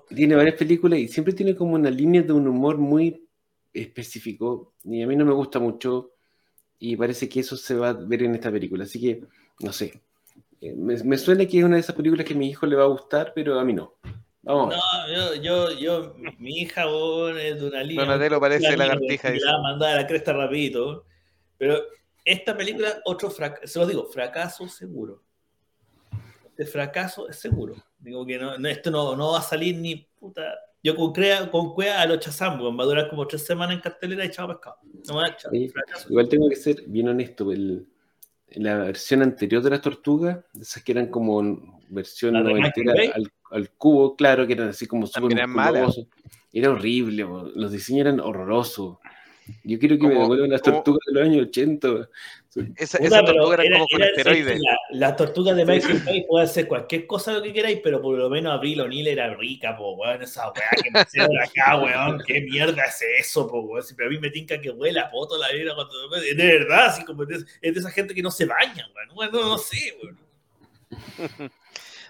tiene, 0.09 0.35
varias 0.35 0.57
películas 0.57 0.99
y 0.99 1.09
siempre 1.09 1.33
tiene 1.33 1.55
como 1.55 1.75
una 1.75 1.91
línea 1.91 2.23
de 2.23 2.33
un 2.33 2.49
humor 2.49 2.77
muy 2.77 3.29
específico 3.73 4.75
y 4.85 5.01
a 5.03 5.07
mí 5.07 5.15
no 5.15 5.25
me 5.25 5.33
gusta 5.33 5.61
mucho 5.61 6.13
y 6.79 6.97
parece 6.97 7.29
que 7.29 7.41
eso 7.41 7.57
se 7.57 7.77
va 7.77 7.91
a 7.91 7.93
ver 7.93 8.25
en 8.25 8.35
esta 8.35 8.51
película. 8.51 8.85
Así 8.85 9.01
que, 9.01 9.23
no 9.61 9.73
sé. 9.73 10.03
Eh, 10.61 10.75
me, 10.77 10.97
me 11.05 11.17
suena 11.17 11.47
que 11.47 11.59
es 11.59 11.65
una 11.65 11.77
de 11.77 11.81
esas 11.81 11.95
películas 11.95 12.27
que 12.27 12.35
a 12.35 12.37
mi 12.37 12.49
hijo 12.49 12.67
le 12.67 12.75
va 12.75 12.83
a 12.83 12.89
gustar, 12.89 13.33
pero 13.35 13.59
a 13.59 13.65
mí 13.65 13.73
no. 13.73 13.95
No, 14.43 14.71
yo, 15.09 15.35
yo, 15.37 15.71
yo, 15.79 16.15
mi 16.39 16.63
hija 16.63 16.85
es 17.39 17.61
de 17.61 17.67
una 17.67 17.83
línea. 17.83 18.05
Donatello 18.05 18.41
parece 18.41 18.77
la 18.77 18.87
lagartija. 18.87 19.31
Me 19.31 19.39
la 19.39 19.59
mandar 19.63 19.93
a 19.93 20.01
la 20.03 20.07
cresta 20.07 20.33
rapidito. 20.33 21.05
Pero 21.59 21.81
esta 22.25 22.57
película, 22.57 23.01
otro 23.05 23.31
fracaso, 23.31 23.67
se 23.67 23.79
lo 23.79 23.87
digo, 23.87 24.07
fracaso 24.07 24.69
seguro. 24.69 25.23
Este 26.45 26.67
fracaso 26.67 27.29
es 27.29 27.37
seguro. 27.37 27.77
Digo 27.99 28.27
que 28.27 28.39
no, 28.39 28.55
esto 28.69 28.91
no, 28.91 29.15
no, 29.15 29.33
va 29.33 29.39
a 29.39 29.43
salir 29.43 29.77
ni 29.77 29.97
puta. 29.97 30.43
Yo 30.83 30.97
con, 30.97 31.13
crea, 31.13 31.49
con 31.49 31.73
Cuea 31.73 32.01
a 32.01 32.07
los 32.07 32.19
chazambos, 32.19 32.77
va 32.77 32.83
a 32.83 32.87
durar 32.87 33.09
como 33.09 33.29
tres 33.29 33.47
semanas 33.47 33.77
en 33.77 33.81
cartelera 33.81 34.25
y 34.25 34.27
echado 34.27 34.49
pescado. 34.49 34.79
No 35.07 35.17
va 35.17 35.27
a 35.27 35.29
echar, 35.29 35.55
igual 35.55 36.29
tengo 36.29 36.49
que 36.49 36.57
ser 36.57 36.83
bien 36.89 37.09
honesto. 37.09 37.53
El, 37.53 37.87
la 38.57 38.77
versión 38.79 39.23
anterior 39.23 39.63
de 39.63 39.71
las 39.71 39.81
tortugas, 39.81 40.39
esas 40.61 40.83
que 40.83 40.93
eran 40.93 41.07
como 41.07 41.81
versión 41.89 42.35
noventera 42.35 42.95
al 43.15 43.31
al 43.53 43.71
cubo, 43.71 44.17
claro, 44.17 44.47
que 44.47 44.55
eran 44.55 44.71
así 44.71 44.87
como 44.87 45.07
súper 45.07 45.39
Era 46.53 46.71
horrible, 46.71 47.27
los 47.55 47.71
diseños 47.71 48.07
eran 48.07 48.21
horrorosos. 48.21 48.99
Yo 49.65 49.79
quiero 49.79 49.99
que 49.99 50.07
me 50.07 50.15
devuelvan 50.15 50.51
las 50.51 50.63
tortugas 50.63 51.01
de 51.07 51.15
los 51.15 51.29
años 51.29 51.47
80. 51.49 52.09
Esa, 52.77 52.99
esa 52.99 53.25
tortuga 53.25 53.65
era, 53.65 53.75
como 53.75 53.87
con 53.89 54.03
esteroides. 54.03 54.61
La, 54.91 55.17
tortuga 55.17 55.55
de 55.55 55.65
Michael 55.65 56.03
Bay 56.05 56.27
puede 56.29 56.45
hacer 56.45 56.69
cualquier 56.69 57.07
cosa 57.07 57.33
lo 57.33 57.43
que 57.43 57.53
queráis, 57.53 57.81
pero 57.83 58.03
por 58.03 58.17
lo 58.17 58.29
menos 58.29 58.53
Abril 58.53 58.83
O'Neill 58.83 59.09
era 59.09 59.35
rica, 59.35 59.77
po, 59.77 59.95
weón. 59.95 60.23
Esa 60.23 60.53
weá 60.53 60.71
que 60.83 60.91
me 60.91 61.01
hicieron 61.01 61.39
acá, 61.43 61.79
weón. 61.79 62.23
¿Qué 62.27 62.43
mierda 62.43 62.85
es 62.85 63.03
eso, 63.21 63.49
po, 63.49 63.61
weón? 63.61 63.83
Si 63.83 63.95
a 63.95 64.09
mí 64.09 64.19
me 64.19 64.31
tinca 64.31 64.61
que 64.61 64.71
huele 64.71 65.01
a 65.01 65.11
poto 65.11 65.39
la 65.39 65.51
vida 65.51 65.75
cuando. 65.75 66.09
De 66.09 66.35
verdad, 66.35 66.87
así 66.87 67.05
como 67.05 67.23
es 67.23 67.29
de 67.61 67.71
esa 67.71 67.91
gente 67.91 68.15
que 68.15 68.23
no 68.23 68.31
se 68.31 68.45
baña, 68.45 68.87
weón. 68.95 69.15
Bueno, 69.15 69.33
no, 69.33 69.49
no 69.49 69.59
sé, 69.59 69.97
weón. 70.03 70.19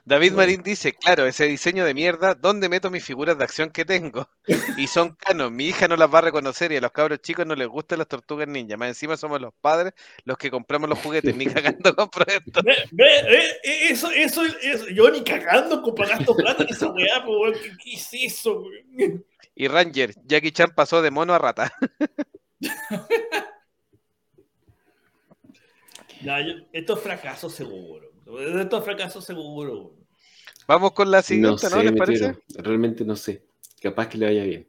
David 0.04 0.32
Marín 0.32 0.62
dice, 0.64 0.94
claro, 0.94 1.26
ese 1.26 1.46
diseño 1.46 1.84
de 1.84 1.94
mierda, 1.94 2.34
¿dónde 2.34 2.68
meto 2.68 2.90
mis 2.90 3.04
figuras 3.04 3.38
de 3.38 3.44
acción 3.44 3.70
que 3.70 3.84
tengo? 3.84 4.28
Y 4.76 4.88
son 4.88 5.14
canos, 5.14 5.52
mi 5.52 5.66
hija 5.66 5.86
no 5.86 5.96
las 5.96 6.12
va 6.12 6.18
a 6.18 6.22
reconocer 6.22 6.72
y 6.72 6.76
a 6.76 6.80
los 6.80 6.90
cabros 6.90 7.20
chicos 7.20 7.46
no 7.46 7.54
les 7.54 7.68
gustan 7.68 7.98
las 7.98 8.08
tortugas 8.08 8.48
ninja. 8.48 8.76
Más 8.76 8.88
encima 8.88 9.16
somos 9.16 9.40
los 9.40 9.54
padres 9.60 9.92
los 10.24 10.36
que 10.36 10.50
compramos 10.50 10.88
los 10.88 10.98
juguetes, 10.98 11.36
ni 11.36 11.46
cagando 11.46 11.94
compro 11.94 12.24
esto. 12.26 12.60
eso, 13.62 14.10
eso, 14.10 14.42
eso, 14.44 14.88
yo 14.88 15.08
ni 15.10 15.22
cagando 15.22 15.80
compro 15.82 16.08
gasto 16.08 16.34
plata 16.34 16.64
en 16.64 16.70
esa 16.70 16.88
weá, 16.88 17.24
¿qué, 17.62 17.76
¿qué 17.82 17.92
es 17.94 18.08
eso? 18.12 18.64
Y 19.54 19.68
Ranger, 19.68 20.14
Jackie 20.24 20.50
Chan 20.50 20.72
pasó 20.74 21.00
de 21.02 21.10
mono 21.10 21.34
a 21.34 21.38
rata. 21.38 21.72
esto 26.72 26.94
es 26.94 27.00
fracaso 27.00 27.50
seguro. 27.50 28.11
De 28.38 28.62
estos 28.62 28.84
fracasos 28.84 29.24
seguro. 29.24 29.94
Vamos 30.66 30.92
con 30.92 31.10
la 31.10 31.22
siguiente, 31.22 31.68
¿no? 31.70 31.82
¿Les 31.82 31.92
parece? 31.92 32.38
Realmente 32.56 33.04
no 33.04 33.16
sé. 33.16 33.44
Capaz 33.80 34.08
que 34.08 34.18
le 34.18 34.26
vaya 34.26 34.44
bien. 34.44 34.68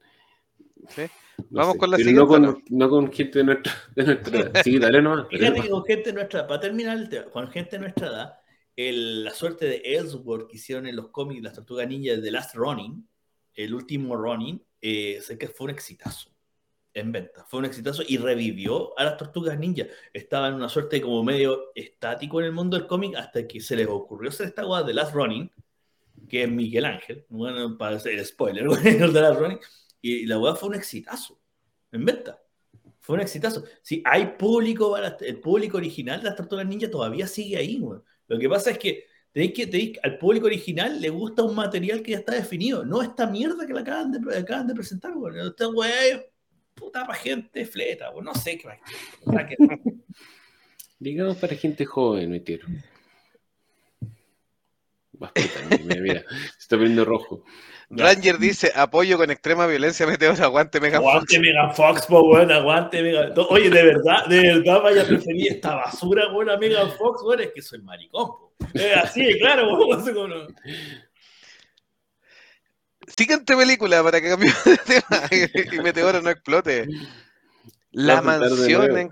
Vamos 1.50 1.78
con 1.78 1.92
la 1.92 1.98
siguiente. 1.98 2.22
No 2.70 2.90
con, 2.90 3.12
gente 3.12 3.40
de 3.40 3.46
nuestra, 3.46 3.74
de 3.96 4.04
nuestra 4.04 4.40
edad. 4.40 4.62
Sí, 4.64 4.80
dale 4.80 5.02
nomás. 5.02 5.28
Fíjate 5.30 5.62
que 5.62 5.70
con 5.70 5.86
gente 5.86 6.10
de 6.10 6.14
nuestra 6.14 6.40
edad, 6.40 6.48
para 6.48 6.60
terminar 6.60 6.98
el 6.98 7.10
tema, 7.10 7.26
con 7.26 7.48
gente 7.50 7.78
de 7.78 7.80
nuestra 7.80 8.08
edad, 8.08 8.34
el, 8.76 9.24
la 9.24 9.32
suerte 9.32 9.66
de 9.66 9.82
Ellsworth 9.86 10.50
que 10.50 10.58
hicieron 10.58 10.88
en 10.88 10.96
los 10.96 11.10
cómics 11.10 11.44
Las 11.44 11.54
Tortugas 11.54 11.88
Ninja 11.88 12.14
de 12.14 12.22
The 12.22 12.32
Last 12.32 12.56
Running, 12.56 13.08
el 13.54 13.74
último 13.74 14.16
Running, 14.16 14.62
eh, 14.82 15.20
sé 15.22 15.38
que 15.38 15.48
fue 15.48 15.66
un 15.66 15.72
exitazo 15.72 16.33
en 16.94 17.12
venta. 17.12 17.46
Fue 17.46 17.60
un 17.60 17.66
exitazo 17.66 18.04
y 18.08 18.18
revivió 18.18 18.98
a 18.98 19.04
las 19.04 19.18
tortugas 19.18 19.58
ninja. 19.58 19.86
Estaba 20.14 20.48
en 20.48 20.56
una 20.56 20.70
suerte 20.70 21.02
como 21.02 21.24
medio 21.24 21.72
estático 21.76 22.40
en 22.40 22.48
el 22.48 22.52
mundo 22.52 22.78
del 22.78 22.88
cómic 22.88 23.16
hasta 23.16 23.48
que 23.48 23.60
se 23.60 23.76
les 23.76 23.88
ocurrió 23.88 24.30
hacer 24.30 24.48
esta 24.48 24.64
guada 24.64 24.86
de 24.86 24.94
Last 24.94 25.14
Running, 25.14 25.52
que 26.30 26.44
es 26.44 26.50
Miguel 26.50 26.86
Ángel, 26.86 27.26
bueno, 27.30 27.78
para 27.78 27.98
hacer 27.98 28.24
spoiler, 28.26 28.68
de 28.68 29.22
Last 29.22 29.40
Running, 29.40 29.60
y 30.02 30.26
la 30.26 30.38
guada 30.38 30.56
fue 30.56 30.70
un 30.70 30.76
exitazo 30.76 31.40
en 31.92 32.06
venta. 32.06 32.40
Fue 33.00 33.16
un 33.16 33.22
exitazo. 33.22 33.66
Si 33.82 34.02
hay 34.06 34.38
público, 34.38 34.96
el 34.98 35.40
público 35.42 35.78
original 35.78 36.20
de 36.20 36.26
las 36.26 36.38
tortugas 36.38 36.66
ninja 36.66 36.90
todavía 36.90 37.28
sigue 37.28 37.58
ahí. 37.58 37.84
Lo 38.28 38.40
que 38.40 38.48
pasa 38.48 38.72
es 38.72 38.78
que 38.78 39.06
tenéis 39.34 39.54
que 39.54 40.00
al 40.04 40.18
público 40.18 40.46
original 40.46 41.02
le 41.02 41.10
gusta 41.10 41.44
un 41.44 41.54
material 41.54 42.02
que 42.02 42.12
ya 42.12 42.20
está 42.20 42.34
definido, 42.34 42.86
no 42.86 43.02
esta 43.02 43.28
mierda 43.28 43.68
que 43.68 43.74
le 43.74 43.82
acaban 43.82 44.12
de, 44.12 44.38
acaban 44.38 44.68
de 44.68 44.76
presentar. 44.76 45.14
Bueno. 45.16 45.48
Esta 45.48 45.68
puta 46.74 47.06
para 47.06 47.18
gente 47.18 47.66
fleta, 47.66 48.10
o 48.12 48.22
no 48.22 48.34
sé 48.34 48.58
qué 48.58 48.68
va 48.68 48.78
Digamos 51.00 51.38
para 51.38 51.56
gente 51.56 51.86
joven, 51.86 52.32
me 52.32 52.40
tiro. 52.40 52.68
mira, 55.84 56.02
mira, 56.02 56.24
se 56.30 56.60
está 56.60 56.78
poniendo 56.78 57.06
rojo. 57.06 57.44
Ranger 57.90 58.38
dice, 58.38 58.72
apoyo 58.76 59.18
con 59.18 59.30
extrema 59.30 59.68
violencia, 59.68 60.08
meteor, 60.08 60.42
aguante 60.42 60.80
Mega 60.80 60.98
aguante 60.98 61.40
Mega 61.40 61.70
Fox, 61.72 62.06
po, 62.08 62.26
bueno, 62.26 62.54
aguante 62.54 63.04
Mega 63.04 63.34
Oye, 63.50 63.70
de 63.70 63.84
verdad, 63.84 64.26
de 64.28 64.42
verdad 64.42 64.82
vaya 64.82 65.04
a 65.04 65.06
preferir 65.06 65.52
esta 65.52 65.76
basura, 65.76 66.32
buena 66.32 66.58
Mega 66.58 66.88
Fox, 66.88 67.22
bueno, 67.24 67.44
es 67.44 67.52
que 67.52 67.62
soy 67.62 67.82
maricón, 67.82 68.28
po. 68.28 68.54
así, 69.02 69.38
claro, 69.40 69.76
bueno, 69.76 70.48
Siguiente 73.18 73.56
película 73.56 74.04
para 74.04 74.20
que 74.22 74.30
cambie 74.30 74.52
de 74.66 74.78
tema 74.86 75.30
y 75.72 75.80
Meteoro 75.80 76.22
no 76.22 76.30
explote. 76.30 76.88
La 77.92 78.22
mansión, 78.22 79.10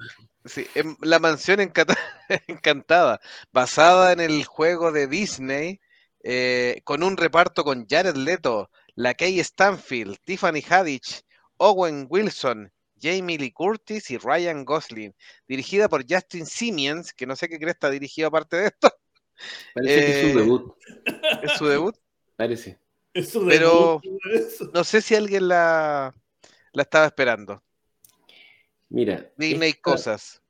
em, 0.74 0.96
la 1.02 1.20
mansión 1.20 1.60
encantada, 2.48 3.22
basada 3.52 4.12
en 4.12 4.20
el 4.20 4.44
juego 4.46 4.92
de 4.92 5.08
Disney, 5.08 5.80
eh, 6.24 6.82
con 6.84 7.04
un 7.04 7.16
reparto 7.18 7.64
con 7.64 7.86
Jared 7.88 8.16
Leto, 8.16 8.72
la 8.96 9.14
Kay 9.14 9.40
Stanfield, 9.40 10.18
Tiffany 10.26 10.64
Haddish, 10.68 11.22
Owen 11.58 12.08
Wilson, 12.10 12.72
Jamie 13.00 13.38
Lee 13.38 13.52
Curtis 13.52 14.10
y 14.12 14.18
Ryan 14.18 14.66
Gosling, 14.66 15.14
dirigida 15.48 15.88
por 15.90 16.04
Justin 16.10 16.46
Simeons, 16.46 17.14
que 17.14 17.28
no 17.28 17.36
sé 17.36 17.48
qué 17.50 17.58
crees 17.60 17.76
está 17.76 17.90
dirigido 17.90 18.28
aparte 18.30 18.58
de 18.58 18.66
esto. 18.68 18.92
Parece 19.74 20.00
que 20.06 20.12
es 20.12 20.22
su 20.22 20.38
Eh, 20.38 20.42
debut. 20.42 20.74
¿Es 21.44 21.52
su 21.54 21.68
debut? 21.68 21.96
Parece. 22.36 22.80
Eso 23.14 23.46
Pero- 23.48 24.02
eso. 24.34 24.70
No 24.74 24.84
sé 24.84 25.02
si 25.02 25.16
alguien 25.16 25.48
la, 25.48 26.14
la 26.74 26.82
estaba 26.84 27.06
esperando. 27.08 27.62
Mira. 28.90 29.30
Disney 29.38 29.70
esta 29.72 29.82
cosas. 29.82 30.42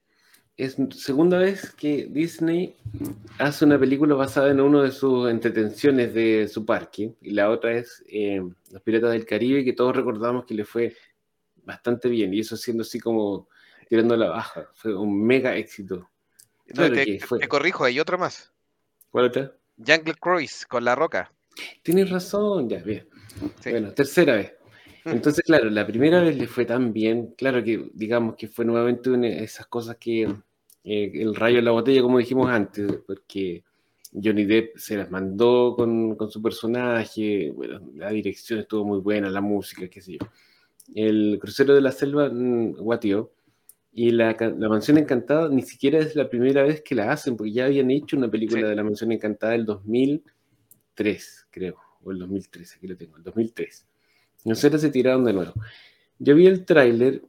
Es 0.57 0.76
segunda 0.95 1.39
vez 1.39 1.72
que 1.72 2.07
Disney 2.09 2.76
hace 3.39 3.66
una 3.66 3.80
película 3.80 4.14
basada 4.16 4.51
en 4.51 4.59
uno 4.62 4.84
de 4.84 4.91
sus 4.91 5.30
entretenciones 5.30 6.14
de 6.14 6.47
su 6.47 6.66
parque. 6.66 7.16
Y 7.22 7.32
la 7.32 7.49
otra 7.49 7.72
es 7.74 8.03
eh, 8.07 8.41
Los 8.70 8.82
Piratas 8.84 9.12
del 9.12 9.26
Caribe, 9.26 9.64
que 9.66 9.74
todos 9.74 9.95
recordamos 9.95 10.45
que 10.45 10.53
le 10.53 10.66
fue 10.66 10.95
bastante 11.64 12.09
bien. 12.09 12.34
Y 12.34 12.41
eso 12.41 12.57
siendo 12.57 12.82
así 12.84 12.99
como 12.99 13.47
tirando 13.89 14.16
la 14.16 14.30
baja. 14.30 14.68
Fue 14.76 14.95
un 14.95 15.24
mega 15.26 15.55
éxito. 15.55 15.95
No, 15.95 16.07
Claro 16.76 16.93
te, 16.93 17.05
que 17.05 17.18
te- 17.18 17.26
fue. 17.26 17.39
te 17.39 17.47
corrijo, 17.47 17.84
hay 17.84 17.99
otro 17.99 18.18
más. 18.20 18.51
¿Cuál 19.09 19.26
otra? 19.26 19.51
Jungle 19.78 20.16
Cruise 20.16 20.66
con 20.68 20.86
La 20.86 20.93
Roca. 20.95 21.32
Tienes 21.84 22.10
razón, 22.10 22.70
ya, 22.70 22.78
bien. 22.80 23.08
Sí. 23.62 23.72
Bueno, 23.72 23.91
tercera 23.93 24.36
vez. 24.36 24.54
Mm. 25.06 25.10
Entonces, 25.10 25.43
claro, 25.45 25.70
la 25.70 25.86
primera 25.88 26.22
vez 26.22 26.38
le 26.38 26.47
fue 26.47 26.66
tan 26.66 26.93
bien, 26.93 27.34
claro 27.38 27.64
que 27.64 27.89
digamos 27.93 28.36
que 28.36 28.47
fue 28.47 28.66
nuevamente 28.66 29.10
una 29.10 29.28
de 29.28 29.43
esas 29.43 29.66
cosas 29.68 29.97
que 29.97 30.24
eh, 30.84 31.12
el 31.14 31.36
rayo 31.36 31.60
en 31.60 31.66
la 31.66 31.72
botella, 31.72 32.02
como 32.02 32.20
dijimos 32.20 32.49
antes, 32.49 32.88
porque 33.08 33.64
Johnny 34.14 34.45
Depp 34.45 34.78
se 34.78 34.97
las 34.97 35.10
mandó 35.10 35.74
con, 35.76 36.16
con 36.16 36.30
su 36.30 36.41
personaje, 36.41 37.52
bueno, 37.52 37.80
la 37.95 38.10
dirección 38.12 38.60
estuvo 38.60 38.84
muy 38.86 38.99
buena, 38.99 39.30
la 39.30 39.41
música, 39.41 39.88
qué 39.88 40.02
sé 40.02 40.14
yo. 40.14 40.20
El 40.93 41.38
crucero 41.39 41.74
de 41.74 41.82
la 41.82 41.91
selva 41.91 42.30
mm, 42.30 42.74
guateó, 42.74 43.32
y 43.93 44.12
la, 44.12 44.36
la 44.39 44.70
mansión 44.70 44.97
encantada 44.97 45.49
ni 45.49 45.64
siquiera 45.64 45.99
es 45.99 46.16
la 46.16 46.30
primera 46.30 46.64
vez 46.64 46.82
que 46.82 46.95
la 46.95 47.12
hacen, 47.12 47.36
porque 47.36 47.52
ya 47.52 47.66
habían 47.66 47.91
hecho 47.91 48.16
una 48.18 48.30
película 48.32 48.62
Sí. 48.62 48.68
de 48.68 48.76
la 48.76 48.84
mansión 48.84 49.12
encantada 49.12 49.54
el 49.56 49.66
2003, 50.96 51.48
creo, 51.52 51.78
o 52.04 52.12
el 52.12 52.20
2003, 52.20 52.76
aquí 52.76 52.88
lo 52.88 52.96
tengo, 52.98 53.18
el 53.18 53.24
2003. 53.24 53.88
Nosotros 54.46 54.82
se 54.82 54.89
tiraron 54.89 55.24
de 55.26 55.34
nuevo. 55.34 55.54
Yo 56.20 56.36
vi 56.36 56.48
el 56.48 56.66
tráiler, 56.66 57.22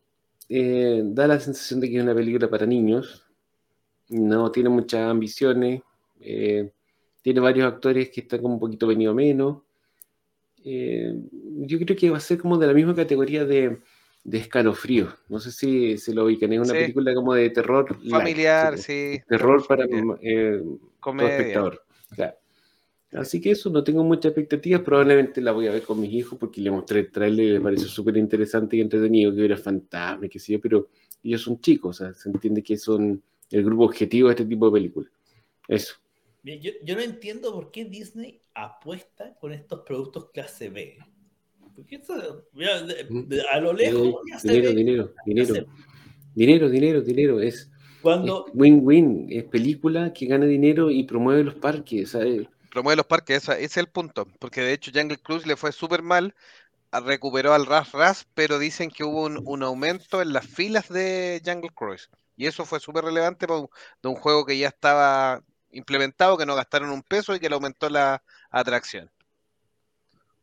eh, 0.49 1.03
da 1.05 1.27
la 1.27 1.41
sensación 1.41 1.81
de 1.81 1.91
que 1.91 1.97
es 1.97 2.03
una 2.03 2.15
película 2.15 2.49
para 2.49 2.67
niños, 2.67 3.25
no 4.09 4.51
tiene 4.51 4.69
muchas 4.69 5.09
ambiciones, 5.11 5.83
eh, 6.21 6.71
tiene 7.23 7.41
varios 7.41 7.67
actores 7.73 8.11
que 8.11 8.23
están 8.23 8.43
como 8.43 8.55
un 8.55 8.61
poquito 8.61 8.87
venido 8.87 9.15
menos. 9.15 9.63
Eh, 10.65 11.15
yo 11.33 11.79
creo 11.79 11.97
que 11.97 12.11
va 12.11 12.19
a 12.19 12.21
ser 12.21 12.39
como 12.39 12.59
de 12.59 12.67
la 12.67 12.75
misma 12.75 12.95
categoría 12.95 13.45
de, 13.45 13.79
de 14.25 14.39
escalofrío. 14.39 15.09
No 15.29 15.39
sé 15.41 15.51
si 15.53 15.97
se 15.99 16.13
lo 16.15 16.25
ubican, 16.25 16.53
es 16.53 16.59
una 16.59 16.67
Sí. 16.75 16.81
película 16.81 17.15
como 17.15 17.35
de 17.35 17.51
terror. 17.51 17.97
light, 18.01 18.11
Familiar, 18.11 18.75
así, 18.75 18.83
sí. 19.17 19.23
Terror 19.29 19.67
para 19.67 19.85
eh, 20.21 20.63
todo 21.01 21.29
espectador. 21.29 21.83
Así 23.13 23.41
que 23.41 23.51
eso, 23.51 23.69
no 23.69 23.85
tengo 23.85 24.03
muchas 24.05 24.27
expectativas. 24.27 24.81
Probablemente 24.81 25.41
la 25.41 25.53
voy 25.53 25.67
a 25.67 25.73
ver 25.73 25.83
con 25.83 26.01
mis 26.01 26.13
hijos 26.13 26.39
porque 26.39 26.61
le 26.61 26.71
mostré 26.71 27.01
el 27.01 27.11
trailer 27.13 27.47
y 27.47 27.53
me 27.55 27.61
pareció 27.61 27.89
súper 27.89 28.17
interesante 28.17 28.77
y 28.77 28.81
entretenido 28.81 29.31
que 29.33 29.39
hubiera 29.39 29.57
fantasma, 29.57 30.27
y 30.27 30.29
qué 30.29 30.39
sé 30.39 30.53
yo, 30.55 30.61
pero 30.61 30.89
ellos 31.23 31.43
son 31.43 31.61
chicos, 31.61 32.01
o 32.01 32.05
sea, 32.05 32.15
se 32.15 32.31
entiende 32.31 32.63
que 32.63 32.77
son 32.77 33.23
el 33.51 33.65
grupo 33.65 33.85
objetivo 33.85 34.29
de 34.29 34.33
este 34.35 34.47
tipo 34.47 34.67
de 34.67 34.73
películas. 34.73 35.13
Eso. 35.69 35.95
Bien, 36.43 36.61
Yo, 36.61 36.73
yo 36.85 36.97
no 36.97 37.03
entiendo 37.03 37.53
por 37.53 37.71
qué 37.71 37.85
Disney 37.85 38.41
apuesta 38.55 39.35
con 39.39 39.53
estos 39.53 39.81
productos 39.81 40.31
clase 40.33 40.71
B. 40.71 40.97
Porque 41.77 41.97
eso, 41.97 42.47
mira, 42.53 42.83
de- 42.83 43.07
de- 43.09 43.43
a 43.43 43.61
lo 43.61 43.73
lejos 43.73 44.15
ya 44.31 44.39
se 44.39 44.49
dinero, 44.49 44.69
ve. 44.69 44.75
dinero, 44.75 45.15
dinero, 45.25 45.67
dinero, 46.35 46.69
dinero, 46.71 47.01
dinero. 47.03 47.41
Es 47.41 47.71
Cuando, 48.01 48.47
es 48.47 48.55
win-win, 48.55 49.27
es 49.31 49.45
película 49.45 50.13
que 50.13 50.27
gana 50.27 50.47
dinero 50.47 50.91
y 50.91 51.05
promueve 51.05 51.45
los 51.45 51.55
parques. 51.55 52.11
¿sabes? 52.11 52.47
Promueve 52.73 52.97
los 52.97 53.07
parques, 53.07 53.45
esa- 53.45 53.55
ese 53.55 53.65
es 53.67 53.77
el 53.77 53.89
punto. 53.89 54.27
Porque 54.41 54.63
de 54.63 54.73
hecho 54.73 54.91
Jungle 54.95 55.19
Cruise 55.19 55.47
le 55.47 55.57
fue 55.57 55.73
súper 55.73 56.03
mal, 56.03 56.35
a- 56.93 57.01
recuperó 57.01 57.55
al 57.55 57.67
Ras 57.67 57.93
Ras, 57.93 58.27
pero 58.35 58.59
dicen 58.61 58.91
que 58.91 59.05
hubo 59.05 59.25
un, 59.25 59.41
un 59.45 59.63
aumento 59.65 60.23
en 60.23 60.33
las 60.35 60.47
filas 60.47 60.89
de 60.91 61.43
Jungle 61.45 61.71
Cruise. 61.75 62.11
Y 62.37 62.47
eso 62.47 62.65
fue 62.67 62.81
súper 62.81 63.05
relevante 63.05 63.47
para 63.49 63.61
un- 63.61 63.71
de 64.03 64.09
un 64.11 64.17
juego 64.17 64.47
que 64.47 64.59
ya 64.59 64.69
estaba 64.69 65.43
implementado, 65.73 66.39
que 66.39 66.47
no 66.47 66.55
gastaron 66.57 66.91
un 66.91 67.03
peso 67.03 67.35
y 67.35 67.41
que 67.41 67.49
le 67.51 67.55
aumentó 67.57 67.91
la 67.91 68.23
atracción. 68.51 69.11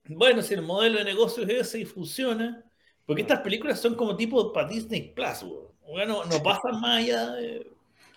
bueno, 0.07 0.41
si 0.41 0.53
el 0.53 0.61
modelo 0.61 0.97
de 0.99 1.05
negocio 1.05 1.43
es 1.43 1.49
ese 1.49 1.79
y 1.81 1.85
funciona, 1.85 2.63
porque 3.05 3.21
estas 3.21 3.41
películas 3.41 3.79
son 3.79 3.95
como 3.95 4.15
tipo 4.15 4.51
para 4.51 4.67
Disney 4.67 5.13
Plus, 5.13 5.43
weón. 5.43 5.67
bueno, 5.87 6.25
no 6.25 6.41
pasan 6.43 6.79
más 6.79 6.97
allá 6.99 7.31
de... 7.31 7.71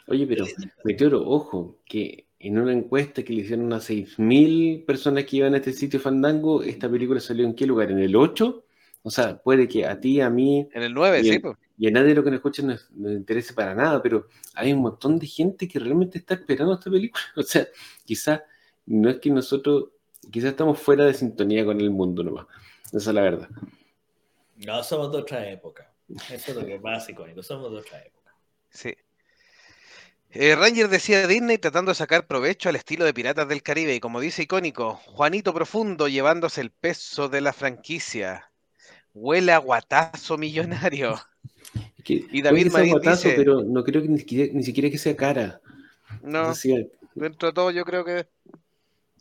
Oye, 0.09 0.27
pero 0.27 0.47
Meteoro, 0.85 1.23
ojo, 1.27 1.79
que 1.85 2.27
en 2.43 2.59
una 2.59 2.73
encuesta 2.73 3.23
que 3.23 3.33
le 3.33 3.43
hicieron 3.43 3.73
a 3.73 3.77
6.000 3.77 4.85
personas 4.85 5.25
que 5.25 5.37
iban 5.37 5.55
a 5.55 5.59
este 5.59 5.73
sitio 5.73 6.01
Fandango, 6.01 6.63
esta 6.63 6.91
película 6.91 7.21
salió 7.21 7.47
en 7.47 7.55
qué 7.55 7.67
lugar? 7.67 7.93
¿En 7.93 8.01
el 8.01 8.17
8? 8.17 8.65
O 9.05 9.11
sea, 9.11 9.41
puede 9.41 9.69
que 9.69 9.87
a 9.87 10.01
ti, 10.01 10.21
a 10.21 10.29
mí 10.29 10.69
En 10.73 10.83
el 10.83 10.93
9, 10.93 11.23
sí, 11.23 11.39
pues. 11.39 11.57
y 11.79 11.87
a 11.87 11.91
nadie 11.93 12.09
de 12.09 12.15
lo 12.17 12.25
que 12.25 12.31
nos 12.31 12.39
escucha 12.39 12.63
nos, 12.63 12.91
nos 12.91 13.13
interese 13.13 13.55
para 13.55 13.77
nada, 13.77 14.03
pero 14.03 14.27
hay 14.55 14.73
un 14.73 14.81
montón 14.81 15.21
de 15.21 15.27
gente 15.27 15.69
que 15.69 15.79
realmente 15.79 16.19
está 16.19 16.35
esperando 16.35 16.75
esta 16.75 16.91
película. 16.91 17.23
O 17.37 17.43
sea, 17.43 17.67
quizás 18.05 18.43
no 18.87 19.09
es 19.09 19.21
que 19.21 19.31
nosotros, 19.31 19.91
quizás 20.31 20.51
estamos 20.51 20.81
fuera 20.81 21.05
de 21.05 21.15
sintonía 21.15 21.65
con 21.65 21.81
el 21.81 21.91
mundo 21.91 22.25
nomás. 22.25 22.47
Esa 22.87 23.11
es 23.11 23.15
la 23.15 23.23
verdad. 23.23 23.49
No, 24.67 24.83
somos 24.83 25.13
de 25.13 25.19
otra 25.19 25.49
época. 25.49 25.93
Eso 26.31 26.51
es 26.51 26.57
lo 26.57 26.67
que 26.67 26.75
es 26.75 26.83
más 26.83 27.09
icónico, 27.09 27.43
somos 27.43 27.71
de 27.71 27.79
otra 27.79 28.03
época. 28.03 28.35
Sí. 28.69 28.93
Eh, 30.35 30.55
Ranger 30.57 30.89
decía 30.89 31.27
Disney 31.27 31.59
tratando 31.59 31.91
de 31.91 31.95
sacar 31.95 32.27
provecho 32.27 32.69
al 32.71 32.77
estilo 32.77 33.05
de 33.05 33.13
Piratas 33.13 33.47
del 33.49 33.63
Caribe 33.63 33.95
y 33.95 34.01
como 34.01 34.19
dice 34.21 34.43
icónico, 34.43 34.95
Juanito 35.05 35.53
Profundo 35.53 36.09
llevándose 36.09 36.63
el 36.63 36.71
peso 36.71 37.29
de 37.29 37.43
la 37.43 37.53
franquicia. 37.53 38.51
Huele 39.15 39.53
a 39.53 39.59
guatazo 39.59 40.39
millonario. 40.39 41.17
Es 41.99 42.05
que 42.05 42.27
Y 42.33 42.43
David 42.43 42.65
que 42.65 42.71
Marín 42.71 42.93
guatazo, 42.93 43.29
dice- 43.29 43.35
pero 43.37 43.63
no 43.63 43.85
creo 43.85 44.03
que 44.03 44.09
ni 44.09 44.19
siquiera, 44.19 44.53
ni 44.53 44.63
siquiera 44.63 44.91
que 44.91 44.99
sea 44.99 45.17
cara. 45.17 45.61
No, 46.23 46.53
dentro 47.15 47.49
de 47.49 47.55
todo 47.55 47.71
yo 47.71 47.85
creo 47.85 48.05
que 48.05 48.27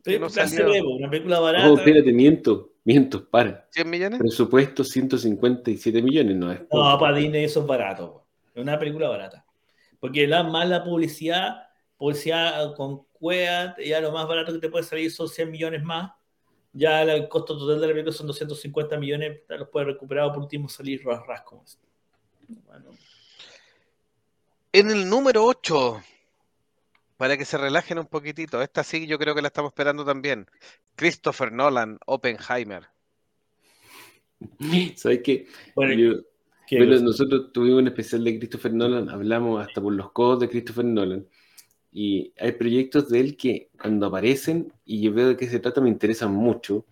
Sí, 0.03 0.17
no 0.17 0.27
una 0.27 1.09
película 1.09 1.39
barata. 1.39 1.69
oh, 1.69 1.77
espérate, 1.77 2.11
miento, 2.11 2.71
miento, 2.83 3.29
para. 3.29 3.67
100 3.69 3.89
millones. 3.89 4.19
Presupuesto 4.19 4.83
157 4.83 6.01
millones, 6.01 6.35
no 6.35 6.51
es 6.51 6.61
No, 6.71 6.97
para 6.99 7.15
Disney 7.17 7.43
eso 7.43 7.61
es 7.61 7.67
barato. 7.67 8.23
Es 8.55 8.61
una 8.63 8.79
película 8.79 9.07
barata. 9.09 9.45
Porque 10.01 10.27
la 10.27 10.43
mala 10.43 10.83
publicidad, 10.83 11.69
publicidad 11.95 12.75
con 12.75 13.05
cuea, 13.13 13.73
ya 13.77 14.01
lo 14.01 14.11
más 14.11 14.27
barato 14.27 14.51
que 14.51 14.59
te 14.59 14.67
puede 14.69 14.83
salir 14.83 15.09
son 15.11 15.29
100 15.29 15.49
millones 15.49 15.83
más. 15.83 16.11
Ya 16.73 17.03
el 17.03 17.29
costo 17.29 17.57
total 17.57 17.79
de 17.79 17.87
la 17.87 17.93
película 17.93 18.11
son 18.13 18.27
250 18.27 18.97
millones, 18.97 19.45
te 19.47 19.57
los 19.57 19.69
puedes 19.69 19.87
recuperar 19.87 20.25
o 20.25 20.33
por 20.33 20.41
último 20.43 20.67
salir 20.67 21.01
ras 21.05 21.25
ras 21.27 21.41
como 21.43 21.63
esto. 21.63 21.85
Bueno, 22.65 22.91
En 24.73 24.89
el 24.89 25.07
número 25.09 25.45
8, 25.45 26.01
para 27.17 27.37
que 27.37 27.45
se 27.45 27.57
relajen 27.57 27.99
un 27.99 28.07
poquitito, 28.07 28.61
esta 28.61 28.83
sí 28.83 29.05
yo 29.05 29.19
creo 29.19 29.35
que 29.35 29.41
la 29.41 29.49
estamos 29.49 29.69
esperando 29.71 30.03
también. 30.03 30.47
Christopher 30.95 31.51
Nolan, 31.51 31.99
Oppenheimer. 32.07 32.87
¿Sabes 34.95 35.21
qué? 35.23 35.47
bueno, 35.75 35.93
Yo- 35.93 36.21
¿qué 36.23 36.30
Bueno, 36.71 36.93
cosa? 36.93 37.03
nosotros 37.03 37.51
tuvimos 37.53 37.79
un 37.81 37.87
especial 37.87 38.23
de 38.23 38.37
Christopher 38.39 38.73
Nolan, 38.73 39.09
hablamos 39.09 39.61
hasta 39.65 39.81
por 39.81 39.93
los 39.93 40.11
codos 40.11 40.39
de 40.39 40.49
Christopher 40.49 40.85
Nolan, 40.85 41.25
y 41.91 42.31
hay 42.39 42.53
proyectos 42.53 43.09
de 43.09 43.19
él 43.19 43.37
que 43.37 43.69
cuando 43.79 44.07
aparecen 44.07 44.71
y 44.85 45.01
yo 45.01 45.13
veo 45.13 45.29
de 45.29 45.37
qué 45.37 45.47
se 45.47 45.59
trata 45.59 45.81
me 45.81 45.89
interesan 45.89 46.33
mucho, 46.33 46.85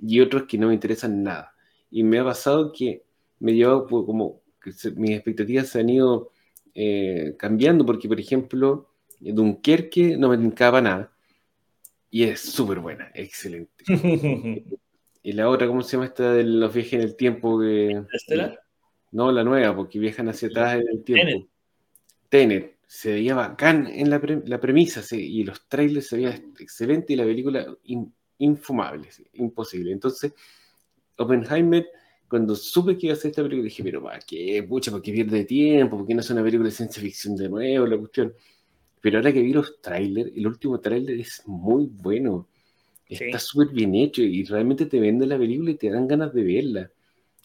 y 0.00 0.20
otros 0.20 0.44
que 0.44 0.58
no 0.58 0.68
me 0.68 0.74
interesan 0.74 1.22
nada. 1.22 1.54
Y 1.90 2.02
me 2.02 2.18
ha 2.18 2.24
pasado 2.24 2.72
que 2.72 3.04
me 3.40 3.54
llevado 3.54 3.86
por 3.86 4.06
como 4.06 4.40
que 4.62 4.72
se- 4.72 4.92
mis 4.92 5.12
expectativas 5.12 5.68
se 5.68 5.80
han 5.80 5.88
ido 5.90 6.30
eh, 6.74 7.34
cambiando, 7.38 7.84
porque 7.84 8.08
por 8.08 8.18
ejemplo, 8.18 8.88
Dunkerque 9.20 10.16
no 10.16 10.28
me 10.30 10.38
tincaba 10.38 10.80
nada, 10.80 11.12
y 12.10 12.24
es 12.24 12.40
súper 12.40 12.80
buena, 12.80 13.10
excelente. 13.14 13.84
Y 15.24 15.32
la 15.34 15.48
otra, 15.48 15.68
¿cómo 15.68 15.82
se 15.82 15.92
llama 15.92 16.06
esta 16.06 16.32
de 16.32 16.42
los 16.42 16.74
viajes 16.74 16.94
en 16.94 17.00
el 17.02 17.14
tiempo? 17.14 17.60
Que, 17.60 18.02
¿Estelar? 18.12 18.60
No, 19.12 19.30
la 19.30 19.44
nueva, 19.44 19.74
porque 19.76 19.98
viajan 19.98 20.28
hacia 20.28 20.48
atrás 20.48 20.74
en 20.74 20.88
el 20.88 21.04
tiempo. 21.04 21.24
Tenet. 21.24 21.48
Tenet. 22.28 22.76
Se 22.86 23.12
veía 23.12 23.34
bacán 23.34 23.86
en 23.86 24.10
la, 24.10 24.20
pre- 24.20 24.42
la 24.44 24.60
premisa 24.60 25.00
sí, 25.02 25.38
y 25.38 25.44
los 25.44 25.66
trailers 25.66 26.08
se 26.08 26.16
veía 26.16 26.34
excelente 26.60 27.14
y 27.14 27.16
la 27.16 27.24
película 27.24 27.66
in- 27.84 28.12
infumable, 28.38 29.10
sí, 29.10 29.26
imposible. 29.34 29.92
Entonces, 29.92 30.34
Oppenheimer, 31.16 31.86
cuando 32.28 32.54
supe 32.54 32.98
que 32.98 33.06
iba 33.06 33.14
a 33.14 33.16
hacer 33.16 33.30
esta 33.30 33.42
película, 33.42 33.64
dije, 33.64 33.82
pero 33.82 34.02
¿para 34.02 34.18
qué? 34.18 34.62
Pucha, 34.68 34.90
¿por 34.90 35.00
qué 35.00 35.12
pierde 35.12 35.44
tiempo? 35.44 35.98
¿Por 35.98 36.06
qué 36.06 36.14
no 36.14 36.20
es 36.20 36.30
una 36.30 36.42
película 36.42 36.68
de 36.68 36.74
ciencia 36.74 37.02
ficción 37.02 37.36
de 37.36 37.48
nuevo? 37.48 37.86
La 37.86 37.96
cuestión. 37.98 38.34
Pero 39.00 39.18
ahora 39.18 39.32
que 39.32 39.42
vi 39.42 39.52
los 39.52 39.80
trailers, 39.80 40.30
el 40.34 40.46
último 40.46 40.80
trailer 40.80 41.18
es 41.18 41.42
muy 41.46 41.86
bueno. 41.86 42.48
Está 43.08 43.38
súper 43.38 43.68
bien 43.68 43.94
hecho 43.94 44.22
y 44.22 44.44
realmente 44.44 44.86
te 44.86 44.98
vende 44.98 45.26
la 45.26 45.38
película 45.38 45.70
y 45.70 45.74
te 45.74 45.90
dan 45.90 46.08
ganas 46.08 46.32
de 46.32 46.42
verla. 46.44 46.90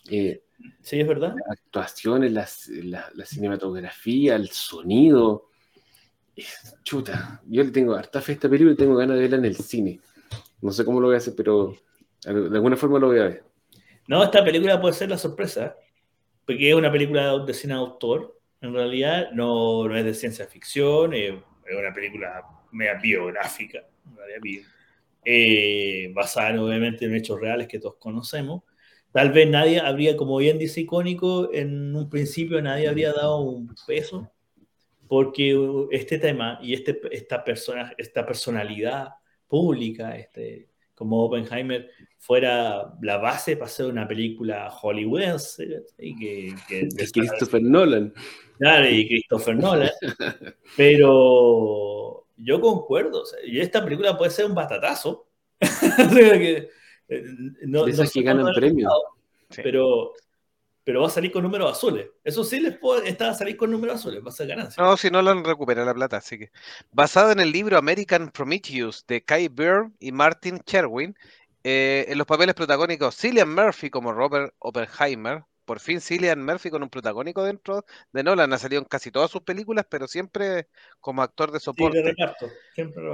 Eh, 0.10 0.44
sí, 0.82 1.00
es 1.00 1.08
verdad. 1.08 1.36
Las 1.36 1.60
actuaciones, 1.60 2.32
la, 2.32 3.26
cinematografía, 3.26 4.36
el 4.36 4.50
sonido. 4.50 5.50
Chuta, 6.84 7.42
yo 7.48 7.64
le 7.64 7.72
tengo 7.72 7.96
harta 7.96 8.22
fe 8.22 8.34
a 8.34 8.36
esta 8.36 8.50
película 8.50 8.74
y 8.74 8.78
tengo 8.78 8.96
ganas 8.96 9.16
de 9.16 9.22
verla 9.24 9.38
en 9.38 9.46
el 9.46 9.56
cine. 9.56 10.00
No 10.62 10.72
sé 10.72 10.86
cómo 10.86 11.00
lo 11.00 11.08
voy 11.08 11.16
a 11.16 11.18
hacer, 11.18 11.34
pero 11.36 11.76
de 12.24 12.56
alguna 12.56 12.76
forma 12.76 13.00
lo 13.00 13.08
voy 13.08 13.20
a 13.20 13.24
ver. 13.24 13.44
No, 14.08 14.24
esta 14.24 14.44
película 14.44 14.80
puede 14.80 14.94
ser 14.94 15.10
la 15.10 15.18
sorpresa, 15.18 15.76
porque 16.46 16.70
es 16.70 16.76
una 16.76 16.92
película 16.92 17.38
de 17.40 17.54
cine 17.54 17.74
autor. 17.74 18.40
En 18.62 18.74
realidad 18.74 19.32
no, 19.32 19.94
es 19.96 20.06
de 20.06 20.14
ciencia 20.14 20.48
ficción, 20.48 21.14
es 21.14 21.34
una 21.78 21.94
película 21.94 22.44
media 22.72 22.96
biográfica, 22.96 23.84
eh, 25.26 26.12
basada 26.14 26.62
obviamente 26.62 27.06
en 27.06 27.16
hechos 27.16 27.40
reales 27.40 27.68
que 27.68 27.80
todos 27.80 27.96
conocemos. 27.96 28.64
Tal 29.18 29.32
vez 29.32 29.50
nadie 29.50 29.80
habría, 29.80 30.16
como 30.16 30.38
bien 30.38 30.60
dice 30.60 30.82
icónico, 30.82 31.52
en 31.52 31.96
un 31.96 32.08
principio 32.08 32.62
nadie 32.62 32.88
habría 32.88 33.14
dado 33.14 33.40
un 33.40 33.74
peso, 33.88 34.32
porque 35.08 35.58
este 35.90 36.20
tema 36.20 36.60
y 36.62 36.76
este, 36.76 37.02
esta, 37.10 37.44
persona, 37.44 37.92
esta 37.98 38.24
personalidad 38.28 39.16
pública, 39.48 40.16
este, 40.16 40.70
como 40.94 41.24
Oppenheimer, 41.24 41.90
fuera 42.20 42.94
la 43.02 43.18
base 43.18 43.58
para 43.58 43.66
hacer 43.66 43.88
una 43.88 44.08
película 44.08 44.70
hollywoodense. 44.70 45.82
Y 45.98 46.16
que, 46.16 46.88
de 46.88 47.12
Christopher 47.12 47.64
Nolan. 47.64 48.14
Claro, 48.60 48.88
y 48.88 49.08
Christopher 49.08 49.56
Nolan. 49.56 49.90
Pero 50.78 52.28
yo 52.38 52.62
concuerdo. 52.62 53.24
y 53.48 53.62
esta 53.62 53.84
película 53.84 54.16
puede 54.16 54.30
ser 54.30 54.46
un 54.46 54.54
batatazo. 54.54 55.26
que, 55.60 56.70
eh, 57.10 57.24
no, 57.62 57.86
que 57.86 58.22
ganan 58.22 58.54
premios. 58.54 58.92
Pero, 59.56 60.14
pero 60.84 61.02
va 61.02 61.08
a 61.08 61.12
salir 61.12 61.32
con 61.32 61.44
números 61.44 61.72
azules. 61.72 62.08
Eso 62.24 62.44
sí 62.44 62.60
les 62.60 62.78
puede 62.78 63.10
estar 63.10 63.30
a 63.30 63.34
salir 63.34 63.58
con 63.58 63.72
números 63.72 63.98
azules, 63.98 64.24
va 64.24 64.30
a 64.30 64.34
ser 64.34 64.48
ganancia. 64.48 64.84
No, 64.84 64.98
si 64.98 65.10
no 65.10 65.22
lo 65.22 65.32
han 65.32 65.44
recuperado 65.44 65.86
la 65.86 65.94
plata, 65.94 66.18
así 66.18 66.38
que. 66.38 66.52
Basado 66.92 67.32
en 67.32 67.40
el 67.40 67.52
libro 67.52 67.78
American 67.78 68.30
Prometheus 68.30 69.06
de 69.08 69.24
Kai 69.24 69.48
Byrne 69.48 69.94
y 70.00 70.12
Martin 70.12 70.60
Cherwin, 70.60 71.16
eh, 71.64 72.06
en 72.08 72.18
los 72.18 72.28
papeles 72.28 72.56
protagónicos, 72.56 73.18
Cillian 73.18 73.54
Murphy 73.54 73.90
como 73.90 74.14
Robert 74.14 74.54
Oppenheimer. 74.60 75.44
Por 75.66 75.82
fin 75.82 76.00
Cillian 76.00 76.42
Murphy 76.46 76.70
con 76.70 76.82
un 76.82 76.90
protagónico 76.90 77.44
dentro 77.44 77.84
de 78.14 78.24
Nolan. 78.24 78.54
Ha 78.54 78.58
salido 78.58 78.82
en 78.82 78.88
casi 78.88 79.12
todas 79.12 79.30
sus 79.30 79.42
películas, 79.42 79.86
pero 79.90 80.08
siempre 80.08 80.70
como 81.02 81.22
actor 81.22 81.52
de 81.52 81.60
soporte. 81.60 82.16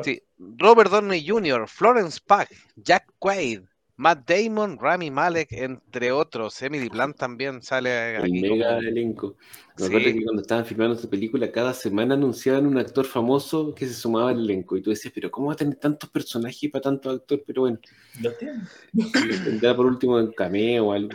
Sí, 0.04 0.22
Robert 0.38 0.91
Downey 0.91 1.28
Jr., 1.28 1.68
Florence 1.68 2.20
Pugh, 2.24 2.46
Jack 2.76 3.12
Quaid, 3.18 3.62
Matt 3.96 4.28
Damon, 4.28 4.78
Rami 4.80 5.12
Malek, 5.12 5.52
entre 5.52 6.12
otros. 6.12 6.60
Emily 6.62 6.89
Blunt 6.89 7.16
también 7.16 7.62
sale 7.62 8.18
aquí. 8.18 8.41
mega 8.41 8.80
elenco. 8.80 9.36
Me 9.78 9.86
acuerdo 9.86 10.06
que 10.06 10.24
cuando 10.24 10.41
estaban 10.41 10.66
filmando 10.66 10.96
esta 10.96 11.10
película, 11.10 11.52
cada 11.52 11.74
semana 11.74 12.16
anunciaban 12.16 12.66
un 12.66 12.78
actor 12.78 13.06
famoso 13.06 13.74
que 13.76 13.86
se 13.86 13.94
sumaba 13.94 14.32
al 14.32 14.39
elenco. 14.39 14.76
Y 14.78 14.82
tú 14.82 14.89
decías, 14.89 15.14
pero 15.14 15.30
¿cómo 15.30 15.48
va 15.48 15.54
a 15.54 15.58
tener 15.58 15.76
tantos 15.76 16.10
personajes 16.10 16.72
para 16.72 16.82
tantos 16.82 17.16
actores? 17.20 17.44
Pero 17.46 17.62
bueno. 17.62 17.80
Lo 18.22 18.32
Tendrá 19.44 19.76
por 19.76 19.86
último 19.86 20.16
un 20.16 20.32
cameo 20.34 20.88
o 20.88 20.91
algo. 20.91 21.12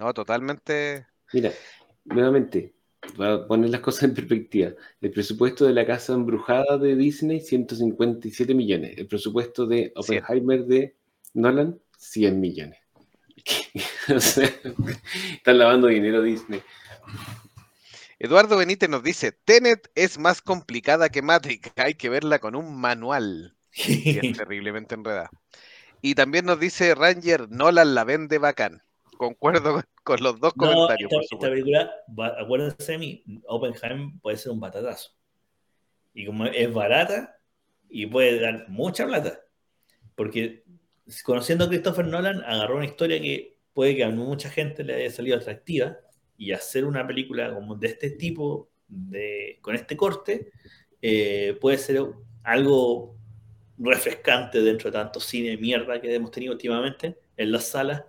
No, 0.00 0.12
totalmente. 0.12 1.06
Mira, 1.32 1.52
nuevamente, 2.04 2.74
para 3.16 3.46
poner 3.46 3.70
las 3.70 3.80
cosas 3.80 4.04
en 4.04 4.14
perspectiva, 4.14 4.72
el 5.00 5.10
presupuesto 5.10 5.66
de 5.66 5.72
la 5.72 5.86
casa 5.86 6.14
embrujada 6.14 6.78
de 6.78 6.96
Disney, 6.96 7.40
157 7.40 8.54
millones. 8.54 8.96
El 8.96 9.06
presupuesto 9.06 9.66
de 9.66 9.92
Oppenheimer 9.96 10.64
de 10.64 10.96
Nolan, 11.34 11.78
100 11.98 12.40
millones. 12.40 12.78
están 14.08 15.58
lavando 15.58 15.88
dinero 15.88 16.22
Disney. 16.22 16.62
Eduardo 18.18 18.56
Benítez 18.56 18.88
nos 18.88 19.02
dice, 19.02 19.32
Tenet 19.32 19.90
es 19.96 20.18
más 20.18 20.40
complicada 20.40 21.08
que 21.08 21.22
Matrix, 21.22 21.72
hay 21.76 21.94
que 21.94 22.08
verla 22.08 22.38
con 22.38 22.54
un 22.54 22.80
manual. 22.80 23.56
y 23.74 24.18
es 24.18 24.36
terriblemente 24.36 24.94
enredada. 24.94 25.30
Y 26.00 26.14
también 26.14 26.44
nos 26.44 26.60
dice 26.60 26.94
Ranger, 26.94 27.50
Nolan 27.50 27.94
la 27.94 28.04
vende 28.04 28.38
bacán 28.38 28.82
concuerdo 29.22 29.82
con, 30.02 30.20
los 30.20 30.40
dos 30.40 30.52
comentarios. 30.54 31.12
Esta, 31.30 31.48
película, 31.48 31.90
acuérdense 32.38 32.92
de 32.92 32.98
mí, 32.98 33.24
Oppenheim 33.46 34.18
puede 34.18 34.36
ser 34.36 34.50
un 34.50 34.58
batatazo. 34.58 35.12
Y 36.12 36.26
como 36.26 36.46
es 36.46 36.72
barata 36.72 37.38
y 37.88 38.06
puede 38.06 38.40
dar 38.40 38.68
mucha 38.68 39.06
plata. 39.06 39.40
Porque 40.16 40.64
conociendo 41.24 41.64
a 41.64 41.68
Christopher 41.68 42.06
Nolan, 42.06 42.42
agarró 42.44 42.76
una 42.76 42.86
historia 42.86 43.20
que 43.20 43.58
puede 43.72 43.94
que 43.94 44.04
a 44.04 44.10
mucha 44.10 44.50
gente 44.50 44.82
le 44.82 44.94
haya 44.94 45.10
salido 45.10 45.36
atractiva 45.36 45.96
y 46.36 46.52
hacer 46.52 46.84
una 46.84 47.06
película 47.06 47.54
como 47.54 47.76
de 47.76 47.86
este 47.86 48.10
tipo, 48.10 48.70
de, 48.88 49.58
con 49.62 49.76
este 49.76 49.96
corte, 49.96 50.50
eh, 51.00 51.56
puede 51.60 51.78
ser 51.78 52.02
algo 52.42 53.16
refrescante 53.78 54.60
dentro 54.62 54.90
de 54.90 54.98
tanto 54.98 55.20
cine 55.20 55.56
mierda 55.56 56.00
que 56.00 56.12
hemos 56.12 56.32
tenido 56.32 56.52
últimamente 56.52 57.18
en 57.36 57.52
las 57.52 57.68
salas 57.68 58.02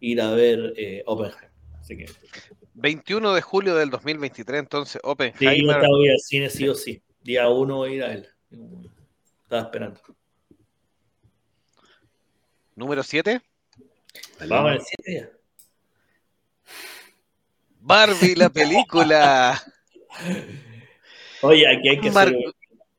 ir 0.00 0.20
a 0.20 0.30
ver 0.32 0.74
eh, 0.76 1.02
Oppenheimer. 1.06 1.50
Así 1.80 1.96
que... 1.96 2.06
21 2.74 3.32
de 3.32 3.40
julio 3.40 3.74
del 3.74 3.90
2023, 3.90 4.60
entonces 4.60 5.00
Oppenheimer. 5.02 5.54
Sí, 5.54 5.64
yo 5.64 5.70
estaba 5.70 5.96
al 5.96 6.18
cine 6.18 6.50
sí 6.50 6.68
o 6.68 6.74
sí. 6.74 7.02
Día 7.22 7.48
1 7.48 7.86
ir 7.88 8.02
a 8.02 8.12
él. 8.12 8.28
Estaba 9.42 9.62
esperando. 9.62 10.00
Número 12.74 13.02
7. 13.02 13.40
Vamos 14.48 14.72
al 14.72 14.80
7 14.80 15.14
ya. 15.14 15.30
Barbie, 17.80 18.34
la 18.34 18.50
película. 18.50 19.62
Oye, 21.42 21.66
aquí 21.68 21.88
hay 21.88 22.00
que 22.00 22.10
Mar 22.10 22.32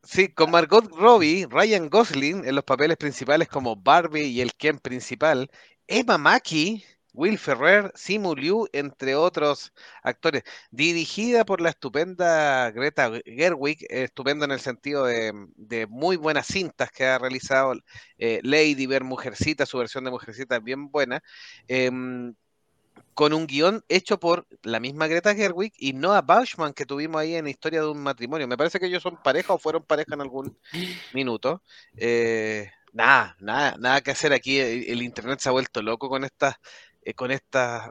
Sí, 0.07 0.29
con 0.29 0.51
Margot 0.51 0.89
Robbie, 0.89 1.45
Ryan 1.49 1.89
Gosling 1.89 2.45
en 2.45 2.55
los 2.55 2.63
papeles 2.63 2.95
principales 2.95 3.49
como 3.49 3.75
Barbie 3.75 4.27
y 4.27 4.39
el 4.39 4.53
Ken 4.53 4.79
principal, 4.79 5.51
Emma 5.87 6.17
Mackey, 6.17 6.83
Will 7.13 7.37
Ferrer, 7.37 7.91
Simu 7.95 8.35
Liu, 8.35 8.67
entre 8.73 9.15
otros 9.15 9.73
actores. 10.03 10.43
Dirigida 10.69 11.45
por 11.45 11.61
la 11.61 11.69
estupenda 11.69 12.69
Greta 12.71 13.11
Gerwig, 13.25 13.85
estupenda 13.89 14.45
en 14.45 14.51
el 14.51 14.59
sentido 14.59 15.05
de, 15.05 15.87
muy 15.89 16.15
buenas 16.15 16.47
cintas 16.47 16.91
que 16.91 17.05
ha 17.05 17.17
realizado 17.17 17.73
eh, 18.19 18.39
Lady 18.43 18.85
Ver 18.85 19.03
Mujercita, 19.03 19.65
su 19.65 19.77
versión 19.79 20.03
de 20.03 20.11
Mujercita 20.11 20.57
es 20.57 20.63
bien 20.63 20.91
buena. 20.91 21.23
Em, 21.67 22.35
con 23.13 23.33
un 23.33 23.47
guion 23.47 23.83
hecho 23.89 24.19
por 24.19 24.47
la 24.61 24.79
misma 24.79 25.07
Greta 25.07 25.33
Gerwig 25.33 25.73
y 25.77 25.93
Noah 25.93 26.21
Bauschman 26.21 26.73
que 26.73 26.85
tuvimos 26.85 27.19
ahí 27.19 27.35
en 27.35 27.47
Historia 27.47 27.81
de 27.81 27.87
un 27.87 28.03
matrimonio. 28.03 28.47
Me 28.47 28.57
parece 28.57 28.79
que 28.79 28.85
ellos 28.85 29.01
son 29.01 29.17
pareja 29.23 29.53
o 29.53 29.57
fueron 29.57 29.83
pareja 29.83 30.13
en 30.13 30.21
algún 30.21 30.55
minuto. 31.13 31.63
Eh, 31.95 32.69
nada, 32.93 33.35
nada, 33.39 33.75
nada 33.79 34.01
que 34.01 34.11
hacer 34.11 34.33
aquí. 34.33 34.59
El, 34.59 35.01
internet 35.01 35.39
se 35.39 35.49
ha 35.49 35.51
vuelto 35.51 35.81
loco 35.81 36.09
con 36.09 36.23
estas, 36.23 36.55
eh, 37.03 37.13
con 37.13 37.31
estas, 37.31 37.89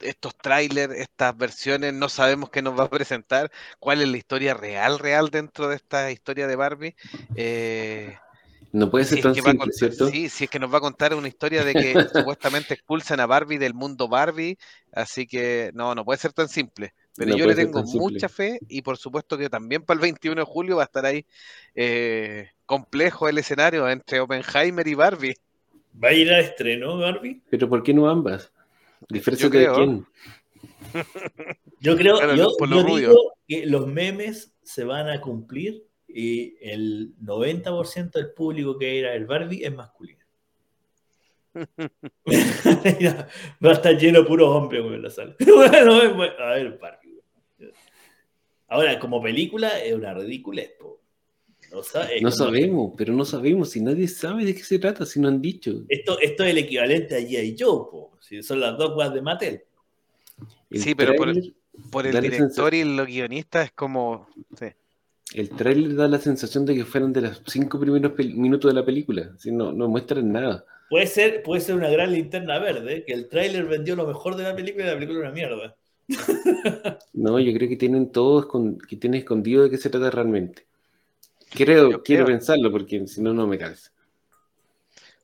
estos 0.00 0.36
trailers, 0.36 0.94
estas 0.94 1.36
versiones. 1.36 1.94
No 1.94 2.08
sabemos 2.08 2.50
qué 2.50 2.62
nos 2.62 2.78
va 2.78 2.84
a 2.84 2.90
presentar, 2.90 3.50
cuál 3.78 4.02
es 4.02 4.08
la 4.08 4.16
historia 4.16 4.54
real, 4.54 4.98
real 4.98 5.30
dentro 5.30 5.68
de 5.68 5.76
esta 5.76 6.10
historia 6.10 6.46
de 6.46 6.56
Barbie. 6.56 6.96
Eh, 7.36 8.16
no 8.72 8.90
puede 8.90 9.04
ser 9.04 9.20
tan 9.20 9.34
simple, 9.34 9.72
¿cierto? 9.72 10.08
Sí, 10.08 10.30
si 10.30 10.44
es 10.44 10.50
que 10.50 10.58
nos 10.58 10.72
va 10.72 10.78
a 10.78 10.80
contar 10.80 11.14
una 11.14 11.28
historia 11.28 11.62
de 11.62 11.74
que 11.74 11.94
supuestamente 12.12 12.74
expulsan 12.74 13.20
a 13.20 13.26
Barbie 13.26 13.58
del 13.58 13.74
mundo 13.74 14.08
Barbie, 14.08 14.58
así 14.92 15.26
que 15.26 15.70
no, 15.74 15.94
no 15.94 16.04
puede 16.04 16.18
ser 16.18 16.32
tan 16.32 16.48
simple. 16.48 16.94
Pero 17.16 17.36
yo 17.36 17.46
le 17.46 17.54
tengo 17.54 17.82
mucha 17.82 18.28
fe 18.28 18.58
y 18.68 18.82
por 18.82 18.96
supuesto 18.96 19.36
que 19.36 19.50
también 19.50 19.82
para 19.82 19.96
el 19.96 20.02
21 20.02 20.40
de 20.40 20.46
julio 20.46 20.76
va 20.76 20.82
a 20.82 20.86
estar 20.86 21.04
ahí 21.04 21.26
eh, 21.74 22.48
complejo 22.64 23.28
el 23.28 23.38
escenario 23.38 23.88
entre 23.88 24.20
Oppenheimer 24.20 24.86
y 24.86 24.94
Barbie. 24.94 25.34
¿Va 26.02 26.08
a 26.08 26.12
ir 26.14 26.32
al 26.32 26.40
estreno 26.40 26.96
Barbie? 26.96 27.42
Pero 27.50 27.68
¿por 27.68 27.82
qué 27.82 27.92
no 27.92 28.08
ambas? 28.08 28.50
¿Diferencia 29.08 29.50
de 29.50 29.68
quién? 29.74 30.06
Yo 31.80 31.96
creo 31.96 32.20
yo, 32.34 32.54
digo 32.66 33.32
que 33.48 33.66
los 33.66 33.88
memes 33.88 34.54
se 34.62 34.84
van 34.84 35.08
a 35.08 35.20
cumplir 35.20 35.84
y 36.06 36.54
el 36.60 37.14
90% 37.20 38.12
del 38.12 38.32
público 38.32 38.78
que 38.78 39.00
era 39.00 39.14
el 39.14 39.26
Barbie 39.26 39.64
es 39.64 39.74
masculino. 39.74 40.20
Va 43.64 43.70
a 43.70 43.72
estar 43.72 43.98
lleno 43.98 44.20
de 44.20 44.26
puros 44.26 44.48
hombres 44.48 44.84
en 44.84 45.02
la 45.02 45.10
sala. 45.10 45.34
a 45.40 46.54
ver, 46.54 46.78
Barbie. 46.80 47.01
Ahora, 48.72 48.98
como 48.98 49.22
película 49.22 49.68
es 49.80 49.92
una 49.92 50.14
ridícula. 50.14 50.62
No, 52.22 52.30
sabemos, 52.30 52.94
pero 52.96 53.12
no 53.12 53.26
sabemos 53.26 53.70
si 53.70 53.82
nadie 53.82 54.08
sabe 54.08 54.46
de 54.46 54.54
qué 54.54 54.64
se 54.64 54.78
trata, 54.78 55.04
si 55.04 55.20
no 55.20 55.28
han 55.28 55.42
dicho. 55.42 55.84
Esto, 55.90 56.18
esto 56.20 56.44
es 56.44 56.50
el 56.50 56.58
equivalente 56.58 57.16
a 57.16 57.18
G.I. 57.18 57.54
Joe, 57.58 58.08
si 58.20 58.42
son 58.42 58.60
las 58.60 58.78
dos 58.78 58.94
guas 58.94 59.12
de 59.12 59.20
Mattel. 59.20 59.62
sí, 60.70 60.94
pero 60.94 61.14
por, 61.14 62.06
el 62.06 62.20
director 62.22 62.72
y 62.72 62.84
los 62.84 63.06
guionistas 63.06 63.66
es 63.66 63.72
como. 63.72 64.26
el 65.34 65.50
trailer 65.50 65.94
da 65.94 66.08
la 66.08 66.18
sensación 66.18 66.64
de 66.64 66.74
que 66.74 66.86
fueron 66.86 67.12
de 67.12 67.20
los 67.20 67.42
cinco 67.46 67.78
primeros 67.78 68.12
minutos 68.18 68.70
de 68.70 68.74
la 68.80 68.86
película. 68.86 69.36
no, 69.44 69.72
no 69.72 69.86
muestran 69.86 70.32
nada. 70.32 70.64
Puede 70.88 71.06
ser, 71.06 71.42
puede 71.42 71.60
ser 71.60 71.74
una 71.74 71.90
gran 71.90 72.10
linterna 72.10 72.58
verde, 72.58 73.04
que 73.06 73.12
el 73.12 73.28
tráiler 73.28 73.66
vendió 73.66 73.96
lo 73.96 74.06
mejor 74.06 74.36
de 74.36 74.44
la 74.44 74.56
película 74.56 74.84
y 74.84 74.88
la 74.88 74.94
película 74.94 75.18
es 75.18 75.24
una 75.24 75.34
mierda. 75.34 75.76
No, 77.12 77.38
yo 77.38 77.52
creo 77.52 77.68
que 77.68 77.76
tienen 77.76 78.10
todo 78.10 78.48
que 78.88 78.96
tienen 78.96 79.20
escondido 79.20 79.64
de 79.64 79.70
qué 79.70 79.76
se 79.76 79.90
trata 79.90 80.10
realmente. 80.10 80.66
Creo, 81.50 82.02
quiero 82.02 82.24
pensarlo 82.24 82.70
porque 82.70 83.06
si 83.06 83.20
no, 83.20 83.34
no 83.34 83.46
me 83.46 83.58
calza. 83.58 83.90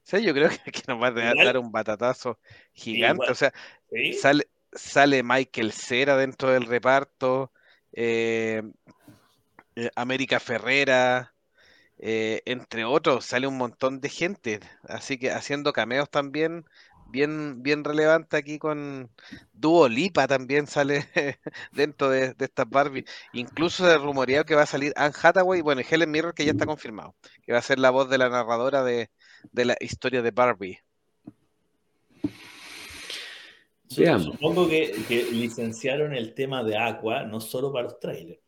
Sí, 0.05 0.23
yo 0.23 0.33
creo 0.33 0.49
que, 0.49 0.83
nos 0.87 1.03
va 1.03 1.09
a 1.09 1.35
dar 1.45 1.59
un 1.59 1.73
batatazo 1.73 2.39
gigante. 2.73 3.31
o 3.31 3.35
sea, 3.35 3.53
sale, 4.21 4.49
sale 4.73 5.23
Michael 5.23 5.73
Cera 5.73 6.17
dentro 6.17 6.51
del 6.51 6.67
reparto, 6.67 7.53
eh, 7.93 8.63
eh, 9.77 9.91
América 9.97 10.41
Ferrera, 10.41 11.35
eh, 11.99 12.43
entre 12.47 12.85
otros, 12.85 13.25
sale 13.25 13.47
un 13.47 13.57
montón 13.57 14.01
de 14.01 14.09
gente, 14.09 14.61
así 14.85 15.19
que 15.19 15.31
haciendo 15.31 15.73
cameos 15.73 16.09
también, 16.11 16.65
bien, 17.09 17.63
bien 17.63 17.85
relevante 17.85 18.37
aquí 18.37 18.59
con 18.59 19.11
Duo 19.53 19.89
Lipa 19.89 20.27
también 20.27 20.67
sale 20.67 21.07
dentro 21.73 22.11
de, 22.11 22.35
de 22.35 22.45
estas 22.45 22.69
Barbie. 22.69 23.05
Incluso 23.33 23.87
se 23.87 23.99
rumoreado 23.99 24.45
que 24.45 24.55
va 24.55 24.63
a 24.63 24.67
salir 24.67 24.93
Anne 24.97 25.15
Hathaway, 25.21 25.61
bueno, 25.61 25.81
y 25.81 25.87
Helen 25.89 26.11
Mirror 26.11 26.35
que 26.35 26.45
ya 26.45 26.53
está 26.53 26.67
confirmado, 26.67 27.15
que 27.43 27.53
va 27.53 27.59
a 27.59 27.63
ser 27.63 27.79
la 27.79 27.91
voz 27.91 28.09
de 28.09 28.19
la 28.19 28.29
narradora 28.29 28.85
de, 28.85 29.11
la 29.53 29.77
historia 29.81 30.23
de 30.23 30.31
Barbie. 30.31 30.79
Supongo 33.89 34.69
que, 34.69 34.93
que, 35.09 35.25
licenciaron 35.33 36.15
el 36.15 36.35
tema 36.35 36.63
de 36.63 36.77
Aqua 36.77 37.25
no 37.25 37.41
solo 37.41 37.73
para 37.73 37.85
los 37.85 37.99
trailers. 37.99 38.41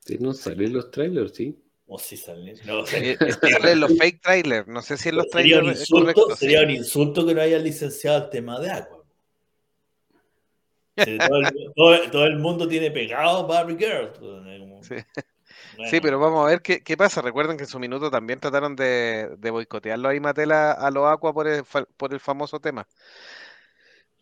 Sí, 0.00 0.18
no 0.20 0.34
salen 0.34 0.72
los 0.72 0.90
trailers, 0.90 1.34
sí. 1.34 1.58
O 1.88 1.98
si 1.98 2.16
salen. 2.16 2.56
No, 2.64 2.84
salen 2.84 3.80
los 3.80 3.96
fake 3.96 4.20
trailers. 4.20 4.66
No 4.66 4.82
sé 4.82 4.96
si 4.96 5.10
en 5.10 5.16
los 5.16 5.28
trailers. 5.28 5.54
Sería 5.54 5.62
un 5.62 5.70
insulto, 5.70 6.36
sería 6.36 6.62
un 6.62 6.70
insulto 6.70 7.24
que 7.24 7.34
no 7.34 7.40
hayan 7.40 7.62
licenciado 7.62 8.24
el 8.24 8.30
tema 8.30 8.58
de 8.58 8.72
Aqua. 8.72 9.04
todo, 12.10 12.24
el, 12.24 12.38
mundo 12.38 12.66
tiene 12.66 12.90
pegado 12.90 13.46
Barbie 13.46 13.76
Girl. 13.76 14.12
Pues, 14.18 15.04
sí. 15.90 16.00
pero 16.00 16.18
vamos 16.18 16.44
a 16.44 16.48
ver 16.48 16.60
qué, 16.60 16.82
qué, 16.82 16.96
pasa. 16.96 17.22
Recuerden 17.22 17.56
que 17.56 17.64
en 17.64 17.68
su 17.68 17.78
minuto 17.78 18.10
también 18.10 18.40
trataron 18.40 18.74
de, 18.74 19.36
de 19.38 19.50
boicotearlo 19.50 20.08
ahí 20.08 20.18
Matela 20.18 20.72
a 20.72 20.90
los 20.90 21.06
Aqua 21.06 21.32
por 21.32 21.46
el, 21.46 21.62
por 21.96 22.12
el 22.12 22.18
famoso 22.18 22.58
tema. 22.58 22.88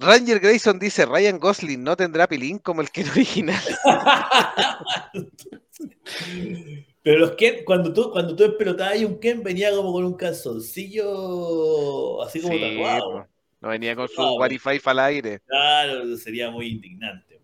Ranger 0.00 0.40
Grayson 0.40 0.78
dice, 0.78 1.06
Ryan 1.06 1.38
Gosling 1.38 1.82
no 1.82 1.96
tendrá 1.96 2.26
pilín 2.26 2.58
como 2.58 2.82
el 2.82 2.90
que 2.90 3.04
original. 3.04 3.62
Pero 7.04 7.18
los 7.18 7.32
Ken, 7.32 7.66
cuando 7.66 7.92
tú, 7.92 8.10
cuando 8.10 8.34
tú 8.34 8.44
espelotabas 8.44 8.98
un 9.00 9.20
Ken, 9.20 9.42
venía 9.42 9.70
como 9.70 9.92
con 9.92 10.06
un 10.06 10.16
calzoncillo 10.16 12.22
así 12.22 12.40
como 12.40 12.54
sí, 12.54 12.60
tatuado. 12.60 13.28
No 13.60 13.68
venía 13.68 13.94
con 13.94 14.08
su 14.08 14.22
Wi-Fi 14.22 14.80
al 14.86 14.98
aire. 15.00 15.40
Claro, 15.40 16.16
sería 16.16 16.50
muy 16.50 16.68
indignante. 16.68 17.38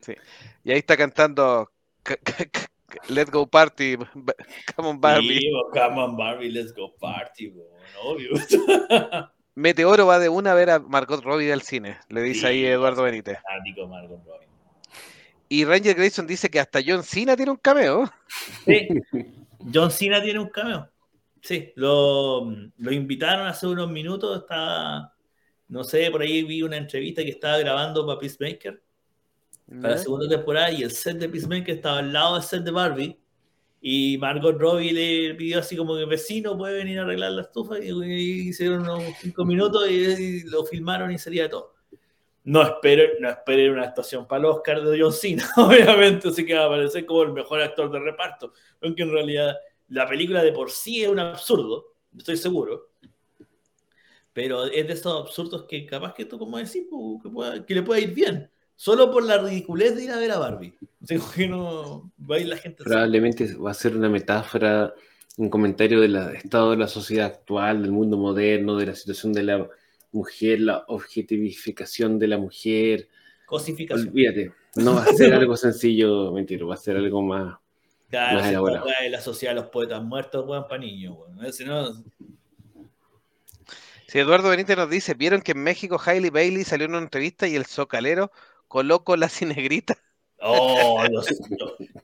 Sí. 0.00 0.14
Y 0.64 0.72
ahí 0.72 0.78
está 0.78 0.96
cantando 0.96 1.70
Let's 3.08 3.30
Go 3.30 3.46
Party, 3.46 3.96
Come 4.74 4.88
on 4.88 4.98
Barbie. 4.98 5.38
Sí, 5.38 5.50
come 5.70 6.00
on 6.00 6.16
Barbie, 6.16 6.48
let's 6.48 6.72
go 6.72 6.94
party, 6.98 7.52
obvio. 8.02 8.30
Meteoro 9.54 10.06
va 10.06 10.18
de 10.18 10.30
una 10.30 10.52
a 10.52 10.54
ver 10.54 10.70
a 10.70 10.78
Margot 10.78 11.22
Robbie 11.22 11.46
del 11.46 11.60
cine, 11.60 11.98
le 12.08 12.22
dice 12.22 12.46
ahí 12.46 12.64
Eduardo 12.64 13.02
Benítez. 13.02 13.36
Margot 13.86 14.24
Robbie. 14.24 14.53
Y 15.54 15.64
Ranger 15.64 15.94
Grayson 15.94 16.26
dice 16.26 16.50
que 16.50 16.58
hasta 16.58 16.80
John 16.84 17.04
Cena 17.04 17.36
tiene 17.36 17.52
un 17.52 17.58
cameo. 17.58 18.10
Sí, 18.64 18.88
John 19.72 19.88
Cena 19.88 20.20
tiene 20.20 20.40
un 20.40 20.48
cameo. 20.48 20.90
Sí, 21.40 21.72
lo, 21.76 22.44
invitaron 22.90 23.46
hace 23.46 23.68
unos 23.68 23.88
minutos. 23.88 24.40
Estaba, 24.40 25.14
no 25.68 25.84
sé, 25.84 26.10
por 26.10 26.22
ahí 26.22 26.42
vi 26.42 26.64
una 26.64 26.76
entrevista 26.76 27.22
que 27.22 27.30
estaba 27.30 27.58
grabando 27.58 28.04
para 28.04 28.18
Peacemaker, 28.18 28.82
para 29.80 29.90
la 29.90 29.98
segunda 29.98 30.28
temporada, 30.28 30.72
y 30.72 30.82
el 30.82 30.90
set 30.90 31.18
de 31.18 31.28
Peacemaker 31.28 31.76
estaba 31.76 32.00
al 32.00 32.12
lado 32.12 32.34
del 32.34 32.42
set 32.42 32.64
de 32.64 32.72
Barbie. 32.72 33.20
Y 33.80 34.18
Margot 34.18 34.58
Robbie 34.58 34.92
le 34.92 35.34
pidió 35.36 35.60
así 35.60 35.76
como 35.76 35.96
que 35.96 36.04
vecino 36.04 36.58
puede 36.58 36.78
venir 36.78 36.98
a 36.98 37.02
arreglar 37.02 37.30
la 37.30 37.42
estufa. 37.42 37.78
Y, 37.78 38.48
hicieron 38.48 38.82
unos 38.82 39.04
cinco 39.20 39.44
minutos 39.44 39.88
y, 39.88 39.94
y, 39.94 40.42
lo 40.50 40.64
filmaron 40.64 41.12
y 41.12 41.18
sería 41.18 41.48
todo 41.48 41.73
no 42.44 42.62
esperen, 42.62 43.10
no 43.20 43.30
esperen 43.30 43.72
una 43.72 43.84
actuación 43.84 44.26
para 44.26 44.40
el 44.40 44.46
Oscar 44.46 44.82
de 44.82 45.00
John 45.00 45.12
Cena, 45.12 45.48
obviamente, 45.56 46.28
así 46.28 46.44
que 46.44 46.54
va 46.54 46.62
a 46.62 46.66
aparecer 46.66 47.04
como 47.06 47.22
el 47.22 47.32
mejor 47.32 47.60
actor 47.60 47.90
de 47.90 47.98
reparto, 47.98 48.52
aunque 48.82 49.02
en 49.02 49.12
realidad 49.12 49.56
la 49.88 50.06
película 50.08 50.42
de 50.42 50.52
por 50.52 50.70
sí 50.70 51.02
es 51.02 51.08
un 51.08 51.18
absurdo, 51.18 51.94
estoy 52.16 52.36
seguro, 52.36 52.90
pero 54.32 54.64
es 54.64 54.86
de 54.86 54.92
esos 54.92 55.22
absurdos 55.22 55.64
que 55.68 55.86
capaz 55.86 56.14
que 56.14 56.24
tú, 56.24 56.38
como 56.38 56.58
decís, 56.58 56.86
que, 56.90 57.64
que 57.64 57.74
le 57.74 57.82
pueda 57.82 58.00
ir 58.00 58.12
bien, 58.12 58.50
solo 58.76 59.10
por 59.10 59.24
la 59.24 59.38
ridiculez 59.38 59.94
de 59.94 60.04
ir 60.04 60.10
a 60.10 60.18
ver 60.18 60.32
a 60.32 60.38
Barbie. 60.38 60.74
que 61.34 61.46
no 61.46 62.12
va 62.18 62.36
a 62.36 62.38
ir 62.40 62.48
la 62.48 62.56
gente. 62.56 62.84
Probablemente 62.84 63.54
va 63.54 63.70
a 63.70 63.74
ser 63.74 63.96
una 63.96 64.08
metáfora, 64.08 64.94
un 65.36 65.48
comentario 65.48 66.00
del 66.00 66.16
estado 66.34 66.72
de 66.72 66.76
la 66.76 66.88
sociedad 66.88 67.26
actual, 67.26 67.82
del 67.82 67.92
mundo 67.92 68.16
moderno, 68.16 68.76
de 68.76 68.86
la 68.86 68.94
situación 68.94 69.32
de 69.32 69.42
la 69.42 69.68
mujer, 70.14 70.60
la 70.60 70.84
objetivificación 70.88 72.18
de 72.18 72.28
la 72.28 72.38
mujer. 72.38 73.08
Cosificación. 73.46 74.08
Olvídate, 74.08 74.52
no 74.76 74.94
va 74.94 75.04
a 75.04 75.12
ser 75.12 75.34
algo 75.34 75.56
sencillo, 75.56 76.32
mentira, 76.32 76.64
va 76.64 76.74
a 76.74 76.78
ser 76.78 76.96
algo 76.96 77.22
más. 77.22 77.56
Claro, 78.08 78.38
más 78.38 78.48
elaborado. 78.48 78.86
la 79.10 79.20
sociedad 79.20 79.54
de 79.54 79.60
los 79.60 79.70
poetas 79.70 80.02
muertos, 80.02 80.46
weón, 80.46 80.66
para 80.68 80.80
niños, 80.80 81.16
weón. 81.18 81.52
Si 81.52 81.64
no. 81.64 81.92
Si 84.06 84.18
Eduardo 84.18 84.48
Benítez 84.48 84.76
nos 84.76 84.88
dice, 84.88 85.14
¿vieron 85.14 85.42
que 85.42 85.52
en 85.52 85.62
México 85.62 86.00
Hailey 86.04 86.30
Bailey 86.30 86.62
salió 86.62 86.84
en 86.86 86.92
una 86.92 87.02
entrevista 87.02 87.48
y 87.48 87.56
el 87.56 87.66
socalero 87.66 88.30
colocó 88.68 89.16
la 89.16 89.28
cinegrita? 89.28 89.96
Oh, 90.46 91.02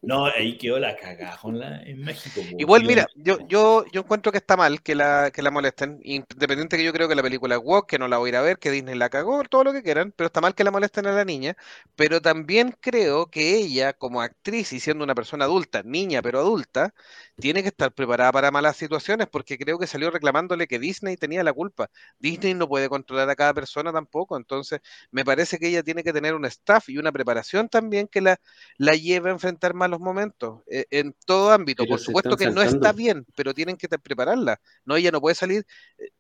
no, 0.01 0.25
ahí 0.25 0.57
quedó 0.57 0.79
la 0.79 0.97
cagada 0.97 1.39
en 1.85 2.01
México. 2.01 2.41
Igual, 2.59 2.85
mira, 2.85 3.07
yo, 3.15 3.39
yo, 3.47 3.85
yo 3.93 4.01
encuentro 4.01 4.33
que 4.33 4.39
está 4.39 4.57
mal 4.57 4.83
que 4.83 4.95
la, 4.95 5.31
que 5.31 5.43
la 5.43 5.51
molesten, 5.51 6.01
independiente 6.03 6.79
que 6.79 6.85
yo 6.85 6.93
creo 6.95 7.07
que 7.07 7.15
la 7.15 7.23
película 7.23 7.57
es 7.57 7.61
walk, 7.63 7.87
que 7.87 7.99
no 7.99 8.09
la 8.09 8.17
voy 8.17 8.29
a 8.29 8.31
ir 8.31 8.37
a 8.37 8.41
ver, 8.41 8.59
que 8.59 8.71
Disney 8.71 8.95
la 8.95 9.11
cagó, 9.11 9.43
todo 9.45 9.65
lo 9.65 9.73
que 9.75 9.83
quieran, 9.83 10.13
pero 10.17 10.29
está 10.29 10.41
mal 10.41 10.55
que 10.55 10.65
la 10.65 10.71
molesten 10.71 11.07
a 11.07 11.13
la 11.13 11.25
niña, 11.27 11.55
pero 11.97 12.23
también 12.23 12.75
creo 12.81 13.27
que 13.27 13.57
ella, 13.57 13.93
como 13.93 14.23
actriz 14.23 14.73
y 14.73 14.81
siendo 14.81 15.05
una 15.05 15.15
persona 15.15 15.45
adulta, 15.45 15.83
niña 15.83 16.23
pero 16.23 16.39
adulta, 16.39 16.95
tiene 17.37 17.63
que 17.63 17.69
estar 17.69 17.93
preparada 17.93 18.33
para 18.33 18.51
malas 18.51 18.77
situaciones, 18.77 19.27
porque 19.29 19.59
creo 19.59 19.79
que 19.79 19.87
salió 19.87 20.11
reclamándole 20.11 20.67
que 20.67 20.79
Disney 20.79 21.17
tenía 21.19 21.45
la 21.45 21.53
culpa. 21.53 21.91
Disney 22.19 22.55
no 22.55 22.69
puede 22.69 22.89
controlar 22.89 23.29
a 23.29 23.37
cada 23.37 23.53
persona 23.53 23.93
tampoco, 23.93 24.39
entonces 24.39 24.81
me 25.11 25.27
parece 25.27 25.59
que 25.59 25.69
ella 25.69 25.83
tiene 25.83 26.03
que 26.03 26.13
tener 26.15 26.35
un 26.35 26.47
staff 26.47 26.89
y 26.89 26.97
una 26.97 27.13
preparación 27.13 27.69
también 27.69 28.09
que 28.09 28.21
la, 28.21 28.30
la 28.77 28.95
lleve 28.95 29.31
a 29.31 29.33
enfrentar 29.33 29.75
malos 29.75 30.01
momentos, 30.01 30.63
eh, 30.71 30.87
en 30.91 31.15
todo 31.25 31.51
ámbito. 31.51 31.85
Por 31.87 31.99
supuesto 31.99 32.37
que 32.37 32.51
no 32.51 32.63
está 32.63 32.93
bien, 32.93 33.27
pero 33.35 33.55
tienen 33.55 33.77
que 33.77 33.89
prepararla. 33.89 34.61
No, 34.85 34.97
ella 34.97 35.11
no 35.11 35.21
puede 35.21 35.35
salir 35.35 35.65
eh, 35.99 36.11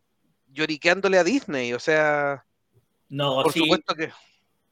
lloriqueándole 0.49 1.19
a 1.19 1.25
Disney, 1.25 1.73
o 1.73 1.79
sea... 1.79 2.45
No, 3.09 3.43
por 3.43 3.53
supuesto 3.53 3.95
que... 3.95 4.11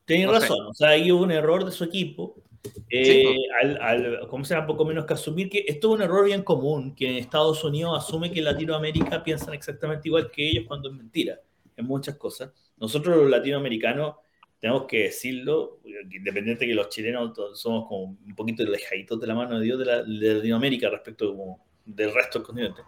Tienes 0.05 0.31
razón, 0.31 0.67
o 0.67 0.75
sea, 0.75 0.91
ahí 0.91 1.13
hubo 1.13 1.23
un 1.23 1.33
error 1.33 1.65
de 1.65 1.71
su 1.71 1.85
equipo 1.85 2.43
eh, 2.91 3.37
al, 3.81 4.27
¿cómo 4.29 4.45
se 4.45 4.55
llama? 4.55 4.67
Poco 4.67 4.85
menos 4.85 5.07
que 5.07 5.15
asumir 5.15 5.49
que 5.49 5.65
esto 5.67 5.89
es 5.89 5.95
un 5.97 6.03
error 6.03 6.25
bien 6.25 6.43
común, 6.43 6.95
que 6.95 7.09
en 7.09 7.17
Estados 7.17 7.63
Unidos 7.65 7.99
asume 7.99 8.31
que 8.31 8.43
Latinoamérica 8.43 9.23
piensan 9.23 9.55
exactamente 9.55 10.09
igual 10.09 10.31
que 10.31 10.49
ellos 10.49 10.65
cuando 10.67 10.91
es 10.91 10.97
mentira, 10.97 11.41
en 11.77 11.87
muchas 11.87 12.17
cosas. 12.17 12.51
Nosotros 12.77 13.17
los 13.17 13.31
latinoamericanos 13.31 14.17
tenemos 14.61 14.87
que 14.87 15.05
decirlo, 15.05 15.81
independiente 16.11 16.65
de 16.65 16.71
que 16.71 16.75
los 16.75 16.89
chilenos 16.89 17.33
somos 17.55 17.87
como 17.89 18.17
un 18.27 18.35
poquito 18.35 18.63
alejaditos 18.63 19.21
de 19.21 19.27
la 19.27 19.35
mano 19.35 19.59
de 19.59 19.65
Dios 19.65 19.79
de, 19.79 19.85
la, 19.85 20.03
de 20.03 20.35
Latinoamérica 20.35 20.91
respecto 20.91 21.29
como 21.29 21.65
del 21.85 22.13
resto 22.13 22.39
del 22.39 22.47
continente. 22.47 22.83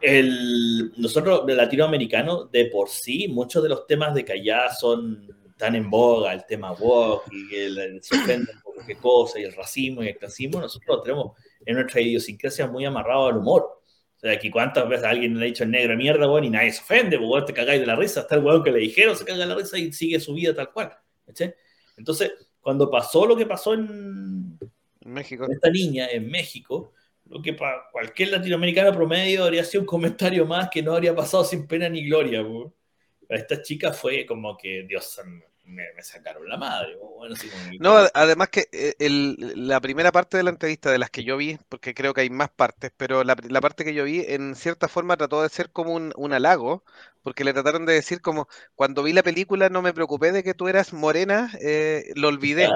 El, 0.00 0.92
nosotros, 0.96 1.44
los 1.46 1.56
latinoamericanos, 1.56 2.50
de 2.50 2.66
por 2.66 2.88
sí, 2.88 3.28
muchos 3.28 3.62
de 3.62 3.68
los 3.68 3.86
temas 3.86 4.14
de 4.14 4.24
que 4.24 4.42
son 4.78 5.28
tan 5.56 5.74
en 5.76 5.88
boga, 5.88 6.32
el 6.32 6.44
tema 6.46 6.72
woke 6.72 7.32
y 7.32 7.48
que 7.48 7.98
se 8.02 8.16
ofenden 8.16 8.60
por 8.62 8.84
qué 8.84 8.96
cosa, 8.96 9.38
y 9.38 9.44
el 9.44 9.54
racismo 9.54 10.02
y 10.02 10.08
el 10.08 10.18
clasismo, 10.18 10.60
nosotros 10.60 10.96
lo 10.96 11.02
tenemos 11.02 11.32
en 11.64 11.74
nuestra 11.76 12.00
idiosincrasia 12.00 12.66
muy 12.66 12.84
amarrado 12.84 13.28
al 13.28 13.38
humor. 13.38 13.82
Sea, 14.24 14.32
aquí 14.32 14.48
cuántas 14.48 14.88
veces 14.88 15.04
alguien 15.04 15.38
le 15.38 15.44
ha 15.44 15.48
dicho 15.48 15.64
el 15.64 15.70
negro 15.70 15.94
mierda, 15.98 16.26
weón, 16.26 16.44
y 16.44 16.48
nadie 16.48 16.72
se 16.72 16.80
ofende, 16.80 17.18
weón, 17.18 17.44
te 17.44 17.52
cagáis 17.52 17.78
de 17.78 17.86
la 17.86 17.94
risa, 17.94 18.20
hasta 18.20 18.36
el 18.36 18.42
weón 18.42 18.64
que 18.64 18.70
le 18.70 18.78
dijeron 18.78 19.14
se 19.14 19.22
caga 19.22 19.40
de 19.40 19.46
la 19.46 19.54
risa 19.54 19.76
y 19.76 19.92
sigue 19.92 20.18
su 20.18 20.32
vida 20.32 20.54
tal 20.54 20.72
cual. 20.72 20.96
Entonces, 21.98 22.32
cuando 22.58 22.90
pasó 22.90 23.26
lo 23.26 23.36
que 23.36 23.44
pasó 23.44 23.74
en 23.74 24.58
México, 25.04 25.46
esta 25.52 25.68
niña 25.68 26.08
en 26.10 26.30
México, 26.30 26.94
lo 27.26 27.42
que 27.42 27.52
para 27.52 27.82
cualquier 27.92 28.30
latinoamericano 28.30 28.94
promedio 28.94 29.44
habría 29.44 29.62
sido 29.62 29.82
un 29.82 29.86
comentario 29.86 30.46
más 30.46 30.70
que 30.70 30.82
no 30.82 30.94
habría 30.94 31.14
pasado 31.14 31.44
sin 31.44 31.66
pena 31.66 31.86
ni 31.90 32.06
gloria, 32.06 32.40
weón. 32.40 32.72
Esta 33.28 33.60
chica 33.60 33.92
fue 33.92 34.24
como 34.24 34.56
que, 34.56 34.86
Dios 34.88 35.20
me, 35.66 35.84
sacaron 36.02 36.48
la 36.48 36.56
madre. 36.56 36.96
no, 37.80 37.96
además 38.12 38.48
que 38.48 38.66
eh, 38.72 38.94
la 38.98 39.80
primera 39.80 40.12
parte 40.12 40.36
de 40.36 40.42
la 40.42 40.50
entrevista 40.50 40.90
de 40.90 40.98
las 40.98 41.10
que 41.10 41.24
yo 41.24 41.36
vi, 41.36 41.58
porque 41.68 41.94
creo 41.94 42.12
que 42.12 42.22
hay 42.22 42.30
más 42.30 42.50
partes, 42.50 42.92
pero 42.96 43.24
la, 43.24 43.34
parte 43.36 43.84
que 43.84 43.94
yo 43.94 44.04
vi 44.04 44.24
en 44.26 44.54
cierta 44.54 44.88
forma 44.88 45.16
trató 45.16 45.42
de 45.42 45.48
ser 45.48 45.70
como 45.70 45.94
un, 45.94 46.32
halago, 46.32 46.84
porque 47.22 47.44
le 47.44 47.52
trataron 47.52 47.86
de 47.86 47.94
decir 47.94 48.20
como, 48.20 48.48
cuando 48.74 49.02
vi 49.02 49.12
la 49.12 49.22
película 49.22 49.68
no 49.68 49.82
me 49.82 49.94
preocupé 49.94 50.32
de 50.32 50.42
que 50.42 50.54
tú 50.54 50.68
eras 50.68 50.92
morena, 50.92 51.50
eh, 51.60 52.12
lo 52.14 52.28
olvidé, 52.28 52.68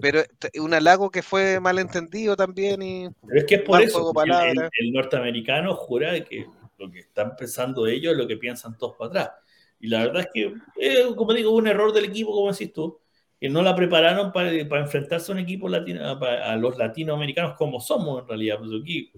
pero 0.00 0.22
un 0.60 0.74
halago 0.74 1.10
que 1.10 1.22
fue 1.22 1.60
malentendido 1.60 2.36
también 2.36 2.82
y... 2.82 3.08
Pero 3.26 3.40
es 3.40 3.46
que 3.46 3.54
es 3.56 3.62
por 3.62 3.80
eso, 3.80 4.12
el, 4.22 4.70
el, 4.78 4.92
norteamericano 4.92 5.74
jura 5.74 6.22
que 6.24 6.46
lo 6.78 6.90
que 6.90 7.00
están 7.00 7.36
pensando 7.36 7.86
ellos 7.86 8.12
es 8.12 8.18
lo 8.18 8.26
que 8.26 8.36
piensan 8.36 8.76
todos 8.76 8.96
para 8.96 9.08
atrás. 9.08 9.43
Y 9.84 9.88
la 9.88 10.06
verdad 10.06 10.22
es 10.22 10.28
que, 10.32 10.54
eh, 10.80 11.14
como 11.14 11.34
digo, 11.34 11.50
un 11.50 11.66
error 11.66 11.92
del 11.92 12.06
equipo, 12.06 12.32
como 12.32 12.50
decís 12.50 12.72
tú, 12.72 13.02
que 13.38 13.50
no 13.50 13.60
la 13.60 13.76
prepararon 13.76 14.32
para, 14.32 14.50
enfrentarse 14.50 15.30
a 15.30 15.34
un 15.34 15.40
equipo 15.40 15.68
latino, 15.68 16.18
a, 16.22 16.56
los 16.56 16.78
latinoamericanos 16.78 17.54
como 17.58 17.78
somos 17.80 18.22
en 18.22 18.26
realidad. 18.26 18.60
Pues 18.60 18.70
aquí, 18.80 19.12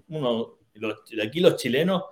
aquí 1.25 1.39
los 1.39 1.55
chilenos 1.55 2.03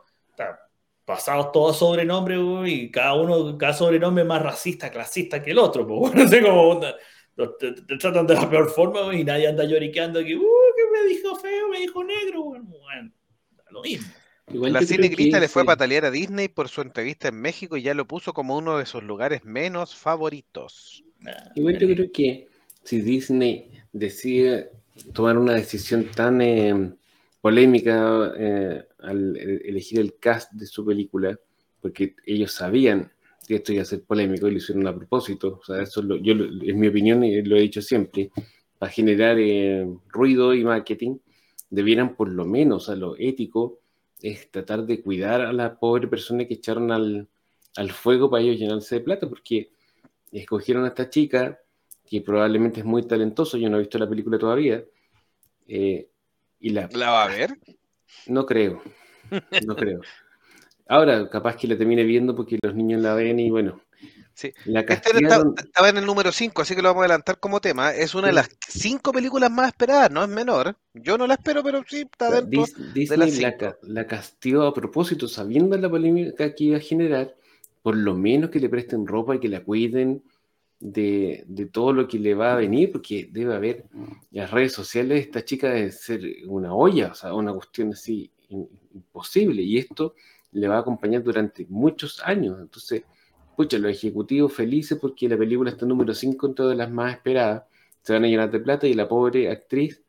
pasados 1.03 1.51
todos 1.51 1.77
sobrenombres 1.77 2.39
y 2.65 2.89
cada 2.89 3.15
uno, 3.15 3.57
cada 3.57 3.73
sobrenombre 3.73 4.23
más 4.23 4.41
racista, 4.41 4.89
clasista 4.89 5.43
que 5.43 5.51
el 5.51 5.59
otro. 5.59 5.85
Pues, 5.85 6.13
no 6.15 6.25
sé 6.25 6.41
cómo 6.41 6.79
te, 6.79 7.97
tratan 7.99 8.25
de 8.25 8.35
la 8.35 8.49
peor 8.49 8.69
forma 8.69 9.13
y 9.13 9.25
nadie 9.25 9.49
anda 9.49 9.65
lloriqueando 9.65 10.23
que, 10.23 10.37
uh, 10.37 10.39
que 10.39 10.91
me 10.93 11.09
dijo 11.09 11.35
feo, 11.35 11.67
me 11.67 11.79
dijo 11.79 12.01
negro. 12.05 12.41
Bueno, 12.41 13.11
lo 13.71 13.81
mismo 13.81 14.07
la 14.47 14.81
Cine 14.81 15.09
le 15.09 15.47
fue 15.47 15.63
a 15.63 15.65
patalear 15.65 16.05
a 16.05 16.11
Disney 16.11 16.47
por 16.47 16.69
su 16.69 16.81
entrevista 16.81 17.29
en 17.29 17.41
México 17.41 17.77
y 17.77 17.81
ya 17.81 17.93
lo 17.93 18.05
puso 18.05 18.33
como 18.33 18.57
uno 18.57 18.77
de 18.77 18.85
sus 18.85 19.03
lugares 19.03 19.43
menos 19.43 19.95
favoritos. 19.95 21.03
Igual 21.55 21.79
yo 21.79 21.87
creo 21.87 22.11
que 22.11 22.47
si 22.83 23.01
Disney 23.01 23.71
decide 23.91 24.71
tomar 25.13 25.37
una 25.37 25.53
decisión 25.53 26.05
tan 26.15 26.41
eh, 26.41 26.93
polémica 27.41 28.33
eh, 28.37 28.83
al 28.99 29.37
elegir 29.37 29.99
el 29.99 30.17
cast 30.19 30.51
de 30.53 30.65
su 30.65 30.85
película, 30.85 31.37
porque 31.81 32.15
ellos 32.25 32.51
sabían 32.51 33.11
que 33.47 33.55
esto 33.55 33.73
iba 33.73 33.83
a 33.83 33.85
ser 33.85 34.03
polémico 34.03 34.47
y 34.47 34.51
lo 34.51 34.57
hicieron 34.57 34.87
a 34.87 34.95
propósito, 34.95 35.59
o 35.61 35.65
sea, 35.65 35.81
eso 35.81 36.01
yo, 36.17 36.33
es 36.33 36.75
mi 36.75 36.87
opinión 36.87 37.23
y 37.23 37.41
lo 37.43 37.55
he 37.55 37.61
dicho 37.61 37.81
siempre, 37.81 38.31
para 38.77 38.91
generar 38.91 39.37
eh, 39.39 39.85
ruido 40.09 40.53
y 40.53 40.63
marketing, 40.63 41.17
debieran 41.69 42.15
por 42.15 42.29
lo 42.29 42.45
menos 42.45 42.89
a 42.89 42.95
lo 42.95 43.15
ético 43.17 43.79
es 44.21 44.49
tratar 44.51 44.85
de 44.85 45.01
cuidar 45.01 45.41
a 45.41 45.53
la 45.53 45.77
pobre 45.77 46.07
persona 46.07 46.45
que 46.45 46.55
echaron 46.55 46.91
al, 46.91 47.27
fuego 47.91 48.29
para 48.29 48.43
ellos 48.43 48.57
llenarse 48.57 48.95
de 48.95 49.01
plata, 49.01 49.27
porque 49.27 49.71
escogieron 50.31 50.85
a 50.85 50.89
esta 50.89 51.09
chica, 51.09 51.59
que 52.09 52.21
probablemente 52.21 52.81
es 52.81 52.85
muy 52.85 53.03
talentosa, 53.03 53.57
yo 53.57 53.69
no 53.69 53.77
he 53.77 53.81
visto 53.81 53.97
la 53.97 54.09
película 54.09 54.37
todavía. 54.37 54.83
Eh, 55.67 56.07
y 56.59 56.69
la, 56.69 56.89
¿La 56.93 57.11
va 57.11 57.23
a 57.25 57.27
ver? 57.27 57.57
No 58.27 58.45
creo, 58.45 58.81
no 59.65 59.75
creo. 59.75 60.01
Ahora, 60.87 61.27
capaz 61.29 61.57
que 61.57 61.67
la 61.67 61.77
termine 61.77 62.03
viendo 62.03 62.35
porque 62.35 62.59
los 62.61 62.75
niños 62.75 63.01
la 63.01 63.15
ven 63.15 63.39
y 63.39 63.49
bueno, 63.49 63.81
Sí. 64.35 64.51
Este 64.65 65.23
estaba, 65.23 65.89
en 65.89 65.97
el 65.97 66.05
número 66.05 66.29
5, 66.29 66.61
así 66.61 66.75
que 66.75 66.81
lo 66.81 66.89
vamos 66.89 67.03
a 67.03 67.05
adelantar 67.05 67.39
como 67.39 67.61
tema. 67.61 67.93
Es 67.93 68.13
una 68.15 68.27
de 68.27 68.33
las 68.33 68.49
cinco 68.67 69.13
películas 69.13 69.49
más 69.49 69.69
esperadas, 69.69 70.11
no 70.11 70.21
es 70.21 70.29
menor. 70.29 70.75
Yo 70.93 71.17
no 71.17 71.25
la 71.25 71.35
espero, 71.35 71.63
pero 71.63 71.81
sí 71.87 72.01
está 72.01 72.29
dentro 72.29 72.65
Disney 72.93 73.31
la, 73.39 73.77
la, 73.81 74.05
castigó 74.05 74.63
a 74.63 74.73
propósito, 74.73 75.29
sabiendo 75.29 75.77
la 75.77 75.89
polémica 75.89 76.53
que 76.53 76.65
iba 76.65 76.77
a 76.77 76.81
generar, 76.81 77.33
por 77.81 77.95
lo 77.95 78.13
menos 78.13 78.49
que 78.49 78.59
le 78.59 78.67
presten 78.67 79.07
ropa 79.07 79.35
y 79.35 79.39
que 79.39 79.47
la 79.47 79.63
cuiden 79.63 80.21
de, 80.81 81.69
todo 81.71 81.93
lo 81.93 82.05
que 82.05 82.19
le 82.19 82.35
va 82.35 82.53
a 82.53 82.57
venir, 82.57 82.91
porque 82.91 83.29
debe 83.31 83.55
haber 83.55 83.85
las 84.31 84.51
redes 84.51 84.73
sociales, 84.73 85.25
esta 85.25 85.45
chica 85.45 85.69
debe 85.69 85.93
ser 85.93 86.21
una 86.47 86.73
olla, 86.73 87.11
o 87.11 87.15
sea, 87.15 87.33
una 87.33 87.53
cuestión 87.53 87.93
así 87.93 88.29
imposible, 88.49 89.61
y 89.61 89.77
esto 89.77 90.15
le 90.51 90.67
va 90.67 90.75
a 90.75 90.79
acompañar 90.79 91.23
durante 91.23 91.65
muchos 91.69 92.21
años. 92.21 92.57
Entonces, 92.59 93.03
pucha, 93.55 93.77
los 93.77 93.91
ejecutivos 93.91 94.53
felices 94.53 94.97
porque 94.99 95.29
la 95.29 95.37
película 95.37 95.71
está 95.71 95.85
número 95.85 96.13
5 96.13 96.47
en 96.47 96.55
todas 96.55 96.77
las 96.77 96.91
más 96.91 97.13
esperadas, 97.13 97.63
se 98.01 98.13
van 98.13 98.23
a 98.23 98.27
llenar 98.27 98.51
de 98.51 98.59
plata 98.59 98.87
y 98.87 98.93
la 98.93 99.07
pobre 99.07 99.49
actriz 99.49 100.01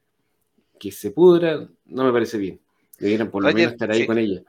que 0.78 0.92
se 0.92 1.10
pudra, 1.10 1.68
no 1.86 2.04
me 2.04 2.12
parece 2.12 2.38
bien. 2.38 2.60
Debieran 2.98 3.30
por 3.30 3.42
lo 3.42 3.52
menos 3.52 3.72
estar 3.72 3.90
ahí 3.90 4.06
con 4.06 4.18
ella. 4.18 4.42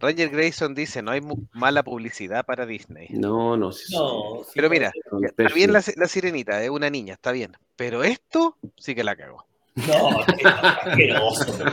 Roger 0.00 0.30
Grayson 0.30 0.74
dice, 0.74 1.00
no 1.00 1.12
hay 1.12 1.20
mala 1.52 1.84
publicidad 1.84 2.44
para 2.44 2.66
Disney. 2.66 3.06
No, 3.10 3.56
no, 3.56 3.70
no 3.92 4.42
Pero 4.52 4.68
mira, 4.68 4.90
está 5.22 5.54
bien 5.54 5.72
la, 5.72 5.82
la, 5.96 6.08
sirenita, 6.08 6.62
es 6.62 6.70
una 6.70 6.90
niña, 6.90 7.14
está 7.14 7.30
bien. 7.30 7.52
Pero 7.76 8.02
esto 8.02 8.58
sí 8.76 8.96
que 8.96 9.04
la 9.04 9.14
cago. 9.14 9.46
No, 9.74 10.20
esto 10.20 10.48
asqueroso. 10.48 11.64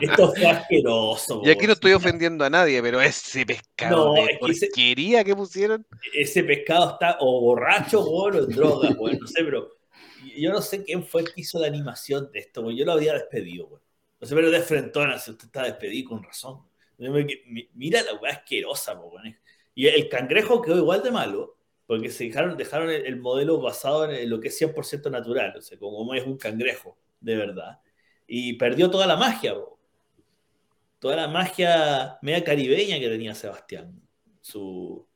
Esto 0.00 0.32
fue 0.32 0.46
asqueroso. 0.46 1.42
Y 1.44 1.50
aquí 1.50 1.66
no 1.66 1.74
estoy 1.74 1.92
ofendiendo 1.92 2.44
a 2.44 2.50
nadie, 2.50 2.80
pero 2.80 3.00
ese 3.00 3.44
pescado 3.44 4.14
de 4.14 4.38
porquería 4.40 5.22
que 5.22 5.36
pusieron. 5.36 5.86
Ese 6.14 6.42
pescado 6.44 6.92
está 6.92 7.18
o 7.20 7.40
borracho 7.40 8.02
o 8.02 8.32
en 8.32 8.48
droga, 8.48 8.88
no 8.90 9.26
sé, 9.26 9.44
pero 9.44 9.70
yo 10.36 10.50
no 10.50 10.62
sé 10.62 10.82
quién 10.82 11.04
fue 11.04 11.22
el 11.22 11.32
que 11.32 11.42
hizo 11.42 11.58
la 11.58 11.66
animación 11.66 12.30
de 12.32 12.38
esto, 12.38 12.70
yo 12.70 12.84
lo 12.86 12.92
había 12.92 13.12
despedido, 13.12 13.66
güey. 13.66 13.82
No 14.20 14.26
sé, 14.26 14.34
pero 14.34 14.50
de 14.50 14.60
frentona, 14.60 15.18
si 15.18 15.32
usted 15.32 15.46
está 15.46 15.64
despedido 15.64 16.10
con 16.10 16.22
razón. 16.22 16.62
Mira 17.74 18.02
la 18.02 18.14
weá 18.14 18.32
asquerosa, 18.32 18.94
güey. 18.94 19.36
Y 19.74 19.88
el 19.88 20.08
cangrejo 20.08 20.62
quedó 20.62 20.78
igual 20.78 21.02
de 21.02 21.10
malo, 21.10 21.56
porque 21.86 22.08
se 22.08 22.24
dejaron, 22.24 22.56
dejaron 22.56 22.88
el, 22.88 23.16
modelo 23.16 23.60
basado 23.60 24.10
en 24.10 24.30
lo 24.30 24.40
que 24.40 24.48
es 24.48 24.60
100% 24.60 25.10
natural, 25.10 25.54
o 25.56 25.60
sea, 25.60 25.78
como 25.78 26.14
es 26.14 26.24
un 26.24 26.38
cangrejo 26.38 26.96
de 27.22 27.36
verdad. 27.36 27.80
Y 28.26 28.54
perdió 28.54 28.90
toda 28.90 29.06
la 29.06 29.16
magia, 29.16 29.54
toda 30.98 31.16
la 31.16 31.28
magia 31.28 32.18
media 32.22 32.44
caribeña 32.44 32.98
que 32.98 33.08
tenía 33.08 33.34
Sebastián 33.34 34.00
su, 34.40 35.06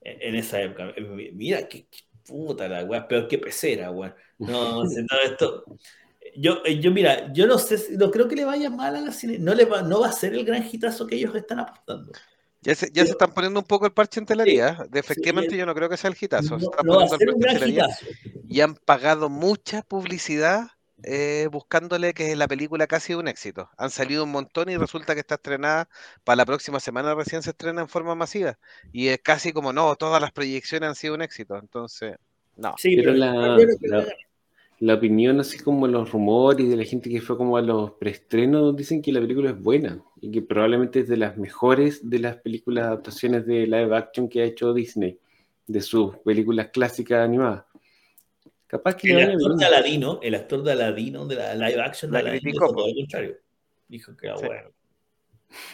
en, 0.00 0.34
esa 0.34 0.60
época. 0.60 0.92
Mira, 1.32 1.68
qué, 1.68 1.86
puta 2.26 2.68
la 2.68 2.84
weá, 2.84 3.08
peor 3.08 3.26
que 3.26 3.38
pecera, 3.38 3.90
weón. 3.90 4.14
No, 4.38 4.82
esto. 5.24 5.64
Yo, 6.36 6.62
yo, 6.64 6.90
mira, 6.90 7.32
yo 7.32 7.46
no 7.46 7.58
sé, 7.58 7.96
no 7.96 8.10
creo 8.10 8.28
que 8.28 8.36
le 8.36 8.44
vaya 8.44 8.68
mal 8.68 8.94
a 8.94 9.00
la 9.00 9.12
cine. 9.12 9.38
No, 9.38 9.54
le 9.54 9.64
va, 9.64 9.82
no 9.82 10.00
va 10.00 10.08
a 10.08 10.12
ser 10.12 10.34
el 10.34 10.44
gran 10.44 10.68
hitazo 10.70 11.06
que 11.06 11.16
ellos 11.16 11.34
están 11.34 11.60
apostando. 11.60 12.12
Ya 12.60 12.74
se, 12.74 12.90
ya 12.92 13.04
se 13.04 13.12
están 13.12 13.32
poniendo 13.32 13.60
un 13.60 13.66
poco 13.66 13.86
el 13.86 13.92
parche 13.92 14.20
en 14.20 14.26
telaría. 14.26 14.76
efectivamente, 14.92 15.56
yo 15.56 15.64
no 15.64 15.74
creo 15.74 15.88
que 15.88 15.96
sea 15.96 16.10
el 16.10 16.16
hitazo. 16.20 16.58
Y 18.48 18.60
han 18.60 18.74
pagado 18.74 19.28
mucha 19.28 19.82
publicidad 19.82 20.68
eh, 21.04 21.48
buscándole 21.52 22.12
que 22.12 22.34
la 22.34 22.48
película 22.48 22.86
casi 22.86 23.14
un 23.14 23.28
éxito. 23.28 23.70
Han 23.76 23.90
salido 23.90 24.24
un 24.24 24.30
montón 24.30 24.68
y 24.68 24.76
resulta 24.76 25.14
que 25.14 25.20
está 25.20 25.36
estrenada 25.36 25.88
para 26.24 26.36
la 26.36 26.46
próxima 26.46 26.80
semana, 26.80 27.14
recién 27.14 27.42
se 27.42 27.50
estrena 27.50 27.82
en 27.82 27.88
forma 27.88 28.14
masiva. 28.14 28.58
Y 28.92 29.08
es 29.08 29.18
casi 29.18 29.52
como, 29.52 29.72
no, 29.72 29.94
todas 29.96 30.20
las 30.20 30.32
proyecciones 30.32 30.88
han 30.88 30.94
sido 30.96 31.14
un 31.14 31.22
éxito. 31.22 31.56
Entonces, 31.56 32.16
no. 32.56 32.74
Sí, 32.78 32.96
pero, 32.96 33.12
la, 33.12 33.56
la, 34.80 34.94
opinión, 34.94 35.38
así 35.38 35.58
como 35.60 35.86
los 35.86 36.10
rumores 36.10 36.68
de 36.68 36.76
la 36.76 36.84
gente 36.84 37.08
que 37.08 37.20
fue 37.20 37.36
como 37.36 37.56
a 37.56 37.62
los 37.62 37.92
preestrenos, 37.92 38.74
dicen 38.74 39.00
que 39.00 39.12
la 39.12 39.20
película 39.20 39.50
es 39.50 39.62
buena 39.62 40.02
y 40.20 40.32
que 40.32 40.42
probablemente 40.42 41.00
es 41.00 41.08
de 41.08 41.16
las 41.16 41.36
mejores 41.36 42.08
de 42.08 42.18
las 42.18 42.36
películas 42.38 42.86
adaptaciones 42.86 43.46
de 43.46 43.66
live 43.66 43.96
action 43.96 44.28
que 44.28 44.42
ha 44.42 44.44
hecho 44.44 44.74
Disney, 44.74 45.16
de 45.68 45.80
sus 45.80 46.16
películas 46.18 46.70
clásicas 46.72 47.24
animadas. 47.24 47.64
Capaz 48.68 48.96
que 48.96 49.10
el 49.10 49.30
actor 49.30 49.56
de 49.56 49.64
Aladino, 49.64 50.20
el 50.22 50.34
actor 50.34 50.62
de 50.62 50.72
Aladino, 50.72 51.26
de 51.26 51.36
la 51.36 51.54
live 51.54 51.80
action 51.80 52.10
de 52.10 52.18
Aladino, 52.18 52.52
dijo 52.52 52.74
todo 52.74 52.86
lo 52.86 52.94
contrario. 52.94 53.38
Dijo 53.88 54.14
que 54.14 54.26
era 54.26 54.36
bueno. 54.36 54.70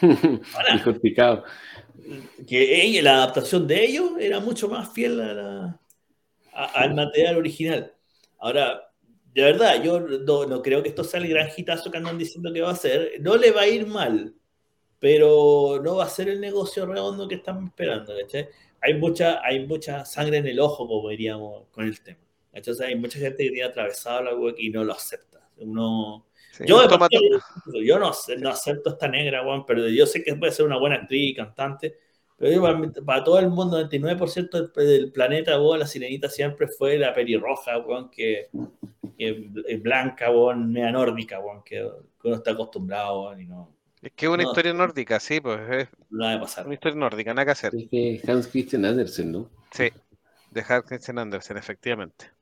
dijo 0.73 0.93
picado. 1.01 1.43
Que 2.47 3.01
la 3.03 3.15
adaptación 3.15 3.67
de 3.67 3.83
ellos 3.83 4.11
era 4.17 4.39
mucho 4.39 4.69
más 4.69 4.93
fiel 4.93 5.19
al 6.53 6.95
material 6.95 7.35
original. 7.35 7.93
Ahora, 8.39 8.89
de 9.33 9.41
verdad, 9.41 9.83
yo 9.83 9.99
no, 9.99 10.61
creo 10.61 10.81
que 10.81 10.87
esto 10.87 11.03
sea 11.03 11.19
el 11.19 11.27
gran 11.27 11.49
hitazo 11.53 11.91
que 11.91 11.97
andan 11.97 12.17
diciendo 12.17 12.53
que 12.53 12.61
va 12.61 12.71
a 12.71 12.75
ser. 12.75 13.19
No 13.19 13.35
le 13.35 13.51
va 13.51 13.63
a 13.63 13.67
ir 13.67 13.85
mal, 13.87 14.33
pero 14.99 15.81
no 15.83 15.97
va 15.97 16.05
a 16.05 16.09
ser 16.09 16.29
el 16.29 16.39
negocio 16.39 16.85
redondo 16.85 17.27
que 17.27 17.35
estamos 17.35 17.65
esperando. 17.65 18.13
Hay 18.79 18.93
mucha, 18.93 19.43
hay 19.43 19.67
mucha 19.67 20.05
sangre 20.05 20.37
en 20.37 20.47
el 20.47 20.61
ojo, 20.61 20.87
como 20.87 21.09
diríamos, 21.09 21.67
con 21.71 21.85
el 21.85 21.99
tema. 21.99 22.24
Entonces 22.55 22.87
hay 22.87 22.95
mucha 22.95 23.19
gente 23.19 23.43
que 23.43 23.51
tiene 23.51 23.67
atravesado 23.67 24.23
la 24.23 24.33
web 24.33 24.55
y 24.57 24.69
no 24.69 24.83
lo 24.83 24.93
acepta. 24.93 25.47
Uno, 25.57 26.25
yo, 26.65 26.87
yo 27.83 27.99
no, 27.99 28.11
no, 28.39 28.49
acepto 28.49 28.91
esta 28.91 29.07
negra, 29.09 29.43
pero 29.67 29.87
yo 29.89 30.05
sé 30.05 30.23
que 30.23 30.35
puede 30.35 30.53
ser 30.53 30.65
una 30.65 30.77
buena 30.79 30.95
actriz 30.95 31.31
y 31.31 31.35
cantante. 31.35 31.97
Pero 32.37 32.91
para, 33.05 33.23
todo 33.23 33.39
el 33.39 33.49
mundo, 33.49 33.77
99% 33.89 34.73
del, 34.73 35.11
planeta, 35.11 35.57
la 35.57 35.85
sirenita 35.85 36.29
siempre 36.29 36.67
fue 36.67 36.97
la 36.97 37.13
pelirroja, 37.13 37.83
que, 38.09 38.49
es 39.17 39.81
blanca, 39.81 40.31
media 40.55 40.91
nórdica, 40.91 41.41
que, 41.65 41.85
uno 42.23 42.35
está 42.35 42.51
acostumbrado, 42.51 43.37
y 43.37 43.45
no. 43.45 43.75
Es 44.01 44.11
que 44.13 44.25
es 44.27 44.31
una 44.31 44.43
historia 44.43 44.73
nórdica, 44.73 45.19
sí, 45.19 45.41
pues 45.41 45.59
es 45.71 45.87
no 46.09 46.39
pasar. 46.39 46.65
una 46.65 46.75
historia 46.75 46.97
nórdica, 46.97 47.33
nada 47.33 47.45
que 47.45 47.51
hacer. 47.51 47.75
Es 47.75 47.89
que 47.89 48.21
Hans 48.27 48.47
Christian 48.47 48.85
Andersen, 48.85 49.31
¿no? 49.31 49.49
Sí. 49.71 49.89
de 50.51 50.63
Hans 50.67 50.85
Christian 50.85 51.19
Andersen, 51.19 51.57
efectivamente. 51.57 52.34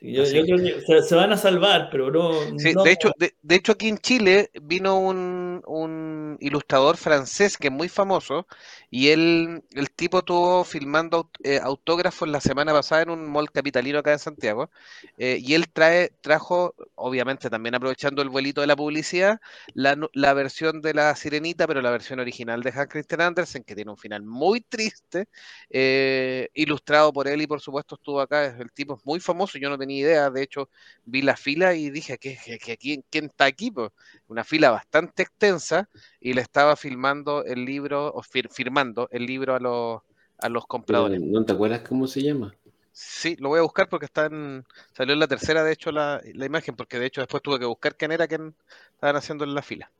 Yo, 0.00 0.22
creo 0.24 0.56
que 0.56 1.02
se, 1.02 1.14
van 1.14 1.32
a 1.32 1.36
salvar, 1.36 1.88
pero 1.90 2.10
no. 2.10 2.32
De, 2.52 2.92
hecho, 2.92 3.12
de, 3.18 3.54
hecho, 3.54 3.72
aquí 3.72 3.88
en 3.88 3.98
Chile 3.98 4.50
vino 4.62 4.98
un, 4.98 5.62
un, 5.66 6.36
ilustrador 6.40 6.96
francés 6.96 7.56
que 7.58 7.66
es 7.68 7.72
muy 7.72 7.88
famoso 7.88 8.46
y 8.90 9.08
él, 9.08 9.64
el 9.72 9.90
tipo 9.90 10.18
estuvo 10.18 10.62
filmando 10.62 11.30
eh, 11.42 11.58
autógrafos 11.60 12.28
la 12.28 12.40
semana 12.40 12.72
pasada 12.72 13.02
en 13.02 13.10
un 13.10 13.26
mall 13.26 13.50
capitalino 13.50 13.98
acá 13.98 14.12
en 14.12 14.18
Santiago 14.20 14.70
eh, 15.18 15.38
y 15.42 15.54
él 15.54 15.68
trae, 15.68 16.12
trajo, 16.20 16.74
obviamente 16.94 17.50
también 17.50 17.74
aprovechando 17.74 18.22
el 18.22 18.28
vuelito 18.28 18.60
de 18.60 18.68
la 18.68 18.76
publicidad, 18.76 19.40
la, 19.74 19.96
la 20.12 20.32
versión 20.32 20.80
de 20.80 20.94
la 20.94 21.14
Sirenita, 21.16 21.66
pero 21.66 21.82
la 21.82 21.90
versión 21.90 22.20
original 22.20 22.62
de 22.62 22.70
Hans 22.70 22.88
Christian 22.88 23.20
Andersen, 23.20 23.64
que 23.64 23.74
tiene 23.74 23.90
un 23.90 23.96
final 23.96 24.22
muy 24.22 24.60
triste, 24.60 25.26
eh, 25.70 26.48
ilustrado 26.54 27.12
por 27.12 27.26
él 27.26 27.42
y 27.42 27.46
por 27.46 27.60
supuesto 27.60 27.96
estuvo 27.96 28.20
acá. 28.20 28.56
El 28.58 28.72
tipo 28.72 28.94
es 28.96 29.04
muy 29.04 29.20
famoso, 29.20 29.58
yo 29.58 29.68
no 29.68 29.78
tenía 29.78 29.87
idea, 29.90 30.30
de 30.30 30.42
hecho 30.42 30.68
vi 31.04 31.22
la 31.22 31.36
fila 31.36 31.74
y 31.74 31.90
dije, 31.90 32.18
¿qué, 32.18 32.36
quién, 32.78 33.04
está 33.26 33.46
aquí? 33.46 33.70
Pues, 33.70 33.90
una 34.28 34.44
fila 34.44 34.70
bastante 34.70 35.22
extensa 35.22 35.88
y 36.20 36.32
le 36.34 36.42
estaba 36.42 36.76
filmando 36.76 37.44
el 37.44 37.64
libro, 37.64 38.12
o 38.14 38.22
firmando 38.22 39.08
el 39.10 39.26
libro 39.26 39.54
a 39.54 39.60
los, 39.60 40.02
a 40.38 40.48
los 40.48 40.66
compradores. 40.66 41.20
¿No 41.20 41.44
te 41.44 41.52
acuerdas 41.52 41.82
cómo 41.88 42.06
se 42.06 42.22
llama? 42.22 42.54
Sí, 42.92 43.36
lo 43.38 43.50
voy 43.50 43.60
a 43.60 43.62
buscar 43.62 43.88
porque 43.88 44.06
está 44.06 44.26
en, 44.26 44.64
salió 44.92 45.12
en 45.12 45.20
la 45.20 45.28
tercera, 45.28 45.62
de 45.62 45.72
hecho, 45.72 45.92
la, 45.92 46.20
la 46.34 46.46
imagen, 46.46 46.74
porque 46.74 46.98
de 46.98 47.06
hecho 47.06 47.20
después 47.20 47.42
tuve 47.42 47.58
que 47.58 47.64
buscar 47.64 47.96
quién 47.96 48.10
era 48.10 48.26
quien 48.26 48.54
estaban 48.94 49.16
haciendo 49.16 49.44
en 49.44 49.54
la 49.54 49.62
fila. 49.62 49.90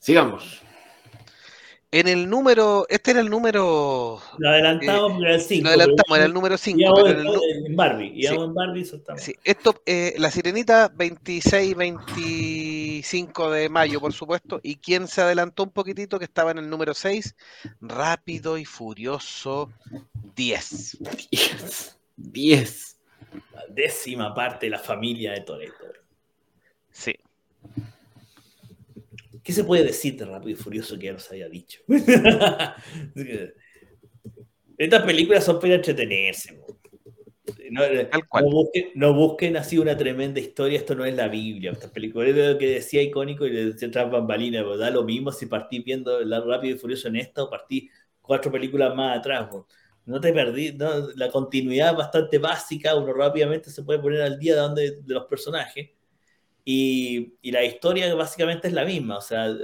Sigamos. 0.00 0.62
En 1.92 2.06
el 2.06 2.30
número, 2.30 2.86
este 2.88 3.10
era 3.10 3.20
el 3.20 3.28
número. 3.28 4.20
Lo 4.38 4.48
adelantamos 4.48 5.12
eh, 5.22 5.26
era 5.26 5.34
el 5.34 5.40
5. 5.40 5.62
Lo 5.64 5.68
adelantamos, 5.70 6.18
era 6.18 6.26
el 6.26 6.32
número 6.32 6.56
5. 6.56 7.08
en, 7.08 7.76
Barbie. 7.76 8.12
Y 8.14 8.26
en 8.26 8.54
Barbie 8.54 8.84
sí, 9.16 9.34
esto, 9.42 9.82
eh, 9.86 10.14
la 10.18 10.30
Sirenita, 10.30 10.88
26 10.94 11.74
25 11.76 13.50
de 13.50 13.68
mayo, 13.68 14.00
por 14.00 14.12
supuesto. 14.12 14.60
¿Y 14.62 14.76
quién 14.76 15.08
se 15.08 15.22
adelantó 15.22 15.64
un 15.64 15.70
poquitito? 15.70 16.20
Que 16.20 16.26
estaba 16.26 16.52
en 16.52 16.58
el 16.58 16.70
número 16.70 16.94
6. 16.94 17.34
Rápido 17.80 18.56
y 18.56 18.64
Furioso 18.64 19.72
10. 20.36 20.98
10. 21.28 21.98
10. 22.16 22.96
La 23.52 23.64
décima 23.68 24.32
parte 24.32 24.66
de 24.66 24.70
la 24.70 24.78
familia 24.78 25.32
de 25.32 25.40
Toreto. 25.40 25.74
Sí. 26.92 27.16
¿Qué 29.42 29.52
se 29.52 29.64
puede 29.64 29.84
decir 29.84 30.16
de 30.16 30.24
Rápido 30.24 30.50
y 30.50 30.54
Furioso 30.54 30.98
que 30.98 31.06
ya 31.06 31.12
nos 31.12 31.30
haya 31.30 31.48
dicho? 31.48 31.80
Estas 34.76 35.02
películas 35.02 35.44
son 35.44 35.58
para 35.60 35.74
entretenerse. 35.74 36.58
No, 37.70 37.82
no, 38.94 39.14
busquen, 39.14 39.56
así 39.56 39.78
una 39.78 39.96
tremenda 39.96 40.40
historia, 40.40 40.78
esto 40.78 40.94
no 40.94 41.04
es 41.04 41.14
la 41.14 41.28
Biblia. 41.28 41.70
Estas 41.72 41.90
películas 41.90 42.30
es 42.30 42.36
lo 42.36 42.58
que 42.58 42.66
decía 42.66 43.02
icónico 43.02 43.46
y 43.46 43.50
le 43.50 43.66
decía 43.66 43.90
tras 43.90 44.10
bambalinas, 44.10 44.64
da 44.78 44.90
lo 44.90 45.04
mismo 45.04 45.30
si 45.30 45.46
partí 45.46 45.80
viendo 45.80 46.20
la 46.24 46.40
Rápido 46.40 46.74
y 46.76 46.78
Furioso 46.78 47.08
en 47.08 47.16
esta 47.16 47.44
o 47.44 47.50
partí 47.50 47.88
cuatro 48.20 48.50
películas 48.50 48.94
más 48.94 49.18
atrás. 49.18 49.48
No 50.06 50.20
te 50.20 50.32
perdí, 50.32 50.76
la 51.14 51.30
continuidad 51.30 51.90
es 51.90 51.96
bastante 51.98 52.38
básica, 52.38 52.96
uno 52.96 53.12
rápidamente 53.12 53.70
se 53.70 53.82
puede 53.82 54.00
poner 54.00 54.22
al 54.22 54.38
día 54.38 54.54
de, 54.54 54.60
donde, 54.60 55.02
de 55.02 55.14
los 55.14 55.26
personajes 55.26 55.90
y, 56.64 57.34
la 57.50 57.64
historia 57.64 58.14
básicamente 58.14 58.68
es 58.68 58.74
la 58.74 58.84
misma, 58.84 59.18
o 59.18 59.20
sea, 59.20 59.54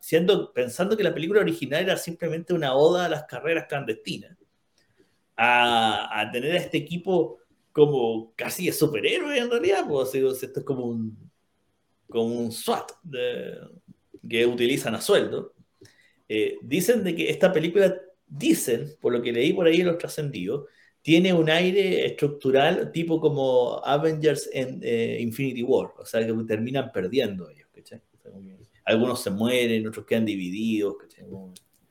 siendo, 0.00 0.52
pensando 0.52 0.96
que 0.96 1.04
la 1.04 1.14
película 1.14 1.40
original 1.40 1.82
era 1.82 1.96
simplemente 1.96 2.54
una 2.54 2.74
oda 2.74 3.06
a 3.06 3.08
las 3.08 3.24
carreras 3.24 3.66
clandestinas, 3.68 4.36
a, 5.36 6.28
tener 6.32 6.52
a 6.52 6.58
este 6.58 6.78
equipo 6.78 7.38
como 7.72 8.32
casi 8.34 8.66
de 8.66 8.72
superhéroe 8.72 9.38
en 9.38 9.50
realidad, 9.50 9.86
pues 9.88 10.14
esto 10.14 10.60
es 10.60 10.66
como 10.66 10.86
un, 10.86 11.30
como 12.08 12.24
un 12.24 12.50
SWAT 12.50 12.90
que 14.28 14.46
utilizan 14.46 14.94
a 14.94 15.00
sueldo. 15.00 15.54
Eh, 16.28 16.58
dicen 16.62 17.04
de 17.04 17.14
que 17.14 17.30
esta 17.30 17.52
película, 17.52 17.94
dicen, 18.26 18.96
por 19.00 19.12
lo 19.12 19.22
que 19.22 19.32
leí 19.32 19.52
por 19.52 19.66
ahí 19.66 19.80
en 19.80 19.86
los 19.86 19.98
trascendidos, 19.98 20.66
tiene 21.02 21.32
un 21.32 21.48
aire 21.48 22.06
estructural 22.06 22.90
tipo 22.92 23.20
como 23.20 23.80
Avengers 23.84 24.50
en 24.52 24.80
eh, 24.82 25.18
Infinity 25.20 25.62
War, 25.62 25.92
o 25.98 26.04
sea 26.04 26.26
que 26.26 26.32
terminan 26.44 26.90
perdiendo 26.92 27.48
ellos, 27.48 27.68
algunos 28.84 29.20
se 29.20 29.30
mueren, 29.30 29.86
otros 29.86 30.06
quedan 30.06 30.24
divididos. 30.24 30.96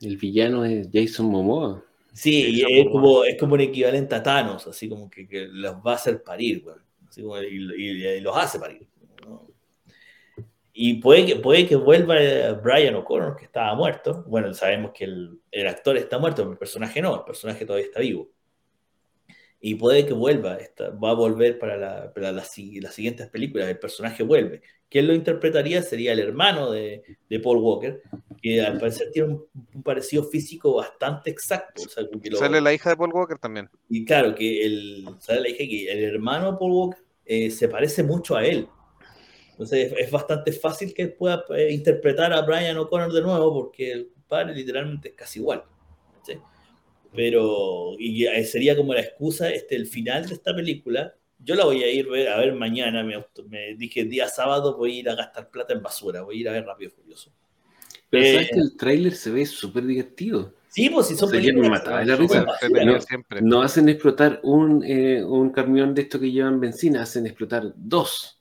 El 0.01 0.17
villano 0.17 0.65
es 0.65 0.89
Jason 0.91 1.27
Momoa. 1.27 1.83
Sí, 2.11 2.63
es, 2.67 2.87
Como, 2.91 3.23
es 3.23 3.37
como 3.37 3.53
un 3.53 3.61
equivalente 3.61 4.15
a 4.15 4.23
Thanos, 4.23 4.65
así 4.65 4.89
como 4.89 5.07
que, 5.07 5.27
los 5.51 5.75
va 5.75 5.91
a 5.91 5.95
hacer 5.95 6.23
parir, 6.23 6.65
y, 7.15 8.19
los 8.21 8.35
hace 8.35 8.59
parir. 8.59 8.87
Y 10.73 10.95
puede 10.95 11.25
que, 11.25 11.35
puede 11.35 11.67
que 11.67 11.75
vuelva 11.75 12.15
Brian 12.63 12.95
O'Connor, 12.95 13.35
que 13.35 13.45
estaba 13.45 13.75
muerto. 13.75 14.23
Bueno, 14.27 14.51
sabemos 14.53 14.91
que 14.91 15.03
el, 15.05 15.39
el 15.51 15.67
actor 15.67 15.97
está 15.97 16.17
muerto, 16.17 16.41
pero 16.41 16.51
el 16.51 16.57
personaje 16.57 17.01
no, 17.01 17.15
el 17.15 17.23
personaje 17.23 17.65
todavía 17.65 17.85
está 17.85 17.99
vivo 17.99 18.31
y 19.59 19.75
puede 19.75 20.05
que 20.05 20.13
vuelva, 20.13 20.57
va 21.03 21.09
a 21.09 21.13
volver 21.13 21.57
para, 21.57 21.77
la, 21.77 22.13
para 22.13 22.31
las, 22.31 22.51
siguientes 22.51 23.27
películas, 23.29 23.67
el 23.67 23.79
personaje 23.79 24.23
vuelve. 24.23 24.61
¿Quién 24.89 25.07
lo 25.07 25.13
interpretaría? 25.13 25.81
Sería 25.81 26.13
el 26.13 26.19
hermano 26.19 26.71
de, 26.71 27.03
de 27.29 27.39
Paul 27.39 27.57
Walker, 27.57 28.01
que 28.41 28.61
al 28.61 28.79
parecer 28.79 29.11
tiene 29.11 29.33
un, 29.33 29.83
parecido 29.83 30.23
físico 30.23 30.75
bastante 30.75 31.29
exacto. 31.29 31.83
sale 32.37 32.61
la 32.61 32.73
hija 32.73 32.91
de 32.91 32.97
Paul 32.97 33.11
Walker 33.13 33.37
también. 33.37 33.69
Y 33.89 34.05
claro, 34.05 34.35
que 34.35 34.65
el, 34.65 35.05
sale 35.19 35.41
la 35.41 35.49
hija 35.49 35.57
que 35.57 35.91
el 35.91 36.03
hermano 36.03 36.51
de 36.51 36.57
Paul 36.57 36.71
Walker 36.71 37.03
eh, 37.25 37.51
se 37.51 37.67
parece 37.67 38.03
mucho 38.03 38.35
a 38.35 38.45
él. 38.45 38.67
Entonces 39.51 39.91
es, 39.97 40.11
bastante 40.11 40.51
fácil 40.51 40.93
que 40.93 41.07
pueda 41.07 41.43
eh, 41.55 41.73
interpretar 41.73 42.31
a 42.31 42.41
Brian 42.41 42.77
O'Connor 42.77 43.11
de 43.11 43.21
nuevo, 43.21 43.53
porque 43.53 43.91
el 43.91 44.11
padre 44.27 44.53
literalmente 44.53 45.09
es 45.09 45.15
casi 45.15 45.39
igual. 45.39 45.63
¿sí? 46.23 46.33
Pero 47.17 47.95
y 47.97 48.27
sería 48.45 48.77
como 48.77 48.93
la 48.93 49.01
excusa, 49.01 49.49
este, 49.49 49.75
el 49.75 49.87
final 49.87 50.27
de 50.27 50.35
esta 50.35 50.55
película. 50.55 51.15
Yo 51.39 51.55
la 51.55 51.65
voy 51.65 51.81
a 51.83 51.91
ir 51.91 52.07
a 52.27 52.37
ver 52.37 52.53
mañana, 52.53 53.03
me, 53.03 53.15
me 53.49 53.75
dije 53.75 54.05
día 54.05 54.27
sábado 54.27 54.77
voy 54.77 54.97
a 54.97 54.99
ir 54.99 55.09
a 55.09 55.15
gastar 55.15 55.49
plata 55.49 55.73
en 55.73 55.81
basura, 55.81 56.21
voy 56.21 56.37
a 56.37 56.39
ir 56.41 56.49
a 56.49 56.51
ver 56.51 56.65
Rápido 56.65 56.91
Furioso. 56.91 57.31
Pero 58.11 58.23
sabes 58.23 58.49
eh, 58.49 58.51
que 58.53 58.59
el 58.59 58.77
tráiler 58.77 59.15
se 59.15 59.31
ve 59.31 59.47
súper 59.47 59.87
divertido. 59.87 60.53
Sí, 60.69 60.91
pues 60.91 61.07
si 61.07 61.15
son 61.15 61.31
películas. 61.31 61.83
No, 63.41 63.63
hacen 63.63 63.89
explotar 63.89 64.39
un, 64.43 64.83
eh, 64.83 65.23
un 65.23 65.49
camión 65.49 65.95
de 65.95 66.03
estos 66.03 66.21
que 66.21 66.31
llevan 66.31 66.59
benzina, 66.59 67.01
hacen 67.01 67.25
explotar 67.25 67.73
dos 67.75 68.39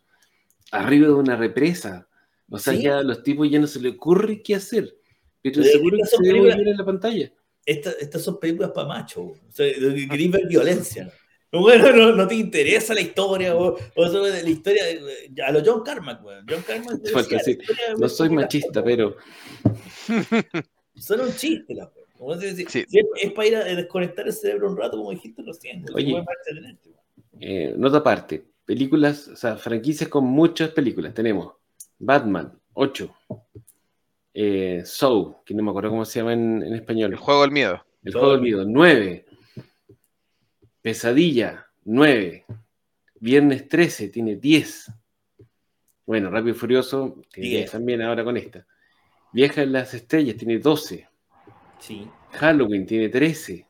arriba 0.70 1.06
de 1.06 1.14
una 1.14 1.36
represa. 1.36 2.06
O 2.50 2.58
sea, 2.58 2.74
ya 2.74 2.98
a 2.98 3.02
los 3.02 3.22
tipos 3.22 3.50
ya 3.50 3.58
no 3.58 3.66
se 3.66 3.80
les 3.80 3.94
ocurre 3.94 4.42
qué 4.42 4.54
hacer. 4.54 4.98
Pero 5.40 5.62
seguro 5.62 5.96
que 5.96 6.04
se 6.04 6.40
ver 6.42 6.68
en 6.68 6.76
la 6.76 6.84
pantalla 6.84 7.32
estas 7.66 8.22
son 8.22 8.38
películas 8.38 8.70
para 8.70 8.88
machos. 8.88 9.24
O 9.24 9.52
sea, 9.52 9.66
ver 9.66 10.46
violencia. 10.48 11.12
Bueno, 11.52 11.92
no, 11.92 12.12
no, 12.12 12.26
te 12.26 12.34
interesa 12.34 12.94
la 12.94 13.00
historia 13.00 13.56
o, 13.56 13.76
o 13.94 14.06
la 14.06 14.50
historia 14.50 14.84
a 15.46 15.52
lo 15.52 15.62
John 15.64 15.82
Carmack, 15.82 16.20
John 16.48 16.62
Carmack 16.66 17.00
no 17.98 18.08
soy 18.08 18.30
machista, 18.30 18.84
pero 18.84 19.16
son 20.96 21.20
un 21.20 21.34
chiste 21.34 21.74
la 21.74 21.90
es, 22.40 23.32
para 23.32 23.48
ir 23.48 23.56
a 23.56 23.64
desconectar 23.64 24.26
el 24.26 24.32
cerebro 24.32 24.70
un 24.70 24.76
rato, 24.76 24.96
como 24.96 25.10
dijiste, 25.10 25.42
lo 25.42 25.52
siento. 25.52 25.94
Oye, 25.94 26.24
eh, 27.40 27.74
nota 27.76 27.98
aparte, 27.98 28.44
películas, 28.64 29.28
o 29.28 29.36
sea, 29.36 29.56
franquicias 29.56 30.08
con 30.08 30.24
muchas 30.24 30.70
películas. 30.70 31.14
Tenemos 31.14 31.52
Batman, 31.98 32.58
8, 32.72 33.14
eh, 34.38 34.82
Soul, 34.84 35.36
que 35.46 35.54
no 35.54 35.62
me 35.62 35.70
acuerdo 35.70 35.88
cómo 35.88 36.04
se 36.04 36.18
llama 36.18 36.34
en, 36.34 36.62
español. 36.74 37.10
El 37.10 37.16
juego 37.16 37.40
del 37.40 37.52
miedo. 37.52 37.82
El 38.04 38.12
juego 38.12 38.32
del 38.32 38.42
miedo, 38.42 38.64
9. 38.66 39.24
Pesadilla, 40.82 41.66
9. 41.86 42.44
Viernes 43.18 43.66
13, 43.66 44.10
tiene 44.10 44.36
10. 44.36 44.92
Bueno, 46.04 46.30
Rápido 46.30 46.54
y 46.54 46.58
Furioso, 46.58 47.22
tiene 47.32 47.48
10 47.48 47.70
también 47.70 48.02
ahora 48.02 48.24
con 48.24 48.36
esta. 48.36 48.66
Vieja 49.32 49.62
en 49.62 49.72
las 49.72 49.94
estrellas, 49.94 50.36
tiene 50.36 50.58
12. 50.58 51.08
Sí. 51.78 52.06
Halloween 52.32 52.84
tiene 52.84 53.08
13. 53.08 53.66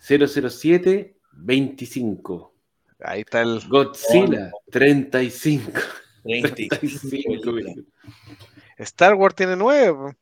007, 0.00 1.16
25. 1.32 2.54
Ahí 3.00 3.20
está 3.20 3.42
el. 3.42 3.60
Godzilla, 3.68 4.50
35. 4.70 5.70
35. 6.22 7.52
Star 8.78 9.14
Wars 9.14 9.34
tiene 9.34 9.56
nueve. 9.56 10.16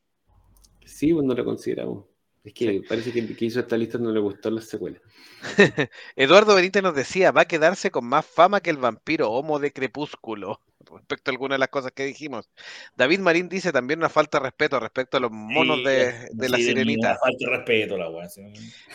Sí, 0.85 1.13
pues 1.13 1.25
no 1.25 1.33
lo 1.33 1.45
consideramos. 1.45 2.05
Es 2.43 2.53
que 2.53 2.81
parece 2.87 3.11
que 3.11 3.19
el 3.19 3.35
que 3.35 3.45
hizo 3.45 3.59
esta 3.59 3.77
lista 3.77 3.97
no 3.97 4.11
le 4.11 4.19
gustó 4.19 4.49
las 4.49 4.65
secuelas. 4.65 5.01
Eduardo 6.15 6.55
Benítez 6.55 6.81
nos 6.81 6.95
decía, 6.95 7.31
va 7.31 7.41
a 7.41 7.47
quedarse 7.47 7.91
con 7.91 8.05
más 8.05 8.25
fama 8.25 8.61
que 8.61 8.69
el 8.69 8.77
vampiro 8.77 9.29
homo 9.31 9.59
de 9.59 9.73
Crepúsculo. 9.73 10.61
Respecto 10.95 11.29
a 11.29 11.33
algunas 11.33 11.55
de 11.55 11.59
las 11.59 11.69
cosas 11.69 11.91
que 11.93 12.05
dijimos. 12.05 12.49
David 12.95 13.19
Marín 13.19 13.49
dice 13.49 13.71
también 13.71 13.99
una 13.99 14.09
falta 14.09 14.39
de 14.39 14.43
respeto 14.45 14.79
respecto 14.79 15.17
a 15.17 15.19
los 15.19 15.31
monos 15.31 15.83
de, 15.83 16.29
la 16.33 16.57
sirenita. 16.57 17.09
Una 17.09 17.17
falta 17.17 17.45
de 17.45 17.57
respeto, 17.57 17.97
la 17.97 18.09
weá. 18.09 18.27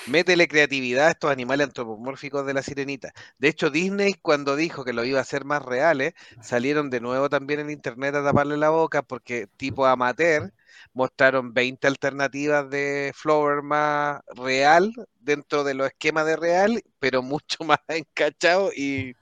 Métele 0.07 0.49
creatividad 0.49 1.09
a 1.09 1.11
estos 1.11 1.31
animales 1.31 1.69
antropomórficos 1.69 2.47
de 2.47 2.55
la 2.55 2.63
sirenita. 2.63 3.13
De 3.39 3.49
hecho, 3.49 3.71
Disney, 3.71 4.15
cuando 4.15 4.57
dijo 4.57 4.85
que 4.85 4.93
lo 4.93 5.05
iba 5.05 5.19
a 5.19 5.23
hacer 5.23 5.45
más 5.45 5.63
reales, 5.63 6.15
salieron 6.41 6.91
de 6.91 7.01
nuevo 7.01 7.29
también 7.29 7.61
en 7.61 7.71
internet 7.71 8.15
a 8.15 8.25
taparle 8.25 8.57
la 8.57 8.71
boca 8.71 9.03
porque, 9.03 9.47
tipo 9.57 9.87
amateur, 9.87 10.53
mostraron 10.95 11.53
20 11.55 11.87
alternativas 11.87 12.69
de 12.71 13.13
Flower 13.15 13.63
más 13.63 14.21
real 14.35 14.93
dentro 15.21 15.65
de 15.65 15.75
los 15.75 15.87
esquemas 15.87 16.27
de 16.27 16.37
real, 16.37 16.83
pero 16.99 17.23
mucho 17.23 17.59
más 17.65 17.81
encachado 17.89 18.73
y 18.73 19.15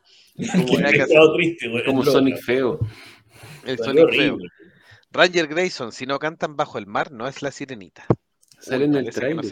como, 1.86 2.04
Sonic 2.04 2.38
feo. 2.42 2.78
El 3.66 3.78
Sonic 3.78 4.10
feo. 4.10 4.38
Ranger 5.12 5.48
Grayson, 5.48 5.92
si 5.92 6.06
no 6.06 6.18
cantan 6.18 6.56
bajo 6.56 6.78
el 6.78 6.86
mar, 6.86 7.10
no 7.10 7.26
es 7.26 7.42
la 7.42 7.50
sirenita. 7.50 8.06
Sale 8.60 8.84
en 8.84 8.94
el 8.94 9.10
trailer. 9.10 9.36
No 9.36 9.42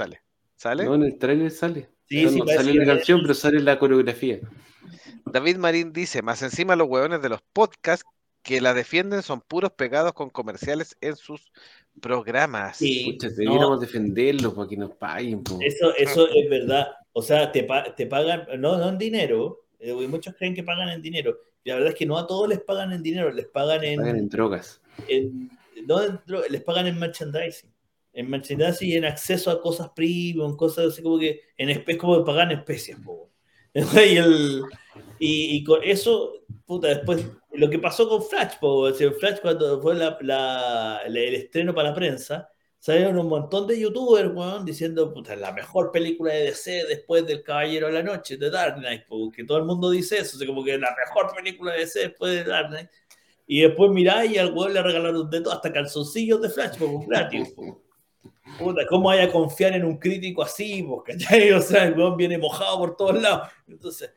sale. 0.57 0.85
No, 0.85 0.95
en 0.95 1.03
el 1.03 1.19
trailer 1.19 1.51
sale. 1.51 1.91
Sí, 2.09 2.29
sí, 2.29 2.41
sale 2.47 2.75
la 2.75 2.85
canción, 2.85 3.21
pero 3.23 3.35
sale 3.35 3.61
la 3.61 3.79
coreografía. 3.79 4.41
David 5.27 5.57
Marín 5.57 5.93
dice, 5.93 6.23
más 6.23 6.43
encima 6.43 6.77
los 6.77 6.89
huevones 6.89 7.21
de 7.21 7.29
los 7.29 7.43
podcasts 7.53 8.05
que 8.43 8.61
la 8.61 8.73
defienden 8.73 9.23
son 9.23 9.41
puros 9.43 9.73
pegados 9.73 10.13
con 10.15 10.31
comerciales 10.31 10.97
en 11.01 11.17
sus 11.17 11.53
programas. 12.01 12.79
Sí, 12.79 13.19
deberíamos 13.21 13.81
defenderlos 13.81 14.55
para 14.55 14.69
que 14.69 14.77
nos 14.77 14.95
paguen. 14.95 15.43
Eso, 15.61 15.95
eso 15.97 16.29
es 16.29 16.49
verdad. 16.49 16.87
O 17.13 17.21
sea, 17.21 17.53
te, 17.53 17.67
te 17.97 18.07
pagan, 18.07 18.47
no, 18.59 18.79
no 18.79 18.89
en 18.89 18.99
dinero, 18.99 19.65
eh, 19.79 19.93
muchos 20.09 20.35
creen 20.35 20.55
que 20.55 20.63
pagan 20.63 20.89
en 20.89 21.03
dinero. 21.03 21.39
Y 21.65 21.71
la 21.71 21.77
verdad 21.77 21.93
es 21.93 21.99
que 21.99 22.07
no 22.07 22.19
a 22.19 22.27
todos 22.27 22.49
les 22.49 22.61
pagan 22.61 22.93
en 22.93 23.03
dinero, 23.03 23.31
les 23.31 23.47
pagan 23.47 23.85
en. 23.85 24.01
Pagan 24.01 24.17
en 24.17 24.29
drogas. 24.29 24.81
no 25.87 26.01
les 26.49 26.63
pagan 26.63 26.87
en 26.87 26.99
merchandising. 26.99 27.73
En 28.13 28.31
merchandising 28.31 28.89
y 28.89 28.95
en 28.95 29.05
acceso 29.05 29.51
a 29.51 29.61
cosas 29.61 29.91
premium, 29.95 30.57
cosas 30.57 30.93
así 30.93 31.03
como 31.03 31.19
que 31.19 31.43
en 31.57 31.69
especies, 31.69 31.99
como 31.99 32.25
pagan 32.25 32.51
especies, 32.51 32.99
y, 33.75 34.17
el, 34.17 34.63
y, 35.19 35.63
con 35.63 35.83
eso, 35.85 36.33
puta, 36.67 36.89
después, 36.89 37.25
lo 37.53 37.71
que 37.71 37.79
pasó 37.79 38.09
con 38.09 38.23
Flash, 38.23 38.55
po, 38.59 38.93
Flash 38.93 39.41
cuando 39.41 39.81
fue 39.81 39.95
la, 39.95 41.03
el 41.05 41.17
estreno 41.17 41.75
para 41.75 41.91
la 41.91 41.95
prensa, 41.95 42.49
salieron 42.79 43.19
un 43.19 43.29
montón 43.29 43.67
de 43.67 43.79
youtubers, 43.79 44.31
weón, 44.35 44.65
diciendo, 44.65 45.13
puta, 45.13 45.35
la 45.37 45.53
mejor 45.53 45.91
película 45.91 46.33
de 46.33 46.45
DC 46.45 46.85
después 46.89 47.27
del 47.27 47.43
Caballero 47.43 47.89
de 47.89 47.95
la 47.95 48.03
Noche, 48.03 48.37
de 48.37 48.51
Dark 48.51 48.77
Knight, 48.77 49.03
porque 49.09 49.45
todo 49.45 49.59
el 49.59 49.65
mundo 49.65 49.91
dice 49.91 50.19
eso, 50.19 50.39
o 50.43 50.47
como 50.47 50.65
que 50.65 50.79
la 50.79 50.95
mejor 50.97 51.35
película 51.35 51.73
de 51.73 51.81
DC 51.81 52.01
después 52.01 52.33
de 52.33 52.45
Dark 52.45 52.69
Knight. 52.69 52.89
Y 53.47 53.63
después 53.63 53.91
miráis 53.91 54.31
y 54.31 54.39
al 54.39 54.53
weón 54.53 54.75
le 54.75 54.83
regalaron 54.83 55.29
de 55.31 55.41
todo, 55.41 55.55
hasta 55.55 55.73
calzoncillos 55.73 56.41
de 56.41 56.51
Flash, 56.51 56.79
como 56.79 57.05
gratis. 57.07 57.55
Puta, 58.59 58.87
¿cómo 58.89 59.09
vaya 59.09 59.25
a 59.25 59.33
confiar 59.33 59.75
en 59.75 59.85
un 59.85 59.99
crítico 59.99 60.43
así? 60.43 60.83
Pues, 60.83 61.17
O 61.57 61.61
sea, 61.63 61.85
el 61.85 61.95
weón 61.95 62.17
viene 62.17 62.39
mojado 62.39 62.79
por 62.79 62.97
todos 62.97 63.21
lados. 63.21 63.49
Entonces, 63.67 64.11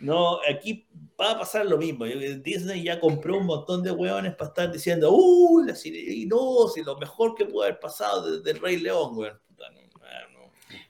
no, 0.00 0.38
aquí 0.48 0.86
va 1.20 1.32
a 1.32 1.38
pasar 1.38 1.66
lo 1.66 1.78
mismo. 1.78 2.04
Disney 2.04 2.82
ya 2.82 3.00
compró 3.00 3.38
un 3.38 3.46
montón 3.46 3.82
de 3.82 3.90
hueones 3.90 4.34
para 4.34 4.48
estar 4.48 4.72
diciendo, 4.72 5.10
¡uh! 5.12 5.62
La 5.64 5.74
y 5.84 6.26
no, 6.26 6.68
si 6.68 6.82
lo 6.82 6.96
mejor 6.98 7.34
que 7.34 7.46
puede 7.46 7.70
haber 7.70 7.80
pasado 7.80 8.38
desde 8.38 8.50
el 8.50 8.60
Rey 8.60 8.78
León, 8.78 9.16
weón. 9.16 9.44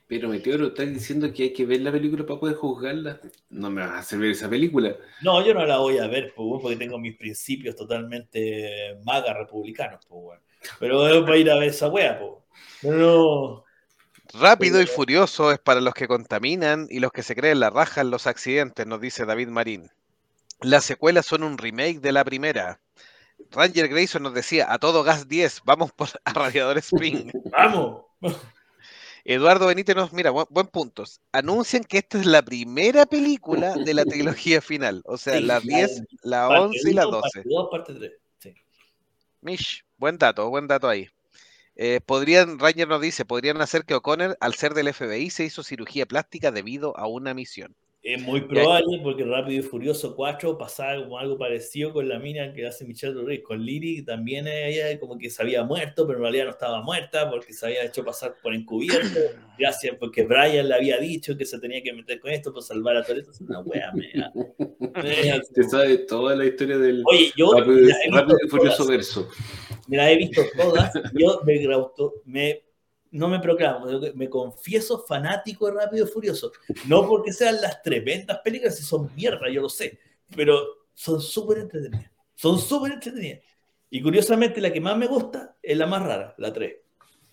Pero 0.07 0.29
Meteoro, 0.29 0.67
¿estás 0.67 0.87
diciendo 0.87 1.33
que 1.33 1.43
hay 1.43 1.53
que 1.53 1.65
ver 1.65 1.81
la 1.81 1.91
película 1.91 2.25
para 2.25 2.39
poder 2.39 2.55
juzgarla? 2.55 3.19
No 3.49 3.71
me 3.71 3.81
vas 3.81 3.91
a 3.91 3.99
hacer 3.99 4.19
ver 4.19 4.31
esa 4.31 4.47
película. 4.47 4.95
No, 5.23 5.43
yo 5.43 5.53
no 5.55 5.65
la 5.65 5.77
voy 5.77 5.97
a 5.97 6.05
ver, 6.05 6.31
pues, 6.35 6.61
porque 6.61 6.77
tengo 6.77 6.99
mis 6.99 7.17
principios 7.17 7.75
totalmente 7.75 8.99
maga 9.03 9.33
republicanos, 9.33 10.05
pues, 10.07 10.39
Pero 10.79 10.99
voy 10.99 11.37
a 11.37 11.37
ir 11.37 11.49
a 11.49 11.57
ver 11.57 11.69
esa 11.69 11.89
wea, 11.89 12.19
pues. 12.19 12.33
No. 12.83 13.64
Rápido 14.39 14.81
y 14.81 14.85
furioso 14.85 15.51
es 15.51 15.59
para 15.59 15.79
los 15.79 15.93
que 15.93 16.09
contaminan 16.09 16.87
y 16.89 16.99
los 16.99 17.13
que 17.13 17.23
se 17.23 17.35
creen 17.35 17.61
la 17.61 17.69
raja 17.69 18.01
en 18.01 18.11
los 18.11 18.27
accidentes, 18.27 18.85
nos 18.85 18.99
dice 18.99 19.25
David 19.25 19.47
Marín. 19.47 19.89
Las 20.61 20.83
secuelas 20.83 21.25
son 21.25 21.43
un 21.43 21.57
remake 21.57 22.01
de 22.01 22.11
la 22.11 22.25
primera. 22.25 22.81
Ranger 23.51 23.87
Grayson 23.87 24.23
nos 24.23 24.33
decía, 24.33 24.71
a 24.71 24.77
todo 24.77 25.03
gas 25.03 25.29
10, 25.29 25.61
vamos 25.63 25.93
por 25.93 26.09
a 26.25 26.33
Radiador 26.33 26.77
Spring. 26.79 27.31
¡Vamos! 27.51 28.03
Eduardo 29.23 29.67
Benítez 29.67 29.95
nos, 29.95 30.11
mira, 30.11 30.31
buen, 30.31 30.67
puntos. 30.67 31.21
Anuncian 31.31 31.83
que 31.83 31.99
esta 31.99 32.19
es 32.19 32.25
la 32.25 32.43
primera 32.43 33.05
película 33.05 33.75
de 33.75 33.93
la 33.93 34.03
trilogía 34.03 34.61
final. 34.61 35.01
O 35.05 35.17
sea, 35.17 35.39
la 35.39 35.61
10, 35.61 36.03
la 36.23 36.49
11 36.49 36.89
y 36.89 36.93
la 36.93 37.03
12. 37.03 37.21
Parte 37.21 37.43
2, 37.45 37.67
parte 37.71 37.93
3. 37.93 38.11
Sí. 38.39 38.53
Mish, 39.41 39.85
buen 39.97 40.17
dato, 40.17 40.49
buen 40.49 40.67
dato 40.67 40.89
ahí. 40.89 41.09
Eh, 41.75 42.01
podrían, 42.05 42.59
Ranger 42.59 42.87
nos 42.87 43.01
dice, 43.01 43.23
podrían 43.25 43.61
hacer 43.61 43.85
que 43.85 43.95
O'Connor, 43.95 44.37
al 44.41 44.55
ser 44.55 44.73
del 44.73 44.93
FBI, 44.93 45.29
se 45.29 45.45
hizo 45.45 45.63
cirugía 45.63 46.05
plástica 46.05 46.51
debido 46.51 46.97
a 46.97 47.07
una 47.07 47.33
misión. 47.33 47.75
Es 48.05 48.21
muy 48.21 48.41
probable 48.41 48.99
porque 49.01 49.23
Rápido 49.23 49.61
y 49.61 49.63
Furioso 49.63 50.15
4 50.15 50.59
pasaba 50.59 51.01
como 51.01 51.17
algo 51.17 51.39
parecido 51.39 51.91
con 51.91 52.07
la 52.07 52.19
mina 52.19 52.53
que 52.53 52.67
hace 52.67 52.85
Michelle 52.85 53.15
Rodríguez, 53.15 53.43
con 53.43 53.65
Lily, 53.65 54.03
también 54.05 54.47
ella 54.47 54.99
como 54.99 55.17
que 55.17 55.31
se 55.31 55.41
había 55.41 55.63
muerto, 55.63 56.05
pero 56.05 56.19
en 56.19 56.21
realidad 56.21 56.45
no 56.45 56.51
estaba 56.51 56.83
muerta 56.83 57.27
porque 57.31 57.51
se 57.51 57.65
había 57.65 57.83
hecho 57.83 58.05
pasar 58.05 58.35
por 58.43 58.53
encubierto, 58.53 59.19
gracias 59.57 59.95
porque 59.99 60.23
Brian 60.23 60.67
le 60.67 60.75
había 60.75 60.99
dicho 60.99 61.35
que 61.35 61.47
se 61.47 61.57
tenía 61.57 61.81
que 61.81 61.93
meter 61.93 62.19
con 62.19 62.29
esto 62.29 62.53
para 62.53 62.61
salvar 62.61 62.95
a 62.95 63.03
Toreto. 63.03 63.31
Es 63.31 63.41
una 63.41 63.61
wea 63.61 63.91
mea. 63.93 64.31
Te 65.55 65.63
sabe 65.63 65.97
toda 65.97 66.35
la 66.35 66.45
historia 66.45 66.77
del 66.77 67.01
Oye, 67.11 67.31
yo 67.35 67.53
Rápido, 67.57 68.37
y 68.45 68.49
Furioso 68.49 68.85
verso. 68.85 69.27
Me 69.87 69.97
la 69.97 70.11
he 70.11 70.17
visto 70.17 70.43
todas, 70.55 70.93
yo 71.15 71.41
me, 71.43 71.57
me 72.25 72.65
no 73.15 73.29
me 73.29 73.39
proclamo, 73.39 73.87
me 74.13 74.29
confieso 74.29 74.99
fanático 74.99 75.67
de 75.67 75.73
Rápido 75.73 76.05
y 76.05 76.09
Furioso. 76.09 76.51
No 76.87 77.07
porque 77.07 77.31
sean 77.31 77.61
las 77.61 77.81
tremendas 77.81 78.39
películas, 78.43 78.75
si 78.75 78.83
son 78.83 79.09
mierda, 79.15 79.49
yo 79.49 79.61
lo 79.61 79.69
sé, 79.69 79.99
pero 80.35 80.61
son 80.93 81.21
súper 81.21 81.59
entretenidas. 81.59 82.11
Son 82.35 82.59
súper 82.59 82.93
entretenidas. 82.93 83.39
Y 83.89 84.01
curiosamente, 84.01 84.59
la 84.59 84.73
que 84.73 84.81
más 84.81 84.97
me 84.97 85.07
gusta 85.07 85.55
es 85.61 85.77
la 85.77 85.87
más 85.87 86.03
rara, 86.03 86.35
la 86.37 86.51
3. 86.51 86.75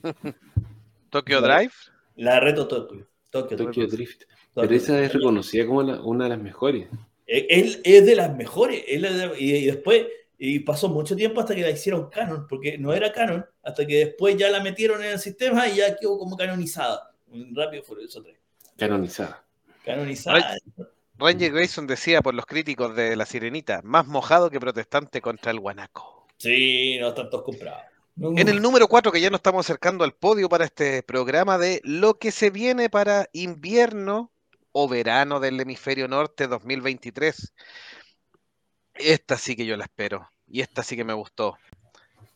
¿Tokyo 1.11 1.41
Drive? 1.41 1.73
La 2.17 2.39
reto 2.39 2.69
Tokyo. 2.69 3.07
Tokyo, 3.31 3.87
Drift. 3.87 4.25
Pero 4.55 4.75
esa 4.75 5.03
es 5.03 5.13
reconocida 5.13 5.67
como 5.67 5.81
una 5.81 6.25
de 6.25 6.31
las 6.31 6.39
mejores. 6.39 6.87
Es, 7.27 7.81
es 7.83 8.05
de 8.05 8.15
las 8.15 8.37
mejores. 8.37 8.85
y 8.87 9.67
después 9.67 10.07
y 10.45 10.59
pasó 10.59 10.89
mucho 10.89 11.15
tiempo 11.15 11.41
hasta 11.41 11.55
que 11.55 11.61
la 11.61 11.71
hicieron 11.71 12.11
canon, 12.11 12.49
porque 12.49 12.77
no 12.77 12.93
era 12.93 13.13
canon, 13.13 13.47
hasta 13.63 13.87
que 13.87 14.07
después 14.07 14.37
ya 14.37 14.51
la 14.51 14.61
metieron 14.61 15.01
en 15.01 15.13
el 15.13 15.21
sistema 15.21 15.69
y 15.69 15.77
ya 15.77 15.97
quedó 15.97 16.19
como 16.19 16.37
canonizada. 16.37 17.15
Rápido 17.53 17.85
eso 18.05 18.21
3. 18.21 18.37
Canonizada. 18.77 19.45
Canonizada. 19.85 20.57
Ranger 21.17 21.53
Grayson 21.53 21.87
decía 21.87 22.23
por 22.23 22.35
los 22.35 22.45
críticos 22.45 22.97
de 22.97 23.15
La 23.15 23.25
Sirenita, 23.25 23.83
más 23.85 24.09
mojado 24.09 24.51
que 24.51 24.59
protestante 24.59 25.21
contra 25.21 25.53
el 25.53 25.61
guanaco. 25.61 26.27
Sí, 26.39 26.99
no 26.99 27.11
están 27.11 27.31
todos 27.31 27.45
comprados. 27.45 27.83
En 28.17 28.49
el 28.49 28.61
número 28.61 28.89
4, 28.89 29.13
que 29.13 29.21
ya 29.21 29.31
nos 29.31 29.39
estamos 29.39 29.65
acercando 29.65 30.03
al 30.03 30.13
podio 30.13 30.49
para 30.49 30.65
este 30.65 31.05
programa 31.05 31.57
de 31.57 31.81
lo 31.85 32.15
que 32.15 32.33
se 32.33 32.51
viene 32.51 32.91
para 32.91 33.29
invierno 33.33 34.33
o 34.73 34.89
verano 34.89 35.39
del 35.39 35.61
hemisferio 35.61 36.09
norte 36.09 36.49
2023. 36.49 37.53
Esta 39.03 39.37
sí 39.39 39.57
que 39.57 39.67
yo 39.67 39.77
la 39.77 39.85
espero. 39.85 40.29
Y 40.49 40.61
esta 40.61 40.83
sí 40.83 40.97
que 40.97 41.05
me 41.05 41.13
gustó. 41.13 41.57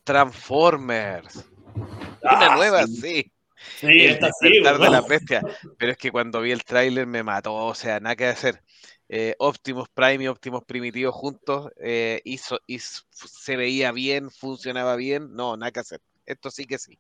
Transformers. 0.04 1.44
Una 1.74 2.52
ah, 2.52 2.56
nueva, 2.56 2.86
sí. 2.86 3.32
Sí, 3.80 4.04
esta 4.04 4.30
sí, 4.40 4.60
de 4.60 4.62
la 4.62 5.00
bestia. 5.02 5.42
Pero 5.78 5.92
es 5.92 5.98
que 5.98 6.10
cuando 6.10 6.40
vi 6.40 6.52
el 6.52 6.64
tráiler 6.64 7.06
me 7.06 7.22
mató, 7.22 7.54
o 7.54 7.74
sea, 7.74 8.00
nada 8.00 8.16
que 8.16 8.26
hacer. 8.26 8.62
Eh, 9.08 9.34
Optimus 9.38 9.88
Prime 9.88 10.24
y 10.24 10.28
Optimus 10.28 10.64
Primitivo 10.64 11.12
juntos 11.12 11.70
eh, 11.80 12.20
hizo, 12.24 12.58
y 12.66 12.78
se 12.80 13.56
veía 13.56 13.92
bien, 13.92 14.30
funcionaba 14.30 14.96
bien. 14.96 15.34
No, 15.34 15.56
nada 15.56 15.72
que 15.72 15.80
hacer. 15.80 16.00
Esto 16.24 16.50
sí 16.50 16.66
que 16.66 16.78
sí. 16.78 16.98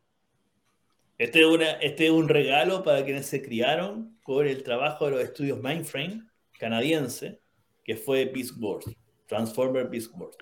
Este 1.18 1.40
es, 1.40 1.46
una, 1.46 1.70
este 1.72 2.06
es 2.06 2.10
un 2.10 2.28
regalo 2.28 2.82
para 2.82 3.04
quienes 3.04 3.26
se 3.26 3.42
criaron 3.42 4.18
con 4.22 4.46
el 4.46 4.62
trabajo 4.62 5.06
de 5.06 5.12
los 5.12 5.20
estudios 5.22 5.62
Mindframe 5.62 6.22
canadiense, 6.58 7.40
que 7.84 7.96
fue 7.96 8.26
Beast 8.26 8.54
Wars. 8.58 8.86
Transformer 9.26 9.88
Beast 9.88 10.12
Wars. 10.16 10.36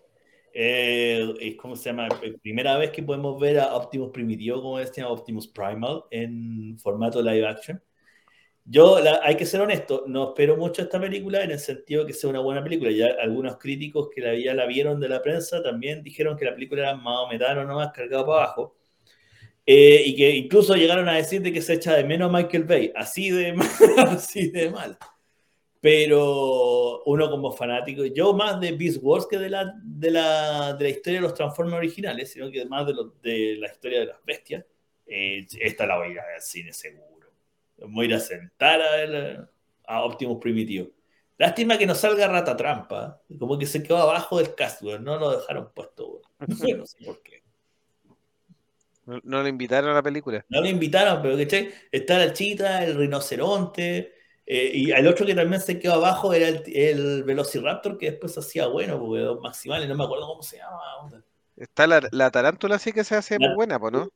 Eh, 0.53 1.35
es 1.41 1.57
como 1.57 1.75
se 1.75 1.91
llama, 1.91 2.09
primera 2.41 2.79
vez 2.79 2.91
que 2.91 3.03
podemos 3.03 3.41
ver 3.41 3.59
a 3.59 3.75
Optimus 3.75 4.11
Primitivo, 4.11 4.63
como 4.63 4.79
llama 5.01 5.13
Optimus 5.13 5.49
Primal, 5.49 6.05
en 6.11 6.79
formato 6.79 7.21
live 7.21 7.47
action. 7.47 7.83
Yo, 8.67 8.97
hay 9.23 9.37
que 9.37 9.45
ser 9.45 9.61
honesto, 9.61 10.05
no 10.07 10.29
espero 10.29 10.57
mucho 10.57 10.81
esta 10.81 10.99
película 10.99 11.43
en 11.45 11.51
el 11.51 11.59
sentido 11.59 12.03
de 12.03 12.09
que 12.09 12.15
sea 12.15 12.31
una 12.31 12.41
buena 12.41 12.63
película. 12.63 12.91
Ya 12.93 13.09
algunos 13.21 13.59
críticos 13.59 14.09
que 14.15 14.23
la, 14.23 14.35
ya 14.37 14.55
la 14.55 14.65
vieron 14.67 15.01
de 15.01 15.09
la 15.09 15.21
prensa 15.21 15.63
también 15.63 16.03
dijeron 16.03 16.37
que 16.37 16.47
la 16.47 16.55
película 16.55 16.83
era 16.83 16.97
más 16.97 17.21
o 17.25 17.29
menos 17.29 17.67
nomás 17.67 17.93
cargado 17.93 18.25
para 18.25 18.45
abajo. 18.45 18.77
Eh, 19.67 20.03
y 20.07 20.17
que 20.17 20.31
incluso 20.31 20.75
llegaron 20.77 21.09
a 21.09 21.15
decir 21.15 21.43
de 21.43 21.53
que 21.53 21.63
se 21.63 21.75
echa 21.75 21.95
de 21.95 22.05
menos 22.05 22.29
a 22.31 22.37
Michael 22.37 22.65
Bay, 22.65 22.93
así 22.95 23.31
de 23.31 23.55
así 23.99 24.51
de 24.51 24.71
mal. 24.71 24.99
Pero 25.85 27.03
uno 27.05 27.29
como 27.29 27.53
fanático, 27.53 28.07
yo 28.07 28.33
más 28.33 28.59
de 28.59 28.73
Beast 28.73 29.01
Wars 29.03 29.27
que 29.29 29.37
de 29.37 29.51
la, 29.51 29.71
de 29.85 30.11
la, 30.11 30.73
de 30.73 30.83
la 30.83 30.89
historia 30.89 31.19
de 31.19 31.27
los 31.27 31.35
Transformers 31.35 31.77
originales, 31.77 32.33
sino 32.33 32.51
que 32.51 32.65
más 32.65 32.87
de, 32.87 32.95
de 33.23 33.57
la 33.59 33.67
historia 33.67 34.01
de 34.01 34.07
las 34.07 34.25
bestias, 34.25 34.65
eh, 35.07 35.47
esta 35.61 35.85
la 35.85 35.99
voy 35.99 36.07
a 36.09 36.11
ir 36.13 36.21
al 36.21 36.41
cine 36.41 36.73
seguro. 36.73 37.29
voy 37.77 38.07
a 38.07 38.09
ir 38.09 38.15
a 38.15 38.21
sentar 38.21 38.81
a 39.87 40.05
Optimus 40.05 40.41
Primitivo. 40.41 40.89
Lástima 41.37 41.77
que 41.77 41.85
no 41.85 41.95
salga 41.95 42.29
Rata 42.29 42.57
Trampa, 42.57 43.21
como 43.39 43.59
que 43.59 43.67
se 43.67 43.83
quedó 43.83 43.99
abajo 43.99 44.39
del 44.39 44.55
cast, 44.55 44.81
no 44.81 45.19
lo 45.19 45.37
dejaron 45.37 45.71
puesto, 45.75 46.23
no 46.39 46.87
sé 46.87 47.05
por 47.05 47.23
qué. 47.23 47.43
No, 49.05 49.21
no, 49.23 49.43
lo 49.43 49.49
invitaron 49.49 49.91
a 49.91 49.95
la 49.97 50.03
película. 50.03 50.47
No 50.49 50.63
lo 50.63 50.67
invitaron, 50.67 51.21
pero 51.21 51.37
que 51.37 51.75
está 51.93 52.17
la 52.17 52.33
chita, 52.33 52.83
el 52.83 52.97
rinoceronte, 52.97 54.14
eh, 54.47 54.71
y 54.75 54.91
el 54.91 55.07
otro 55.07 55.25
que 55.25 55.35
también 55.35 55.61
se 55.61 55.79
quedó 55.79 55.95
abajo 55.95 56.35
era 56.35 56.49
el, 56.49 57.25
Velociraptor, 57.25 57.97
que 57.97 58.11
después 58.11 58.37
hacía 58.37 58.67
bueno, 58.67 58.99
porque 58.99 59.23
dos 59.23 59.41
maximales, 59.41 59.89
no 59.89 59.95
me 59.95 60.05
acuerdo 60.05 60.27
cómo 60.27 60.43
se 60.43 60.59
llama. 60.59 61.25
Está 61.57 61.87
la, 61.87 62.07
la 62.11 62.31
tarántula, 62.31 62.79
sí 62.79 62.93
que 62.93 63.05
se 63.05 63.17
hace 63.17 63.39
muy 63.39 63.55
buena, 63.55 63.79
¿no? 63.79 64.11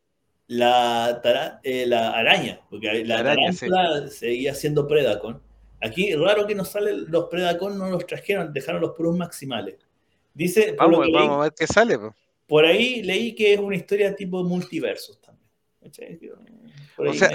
La, 0.49 1.21
eh, 1.63 1.87
la 1.87 2.11
araña, 2.11 2.61
porque 2.69 3.05
la, 3.05 3.23
tarántula 3.23 4.09
seguía 4.09 4.55
siendo 4.55 4.87
Predacon. 4.87 5.43
Aquí, 5.81 6.15
raro 6.15 6.47
que 6.47 6.55
nos 6.55 6.69
salen 6.69 7.11
los 7.11 7.27
Predacon, 7.27 7.79
no 7.79 7.89
los 7.91 8.07
trajeron, 8.07 8.53
dejaron 8.53 8.81
los 8.81 8.93
puros 8.93 9.17
maximales. 9.17 9.77
Dice. 10.35 10.75
Vamos, 10.79 11.07
vamos 11.13 11.39
a 11.39 11.43
ver 11.45 11.53
qué 11.57 11.67
sale. 11.67 11.99
Por 12.47 12.65
ahí 12.65 13.03
leí 13.03 13.35
que 13.35 13.55
es 13.55 13.61
una 13.61 13.77
historia 13.77 14.15
tipo 14.15 14.43
multiversos 14.43 15.21
también. 15.21 15.49
O 16.99 17.15
sea, 17.15 17.31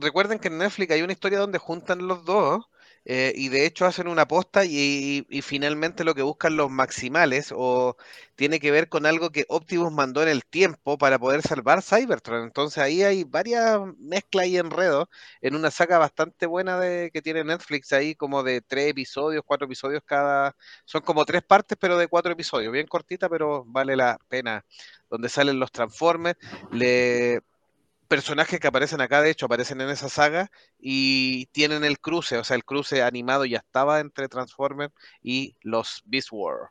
recuerden, 0.00 0.38
que 0.38 0.48
en 0.48 0.58
Netflix 0.58 0.92
hay 0.92 1.02
una 1.02 1.12
historia 1.12 1.38
donde 1.38 1.58
juntan 1.58 2.06
los 2.08 2.24
dos 2.24 2.64
eh, 3.04 3.32
y 3.36 3.48
de 3.48 3.66
hecho 3.66 3.84
hacen 3.86 4.08
una 4.08 4.26
posta 4.26 4.64
y, 4.64 5.26
finalmente 5.42 6.04
lo 6.04 6.14
que 6.14 6.22
buscan 6.22 6.56
los 6.56 6.70
maximales 6.70 7.52
o 7.54 7.96
tiene 8.34 8.58
que 8.58 8.70
ver 8.70 8.88
con 8.88 9.06
algo 9.06 9.30
que 9.30 9.44
Optimus 9.48 9.92
mandó 9.92 10.22
en 10.22 10.28
el 10.28 10.44
tiempo 10.44 10.98
para 10.98 11.18
poder 11.18 11.42
salvar 11.42 11.82
Cybertron. 11.82 12.44
Entonces 12.44 12.78
ahí 12.78 13.02
hay 13.02 13.24
varias 13.24 13.80
mezclas 13.98 14.46
y 14.46 14.58
enredos 14.58 15.06
en 15.42 15.54
una 15.54 15.70
saga 15.70 15.98
bastante 15.98 16.46
buena 16.46 16.80
de 16.80 17.10
que 17.12 17.22
tiene 17.22 17.44
Netflix 17.44 17.92
ahí 17.92 18.14
como 18.14 18.42
de 18.42 18.62
tres 18.62 18.90
episodios, 18.90 19.42
cuatro 19.46 19.66
episodios 19.66 20.02
cada, 20.04 20.56
son 20.84 21.02
como 21.02 21.24
tres 21.24 21.42
partes 21.42 21.78
pero 21.80 21.98
de 21.98 22.08
cuatro 22.08 22.32
episodios, 22.32 22.72
bien 22.72 22.86
cortita 22.86 23.28
pero 23.28 23.64
vale 23.66 23.96
la 23.96 24.18
pena, 24.28 24.64
donde 25.10 25.28
salen 25.28 25.58
los 25.60 25.70
Transformers, 25.72 26.38
le 26.72 27.42
personajes 28.14 28.60
que 28.60 28.68
aparecen 28.68 29.00
acá, 29.00 29.22
de 29.22 29.30
hecho, 29.30 29.46
aparecen 29.46 29.80
en 29.80 29.90
esa 29.90 30.08
saga 30.08 30.48
y 30.78 31.46
tienen 31.46 31.82
el 31.82 31.98
cruce, 31.98 32.38
o 32.38 32.44
sea, 32.44 32.54
el 32.54 32.64
cruce 32.64 33.02
animado 33.02 33.44
ya 33.44 33.58
estaba 33.58 33.98
entre 33.98 34.28
Transformers 34.28 34.92
y 35.20 35.56
los 35.62 36.00
Beast 36.04 36.28
War. 36.30 36.68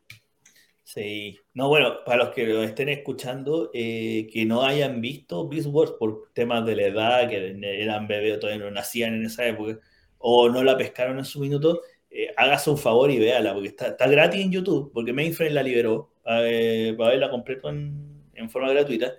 Sí, 0.86 1.38
no, 1.54 1.68
bueno, 1.68 2.06
para 2.06 2.24
los 2.24 2.34
que 2.34 2.48
lo 2.48 2.64
estén 2.64 2.88
escuchando, 2.88 3.72
eh, 3.74 4.30
que 4.32 4.46
no 4.46 4.64
hayan 4.64 5.02
visto 5.02 5.50
Beast 5.50 5.68
Wars 5.70 5.92
por 6.00 6.32
temas 6.34 6.66
de 6.66 6.78
la 6.78 6.84
edad, 6.84 7.30
que 7.30 7.58
eran 7.62 8.08
bebés 8.08 8.38
o 8.38 8.40
todavía 8.40 8.64
no 8.64 8.72
nacían 8.72 9.14
en 9.16 9.26
esa 9.26 9.46
época, 9.46 9.82
o 10.20 10.48
no 10.48 10.64
la 10.64 10.78
pescaron 10.78 11.18
en 11.18 11.26
su 11.26 11.42
minuto, 11.42 11.82
eh, 12.10 12.34
hágase 12.38 12.70
un 12.70 12.78
favor 12.78 13.12
y 13.12 13.20
véala, 13.20 13.54
porque 13.54 13.68
está, 13.68 14.08
gratis 14.08 14.40
en 14.40 14.52
YouTube, 14.54 14.94
porque 14.94 15.12
Mainframe 15.12 15.52
la 15.52 15.64
liberó 15.64 16.14
eh, 16.26 16.96
para 16.98 17.10
verla 17.10 17.30
completo 17.30 17.68
en 17.68 18.50
forma 18.50 18.70
gratuita 18.72 19.14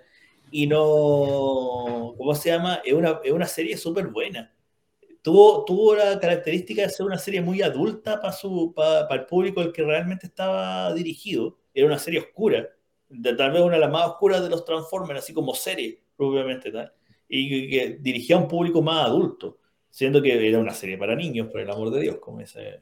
y 0.51 0.67
no, 0.67 2.13
¿cómo 2.17 2.35
se 2.35 2.49
llama? 2.49 2.81
Es 2.83 2.93
una, 2.93 3.19
es 3.23 3.31
una 3.31 3.47
serie 3.47 3.77
súper 3.77 4.07
buena. 4.07 4.51
Tuvo, 5.21 5.65
tuvo 5.65 5.95
la 5.95 6.19
característica 6.19 6.83
de 6.83 6.89
ser 6.89 7.05
una 7.05 7.17
serie 7.17 7.41
muy 7.41 7.61
adulta 7.61 8.21
para, 8.21 8.31
su, 8.31 8.73
para, 8.75 9.07
el 9.13 9.25
público 9.25 9.61
al 9.61 9.73
que 9.73 9.83
realmente 9.83 10.27
estaba 10.27 10.93
dirigido. 10.93 11.57
Era 11.73 11.87
una 11.87 11.97
serie 11.97 12.19
oscura, 12.19 12.69
de, 13.09 13.33
tal 13.33 13.51
vez 13.51 13.61
una 13.61 13.75
de 13.75 13.79
las 13.81 13.91
más 13.91 14.07
oscuras 14.07 14.43
de 14.43 14.49
los 14.49 14.63
Transformers, 14.63 15.19
así 15.19 15.33
como 15.33 15.55
serie, 15.55 15.99
propiamente 16.15 16.71
tal. 16.71 16.93
Y 17.27 17.69
que, 17.69 17.97
dirigía 17.99 18.35
a 18.35 18.39
un 18.39 18.47
público 18.47 18.81
más 18.81 19.07
adulto, 19.07 19.57
siendo 19.89 20.21
que 20.21 20.47
era 20.47 20.59
una 20.59 20.73
serie 20.73 20.97
para 20.97 21.15
niños, 21.15 21.47
por 21.51 21.59
el 21.59 21.71
amor 21.71 21.89
de 21.89 22.01
Dios, 22.01 22.17
como 22.17 22.39
ese. 22.39 22.81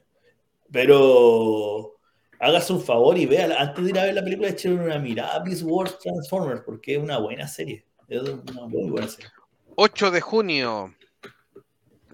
Pero 0.70 1.96
hágase 2.40 2.74
un 2.74 2.82
favor 2.82 3.18
y 3.18 3.26
vea, 3.26 3.56
antes 3.60 3.84
de 3.84 3.90
ir 3.90 4.00
a 4.00 4.04
ver 4.04 4.16
la 4.16 4.24
película, 4.24 4.50
echen 4.50 4.80
una 4.80 4.98
mirada 5.00 5.36
a 5.36 5.44
Beast 5.44 5.64
Wars 5.64 5.98
Transformers, 6.00 6.62
porque 6.66 6.96
es 6.96 7.02
una 7.02 7.18
buena 7.18 7.48
serie. 7.48 7.86
Es 8.08 8.22
una 8.22 8.68
muy 8.68 8.90
buena 8.90 9.08
serie. 9.08 9.30
8 9.76 10.12
de 10.12 10.22
junio. 10.22 10.96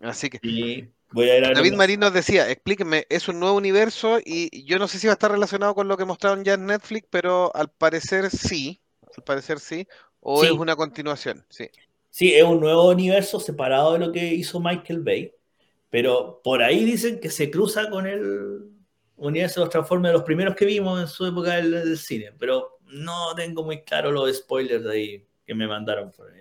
Así 0.02 0.30
que. 0.30 0.40
voy 1.12 1.30
a 1.30 1.38
ir 1.38 1.46
a 1.46 1.54
David 1.54 1.74
Marín 1.74 2.00
nos 2.00 2.14
decía, 2.14 2.50
explíqueme, 2.50 3.06
es 3.10 3.28
un 3.28 3.40
nuevo 3.40 3.58
universo 3.58 4.20
y 4.24 4.66
yo 4.66 4.80
no 4.80 4.88
sé 4.88 5.00
si 5.00 5.08
va 5.08 5.14
a 5.14 5.16
estar 5.16 5.32
relacionado 5.32 5.76
con 5.76 5.88
lo 5.88 5.98
que 5.98 6.06
mostraron 6.06 6.44
ya 6.44 6.54
en 6.54 6.66
Netflix, 6.66 7.08
pero 7.10 7.54
al 7.56 7.70
parecer 7.70 8.30
sí, 8.30 8.82
al 9.18 9.24
parecer 9.24 9.60
sí, 9.60 9.88
o 10.22 10.44
es 10.44 10.52
una 10.52 10.76
continuación, 10.76 11.46
sí. 11.50 11.70
Sí, 12.12 12.34
es 12.34 12.44
un 12.44 12.60
nuevo 12.60 12.90
universo 12.90 13.40
separado 13.40 13.94
de 13.94 14.00
lo 14.00 14.12
que 14.12 14.34
hizo 14.34 14.60
Michael 14.60 15.02
Bay, 15.02 15.34
pero 15.90 16.41
por 16.44 16.64
ahí 16.64 16.84
dicen 16.84 17.20
que 17.20 17.30
se 17.30 17.52
cruza 17.52 17.90
con 17.90 18.08
el, 18.08 18.78
universo 19.20 19.60
de 19.60 19.66
los 19.66 19.72
Transformers, 19.72 20.14
los 20.14 20.24
primeros 20.24 20.56
que 20.56 20.66
vimos 20.66 21.00
en 21.00 21.08
su 21.08 21.26
época 21.26 21.56
del, 21.56 21.98
cine, 21.98 22.34
pero 22.38 22.80
no 22.86 23.36
tengo 23.36 23.64
muy 23.64 23.84
claro 23.84 24.12
los 24.12 24.36
spoilers 24.36 24.84
de 24.84 24.91
ahí 24.91 25.28
que 25.46 25.54
me 25.54 25.68
mandaron 25.68 26.12
por 26.12 26.32
ahí. 26.32 26.40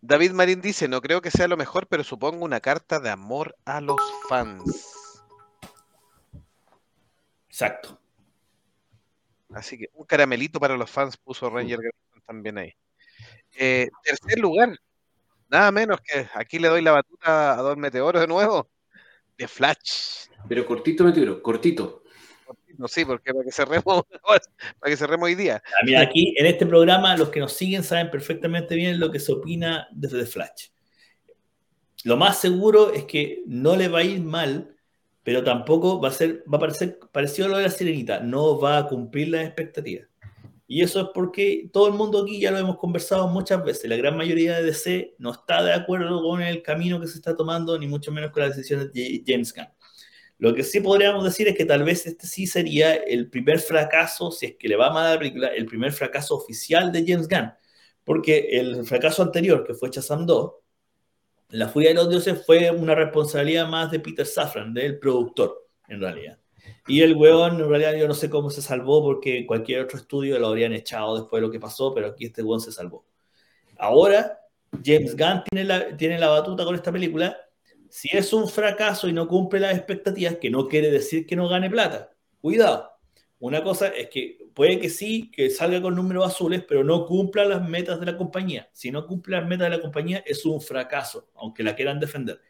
David 0.00 0.32
Marín 0.32 0.60
dice, 0.60 0.88
no 0.88 1.00
creo 1.00 1.22
que 1.22 1.30
sea 1.30 1.48
lo 1.48 1.56
mejor, 1.56 1.86
pero 1.86 2.04
supongo 2.04 2.44
una 2.44 2.60
carta 2.60 3.00
de 3.00 3.10
amor 3.10 3.56
a 3.64 3.80
los 3.80 4.00
fans. 4.28 5.22
Exacto. 7.48 7.98
Así 9.54 9.78
que 9.78 9.88
un 9.94 10.04
caramelito 10.04 10.60
para 10.60 10.76
los 10.76 10.90
fans 10.90 11.16
puso 11.16 11.48
Ranger 11.48 11.80
también 12.26 12.58
ahí. 12.58 12.74
Eh, 13.56 13.88
tercer 14.04 14.38
lugar, 14.38 14.78
nada 15.48 15.72
menos 15.72 16.00
que 16.02 16.28
aquí 16.34 16.58
le 16.58 16.68
doy 16.68 16.82
la 16.82 16.92
batuta 16.92 17.58
a 17.58 17.62
Don 17.62 17.80
Meteoro 17.80 18.20
de 18.20 18.26
nuevo, 18.26 18.68
de 19.38 19.48
Flash. 19.48 20.27
Pero 20.48 20.66
cortito, 20.66 21.04
Meteoro, 21.04 21.42
cortito. 21.42 22.02
No, 22.78 22.86
sí, 22.86 23.04
porque 23.04 23.32
para 23.32 23.44
que 23.44 23.52
cerremos, 23.52 23.84
para 24.80 24.90
que 24.90 24.96
cerremos 24.96 25.26
hoy 25.26 25.34
día. 25.34 25.62
Mira, 25.84 26.00
aquí 26.00 26.34
en 26.38 26.46
este 26.46 26.64
programa 26.64 27.16
los 27.16 27.28
que 27.28 27.40
nos 27.40 27.52
siguen 27.52 27.82
saben 27.82 28.10
perfectamente 28.10 28.76
bien 28.76 29.00
lo 29.00 29.10
que 29.10 29.18
se 29.18 29.32
opina 29.32 29.88
desde 29.90 30.24
Flash. 30.24 30.68
Lo 32.04 32.16
más 32.16 32.40
seguro 32.40 32.92
es 32.92 33.04
que 33.04 33.42
no 33.46 33.74
le 33.76 33.88
va 33.88 33.98
a 33.98 34.04
ir 34.04 34.22
mal, 34.22 34.76
pero 35.24 35.42
tampoco 35.42 36.00
va 36.00 36.08
a 36.08 36.12
ser, 36.12 36.44
va 36.52 36.58
a 36.58 36.60
parecer 36.60 37.00
parecido 37.10 37.48
a 37.48 37.50
lo 37.50 37.56
de 37.58 37.64
la 37.64 37.70
sirenita, 37.70 38.20
no 38.20 38.58
va 38.60 38.78
a 38.78 38.86
cumplir 38.86 39.28
las 39.28 39.44
expectativas. 39.44 40.08
Y 40.70 40.82
eso 40.82 41.00
es 41.00 41.06
porque 41.14 41.70
todo 41.72 41.88
el 41.88 41.94
mundo 41.94 42.22
aquí 42.22 42.38
ya 42.38 42.50
lo 42.50 42.58
hemos 42.58 42.76
conversado 42.76 43.26
muchas 43.26 43.64
veces. 43.64 43.88
La 43.88 43.96
gran 43.96 44.16
mayoría 44.16 44.56
de 44.56 44.64
DC 44.64 45.14
no 45.18 45.32
está 45.32 45.62
de 45.62 45.72
acuerdo 45.72 46.22
con 46.22 46.42
el 46.42 46.62
camino 46.62 47.00
que 47.00 47.06
se 47.06 47.16
está 47.16 47.34
tomando, 47.34 47.78
ni 47.78 47.88
mucho 47.88 48.12
menos 48.12 48.30
con 48.30 48.42
las 48.42 48.54
decisiones 48.54 48.92
de 48.92 49.24
James 49.26 49.52
Gunn. 49.52 49.66
Lo 50.38 50.54
que 50.54 50.62
sí 50.62 50.80
podríamos 50.80 51.24
decir 51.24 51.48
es 51.48 51.56
que 51.56 51.64
tal 51.64 51.82
vez 51.82 52.06
este 52.06 52.26
sí 52.26 52.46
sería 52.46 52.94
el 52.94 53.28
primer 53.28 53.58
fracaso, 53.58 54.30
si 54.30 54.46
es 54.46 54.56
que 54.56 54.68
le 54.68 54.76
va 54.76 54.92
mal 54.92 55.06
a 55.06 55.14
la 55.14 55.18
película, 55.18 55.48
el 55.48 55.66
primer 55.66 55.92
fracaso 55.92 56.36
oficial 56.36 56.92
de 56.92 57.04
James 57.06 57.28
Gunn. 57.28 57.52
Porque 58.04 58.48
el 58.52 58.84
fracaso 58.84 59.22
anterior, 59.22 59.64
que 59.66 59.74
fue 59.74 59.90
Shazam 59.90 60.26
2, 60.26 60.52
La 61.50 61.68
Furia 61.68 61.90
de 61.90 61.96
los 61.96 62.08
Dioses 62.08 62.46
fue 62.46 62.70
una 62.70 62.94
responsabilidad 62.94 63.68
más 63.68 63.90
de 63.90 63.98
Peter 63.98 64.24
Safran, 64.24 64.72
del 64.72 64.98
productor, 64.98 65.66
en 65.88 66.00
realidad. 66.00 66.38
Y 66.86 67.02
el 67.02 67.16
weón, 67.16 67.60
en 67.60 67.68
realidad, 67.68 67.94
yo 67.94 68.06
no 68.06 68.14
sé 68.14 68.30
cómo 68.30 68.48
se 68.48 68.62
salvó 68.62 69.02
porque 69.02 69.44
cualquier 69.44 69.82
otro 69.82 69.98
estudio 69.98 70.38
lo 70.38 70.48
habrían 70.48 70.72
echado 70.72 71.16
después 71.16 71.40
de 71.40 71.46
lo 71.46 71.52
que 71.52 71.58
pasó, 71.58 71.92
pero 71.92 72.06
aquí 72.08 72.26
este 72.26 72.42
weón 72.44 72.60
se 72.60 72.70
salvó. 72.70 73.04
Ahora, 73.76 74.38
James 74.84 75.16
Gunn 75.16 75.42
tiene 75.50 75.64
la, 75.64 75.96
tiene 75.96 76.18
la 76.18 76.28
batuta 76.28 76.64
con 76.64 76.76
esta 76.76 76.92
película 76.92 77.36
si 77.90 78.08
es 78.16 78.32
un 78.32 78.48
fracaso 78.48 79.08
y 79.08 79.12
no 79.12 79.28
cumple 79.28 79.60
las 79.60 79.76
expectativas, 79.76 80.36
que 80.36 80.50
no 80.50 80.68
quiere 80.68 80.90
decir 80.90 81.26
que 81.26 81.36
no 81.36 81.48
gane 81.48 81.70
plata. 81.70 82.10
Cuidado. 82.40 82.92
Una 83.40 83.62
cosa 83.62 83.88
es 83.88 84.08
que 84.08 84.38
puede 84.52 84.80
que 84.80 84.90
sí, 84.90 85.30
que 85.30 85.50
salga 85.50 85.80
con 85.80 85.94
números 85.94 86.26
azules, 86.26 86.64
pero 86.66 86.82
no 86.82 87.06
cumpla 87.06 87.44
las 87.44 87.68
metas 87.68 88.00
de 88.00 88.06
la 88.06 88.16
compañía. 88.16 88.68
Si 88.72 88.90
no 88.90 89.06
cumple 89.06 89.36
las 89.36 89.46
metas 89.46 89.70
de 89.70 89.76
la 89.76 89.82
compañía, 89.82 90.24
es 90.26 90.44
un 90.44 90.60
fracaso, 90.60 91.28
aunque 91.36 91.62
la 91.62 91.76
quieran 91.76 92.00
defender. 92.00 92.40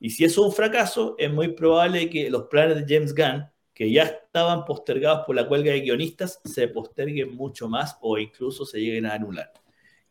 Y 0.00 0.10
si 0.10 0.24
es 0.24 0.36
un 0.36 0.52
fracaso, 0.52 1.14
es 1.18 1.32
muy 1.32 1.54
probable 1.54 2.10
que 2.10 2.28
los 2.28 2.44
planes 2.44 2.76
de 2.76 2.92
James 2.92 3.14
Gunn, 3.14 3.48
que 3.72 3.90
ya 3.92 4.02
estaban 4.02 4.64
postergados 4.64 5.24
por 5.24 5.36
la 5.36 5.44
huelga 5.44 5.70
de 5.70 5.80
guionistas, 5.80 6.40
se 6.44 6.66
posterguen 6.66 7.36
mucho 7.36 7.68
más 7.68 7.96
o 8.00 8.18
incluso 8.18 8.66
se 8.66 8.80
lleguen 8.80 9.06
a 9.06 9.14
anular. 9.14 9.52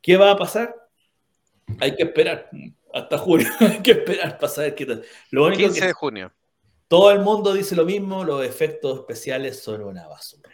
¿Qué 0.02 0.16
va 0.16 0.32
a 0.32 0.38
pasar? 0.38 0.74
Hay 1.80 1.96
que 1.96 2.04
esperar 2.04 2.50
hasta 2.94 3.18
junio. 3.18 3.48
Hay 3.60 3.82
que 3.82 3.92
esperar 3.92 4.38
para 4.38 4.52
saber 4.52 4.76
qué 4.76 4.86
tal. 4.86 5.04
Lo 5.30 5.46
único 5.46 5.64
15 5.64 5.86
de 5.88 5.94
junio. 5.94 6.32
Todo 6.88 7.12
el 7.12 7.20
mundo 7.22 7.54
dice 7.54 7.76
lo 7.76 7.86
mismo, 7.86 8.24
los 8.24 8.46
efectos 8.46 9.00
especiales 9.00 9.62
son 9.62 9.84
una 9.84 10.08
basura. 10.08 10.50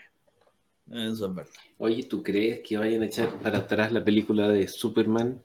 Eso 0.89 1.25
es 1.25 1.35
verdad. 1.35 1.51
Oye, 1.79 2.03
¿tú 2.03 2.23
crees 2.23 2.61
que 2.61 2.77
vayan 2.77 3.01
a 3.01 3.05
echar 3.05 3.39
para 3.39 3.59
atrás 3.59 3.91
la 3.91 4.03
película 4.03 4.47
de 4.47 4.67
Superman? 4.67 5.43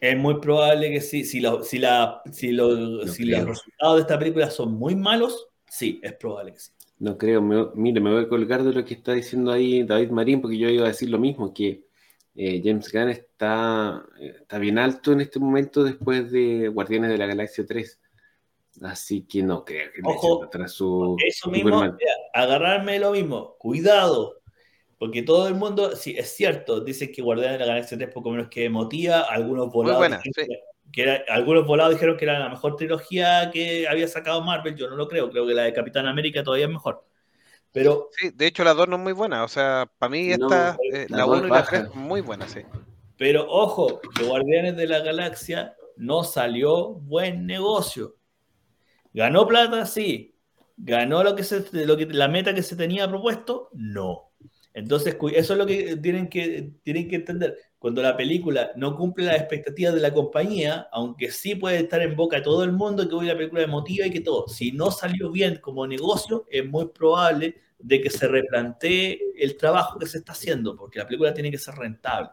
Es 0.00 0.16
muy 0.16 0.40
probable 0.40 0.90
que 0.90 1.00
sí. 1.00 1.24
Si, 1.24 1.42
si, 1.64 1.78
la, 1.78 2.22
si, 2.32 2.52
los 2.52 3.16
resultados 3.18 3.96
de 3.96 4.00
esta 4.00 4.18
película 4.18 4.50
son 4.50 4.72
muy 4.72 4.96
malos, 4.96 5.50
Sí, 5.70 6.00
es 6.02 6.14
probable 6.14 6.52
que 6.52 6.58
sí. 6.58 6.72
No 6.98 7.16
creo, 7.16 7.40
mire, 7.40 8.00
me 8.00 8.12
voy 8.12 8.24
a 8.24 8.28
colgar 8.28 8.62
de 8.64 8.72
lo 8.72 8.84
que 8.84 8.94
está 8.94 9.12
diciendo 9.12 9.52
ahí 9.52 9.84
David 9.84 10.10
Marín, 10.10 10.42
porque 10.42 10.58
yo 10.58 10.68
iba 10.68 10.84
a 10.84 10.88
decir 10.88 11.08
lo 11.08 11.18
mismo, 11.18 11.54
que 11.54 11.84
eh, 12.34 12.60
James 12.64 12.92
Gunn 12.92 13.10
está, 13.10 14.04
está 14.18 14.58
bien 14.58 14.78
alto 14.78 15.12
en 15.12 15.20
este 15.20 15.38
momento 15.38 15.82
después 15.82 16.30
de 16.30 16.68
Guardianes 16.68 17.10
de 17.10 17.18
la 17.18 17.26
Galaxia 17.26 17.66
3. 17.66 18.00
Así 18.82 19.26
que 19.26 19.42
no 19.42 19.64
creo 19.64 19.90
que 19.92 20.00
Ojo, 20.04 20.44
atrás 20.44 20.72
su 20.72 21.16
eso 21.26 21.50
mismo, 21.50 21.82
agarrarme 22.32 22.98
lo 22.98 23.12
mismo, 23.12 23.56
cuidado, 23.58 24.40
porque 24.96 25.22
todo 25.22 25.48
el 25.48 25.54
mundo, 25.54 25.96
sí, 25.96 26.14
es 26.16 26.30
cierto, 26.30 26.80
dice 26.80 27.10
que 27.10 27.20
Guardianes 27.20 27.58
de 27.58 27.66
la 27.66 27.72
Galaxia 27.72 27.98
3 27.98 28.10
poco 28.12 28.30
menos 28.30 28.48
que 28.48 28.64
emotiva, 28.64 29.22
algunos 29.22 29.70
volados, 29.72 30.22
que, 30.92 31.24
algunos 31.28 31.66
volados 31.66 31.94
dijeron 31.94 32.16
que 32.16 32.24
era 32.24 32.38
la 32.38 32.48
mejor 32.48 32.76
trilogía 32.76 33.50
que 33.52 33.88
había 33.88 34.06
sacado 34.06 34.40
Marvel, 34.42 34.76
yo 34.76 34.88
no 34.88 34.96
lo 34.96 35.08
creo, 35.08 35.30
creo 35.30 35.46
que 35.46 35.54
la 35.54 35.64
de 35.64 35.72
Capitán 35.72 36.06
América 36.06 36.44
todavía 36.44 36.66
es 36.66 36.72
mejor. 36.72 37.04
Pero, 37.72 38.08
sí, 38.12 38.30
de 38.34 38.46
hecho 38.46 38.64
la 38.64 38.74
2 38.74 38.88
no 38.88 38.96
es 38.96 39.02
muy 39.02 39.12
buena, 39.12 39.44
o 39.44 39.48
sea, 39.48 39.90
para 39.98 40.10
mí 40.10 40.30
esta, 40.30 40.76
eh, 40.92 41.06
la 41.08 41.26
1 41.26 41.46
y 41.46 41.50
la 41.50 41.64
3 41.64 41.82
es 41.82 41.94
muy 41.94 42.20
buena, 42.20 42.48
sí. 42.48 42.60
Pero 43.16 43.46
ojo, 43.48 44.00
que 44.00 44.24
Guardianes 44.24 44.76
de 44.76 44.86
la 44.86 45.00
Galaxia 45.00 45.76
no 45.96 46.24
salió 46.24 46.94
buen 46.94 47.46
negocio. 47.46 48.16
¿Ganó 49.12 49.46
plata? 49.46 49.86
Sí. 49.86 50.34
¿Ganó 50.76 51.22
lo 51.22 51.36
que 51.36 51.44
se, 51.44 51.64
lo 51.84 51.96
que, 51.96 52.06
la 52.06 52.28
meta 52.28 52.54
que 52.54 52.62
se 52.62 52.76
tenía 52.76 53.08
propuesto? 53.08 53.68
No. 53.74 54.30
Entonces, 54.72 55.16
eso 55.34 55.52
es 55.52 55.58
lo 55.58 55.66
que 55.66 55.96
tienen 55.96 56.28
que, 56.28 56.72
tienen 56.82 57.08
que 57.08 57.16
entender. 57.16 57.56
Cuando 57.80 58.02
la 58.02 58.14
película 58.14 58.72
no 58.76 58.94
cumple 58.94 59.24
las 59.24 59.36
expectativas 59.36 59.94
de 59.94 60.02
la 60.02 60.12
compañía, 60.12 60.86
aunque 60.92 61.30
sí 61.30 61.54
puede 61.54 61.78
estar 61.78 62.02
en 62.02 62.14
boca 62.14 62.36
de 62.36 62.42
todo 62.42 62.62
el 62.62 62.72
mundo 62.72 63.08
que 63.08 63.14
hoy 63.14 63.24
la 63.24 63.34
película 63.34 63.62
emotiva 63.62 64.06
y 64.06 64.10
que 64.10 64.20
todo, 64.20 64.46
si 64.48 64.70
no 64.70 64.90
salió 64.90 65.30
bien 65.30 65.56
como 65.62 65.86
negocio, 65.86 66.44
es 66.50 66.68
muy 66.68 66.88
probable 66.88 67.56
de 67.78 68.02
que 68.02 68.10
se 68.10 68.28
replantee 68.28 69.18
el 69.38 69.56
trabajo 69.56 69.98
que 69.98 70.04
se 70.04 70.18
está 70.18 70.32
haciendo, 70.32 70.76
porque 70.76 70.98
la 70.98 71.06
película 71.06 71.32
tiene 71.32 71.50
que 71.50 71.56
ser 71.56 71.74
rentable. 71.74 72.32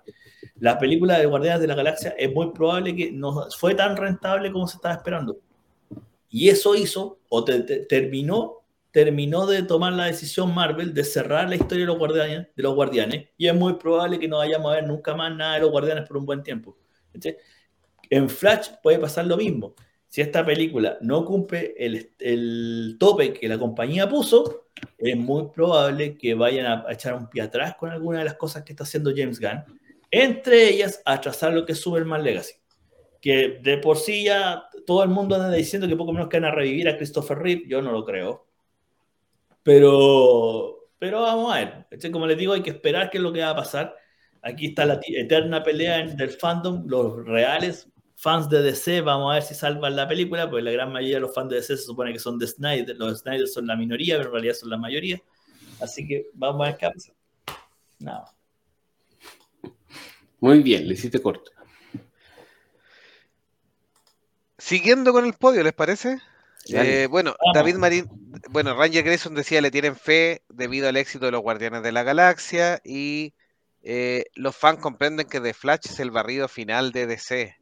La 0.59 0.77
película 0.77 1.17
de 1.17 1.27
Guardianes 1.27 1.61
de 1.61 1.67
la 1.67 1.75
Galaxia 1.75 2.13
es 2.17 2.33
muy 2.33 2.51
probable 2.51 2.93
que 2.93 3.09
no 3.13 3.47
fue 3.57 3.73
tan 3.73 3.95
rentable 3.95 4.51
como 4.51 4.67
se 4.67 4.75
estaba 4.75 4.95
esperando. 4.95 5.37
Y 6.29 6.49
eso 6.49 6.75
hizo, 6.75 7.19
o 7.29 7.45
terminó, 7.45 8.56
terminó 8.97 9.45
de 9.45 9.61
tomar 9.61 9.93
la 9.93 10.05
decisión 10.05 10.55
Marvel 10.55 10.91
de 10.91 11.03
cerrar 11.03 11.47
la 11.47 11.55
historia 11.55 11.83
de 11.83 11.85
los, 11.85 11.99
guardianes, 11.99 12.47
de 12.55 12.63
los 12.63 12.73
guardianes. 12.73 13.27
Y 13.37 13.45
es 13.45 13.53
muy 13.53 13.75
probable 13.75 14.17
que 14.17 14.27
no 14.27 14.37
vayamos 14.37 14.71
a 14.71 14.77
ver 14.77 14.87
nunca 14.87 15.13
más 15.13 15.35
nada 15.35 15.53
de 15.53 15.59
los 15.59 15.69
guardianes 15.69 16.07
por 16.07 16.17
un 16.17 16.25
buen 16.25 16.41
tiempo. 16.41 16.75
En 18.09 18.27
Flash 18.27 18.69
puede 18.81 18.97
pasar 18.97 19.27
lo 19.27 19.37
mismo. 19.37 19.75
Si 20.07 20.21
esta 20.21 20.43
película 20.43 20.97
no 21.01 21.23
cumple 21.25 21.75
el, 21.77 22.97
tope 22.97 23.33
que 23.33 23.47
la 23.47 23.59
compañía 23.59 24.09
puso, 24.09 24.65
es 24.97 25.15
muy 25.15 25.49
probable 25.53 26.17
que 26.17 26.33
vayan 26.33 26.65
a, 26.65 26.85
echar 26.91 27.13
un 27.13 27.29
pie 27.29 27.43
atrás 27.43 27.75
con 27.75 27.91
alguna 27.91 28.17
de 28.17 28.25
las 28.25 28.33
cosas 28.33 28.63
que 28.63 28.73
está 28.73 28.83
haciendo 28.83 29.13
James 29.15 29.39
Gunn. 29.39 29.63
Entre 30.09 30.69
ellas, 30.69 31.03
a 31.05 31.21
trazar 31.21 31.53
lo 31.53 31.67
que 31.67 31.73
es 31.73 31.79
Superman 31.79 32.23
Legacy 32.23 32.55
que 33.21 33.59
de 33.61 33.77
por 33.77 33.97
sí 33.97 34.23
ya 34.23 34.69
todo 34.85 35.03
el 35.03 35.09
mundo 35.09 35.35
anda 35.35 35.51
diciendo 35.51 35.87
que 35.87 35.95
poco 35.95 36.13
menos 36.13 36.29
que 36.29 36.39
van 36.39 36.51
a 36.51 36.55
revivir 36.55 36.87
a 36.87 36.97
Christopher 36.97 37.37
Reeve, 37.37 37.63
yo 37.67 37.81
no 37.81 37.91
lo 37.91 38.05
creo. 38.05 38.46
Pero, 39.68 40.88
pero 40.98 41.23
vamos 41.23 41.53
a 41.53 41.57
ver. 41.89 42.10
Como 42.10 42.26
les 42.26 42.38
digo, 42.38 42.53
hay 42.53 42.64
que 42.64 42.69
esperar 42.69 43.10
qué 43.10 43.18
es 43.18 43.22
lo 43.22 43.34
que 43.34 43.41
va 43.41 43.49
a 43.49 43.56
pasar. 43.57 43.98
Aquí 44.41 44.68
está 44.68 44.85
la 44.85 44.98
eterna 45.06 45.61
pelea 45.61 46.07
del 46.07 46.30
fandom, 46.30 46.85
los 46.88 47.26
reales 47.26 47.89
fans 48.15 48.48
de 48.48 48.61
DC, 48.61 49.02
vamos 49.02 49.30
a 49.30 49.34
ver 49.35 49.44
si 49.44 49.53
salvan 49.53 49.98
la 49.98 50.07
película, 50.07 50.49
porque 50.49 50.64
la 50.64 50.72
gran 50.72 50.94
mayoría 50.94 51.18
de 51.18 51.22
los 51.22 51.35
fans 51.35 51.49
de 51.49 51.57
DC 51.57 51.76
se 51.76 51.84
supone 51.84 52.14
que 52.14 52.19
son 52.19 52.39
de 52.39 52.48
Snyder, 52.48 52.95
los 52.95 53.19
Snyder 53.19 53.45
son 53.45 53.68
la 53.68 53.76
minoría, 53.76 54.15
pero 54.15 54.30
en 54.30 54.34
realidad 54.35 54.53
son 54.53 54.69
la 54.69 54.77
mayoría. 54.77 55.22
Así 55.81 56.07
que 56.07 56.30
vamos 56.34 56.65
a 56.65 56.69
ver 56.72 56.77
qué 56.77 56.89
pasa. 56.89 57.14
Nada. 57.99 58.34
Muy 60.39 60.64
bien, 60.64 60.88
le 60.88 60.94
hiciste 60.94 61.22
corto. 61.22 61.52
Siguiendo 64.57 65.11
con 65.11 65.26
el 65.26 65.34
podio, 65.34 65.61
¿les 65.61 65.73
parece? 65.73 66.19
Eh, 66.73 67.07
bueno, 67.10 67.35
David 67.53 67.76
Marín, 67.76 68.07
bueno, 68.49 68.76
Ranger 68.76 69.03
Grayson 69.03 69.35
decía 69.35 69.61
le 69.61 69.72
tienen 69.72 69.95
fe 69.95 70.44
debido 70.49 70.89
al 70.89 70.98
éxito 70.98 71.26
de 71.26 71.31
los 71.31 71.41
Guardianes 71.41 71.84
de 71.84 71.91
la 71.91 72.03
Galaxia 72.03 72.81
y 72.84 73.34
eh, 73.84 74.26
los 74.35 74.56
fans 74.56 74.80
comprenden 74.80 75.27
que 75.27 75.39
The 75.39 75.53
Flash 75.53 75.85
es 75.85 75.99
el 75.99 76.11
barrido 76.11 76.48
final 76.48 76.91
de 76.91 77.07
DC. 77.07 77.56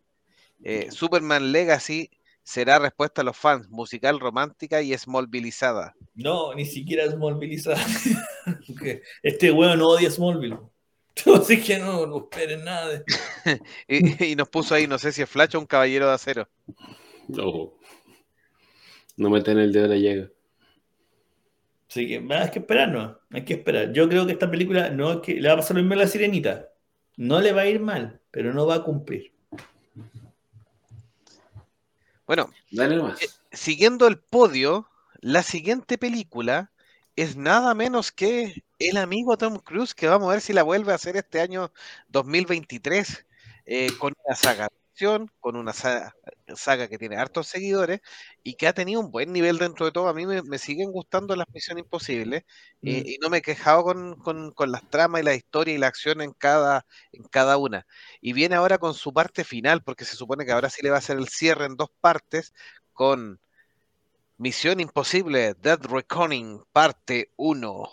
Eh, 0.64 0.88
Superman 0.92 1.52
Legacy 1.52 2.10
será 2.42 2.80
respuesta 2.80 3.22
a 3.22 3.24
los 3.26 3.38
fans, 3.38 3.70
musical 3.70 4.20
romántica 4.20 4.82
y 4.82 4.98
smallvilleizada. 4.98 5.96
No, 6.14 6.54
ni 6.54 6.66
siquiera 6.66 7.10
smallvilleizada. 7.12 7.84
este 9.24 9.52
weón 9.52 9.80
no 9.80 9.90
odia 9.90 10.10
Smallville. 10.10 10.60
Así 11.36 11.62
que 11.62 11.80
no, 11.80 12.06
no 12.06 12.18
esperen 12.18 12.64
nada. 12.64 13.04
y, 13.88 14.36
nos 14.36 14.50
puso 14.50 14.76
ahí, 14.76 14.88
no 14.88 14.98
sé 14.98 15.12
si 15.12 15.22
es 15.22 15.30
Flash 15.30 15.56
o 15.56 15.60
un 15.60 15.66
caballero 15.66 16.08
de 16.08 16.14
acero. 16.14 16.50
No. 17.28 17.74
No 19.18 19.30
meten 19.30 19.58
el 19.60 19.72
dedo 19.72 19.86
en 19.86 19.92
la 19.92 19.98
llega. 19.98 20.30
Así 21.90 22.08
que 22.08 22.16
hay 22.30 22.52
que 22.52 22.60
esperar, 22.60 22.90
no. 22.90 23.18
Hay 23.32 23.46
que 23.46 23.54
esperar. 23.54 23.94
Yo 23.94 24.10
creo 24.10 24.26
que 24.26 24.34
esta 24.34 24.50
película 24.50 24.90
no 24.90 25.14
es 25.14 25.20
que 25.22 25.36
le 25.36 25.48
va 25.48 25.54
a 25.54 25.58
pasar 25.58 25.78
lo 25.78 25.84
mismo 25.84 25.94
a 25.94 25.98
la 25.98 26.08
sirenita. 26.08 26.70
No 27.18 27.40
le 27.40 27.54
va 27.54 27.62
a 27.62 27.68
ir 27.68 27.80
mal, 27.80 28.20
pero 28.32 28.54
no 28.54 28.66
va 28.66 28.76
a 28.76 28.84
cumplir. 28.84 29.32
Bueno, 32.28 32.52
eh, 32.72 33.28
siguiendo 33.52 34.08
el 34.08 34.18
podio, 34.18 34.90
la 35.22 35.44
siguiente 35.44 35.98
película 35.98 36.72
es 37.16 37.38
nada 37.38 37.74
menos 37.76 38.12
que 38.12 38.64
el 38.80 38.98
amigo 38.98 39.38
Tom 39.38 39.60
Cruise, 39.60 39.94
que 39.94 40.08
vamos 40.08 40.28
a 40.28 40.32
ver 40.34 40.42
si 40.42 40.52
la 40.52 40.64
vuelve 40.64 40.92
a 40.92 40.96
hacer 40.96 41.16
este 41.16 41.40
año 41.40 41.72
2023 42.10 43.26
eh, 43.68 43.90
con 44.00 44.14
una 44.26 44.36
saga 44.36 44.68
con 45.40 45.56
una 45.56 45.74
saga, 45.74 46.88
que 46.88 46.98
tiene 46.98 47.18
hartos 47.18 47.48
seguidores 47.48 48.00
y 48.44 48.54
que 48.54 48.68
ha 48.68 48.74
tenido 48.74 49.02
un 49.02 49.12
buen 49.12 49.34
nivel 49.34 49.58
dentro 49.58 49.86
de 49.86 49.92
todo. 49.92 50.08
A 50.08 50.14
mí 50.14 50.26
me, 50.26 50.58
siguen 50.58 50.92
gustando 50.92 51.36
las 51.36 51.48
misiones 51.54 51.84
imposibles 51.84 52.44
eh, 52.82 53.04
mm. 53.04 53.08
y 53.08 53.18
no 53.22 53.30
me 53.30 53.38
he 53.38 53.42
quejado 53.42 53.84
con, 53.84 54.72
las 54.72 54.90
tramas 54.90 55.22
y 55.22 55.26
la 55.26 55.36
historia 55.36 55.74
y 55.74 55.78
la 55.78 55.88
acción 55.88 56.22
en 56.22 56.32
cada, 56.32 56.86
en 57.12 57.24
cada 57.24 57.58
una. 57.58 57.86
Y 58.22 58.34
viene 58.34 58.56
ahora 58.56 58.78
con 58.78 58.94
su 58.94 59.14
parte 59.14 59.44
final, 59.44 59.84
porque 59.84 60.06
se 60.06 60.16
supone 60.16 60.46
que 60.46 60.52
ahora 60.52 60.70
sí 60.70 60.82
le 60.82 60.90
va 60.90 60.98
a 60.98 61.00
hacer 61.00 61.18
el 61.18 61.28
cierre 61.28 61.66
en 61.66 61.76
dos 61.76 61.90
partes 62.00 62.54
con 62.94 63.40
Misión 64.38 64.80
Imposible, 64.80 65.56
Dead 65.62 65.80
Reckoning, 65.82 66.62
parte 66.72 67.32
1. 67.36 67.90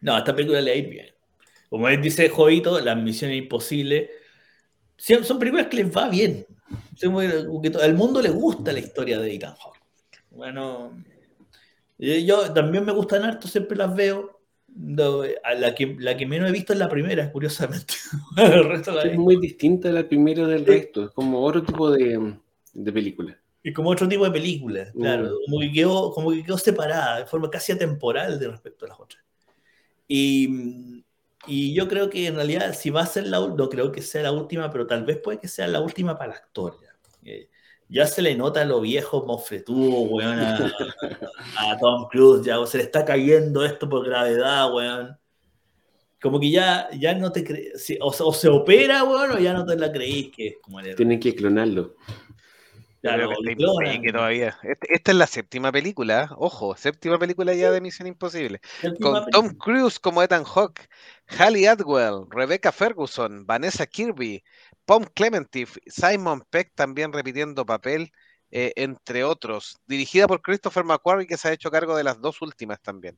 No, 0.00 0.18
esta 0.18 0.34
película 0.34 0.60
le 0.60 0.72
ha 0.72 0.76
ido 0.76 0.90
bien. 0.90 1.14
Como 1.68 1.88
él 1.88 2.00
dice 2.00 2.30
Jovito, 2.30 2.80
las 2.80 2.96
misiones 2.96 3.36
imposibles 3.36 4.08
son 4.98 5.38
películas 5.38 5.68
que 5.68 5.76
les 5.78 5.96
va 5.96 6.08
bien. 6.08 6.46
Al 7.80 7.94
mundo 7.94 8.20
le 8.20 8.30
gusta 8.30 8.72
la 8.72 8.80
historia 8.80 9.18
de 9.18 9.34
Ethan 9.34 9.54
Hawke. 9.54 9.78
Bueno, 10.30 10.92
yo 11.98 12.52
también 12.52 12.84
me 12.84 12.92
gustan 12.92 13.24
harto, 13.24 13.48
siempre 13.48 13.76
las 13.76 13.94
veo. 13.94 14.36
La 14.76 15.74
que, 15.74 15.96
la 15.98 16.16
que 16.16 16.26
menos 16.26 16.48
he 16.48 16.52
visto 16.52 16.72
es 16.72 16.78
la 16.78 16.88
primera, 16.88 17.32
curiosamente. 17.32 17.94
es 19.04 19.18
muy 19.18 19.40
distinta 19.40 19.90
la 19.90 20.06
primera 20.06 20.46
del 20.46 20.64
resto, 20.64 21.06
es 21.06 21.10
como 21.10 21.40
otro 21.40 21.64
tipo 21.64 21.90
de, 21.90 22.36
de 22.74 22.92
película. 22.92 23.36
Es 23.62 23.74
como 23.74 23.90
otro 23.90 24.08
tipo 24.08 24.24
de 24.24 24.30
película, 24.30 24.92
claro. 24.92 25.24
Mm. 25.24 25.44
Como, 25.46 25.60
que 25.60 25.72
quedó, 25.72 26.12
como 26.12 26.30
que 26.30 26.44
quedó 26.44 26.58
separada, 26.58 27.18
de 27.18 27.26
forma 27.26 27.50
casi 27.50 27.72
atemporal 27.72 28.38
de 28.38 28.48
respecto 28.48 28.84
a 28.84 28.88
las 28.88 29.00
otras. 29.00 29.22
Y 30.06 31.04
y 31.46 31.72
yo 31.74 31.88
creo 31.88 32.10
que 32.10 32.26
en 32.26 32.36
realidad, 32.36 32.74
si 32.74 32.90
va 32.90 33.02
a 33.02 33.06
ser 33.06 33.26
la 33.26 33.38
no 33.38 33.68
creo 33.68 33.92
que 33.92 34.02
sea 34.02 34.22
la 34.22 34.32
última, 34.32 34.70
pero 34.70 34.86
tal 34.86 35.04
vez 35.04 35.18
puede 35.18 35.38
que 35.38 35.48
sea 35.48 35.68
la 35.68 35.80
última 35.80 36.18
para 36.18 36.32
el 36.32 36.38
actor. 36.38 36.76
Ya, 36.82 37.30
eh, 37.30 37.48
ya 37.88 38.06
se 38.06 38.22
le 38.22 38.34
nota 38.34 38.64
lo 38.64 38.80
viejo, 38.80 39.24
mofretudo, 39.24 40.00
weón, 40.00 40.38
a, 40.40 41.78
Tom 41.80 42.08
Cruise, 42.08 42.44
ya, 42.44 42.64
se 42.66 42.78
le 42.78 42.84
está 42.84 43.04
cayendo 43.04 43.64
esto 43.64 43.88
por 43.88 44.04
gravedad, 44.04 44.72
weón. 44.74 45.16
Como 46.20 46.40
que 46.40 46.50
ya, 46.50 46.88
ya 46.98 47.14
no 47.14 47.30
te 47.30 47.44
crees, 47.44 47.96
o, 48.00 48.32
se 48.32 48.48
opera, 48.48 49.04
weón, 49.04 49.30
o 49.32 49.38
ya 49.38 49.52
no 49.52 49.64
te 49.64 49.76
la 49.76 49.92
creís 49.92 50.30
que 50.34 50.48
es 50.48 50.54
como 50.60 50.80
el 50.80 50.96
Tienen 50.96 51.20
que 51.20 51.34
clonarlo. 51.34 51.94
Claro, 53.00 53.30
que 54.02 54.12
todavía. 54.12 54.58
Este, 54.62 54.94
esta 54.94 55.12
es 55.12 55.16
la 55.16 55.26
séptima 55.26 55.70
película, 55.70 56.30
ojo, 56.36 56.76
séptima 56.76 57.18
película 57.18 57.54
ya 57.54 57.70
de 57.70 57.80
Misión 57.80 58.08
Imposible. 58.08 58.60
Con 59.00 59.24
Tom 59.30 59.50
Cruise 59.54 60.00
como 60.00 60.22
Ethan 60.22 60.44
Hawke, 60.44 60.88
Halle 61.26 61.68
Atwell, 61.68 62.24
Rebecca 62.28 62.72
Ferguson, 62.72 63.46
Vanessa 63.46 63.86
Kirby, 63.86 64.42
Pom 64.84 65.04
Clementif, 65.14 65.76
Simon 65.86 66.42
Peck 66.50 66.72
también 66.74 67.12
repitiendo 67.12 67.64
papel, 67.64 68.10
eh, 68.50 68.72
entre 68.74 69.22
otros. 69.22 69.78
Dirigida 69.86 70.26
por 70.26 70.42
Christopher 70.42 70.84
McQuarrie, 70.84 71.26
que 71.26 71.36
se 71.36 71.48
ha 71.48 71.52
hecho 71.52 71.70
cargo 71.70 71.96
de 71.96 72.02
las 72.02 72.20
dos 72.20 72.42
últimas 72.42 72.80
también. 72.82 73.16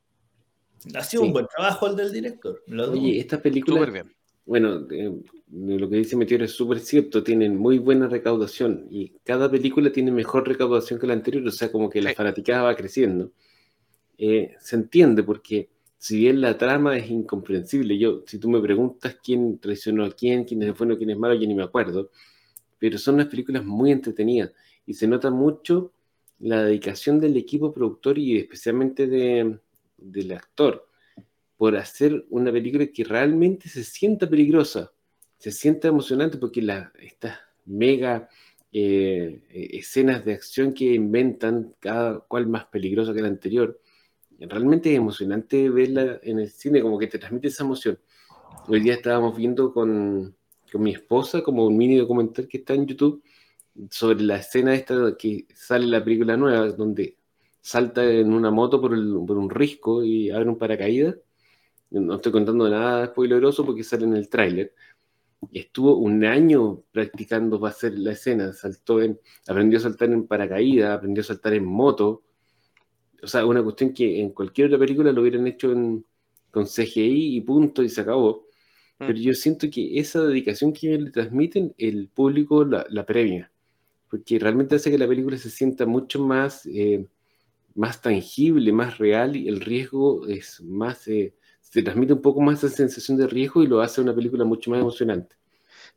Ha 0.95 1.05
sido 1.05 1.23
un 1.23 1.33
buen 1.33 1.47
trabajo 1.47 1.87
el 1.87 1.97
del 1.97 2.13
director. 2.13 2.63
Oye, 2.69 3.19
esta 3.19 3.41
película 3.41 4.05
bueno, 4.47 4.87
eh, 4.91 5.13
lo 5.53 5.89
que 5.89 5.97
dice 5.97 6.17
Meteor 6.17 6.43
es 6.43 6.53
súper 6.53 6.81
cierto, 6.81 7.23
tienen 7.23 7.57
muy 7.57 7.79
buena 7.79 8.09
recaudación 8.09 8.87
y 8.91 9.11
cada 9.25 9.51
película 9.51 9.93
tiene 9.93 10.11
mejor 10.11 10.49
recaudación 10.49 10.99
que 10.99 11.07
la 11.07 11.13
anterior, 11.15 11.47
o 11.47 11.51
sea, 11.51 11.71
como 11.71 11.91
que 11.91 12.03
la 12.03 12.15
fanaticada 12.15 12.63
va 12.63 12.77
creciendo. 12.77 13.33
Eh, 14.19 14.55
se 14.61 14.77
entiende 14.77 15.23
porque 15.23 15.71
si 15.99 16.19
bien 16.19 16.41
la 16.41 16.57
trama 16.59 16.97
es 16.97 17.11
incomprensible, 17.11 17.99
yo, 17.99 18.23
si 18.27 18.39
tú 18.39 18.49
me 18.51 18.61
preguntas 18.61 19.17
quién 19.23 19.59
traicionó 19.59 20.05
a 20.05 20.11
quién, 20.11 20.45
quién 20.45 20.63
es 20.63 20.77
bueno, 20.77 20.97
quién 20.97 21.11
es 21.11 21.19
malo, 21.19 21.35
yo 21.35 21.47
ni 21.47 21.55
me 21.55 21.63
acuerdo, 21.63 22.11
pero 22.79 22.99
son 22.99 23.17
unas 23.17 23.29
películas 23.29 23.65
muy 23.65 23.93
entretenidas 23.93 24.53
y 24.87 24.95
se 24.95 25.07
nota 25.07 25.31
mucho 25.31 25.93
la 26.39 26.65
dedicación 26.65 27.21
del 27.21 27.37
equipo 27.37 27.73
productor 27.73 28.19
y 28.19 28.39
especialmente 28.39 29.07
del 29.07 30.33
actor 30.33 30.90
por 31.61 31.77
hacer 31.77 32.25
una 32.31 32.51
película 32.51 32.87
que 32.87 33.05
realmente 33.05 33.69
se 33.69 33.85
sienta 33.85 34.27
peligrosa, 34.27 34.95
se 35.37 35.53
sienta 35.53 35.89
emocionante 35.89 36.39
porque 36.39 36.67
estas 37.01 37.39
mega 37.67 38.31
eh, 38.73 39.43
escenas 39.53 40.25
de 40.25 40.33
acción 40.33 40.73
que 40.73 40.95
inventan, 40.95 41.75
cada 41.79 42.21
cual 42.21 42.47
más 42.47 42.65
peligrosa 42.65 43.13
que 43.13 43.21
la 43.21 43.29
anterior, 43.29 43.79
realmente 44.39 44.91
es 44.91 44.97
emocionante 44.97 45.69
verla 45.69 46.19
en 46.23 46.39
el 46.39 46.49
cine, 46.49 46.81
como 46.81 46.99
que 46.99 47.09
te 47.09 47.19
transmite 47.19 47.49
esa 47.49 47.65
emoción. 47.65 47.99
Hoy 48.67 48.81
día 48.81 48.95
estábamos 48.95 49.37
viendo 49.37 49.75
con, 49.75 50.35
con 50.73 50.83
mi 50.83 50.93
esposa 50.93 51.43
como 51.43 51.67
un 51.67 51.77
mini 51.77 51.99
documental 51.99 52.49
que 52.49 52.57
está 52.57 52.73
en 52.73 52.87
YouTube 52.87 53.23
sobre 53.91 54.23
la 54.23 54.37
escena 54.37 54.75
esta 54.75 55.15
que 55.19 55.47
sale 55.55 55.87
la 55.87 56.03
película 56.03 56.39
nueva, 56.39 56.69
donde 56.69 57.19
salta 57.61 58.03
en 58.03 58.33
una 58.33 58.51
moto 58.51 58.81
por, 58.81 58.93
por 59.27 59.37
un 59.37 59.51
risco 59.51 60.03
y 60.03 60.31
abre 60.31 60.49
un 60.49 60.57
paracaídas. 60.57 61.17
No 61.91 62.15
estoy 62.17 62.33
contando 62.33 62.69
nada 62.69 63.07
spoileroso 63.07 63.65
porque 63.65 63.85
sale 63.85 64.05
en 64.05 64.17
el 64.17 64.29
tráiler. 64.29 64.75
Estuvo 65.53 65.97
un 65.97 66.25
año 66.25 66.83
practicando 66.93 67.59
para 67.59 67.73
hacer 67.73 67.99
la 67.99 68.13
escena. 68.13 68.53
Saltó 68.53 69.01
en, 69.03 69.19
aprendió 69.49 69.79
a 69.79 69.83
saltar 69.83 70.11
en 70.11 70.27
paracaídas, 70.27 70.97
aprendió 70.97 71.23
a 71.23 71.25
saltar 71.25 71.55
en 71.55 71.65
moto. 71.65 72.23
O 73.23 73.27
sea, 73.27 73.45
una 73.45 73.63
cuestión 73.63 73.93
que 73.93 74.21
en 74.21 74.31
cualquier 74.31 74.69
otra 74.69 74.79
película 74.79 75.13
lo 75.13 75.23
hubieran 75.23 75.47
hecho 75.47 75.73
con 76.51 76.67
CGI 76.67 77.37
y 77.37 77.41
punto 77.41 77.83
y 77.83 77.89
se 77.89 78.03
acabó. 78.03 78.47
Mm. 78.99 79.07
Pero 79.07 79.19
yo 79.19 79.35
siento 79.35 79.69
que 79.71 79.99
esa 79.99 80.23
dedicación 80.23 80.73
que 80.73 80.99
le 80.99 81.11
transmiten, 81.11 81.75
el 81.79 82.09
público 82.09 82.65
la, 82.65 82.87
la 82.89 83.05
premia 83.05 83.51
porque 84.11 84.39
realmente 84.41 84.75
hace 84.75 84.91
que 84.91 84.99
la 84.99 85.09
película 85.09 85.39
se 85.39 85.49
sienta 85.49 85.87
mucho 85.87 86.21
más, 86.21 86.67
eh, 86.67 87.07
más 87.77 88.03
tangible, 88.03 88.73
más 88.73 88.99
real 88.99 89.37
y 89.37 89.49
el 89.49 89.61
riesgo 89.61 90.27
es 90.27 90.61
más, 90.63 91.07
eh, 91.07 91.33
se 91.71 91.83
transmite 91.83 92.13
un 92.13 92.23
poco 92.23 92.41
más 92.41 92.63
esa 92.63 92.77
sensación 92.77 93.17
de 93.17 93.27
riesgo 93.27 93.63
y 93.63 93.67
lo 93.67 93.81
hace 93.81 94.01
una 94.01 94.15
película 94.15 94.45
mucho 94.45 94.71
más 94.71 94.81
emocionante. 94.81 95.37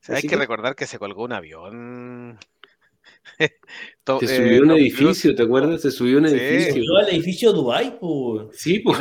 hay 0.08 0.22
que, 0.22 0.36
recordar 0.36 0.76
que 0.76 0.88
se 0.88 1.00
colgó 1.00 1.24
un 1.24 1.34
avión 1.34 2.40
se 4.20 4.28
subió 4.28 4.60
a 4.60 4.64
un 4.64 4.72
edificio, 4.72 5.36
¿te 5.36 5.44
acuerdas? 5.44 5.82
Se 5.82 5.92
subió 5.92 6.18
a 6.18 6.20
un 6.20 6.26
edificio. 6.28 6.60
Se 6.60 6.72
subió 6.74 6.98
al 6.98 7.10
edificio 7.10 7.54
Dubai, 7.54 7.98
pues. 8.00 8.48
Sí, 8.54 8.80
pues. 8.80 9.00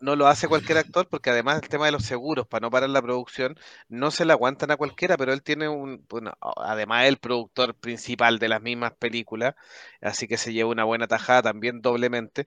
No, 0.00 0.16
lo 0.16 0.26
hace 0.26 0.48
cualquier 0.48 0.78
actor 0.78 1.08
porque 1.08 1.30
además 1.30 1.62
el 1.62 1.68
tema 1.68 1.86
de 1.86 1.92
los 1.92 2.04
seguros, 2.04 2.46
para 2.46 2.62
no 2.62 2.70
parar 2.70 2.90
la 2.90 3.02
producción, 3.02 3.56
no 3.88 4.10
se 4.10 4.24
le 4.24 4.32
aguantan 4.32 4.70
a 4.70 4.76
cualquiera, 4.76 5.16
pero 5.16 5.32
él 5.32 5.42
tiene 5.42 5.68
un, 5.68 6.04
bueno, 6.08 6.32
además 6.56 7.06
el 7.06 7.18
productor 7.18 7.74
principal 7.74 8.38
de 8.38 8.48
las 8.48 8.62
mismas 8.62 8.92
películas, 8.94 9.54
así 10.00 10.26
que 10.26 10.36
se 10.36 10.52
lleva 10.52 10.70
una 10.70 10.84
buena 10.84 11.06
tajada 11.06 11.42
también 11.42 11.80
doblemente, 11.80 12.46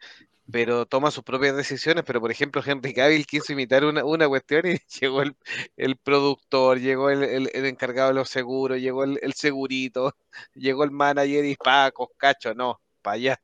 pero 0.52 0.86
toma 0.86 1.12
sus 1.12 1.24
propias 1.24 1.56
decisiones. 1.56 2.04
Pero, 2.06 2.22
por 2.22 2.32
ejemplo, 2.32 2.62
Henry 2.66 2.94
Cavill 2.94 3.26
quiso 3.26 3.54
imitar 3.54 3.84
una, 3.86 4.04
una 4.04 4.28
cuestión 4.28 4.66
y 4.68 4.78
llegó 5.02 5.22
el, 5.22 5.36
el 5.76 5.98
productor, 5.98 6.80
llegó 6.80 7.10
el, 7.10 7.24
el, 7.24 7.66
encargado 7.66 8.10
de 8.10 8.16
los 8.16 8.30
seguros, 8.30 8.80
llegó 8.80 9.04
el, 9.04 9.34
segurito, 9.34 10.16
llegó 10.56 10.84
el 10.84 10.92
manager 10.92 11.46
y 11.46 11.56
Paco, 11.56 12.12
cacho, 12.18 12.54
no, 12.54 12.80
para 13.02 13.16
allá. 13.16 13.42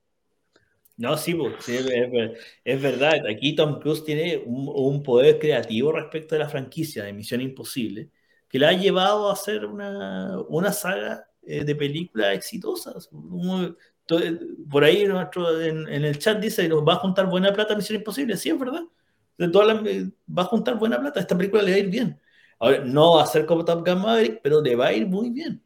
No, 0.96 1.18
sí, 1.18 1.34
pues, 1.34 1.68
es, 1.68 2.82
verdad. 2.82 3.26
Aquí 3.28 3.56
Tom 3.56 3.80
Cruise 3.80 4.06
tiene 4.06 4.42
un, 4.46 5.02
poder 5.02 5.40
creativo 5.40 5.92
respecto 5.92 6.36
a 6.36 6.40
la 6.40 6.50
franquicia 6.50 7.04
de 7.04 7.14
Misión 7.14 7.42
Imposible, 7.42 8.12
que 8.48 8.60
le 8.60 8.68
ha 8.68 8.74
llevado 8.74 9.30
a 9.30 9.34
hacer 9.34 9.66
una, 9.66 10.40
una 10.48 10.72
saga 10.72 11.28
eh, 11.42 11.66
de 11.66 11.76
películas 11.76 12.36
exitosas 12.36 13.10
por 14.70 14.84
ahí 14.84 15.06
nuestro, 15.06 15.62
en, 15.62 15.88
el 15.88 16.20
chat 16.20 16.40
dice, 16.40 16.68
¿va 16.68 16.94
a 16.94 16.98
juntar 16.98 17.28
buena 17.28 17.54
plata 17.54 17.76
Misión 17.76 18.00
Imposible? 18.00 18.38
Sí, 18.38 18.50
es 18.50 18.60
verdad. 18.60 18.84
De 19.38 19.48
todas 19.48 19.78
va 19.78 20.44
a 20.44 20.46
juntar 20.46 20.78
buena 20.78 21.00
plata. 21.00 21.20
Esta 21.20 21.38
película 21.38 21.64
le 21.64 21.72
va 21.72 21.78
a 21.78 21.80
ir 21.80 21.90
bien. 21.90 22.20
Ahora, 22.60 22.80
no 22.80 23.16
va 23.16 23.24
a 23.24 23.28
ser 23.28 23.46
como 23.46 23.66
Top 23.66 23.88
Gun 23.88 24.02
Maverick, 24.02 24.42
pero 24.42 24.62
le 24.62 24.76
va 24.76 24.88
a 24.88 24.94
ir 24.94 25.08
muy 25.08 25.30
bien. 25.30 25.64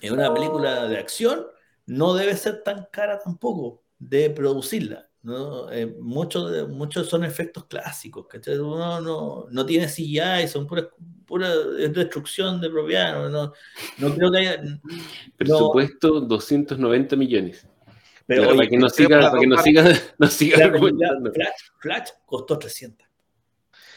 Es 0.00 0.10
una 0.10 0.32
película 0.32 0.88
de 0.88 0.98
acción, 0.98 1.46
no 1.86 2.14
debe 2.14 2.34
ser 2.36 2.62
tan 2.62 2.88
cara 2.90 3.18
tampoco 3.18 3.84
de 3.98 4.30
producirla. 4.30 5.09
¿No? 5.22 5.70
Eh, 5.70 5.86
muchos, 5.86 6.68
muchos 6.68 7.08
son 7.08 7.24
efectos 7.24 7.66
clásicos, 7.66 8.26
¿cachai? 8.26 8.58
Uno 8.58 9.00
no, 9.00 9.46
no 9.50 9.66
tiene 9.66 9.86
CGI, 9.86 10.48
son 10.48 10.66
pura, 10.66 10.88
pura 11.26 11.54
destrucción 11.56 12.60
de 12.60 12.70
propiedad, 12.70 13.28
no, 13.28 13.52
no, 13.98 14.14
creo 14.14 14.30
que 14.30 14.38
haya... 14.38 14.62
Presupuesto 15.36 16.20
290 16.20 17.16
millones. 17.16 17.66
Pero, 18.26 18.54
para 18.54 18.68
que 18.68 18.78
no 18.78 18.88
siga, 18.88 19.20
para 19.30 19.40
que 19.40 19.46
no 19.46 19.58
siga, 19.58 19.84
no 20.18 20.26
siga 20.28 20.70
Flash, 20.70 21.60
Flash, 21.80 22.08
costó 22.24 22.58
300. 22.58 23.10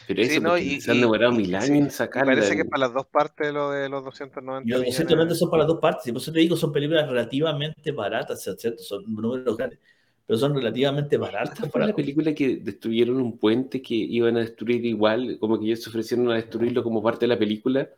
Pero 0.06 0.20
eso 0.20 0.40
no, 0.40 0.58
y, 0.58 0.82
se 0.82 0.90
han 0.90 1.00
demorado 1.00 1.32
mil 1.32 1.54
años 1.54 1.70
en 1.70 1.90
sacar. 1.90 2.26
Parece 2.26 2.54
que 2.54 2.62
es 2.62 2.68
para 2.68 2.86
las 2.86 2.92
dos 2.92 3.06
partes 3.06 3.50
lo 3.52 3.70
de 3.70 3.88
los 3.88 4.04
290. 4.04 4.68
Y 4.68 4.72
los 4.72 4.84
290 4.84 5.34
son 5.34 5.50
para 5.50 5.62
las 5.62 5.68
dos 5.68 5.80
partes. 5.80 6.06
Y 6.06 6.12
por 6.12 6.20
eso 6.20 6.30
te 6.30 6.40
digo, 6.40 6.56
son 6.56 6.72
películas 6.72 7.08
relativamente 7.08 7.90
baratas, 7.92 8.42
¿cierto? 8.42 8.82
Son 8.82 9.02
números 9.06 9.56
grandes 9.56 9.78
pero 10.26 10.38
son 10.38 10.54
relativamente 10.54 11.16
baratas. 11.16 11.68
para 11.70 11.86
la 11.86 11.94
película 11.94 12.34
que 12.34 12.56
destruyeron 12.56 13.20
un 13.20 13.38
puente 13.38 13.82
que 13.82 13.94
iban 13.94 14.36
a 14.36 14.40
destruir 14.40 14.84
igual, 14.84 15.38
como 15.38 15.58
que 15.58 15.66
ellos 15.66 15.82
se 15.82 15.90
ofrecieron 15.90 16.30
a 16.30 16.36
destruirlo 16.36 16.82
como 16.82 17.02
parte 17.02 17.24
de 17.24 17.28
la 17.28 17.38
película 17.38 17.88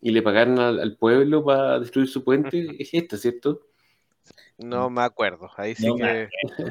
y 0.00 0.10
le 0.10 0.22
pagaron 0.22 0.58
al, 0.58 0.96
pueblo 0.96 1.44
para 1.44 1.80
destruir 1.80 2.08
su 2.08 2.24
puente? 2.24 2.76
Es 2.78 2.92
esta, 2.92 3.16
¿cierto? 3.16 3.62
No 4.58 4.90
me 4.90 5.02
acuerdo, 5.02 5.48
ahí 5.56 5.76
sí 5.76 5.88
que 5.96 6.28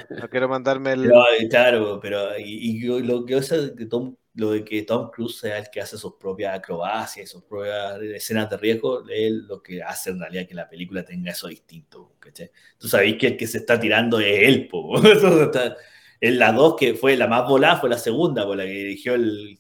no 0.09 0.29
quiero 0.29 0.49
mandarme 0.49 0.91
el... 0.91 1.11
claro, 1.49 1.99
pero 2.01 2.37
y, 2.37 2.81
lo 2.81 3.25
que 3.25 3.35
hace 3.35 3.73
que 3.75 3.85
Tom 3.85 4.15
lo 4.37 4.51
de 4.51 4.63
que 4.63 4.83
Tom 4.83 5.09
Cruise 5.09 5.39
sea 5.39 5.57
el 5.57 5.69
que 5.71 5.81
hace 5.81 5.97
sus 5.97 6.13
propias 6.13 6.55
acrobacias 6.55 7.25
y 7.25 7.27
sus 7.27 7.43
propias 7.43 7.99
escenas 8.01 8.47
de 8.47 8.57
riesgo, 8.57 9.03
es 9.09 9.31
lo 9.31 9.63
que 9.63 9.81
hace 9.81 10.11
en 10.11 10.19
realidad 10.19 10.47
que 10.47 10.53
la 10.53 10.69
película 10.69 11.03
tenga 11.03 11.31
eso 11.31 11.47
distinto. 11.47 12.13
¿cachai? 12.19 12.51
Tú 12.77 12.87
sabéis 12.87 13.17
que 13.17 13.27
el 13.27 13.37
que 13.37 13.47
se 13.47 13.57
está 13.57 13.79
tirando 13.79 14.19
es 14.19 14.47
él. 14.47 14.67
Po. 14.67 15.01
en 16.21 16.37
la 16.37 16.51
2, 16.51 16.75
que 16.75 16.93
fue 16.93 17.17
la 17.17 17.25
más 17.27 17.47
volada, 17.49 17.77
fue 17.77 17.89
la 17.89 17.97
segunda, 17.97 18.45
por 18.45 18.57
la 18.57 18.65
que 18.65 18.69
dirigió 18.69 19.15
el, 19.15 19.59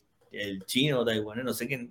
chino, 0.67 1.03
no 1.03 1.53
sé 1.53 1.67
quién, 1.67 1.89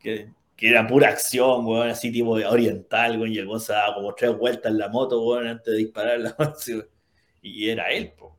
que, 0.00 0.28
era 0.58 0.84
pura 0.84 1.10
acción, 1.10 1.64
bueno, 1.64 1.92
así 1.92 2.10
tipo 2.10 2.30
oriental, 2.30 3.18
bueno, 3.18 3.32
y 3.32 3.38
el 3.38 3.60
se 3.60 3.72
daba 3.72 3.94
como 3.94 4.14
tres 4.14 4.36
vueltas 4.36 4.72
en 4.72 4.78
la 4.78 4.88
moto 4.88 5.20
bueno, 5.22 5.50
antes 5.50 5.66
de 5.66 5.78
disparar 5.78 6.18
la 6.18 6.36
y 7.42 7.68
era 7.68 7.88
él, 7.90 8.12
po. 8.18 8.36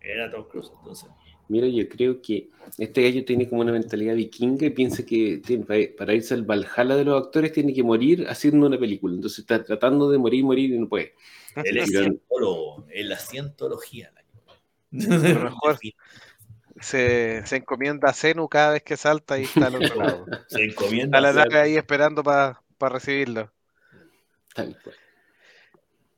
era 0.00 0.28
Tom 0.28 0.48
Cruise, 0.48 0.72
entonces. 0.76 1.08
Mira, 1.48 1.66
yo 1.66 1.88
creo 1.88 2.20
que 2.20 2.50
este 2.76 3.02
gallo 3.02 3.24
tiene 3.24 3.48
como 3.48 3.62
una 3.62 3.72
mentalidad 3.72 4.14
vikinga 4.14 4.66
y 4.66 4.70
piensa 4.70 5.04
que 5.04 5.40
para 5.96 6.14
irse 6.14 6.34
al 6.34 6.42
Valhalla 6.42 6.94
de 6.94 7.04
los 7.04 7.24
actores 7.24 7.52
tiene 7.52 7.72
que 7.72 7.82
morir 7.82 8.26
haciendo 8.28 8.66
una 8.66 8.78
película. 8.78 9.14
Entonces 9.14 9.40
está 9.40 9.64
tratando 9.64 10.10
de 10.10 10.18
morir, 10.18 10.44
morir 10.44 10.70
y 10.70 10.78
no 10.78 10.88
puede. 10.88 11.14
Él 11.64 11.78
es 11.78 11.88
cientólogo, 11.88 12.86
la 12.94 13.18
cientología. 13.18 14.12
mejor 14.90 15.78
se, 16.80 17.42
se, 17.44 17.56
encomienda 17.56 18.10
a 18.10 18.12
Zenu 18.12 18.48
cada 18.48 18.72
vez 18.72 18.82
que 18.82 18.96
salta 18.96 19.38
y 19.38 19.44
está 19.44 19.66
al 19.66 19.76
otro 19.76 19.94
lado. 20.02 20.26
Se 20.48 20.64
encomienda 20.64 21.18
a 21.18 21.20
la 21.22 21.32
nave 21.32 21.58
ahí 21.58 21.76
esperando 21.76 22.22
para 22.22 22.60
recibirlo. 22.78 23.50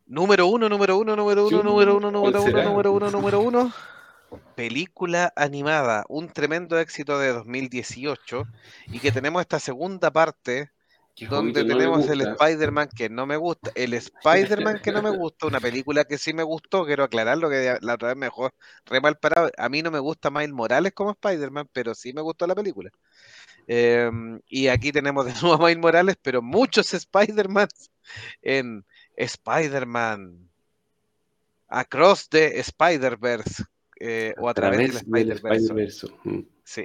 Número 0.06 0.48
uno, 0.48 0.68
número 0.68 0.98
uno, 0.98 1.14
número 1.14 1.46
uno, 1.46 1.62
número 1.62 1.96
uno, 1.96 2.10
número 2.10 2.42
uno, 2.42 2.62
número 2.64 2.92
uno, 2.92 3.10
número 3.10 3.40
uno 3.40 3.72
película 4.54 5.32
animada, 5.36 6.04
un 6.08 6.28
tremendo 6.28 6.78
éxito 6.78 7.18
de 7.18 7.32
2018 7.32 8.46
y 8.88 9.00
que 9.00 9.12
tenemos 9.12 9.40
esta 9.40 9.58
segunda 9.58 10.10
parte 10.10 10.70
donde 11.28 11.64
tenemos 11.64 12.08
el 12.08 12.22
Spider-Man 12.22 12.88
que 12.94 13.08
no 13.08 13.26
me 13.26 13.36
gusta, 13.36 13.70
el 13.74 13.94
Spider-Man 13.94 14.80
que 14.82 14.92
no 14.92 15.02
me 15.02 15.10
gusta, 15.16 15.46
una 15.46 15.60
película 15.60 16.04
que 16.04 16.18
sí 16.18 16.32
me 16.32 16.42
gustó, 16.42 16.86
quiero 16.86 17.04
aclararlo 17.04 17.50
que 17.50 17.76
la 17.80 17.94
otra 17.94 18.08
vez 18.08 18.16
me 18.16 18.26
dejó 18.26 18.50
re 18.86 19.00
mal 19.00 19.18
parado, 19.18 19.50
a 19.56 19.68
mí 19.68 19.82
no 19.82 19.90
me 19.90 19.98
gusta 19.98 20.30
Miles 20.30 20.52
Morales 20.52 20.92
como 20.94 21.10
Spider-Man, 21.10 21.68
pero 21.72 21.94
sí 21.94 22.12
me 22.12 22.22
gustó 22.22 22.46
la 22.46 22.54
película. 22.54 22.90
Em, 23.66 24.40
y 24.48 24.68
aquí 24.68 24.92
tenemos 24.92 25.26
de 25.26 25.32
nuevo 25.42 25.54
a 25.54 25.68
Miles 25.68 25.78
Morales, 25.78 26.16
pero 26.22 26.40
muchos 26.40 26.94
Spider-Man 26.94 27.68
en 28.42 28.84
Spider-Man 29.16 30.48
Across 31.68 32.30
the 32.30 32.58
Spider-Verse, 32.58 33.64
eh, 34.00 34.34
o 34.38 34.48
a, 34.48 34.54
través, 34.54 35.04
del 35.06 35.32
Spider-Verse. 35.32 36.08
Sí. 36.64 36.84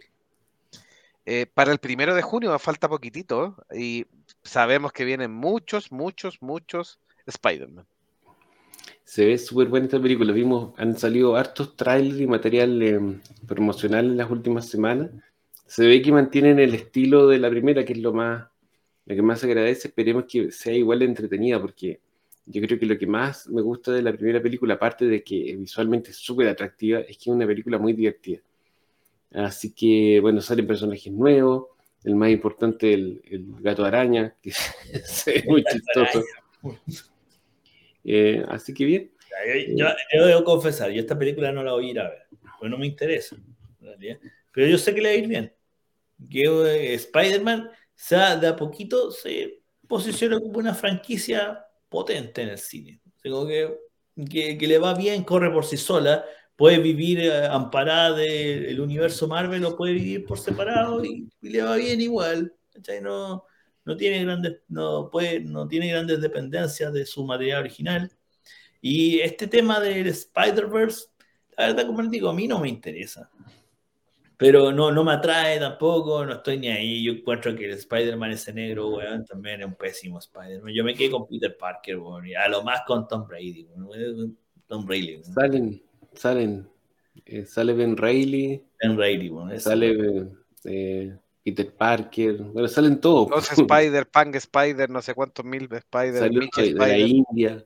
Eh, 1.25 1.47
para 1.51 1.71
el 1.71 1.79
primero 1.79 2.13
de 2.13 2.21
junio 2.21 2.57
falta 2.59 2.87
poquitito 2.87 3.55
y 3.73 4.05
sabemos 4.43 4.91
que 4.91 5.05
vienen 5.05 5.31
muchos, 5.31 5.91
muchos, 5.91 6.41
muchos 6.41 6.99
Spider-Man. 7.25 7.87
Se 9.03 9.25
ve 9.25 9.37
súper 9.37 9.67
buena 9.69 9.85
esta 9.85 10.01
película. 10.01 10.33
Vimos, 10.33 10.73
han 10.77 10.97
salido 10.97 11.35
hartos 11.35 11.75
trailers 11.77 12.19
y 12.19 12.27
material 12.27 12.81
eh, 12.81 12.99
promocional 13.47 14.05
en 14.05 14.17
las 14.17 14.29
últimas 14.29 14.67
semanas. 14.67 15.09
Se 15.65 15.87
ve 15.87 16.01
que 16.01 16.11
mantienen 16.11 16.59
el 16.59 16.75
estilo 16.75 17.27
de 17.27 17.39
la 17.39 17.49
primera, 17.49 17.85
que 17.85 17.93
es 17.93 17.99
lo 17.99 18.13
más, 18.13 18.47
lo 19.05 19.15
que 19.15 19.21
más 19.21 19.39
se 19.39 19.47
agradece. 19.47 19.87
Esperemos 19.87 20.25
que 20.27 20.51
sea 20.51 20.73
igual 20.73 20.99
de 20.99 21.05
entretenida, 21.05 21.61
porque 21.61 22.01
yo 22.45 22.61
creo 22.61 22.79
que 22.79 22.85
lo 22.85 22.97
que 22.97 23.07
más 23.07 23.47
me 23.47 23.61
gusta 23.61 23.91
de 23.91 24.01
la 24.01 24.13
primera 24.13 24.41
película, 24.41 24.75
aparte 24.75 25.05
de 25.05 25.23
que 25.23 25.55
visualmente 25.55 26.11
es 26.11 26.17
súper 26.17 26.47
atractiva, 26.47 26.99
es 26.99 27.17
que 27.17 27.23
es 27.23 27.27
una 27.27 27.47
película 27.47 27.77
muy 27.77 27.93
divertida. 27.93 28.39
Así 29.31 29.73
que, 29.73 30.19
bueno, 30.21 30.41
salen 30.41 30.67
personajes 30.67 31.11
nuevos. 31.11 31.67
El 32.03 32.15
más 32.15 32.29
importante, 32.29 32.93
el, 32.93 33.21
el 33.29 33.45
gato 33.59 33.83
araña, 33.83 34.35
que 34.41 34.49
es 34.93 35.45
muy 35.47 35.63
chistoso. 35.63 36.23
Eh, 38.03 38.45
así 38.47 38.73
que 38.73 38.85
bien. 38.85 39.11
Yo, 39.75 39.87
debo 40.13 40.43
confesar, 40.43 40.91
yo 40.91 41.01
esta 41.01 41.17
película 41.17 41.51
no 41.51 41.63
la 41.63 41.73
voy 41.73 41.87
a 41.87 41.91
ir 41.91 41.99
a 41.99 42.09
ver, 42.09 42.27
pues 42.59 42.71
no 42.71 42.77
me 42.77 42.85
interesa. 42.85 43.35
Pero 44.51 44.67
yo 44.67 44.77
sé 44.77 44.93
que 44.93 45.01
le 45.01 45.09
va 45.09 45.15
a 45.15 45.17
ir 45.17 45.27
bien. 45.27 45.53
Que 46.29 46.43
eh, 46.43 46.93
Spider-Man 46.93 47.69
de 48.39 48.47
a 48.47 48.55
poquito 48.55 49.11
se 49.11 49.61
posiciona 49.87 50.39
como 50.39 50.59
una 50.59 50.73
franquicia 50.73 51.64
potente 51.95 52.41
en 52.41 52.49
el 52.49 52.57
cine. 52.57 52.99
que, 53.23 54.57
que, 54.57 54.67
le 54.67 54.77
va 54.77 54.93
bien, 54.93 55.23
corre 55.23 55.49
por 55.49 55.63
sí 55.63 55.77
sola, 55.77 56.25
puede 56.57 56.79
vivir 56.79 57.21
eh, 57.21 57.45
amparada 57.47 58.17
del 58.17 58.81
universo 58.81 59.29
Marvel 59.29 59.63
o 59.63 59.77
puede 59.77 59.93
vivir 59.93 60.25
por 60.25 60.37
separado 60.37 61.05
y, 61.05 61.29
le 61.41 61.61
va 61.61 61.77
bien 61.77 62.01
igual. 62.01 62.53
No, 63.01 63.45
no, 63.85 63.95
tiene 63.95 64.25
grandes, 64.25 64.57
no, 64.67 65.09
puede, 65.09 65.39
no 65.39 65.69
tiene 65.69 65.89
grandes 65.89 66.19
dependencias 66.19 66.91
de 66.91 67.05
su 67.05 67.23
material 67.25 67.61
original. 67.61 68.11
Y 68.81 69.21
este 69.21 69.47
tema 69.47 69.79
del 69.79 70.07
Spider-Verse, 70.07 71.05
la 71.57 71.67
verdad, 71.67 71.87
como 71.87 72.01
les 72.01 72.11
digo, 72.11 72.29
a 72.29 72.33
mí 72.33 72.45
no 72.45 72.59
me 72.59 72.67
interesa. 72.67 73.31
Pero 74.37 74.71
no, 74.71 74.91
no 74.91 75.03
me 75.03 75.13
atrae 75.13 75.59
tampoco, 75.59 76.25
no 76.25 76.33
estoy 76.33 76.57
ni 76.57 76.67
ahí. 76.67 77.03
Yo 77.03 77.13
encuentro 77.13 77.55
que 77.55 77.65
el 77.65 77.71
Spider-Man 77.71 78.31
ese 78.31 78.53
negro, 78.53 78.89
weón, 78.89 79.25
también 79.25 79.61
es 79.61 79.67
un 79.67 79.75
pésimo 79.75 80.19
Spider-Man. 80.19 80.73
Yo 80.73 80.83
me 80.83 80.93
quedé 80.93 81.11
con 81.11 81.27
Peter 81.27 81.55
Parker, 81.55 81.97
weón, 81.97 82.27
y 82.27 82.35
a 82.35 82.47
lo 82.49 82.61
más 82.63 82.81
con 82.85 83.07
Tom 83.07 83.25
Brady, 83.27 83.65
weón. 83.73 84.37
Tom 84.67 84.85
Brady. 84.85 85.21
Salen, 85.23 85.81
salen. 86.13 86.67
Eh, 87.25 87.45
sale 87.45 87.73
Ben 87.73 87.95
Reilly. 87.95 88.61
Ben 88.81 88.97
Reilly, 88.97 89.29
weón. 89.29 89.59
Sale 89.59 90.27
eh, 90.65 91.17
Peter 91.43 91.73
Parker. 91.73 92.35
Bueno, 92.37 92.67
salen 92.67 92.99
todos. 92.99 93.29
Los 93.29 93.51
Spider, 93.57 94.05
Pang 94.07 94.35
Spider, 94.35 94.89
no 94.89 95.01
sé 95.01 95.13
cuántos 95.13 95.45
mil 95.45 95.69
Spider. 95.71 96.19
Salió 96.19 96.41
de 96.41 96.47
Spider. 96.47 96.75
la 96.75 96.97
India. 96.97 97.63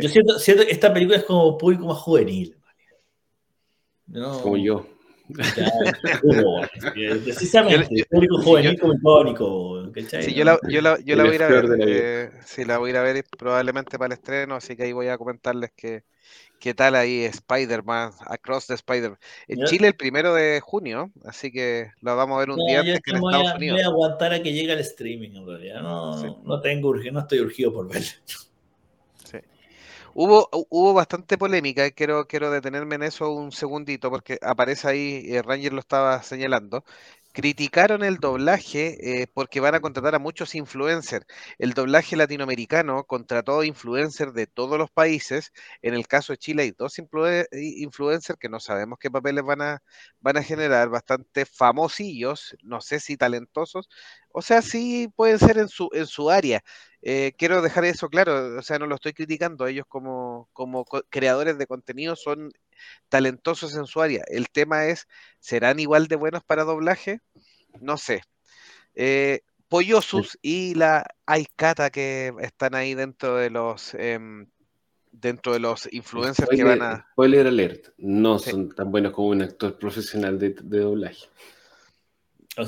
Yo 0.00 0.08
siento, 0.08 0.38
siento 0.38 0.64
que 0.64 0.70
esta 0.70 0.92
película 0.92 1.18
es 1.18 1.24
como 1.24 1.58
público 1.58 1.86
más 1.86 1.98
juvenil. 1.98 2.56
No. 4.06 4.40
Como 4.40 4.56
yo. 4.56 4.86
Precisamente, 7.24 8.04
público 8.10 8.42
juvenil 8.42 8.78
como 8.78 8.94
icónico. 8.94 9.90
Sí, 10.20 10.34
yo 10.34 10.44
la, 10.44 10.58
yo 10.68 10.82
la, 10.82 10.98
yo 11.00 11.16
la 11.16 11.24
voy 11.24 11.32
a 11.32 11.34
ir 11.36 11.42
a 11.42 11.48
ver. 11.48 11.64
Eh, 11.80 12.30
sí, 12.44 12.64
la 12.64 12.78
voy 12.78 12.88
a 12.88 12.92
ir 12.92 12.96
a 12.98 13.02
ver 13.02 13.24
probablemente 13.38 13.98
para 13.98 14.14
el 14.14 14.18
estreno, 14.18 14.56
así 14.56 14.76
que 14.76 14.82
ahí 14.84 14.92
voy 14.92 15.08
a 15.08 15.16
comentarles 15.16 15.72
que 15.74 16.04
qué 16.58 16.74
tal 16.74 16.94
ahí 16.94 17.24
Spider-Man, 17.24 18.12
Across 18.26 18.68
the 18.68 18.74
Spider. 18.74 19.18
En 19.48 19.64
Chile 19.64 19.88
el 19.88 19.96
primero 19.96 20.34
de 20.34 20.60
junio, 20.60 21.10
así 21.24 21.50
que 21.50 21.90
lo 22.00 22.16
vamos 22.16 22.36
a 22.36 22.40
ver 22.40 22.50
un 22.50 22.66
día 22.66 22.80
antes 22.80 23.00
que 23.00 23.10
en 23.10 23.16
Estados 23.16 23.54
Unidos. 23.54 23.76
Voy 23.76 23.84
a 23.84 23.86
aguantar 23.86 24.32
a 24.32 24.42
que 24.42 24.52
llegue 24.52 24.72
el 24.72 24.80
streaming 24.80 25.30
en 25.36 25.46
realidad. 25.46 25.82
No, 25.82 26.42
no 26.42 26.60
tengo 26.60 26.94
no 26.94 27.20
estoy 27.20 27.40
urgido 27.40 27.72
por 27.72 27.88
verlo. 27.88 28.08
Hubo, 30.14 30.48
hubo 30.70 30.94
bastante 30.94 31.36
polémica, 31.38 31.90
quiero, 31.90 32.26
quiero 32.28 32.50
detenerme 32.50 32.94
en 32.96 33.02
eso 33.02 33.30
un 33.32 33.50
segundito, 33.52 34.10
porque 34.10 34.38
aparece 34.42 34.88
ahí, 34.88 35.24
eh, 35.28 35.42
Ranger 35.42 35.72
lo 35.72 35.80
estaba 35.80 36.22
señalando. 36.22 36.84
Criticaron 37.36 38.04
el 38.04 38.18
doblaje 38.18 39.22
eh, 39.22 39.26
porque 39.26 39.58
van 39.58 39.74
a 39.74 39.80
contratar 39.80 40.14
a 40.14 40.20
muchos 40.20 40.54
influencers. 40.54 41.26
El 41.58 41.72
doblaje 41.74 42.14
latinoamericano 42.16 43.02
contrató 43.04 43.64
influencers 43.64 44.32
de 44.34 44.46
todos 44.46 44.78
los 44.78 44.88
países. 44.92 45.50
En 45.82 45.94
el 45.94 46.06
caso 46.06 46.32
de 46.32 46.36
Chile 46.38 46.62
hay 46.62 46.70
dos 46.70 46.96
influencers 47.00 48.38
que 48.38 48.48
no 48.48 48.60
sabemos 48.60 49.00
qué 49.00 49.10
papeles 49.10 49.42
van 49.44 49.62
a, 49.62 49.82
van 50.20 50.36
a 50.36 50.44
generar, 50.44 50.88
bastante 50.90 51.44
famosillos, 51.44 52.56
no 52.62 52.80
sé 52.80 53.00
si 53.00 53.16
talentosos, 53.16 53.88
o 54.30 54.40
sea, 54.40 54.62
sí 54.62 55.08
pueden 55.16 55.40
ser 55.40 55.58
en 55.58 55.68
su, 55.68 55.88
en 55.92 56.06
su 56.06 56.30
área. 56.30 56.62
Eh, 57.02 57.32
quiero 57.36 57.62
dejar 57.62 57.84
eso 57.84 58.08
claro, 58.08 58.56
o 58.58 58.62
sea, 58.62 58.78
no 58.78 58.86
lo 58.86 58.94
estoy 58.94 59.12
criticando, 59.12 59.66
ellos 59.66 59.86
como, 59.88 60.48
como 60.52 60.84
creadores 61.10 61.58
de 61.58 61.66
contenido 61.66 62.14
son 62.16 62.52
talentosos 63.08 63.76
en 63.76 63.86
su 63.86 64.00
área. 64.00 64.24
El 64.28 64.48
tema 64.50 64.86
es, 64.86 65.06
¿serán 65.40 65.80
igual 65.80 66.08
de 66.08 66.16
buenos 66.16 66.42
para 66.44 66.64
doblaje? 66.64 67.20
No 67.80 67.96
sé. 67.96 68.22
Eh, 68.94 69.40
Pollosus 69.68 70.38
y 70.42 70.74
la 70.74 71.04
Aikata 71.26 71.90
que 71.90 72.32
están 72.40 72.74
ahí 72.74 72.94
dentro 72.94 73.36
de 73.36 73.50
los 73.50 73.94
em, 73.94 74.46
dentro 75.20 75.52
de 75.52 75.60
los 75.60 75.92
influencers 75.92 76.48
que 76.48 76.64
van 76.64 76.82
a. 76.82 77.06
Spoiler 77.12 77.46
alert, 77.46 77.88
no 77.98 78.38
son 78.38 78.68
tan 78.70 78.90
buenos 78.90 79.12
como 79.12 79.28
un 79.28 79.42
actor 79.42 79.78
profesional 79.78 80.38
de, 80.38 80.50
doblaje. 80.50 81.26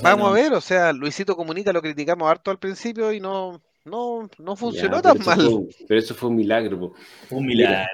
Vamos 0.03 0.31
a 0.31 0.33
ver, 0.33 0.53
o 0.53 0.61
sea, 0.61 0.93
Luisito 0.93 1.37
Comunica 1.37 1.73
lo 1.73 1.81
criticamos 1.81 2.29
harto 2.29 2.51
al 2.51 2.59
principio 2.59 3.13
y 3.13 3.21
no, 3.21 3.63
no, 3.85 4.29
no 4.39 4.57
funcionó 4.57 5.01
tan 5.01 5.19
mal. 5.25 5.69
pero 5.87 6.01
eso 6.01 6.15
fue 6.15 6.29
un 6.29 6.37
milagro. 6.37 6.93
Un 7.31 7.47
milagro. 7.47 7.89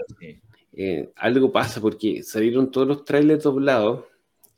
Eh, 0.75 1.13
algo 1.17 1.53
pasa 1.53 1.81
porque 1.81 2.23
salieron 2.23 2.71
todos 2.71 2.87
los 2.89 3.05
trailers 3.05 3.45
doblados, 3.45 4.05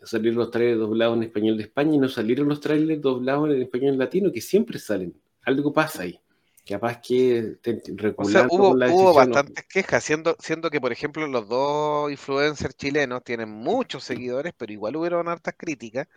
salieron 0.02 0.38
los 0.38 0.50
trailers 0.50 0.78
doblados 0.78 1.16
en 1.16 1.24
español 1.24 1.56
de 1.56 1.64
España 1.64 1.94
y 1.94 1.98
no 1.98 2.08
salieron 2.08 2.48
los 2.48 2.60
trailers 2.60 3.00
doblados 3.00 3.50
en 3.50 3.62
español 3.62 3.98
latino, 3.98 4.32
que 4.32 4.40
siempre 4.40 4.78
salen. 4.78 5.14
Algo 5.42 5.72
pasa 5.72 6.02
ahí 6.02 6.18
capaz 6.66 7.00
que 7.00 7.56
o 8.16 8.24
sea, 8.24 8.46
hubo, 8.50 8.70
hubo 8.70 9.14
bastantes 9.14 9.66
quejas, 9.66 10.02
siendo, 10.02 10.36
siendo 10.38 10.70
que, 10.70 10.80
por 10.80 10.92
ejemplo, 10.92 11.26
los 11.26 11.48
dos 11.48 12.10
influencers 12.10 12.74
chilenos 12.76 13.22
tienen 13.22 13.50
muchos 13.50 14.04
seguidores, 14.04 14.54
pero 14.56 14.72
igual 14.72 14.96
hubieron 14.96 15.28
hartas 15.28 15.54
críticas, 15.56 16.08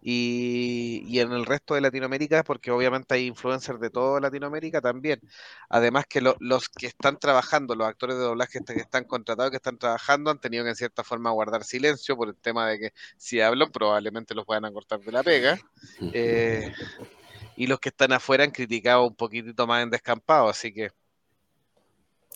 y, 0.00 1.02
y 1.06 1.18
en 1.18 1.32
el 1.32 1.44
resto 1.44 1.74
de 1.74 1.80
Latinoamérica, 1.80 2.44
porque 2.44 2.70
obviamente 2.70 3.14
hay 3.14 3.26
influencers 3.26 3.80
de 3.80 3.90
toda 3.90 4.20
Latinoamérica 4.20 4.80
también. 4.80 5.20
Además 5.68 6.06
que 6.08 6.20
los 6.20 6.68
que 6.68 6.86
están 6.86 7.18
trabajando, 7.18 7.74
los 7.74 7.88
actores 7.88 8.16
de 8.16 8.22
doblaje 8.22 8.60
que 8.64 8.74
están 8.74 9.04
contratados, 9.04 9.50
que 9.50 9.56
están 9.56 9.78
trabajando, 9.78 10.30
han 10.30 10.38
tenido 10.38 10.62
que 10.62 10.70
en 10.70 10.76
cierta 10.76 11.02
forma 11.02 11.30
guardar 11.30 11.64
silencio 11.64 12.16
por 12.16 12.28
el 12.28 12.36
tema 12.36 12.68
de 12.68 12.78
que 12.78 12.92
si 13.16 13.40
hablan 13.40 13.72
probablemente 13.72 14.34
los 14.34 14.44
puedan 14.44 14.64
acortar 14.64 15.00
de 15.00 15.12
la 15.12 15.22
pega. 15.22 15.58
Eh, 16.12 16.72
y 17.56 17.66
los 17.66 17.80
que 17.80 17.88
están 17.88 18.12
afuera 18.12 18.44
han 18.44 18.50
criticado 18.50 19.06
un 19.06 19.16
poquitito 19.16 19.66
más 19.66 19.82
en 19.82 19.90
descampado, 19.90 20.48
así 20.48 20.72
que. 20.72 20.90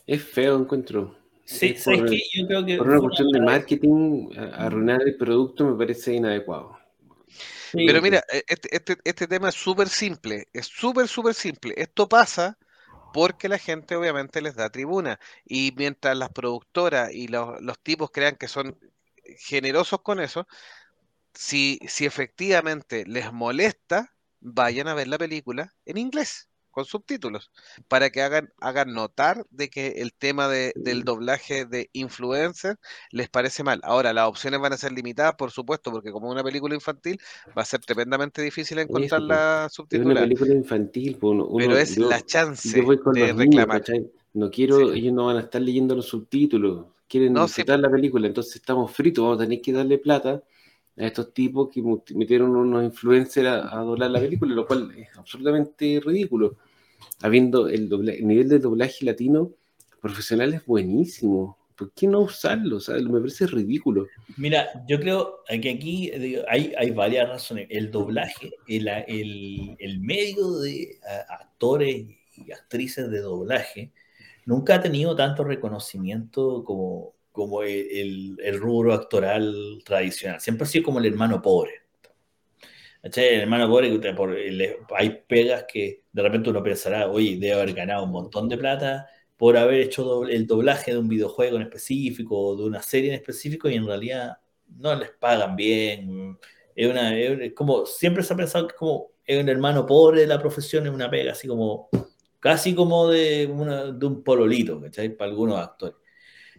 Es 0.07 0.23
feo, 0.23 0.59
encuentro. 0.59 1.17
Sí, 1.45 1.77
¿sabes 1.77 2.01
por, 2.01 2.11
Yo 2.11 2.47
creo 2.47 2.67
que. 2.67 2.77
Por 2.77 2.89
una 2.89 3.01
cuestión 3.01 3.29
de 3.31 3.41
marketing, 3.41 4.31
arruinar 4.55 5.03
el 5.03 5.17
producto 5.17 5.65
me 5.65 5.77
parece 5.77 6.15
inadecuado. 6.15 6.79
Pero 7.73 8.03
mira, 8.03 8.23
e, 8.33 8.45
este, 8.49 8.75
este, 8.75 8.97
este 9.05 9.27
tema 9.29 9.49
es 9.49 9.55
súper 9.55 9.89
simple, 9.89 10.47
es 10.53 10.67
súper, 10.67 11.07
súper 11.07 11.35
simple. 11.35 11.75
Esto 11.77 12.09
pasa 12.09 12.59
porque 13.13 13.49
la 13.49 13.59
gente 13.59 13.97
obviamente 13.97 14.41
les 14.41 14.55
da 14.55 14.71
tribuna 14.71 15.19
y 15.45 15.73
mientras 15.77 16.17
las 16.17 16.31
productoras 16.31 17.13
y 17.13 17.29
los, 17.29 17.61
los 17.61 17.79
tipos 17.81 18.11
crean 18.11 18.37
que 18.37 18.49
son 18.49 18.79
generosos 19.39 20.01
con 20.03 20.21
eso, 20.21 20.47
si, 21.35 21.79
si 21.89 22.07
efectivamente 22.07 23.05
les 23.07 23.33
molesta, 23.33 24.15
vayan 24.41 24.89
a 24.89 24.95
ver 24.95 25.09
la 25.09 25.19
película 25.19 25.75
en 25.85 25.99
inglés, 25.99 26.49
con 26.71 26.85
subtítulos, 26.85 27.51
para 27.89 28.11
que 28.11 28.23
hagan, 28.23 28.53
hagan 28.61 28.93
notar 28.95 29.45
de 29.51 29.69
que 29.69 29.89
el 29.99 30.13
tema 30.13 30.49
de, 30.49 30.73
del 30.77 31.05
doblaje 31.05 31.67
de 31.67 31.91
influencer 31.93 32.77
les 33.11 33.29
parece 33.29 33.63
mal. 33.63 33.81
Ahora, 33.83 34.13
las 34.13 34.29
opciones 34.29 34.61
van 34.61 34.73
a 34.73 34.77
ser 34.77 34.93
limitadas, 34.93 35.35
por 35.35 35.51
supuesto, 35.51 35.91
porque 35.91 36.13
como 36.13 36.31
una 36.31 36.45
película 36.45 36.75
infantil, 36.75 37.21
va 37.57 37.63
a 37.63 37.65
ser 37.65 37.81
tremendamente 37.81 38.41
difícil 38.43 38.79
encontrar 38.79 39.23
la 39.23 39.69
subtitulada. 39.71 40.11
Es 40.13 40.17
una 40.17 40.29
película 40.29 40.55
infantil, 40.55 41.19
pero 41.21 41.77
es 41.77 41.99
la 41.99 42.21
chance 42.21 42.81
de 42.81 43.33
reclamar. 43.33 43.83
no 44.33 44.51
quiero, 44.51 44.93
ellos 44.93 45.13
no 45.13 45.27
van 45.27 45.39
a 45.39 45.41
estar 45.41 45.61
leyendo 45.61 45.95
los 45.95 46.07
subtítulos, 46.07 46.87
quieren 47.09 47.33
no, 47.33 47.45
disfrutar 47.45 47.81
la 47.81 47.91
película, 47.91 48.29
entonces 48.29 48.57
estamos 48.57 48.93
fritos, 48.93 49.25
vamos 49.25 49.41
a 49.41 49.45
tener 49.45 49.61
que 49.61 49.73
darle 49.73 49.99
plata 49.99 50.43
a 51.01 51.07
estos 51.07 51.33
tipos 51.33 51.71
que 51.71 51.83
metieron 52.15 52.55
unos 52.55 52.85
influencers 52.85 53.49
a, 53.49 53.77
doblar 53.79 54.11
la 54.11 54.21
película, 54.21 54.55
lo 54.55 54.67
cual 54.67 54.93
es 54.97 55.09
absolutamente 55.17 56.01
ridículo. 56.05 56.57
Habiendo 57.23 57.69
el, 57.69 57.89
nivel 58.27 58.49
de 58.49 58.59
doblaje 58.59 59.05
latino 59.05 59.51
profesional 60.01 60.53
es 60.53 60.65
buenísimo, 60.67 61.59
¿por 61.75 61.93
qué 61.93 62.07
no 62.07 62.21
usarlo? 62.21 62.77
O 62.77 62.93
me 62.93 63.21
parece 63.21 63.47
ridículo. 63.47 64.07
Mira, 64.37 64.69
yo 64.87 65.01
creo 65.01 65.41
que 65.49 65.71
aquí 65.71 66.13
hay, 66.49 66.91
varias 66.91 67.29
razones. 67.29 67.67
El 67.71 67.91
doblaje, 67.91 68.53
el, 68.69 68.89
el, 68.89 69.77
el 69.79 70.01
medio 70.01 70.59
de 70.59 70.99
actores 71.29 72.07
y 72.37 72.53
actrices 72.53 73.11
de 73.11 73.21
doblaje 73.21 73.93
nunca 74.45 74.75
ha 74.75 74.83
tenido 74.83 75.17
tanto 75.17 75.45
reconocimiento 75.45 76.63
como, 76.65 77.15
como 77.41 77.63
el, 77.63 78.37
el, 78.43 78.59
rubro 78.59 78.93
actoral 78.95 79.83
tradicional. 79.85 80.41
Siempre 80.41 80.65
ha 80.65 80.69
sido 80.69 80.85
como 80.85 80.99
el 80.99 81.07
hermano 81.07 81.41
pobre. 81.41 81.73
El 83.03 83.41
hermano 83.41 83.69
pobre, 83.69 83.99
por, 84.15 84.37
hay 84.97 85.23
pegas 85.27 85.65
que 85.73 86.05
de 86.13 86.23
repente 86.23 86.51
uno 86.51 86.63
pensará, 86.63 87.09
oye, 87.09 87.39
debe 87.39 87.55
haber 87.55 87.73
ganado 87.73 88.05
un 88.05 88.13
montón 88.13 88.49
de 88.49 88.59
plata 88.59 89.09
por 89.39 89.57
haber 89.57 89.81
hecho 89.81 90.27
el 90.27 90.47
doblaje 90.47 90.93
de 90.93 90.99
un 90.99 91.09
videojuego 91.09 91.57
en 91.57 91.63
específico 91.63 92.39
o 92.39 92.57
de 92.57 92.65
una 92.65 92.83
serie 92.83 93.09
en 93.09 93.15
específico 93.15 93.71
y 93.71 93.77
en 93.77 93.87
realidad 93.87 94.37
no 94.77 94.95
les 94.95 95.11
pagan 95.13 95.57
bien. 95.57 96.39
Es, 96.75 96.91
una, 96.91 97.13
como, 97.55 97.87
siempre 97.87 98.23
se 98.23 98.35
ha 98.35 98.37
pensado 98.37 98.67
que 98.67 98.73
es 98.73 98.79
como 98.79 99.13
es 99.25 99.43
un 99.43 99.49
hermano 99.49 99.87
pobre 99.87 100.23
de 100.23 100.27
la 100.27 100.41
profesión, 100.41 100.87
es 100.87 100.93
una 100.93 101.09
pega 101.09 101.33
así 101.33 101.47
como, 101.49 101.89
casi 102.41 102.75
como 102.75 103.09
de, 103.09 103.47
de 103.47 104.07
un 104.07 104.23
pololito, 104.25 104.81
¿cachai? 104.81 105.17
Para 105.17 105.31
algunos 105.31 105.59
actores. 105.59 105.97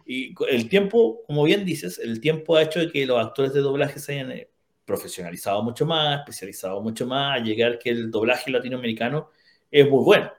Y 0.06 0.34
el 0.48 0.68
tiempo, 0.68 1.22
como 1.26 1.44
bien 1.44 1.64
dices, 1.64 1.98
el 1.98 2.20
tiempo 2.20 2.56
ha 2.56 2.62
hecho 2.62 2.80
de 2.80 2.90
que 2.90 3.06
los 3.06 3.24
actores 3.24 3.52
de 3.52 3.60
doblaje 3.60 3.98
se 3.98 4.12
hayan 4.12 4.32
eh, 4.32 4.50
profesionalizado 4.84 5.62
mucho 5.62 5.86
más, 5.86 6.20
especializado 6.20 6.80
mucho 6.80 7.06
más, 7.06 7.40
a 7.40 7.44
llegar 7.44 7.78
que 7.78 7.90
el 7.90 8.10
doblaje 8.10 8.50
latinoamericano 8.50 9.30
es 9.70 9.88
muy 9.88 10.04
bueno, 10.04 10.30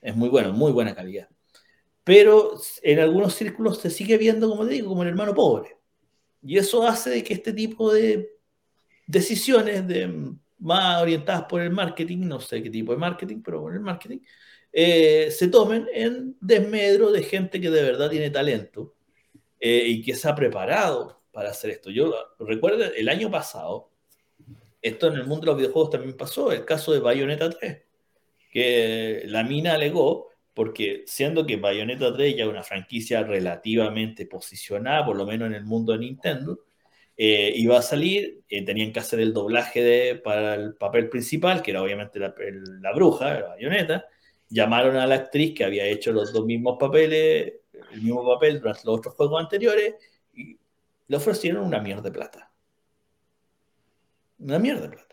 es 0.00 0.14
muy 0.16 0.28
bueno, 0.28 0.52
muy 0.52 0.72
buena 0.72 0.94
calidad 0.94 1.28
pero 2.08 2.58
en 2.80 3.00
algunos 3.00 3.34
círculos 3.34 3.80
se 3.80 3.90
sigue 3.90 4.16
viendo, 4.16 4.48
como 4.48 4.66
te 4.66 4.72
digo, 4.72 4.88
como 4.88 5.02
el 5.02 5.10
hermano 5.10 5.34
pobre. 5.34 5.76
Y 6.42 6.56
eso 6.56 6.86
hace 6.88 7.22
que 7.22 7.34
este 7.34 7.52
tipo 7.52 7.92
de 7.92 8.30
decisiones 9.06 9.86
de, 9.86 10.32
más 10.58 11.02
orientadas 11.02 11.42
por 11.42 11.60
el 11.60 11.70
marketing, 11.70 12.20
no 12.20 12.40
sé 12.40 12.62
qué 12.62 12.70
tipo 12.70 12.92
de 12.92 12.98
marketing, 12.98 13.42
pero 13.44 13.60
por 13.60 13.74
el 13.74 13.80
marketing, 13.80 14.20
eh, 14.72 15.30
se 15.30 15.48
tomen 15.48 15.86
en 15.92 16.34
desmedro 16.40 17.12
de 17.12 17.22
gente 17.24 17.60
que 17.60 17.68
de 17.68 17.82
verdad 17.82 18.08
tiene 18.08 18.30
talento 18.30 18.94
eh, 19.60 19.84
y 19.86 20.02
que 20.02 20.14
se 20.14 20.28
ha 20.28 20.34
preparado 20.34 21.22
para 21.32 21.50
hacer 21.50 21.70
esto. 21.70 21.90
Yo 21.90 22.14
recuerdo 22.38 22.84
el 22.84 23.08
año 23.08 23.30
pasado, 23.30 23.90
esto 24.82 25.08
en 25.08 25.14
el 25.14 25.26
mundo 25.26 25.42
de 25.42 25.46
los 25.46 25.56
videojuegos 25.56 25.90
también 25.90 26.16
pasó, 26.16 26.52
el 26.52 26.64
caso 26.64 26.92
de 26.92 27.00
Bayonetta 27.00 27.50
3, 27.50 27.82
que 28.50 29.22
la 29.26 29.42
mina 29.42 29.74
alegó 29.74 30.28
porque 30.58 31.04
siendo 31.06 31.46
que 31.46 31.56
Bayonetta 31.56 32.12
3 32.12 32.36
ya 32.36 32.42
es 32.42 32.50
una 32.50 32.64
franquicia 32.64 33.22
relativamente 33.22 34.26
posicionada, 34.26 35.06
por 35.06 35.16
lo 35.16 35.24
menos 35.24 35.46
en 35.46 35.54
el 35.54 35.64
mundo 35.64 35.92
de 35.92 36.00
Nintendo, 36.00 36.64
eh, 37.16 37.52
iba 37.54 37.78
a 37.78 37.82
salir, 37.82 38.42
eh, 38.48 38.64
tenían 38.64 38.92
que 38.92 38.98
hacer 38.98 39.20
el 39.20 39.32
doblaje 39.32 39.82
de, 39.84 40.14
para 40.16 40.56
el 40.56 40.74
papel 40.74 41.08
principal, 41.08 41.62
que 41.62 41.70
era 41.70 41.80
obviamente 41.80 42.18
la, 42.18 42.32
bruja, 42.92 43.34
la 43.34 43.48
Bayonetta, 43.50 44.06
llamaron 44.48 44.96
a 44.96 45.06
la 45.06 45.14
actriz 45.14 45.54
que 45.54 45.64
había 45.64 45.84
hecho 45.86 46.10
los 46.12 46.32
dos 46.32 46.44
mismos 46.44 46.76
papeles, 46.76 47.52
el 47.92 48.02
mismo 48.02 48.26
papel 48.26 48.60
durante 48.60 48.82
los 48.84 48.98
otros 48.98 49.14
juegos 49.14 49.42
anteriores, 49.42 49.94
y 50.34 50.58
le 51.06 51.16
ofrecieron 51.16 51.64
una 51.64 51.80
mierda 51.80 52.02
de 52.02 52.10
plata. 52.10 52.50
Una 54.38 54.58
mierda 54.58 54.82
de 54.82 54.88
plata. 54.90 55.08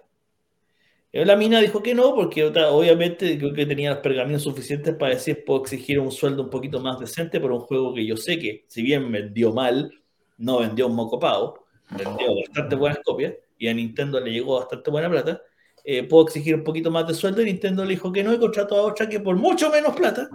La 1.23 1.37
mina 1.37 1.61
dijo 1.61 1.81
que 1.81 1.95
no, 1.95 2.13
porque 2.13 2.43
obviamente 2.43 3.37
creo 3.37 3.53
que 3.53 3.65
tenía 3.65 3.91
los 3.91 3.99
pergaminos 3.99 4.43
suficientes 4.43 4.95
para 4.95 5.13
decir, 5.13 5.45
puedo 5.45 5.61
exigir 5.61 5.97
un 5.97 6.11
sueldo 6.11 6.43
un 6.43 6.49
poquito 6.49 6.81
más 6.81 6.99
decente 6.99 7.39
por 7.39 7.53
un 7.53 7.61
juego 7.61 7.93
que 7.93 8.05
yo 8.05 8.17
sé 8.17 8.37
que, 8.37 8.65
si 8.67 8.81
bien 8.81 9.09
vendió 9.09 9.53
mal, 9.53 9.89
no 10.37 10.59
vendió 10.59 10.87
un 10.87 10.95
moco 10.95 11.17
pago, 11.17 11.65
vendió 11.91 12.35
bastante 12.35 12.75
buenas 12.75 12.99
copias 13.05 13.33
y 13.57 13.69
a 13.69 13.73
Nintendo 13.73 14.19
le 14.19 14.31
llegó 14.31 14.59
bastante 14.59 14.91
buena 14.91 15.09
plata. 15.09 15.41
Eh, 15.85 16.03
puedo 16.03 16.25
exigir 16.25 16.53
un 16.55 16.65
poquito 16.65 16.91
más 16.91 17.07
de 17.07 17.13
sueldo 17.13 17.41
y 17.41 17.45
Nintendo 17.45 17.85
le 17.85 17.91
dijo 17.91 18.11
que 18.11 18.21
no 18.21 18.33
y 18.33 18.37
contrató 18.37 18.75
a 18.75 18.81
otra 18.81 19.07
que 19.07 19.21
por 19.21 19.37
mucho 19.37 19.69
menos 19.69 19.95
plata 19.95 20.27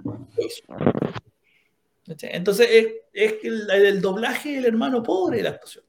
Entonces 2.22 2.68
es, 3.12 3.32
que 3.34 3.48
el, 3.48 4.00
doblaje 4.00 4.58
el 4.58 4.66
hermano 4.66 5.02
pobre 5.02 5.38
de 5.38 5.42
la 5.44 5.50
actuación. 5.50 5.84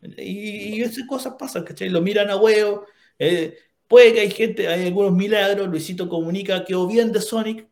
Y, 0.00 0.76
y 0.76 0.82
esas 0.82 1.06
cosas 1.06 1.34
pasan, 1.38 1.64
¿cachai? 1.64 1.88
Lo 1.88 2.00
miran 2.00 2.30
a 2.30 2.36
huevo 2.36 2.86
eh, 3.18 3.56
puede 3.86 4.14
que 4.14 4.20
hay 4.20 4.30
gente, 4.30 4.68
hay 4.68 4.86
algunos 4.86 5.12
milagros, 5.12 5.68
Luisito 5.68 6.08
comunica 6.08 6.64
que 6.64 6.74
o 6.74 6.86
bien 6.86 7.12
de 7.12 7.20
Sonic, 7.20 7.68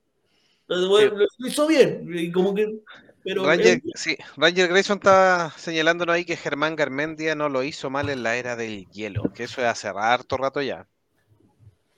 lo, 0.68 1.00
hizo 1.38 1.66
bien, 1.66 2.30
como 2.32 2.54
que... 2.54 2.78
Pero 3.24 3.44
Ranger, 3.44 3.82
sí, 3.96 4.16
Ranger 4.36 4.68
Grayson 4.68 4.98
está 4.98 5.52
señalándonos 5.58 6.14
ahí 6.14 6.24
que 6.24 6.36
Germán 6.36 6.76
Garmendia 6.76 7.34
no 7.34 7.48
lo 7.48 7.62
hizo 7.64 7.90
mal 7.90 8.08
en 8.08 8.22
la 8.22 8.36
era 8.36 8.54
del 8.54 8.86
hielo, 8.90 9.32
que 9.34 9.44
eso 9.44 9.60
es 9.60 9.66
hace 9.66 9.88
harto 9.88 10.36
rato 10.36 10.62
ya. 10.62 10.86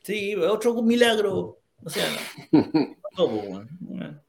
Sí, 0.02 0.34
otro 0.34 0.82
milagro. 0.82 1.60
O 1.84 1.90
sea, 1.90 2.06
no. 2.50 4.22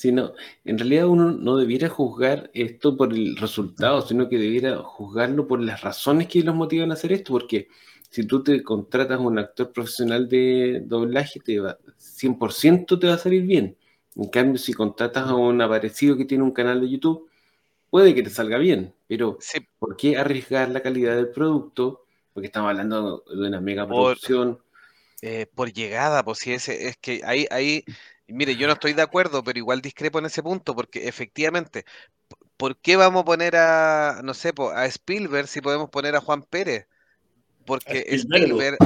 Sino 0.00 0.32
en 0.64 0.78
realidad 0.78 1.08
uno 1.08 1.30
no 1.30 1.58
debiera 1.58 1.90
juzgar 1.90 2.50
esto 2.54 2.96
por 2.96 3.12
el 3.12 3.36
resultado, 3.36 4.00
sino 4.00 4.30
que 4.30 4.38
debiera 4.38 4.78
juzgarlo 4.78 5.46
por 5.46 5.60
las 5.60 5.82
razones 5.82 6.26
que 6.26 6.42
los 6.42 6.54
motivan 6.54 6.90
a 6.90 6.94
hacer 6.94 7.12
esto, 7.12 7.34
porque 7.34 7.68
si 8.08 8.24
tú 8.24 8.42
te 8.42 8.62
contratas 8.62 9.18
a 9.18 9.20
un 9.20 9.38
actor 9.38 9.70
profesional 9.72 10.26
de 10.26 10.80
doblaje, 10.86 11.38
te 11.40 11.60
va, 11.60 11.76
100% 11.98 12.98
te 12.98 13.08
va 13.08 13.12
a 13.12 13.18
salir 13.18 13.42
bien. 13.42 13.76
En 14.16 14.30
cambio, 14.30 14.56
si 14.56 14.72
contratas 14.72 15.28
a 15.28 15.34
un 15.34 15.60
aparecido 15.60 16.16
que 16.16 16.24
tiene 16.24 16.44
un 16.44 16.52
canal 16.52 16.80
de 16.80 16.88
YouTube, 16.88 17.28
puede 17.90 18.14
que 18.14 18.22
te 18.22 18.30
salga 18.30 18.56
bien, 18.56 18.94
pero 19.06 19.36
¿por 19.78 19.98
qué 19.98 20.16
arriesgar 20.16 20.70
la 20.70 20.80
calidad 20.80 21.14
del 21.14 21.28
producto? 21.28 22.06
Porque 22.32 22.46
estamos 22.46 22.70
hablando 22.70 23.22
de 23.30 23.48
una 23.48 23.60
mega 23.60 23.86
producción. 23.86 24.56
Por, 24.56 24.64
eh, 25.20 25.46
por 25.54 25.70
llegada, 25.70 26.24
pues 26.24 26.38
si 26.38 26.54
ese, 26.54 26.88
es 26.88 26.96
que 26.96 27.20
ahí, 27.22 27.46
ahí 27.50 27.84
mire, 28.32 28.56
yo 28.56 28.66
no 28.66 28.74
estoy 28.74 28.92
de 28.92 29.02
acuerdo, 29.02 29.42
pero 29.42 29.58
igual 29.58 29.80
discrepo 29.80 30.18
en 30.18 30.26
ese 30.26 30.42
punto, 30.42 30.74
porque 30.74 31.08
efectivamente, 31.08 31.84
¿por 32.56 32.76
qué 32.78 32.96
vamos 32.96 33.22
a 33.22 33.24
poner 33.24 33.56
a, 33.56 34.20
no 34.22 34.34
sé, 34.34 34.52
a 34.74 34.86
Spielberg 34.86 35.48
si 35.48 35.60
podemos 35.60 35.90
poner 35.90 36.16
a 36.16 36.20
Juan 36.20 36.42
Pérez? 36.42 36.86
Porque 37.66 38.04
Spielberg, 38.08 38.78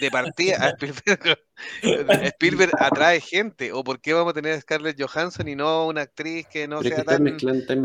de 0.00 0.10
partida, 0.10 0.74
Spielberg, 1.82 2.72
atrae 2.78 3.20
gente. 3.20 3.72
¿O 3.72 3.84
por 3.84 4.00
qué 4.00 4.14
vamos 4.14 4.30
a 4.30 4.34
tener 4.34 4.54
a 4.54 4.60
Scarlett 4.60 4.98
Johansson 4.98 5.48
y 5.48 5.56
no 5.56 5.88
una 5.88 6.02
actriz 6.02 6.46
que 6.46 6.66
no 6.66 6.82
sea 6.82 7.04
tan 7.04 7.38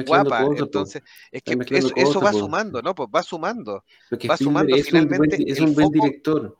guapa? 0.05 0.45
Entonces, 0.57 1.01
es 1.31 1.41
que 1.41 1.57
eso, 1.95 2.21
va 2.21 2.31
sumando, 2.31 2.81
¿no? 2.81 2.95
Pues 2.95 3.09
va 3.13 3.23
sumando. 3.23 3.84
va 4.29 4.38
sumando 4.38 4.77
finalmente. 4.77 5.43
es 5.45 5.59
un 5.59 5.73
buen 5.73 5.89
director 5.89 6.55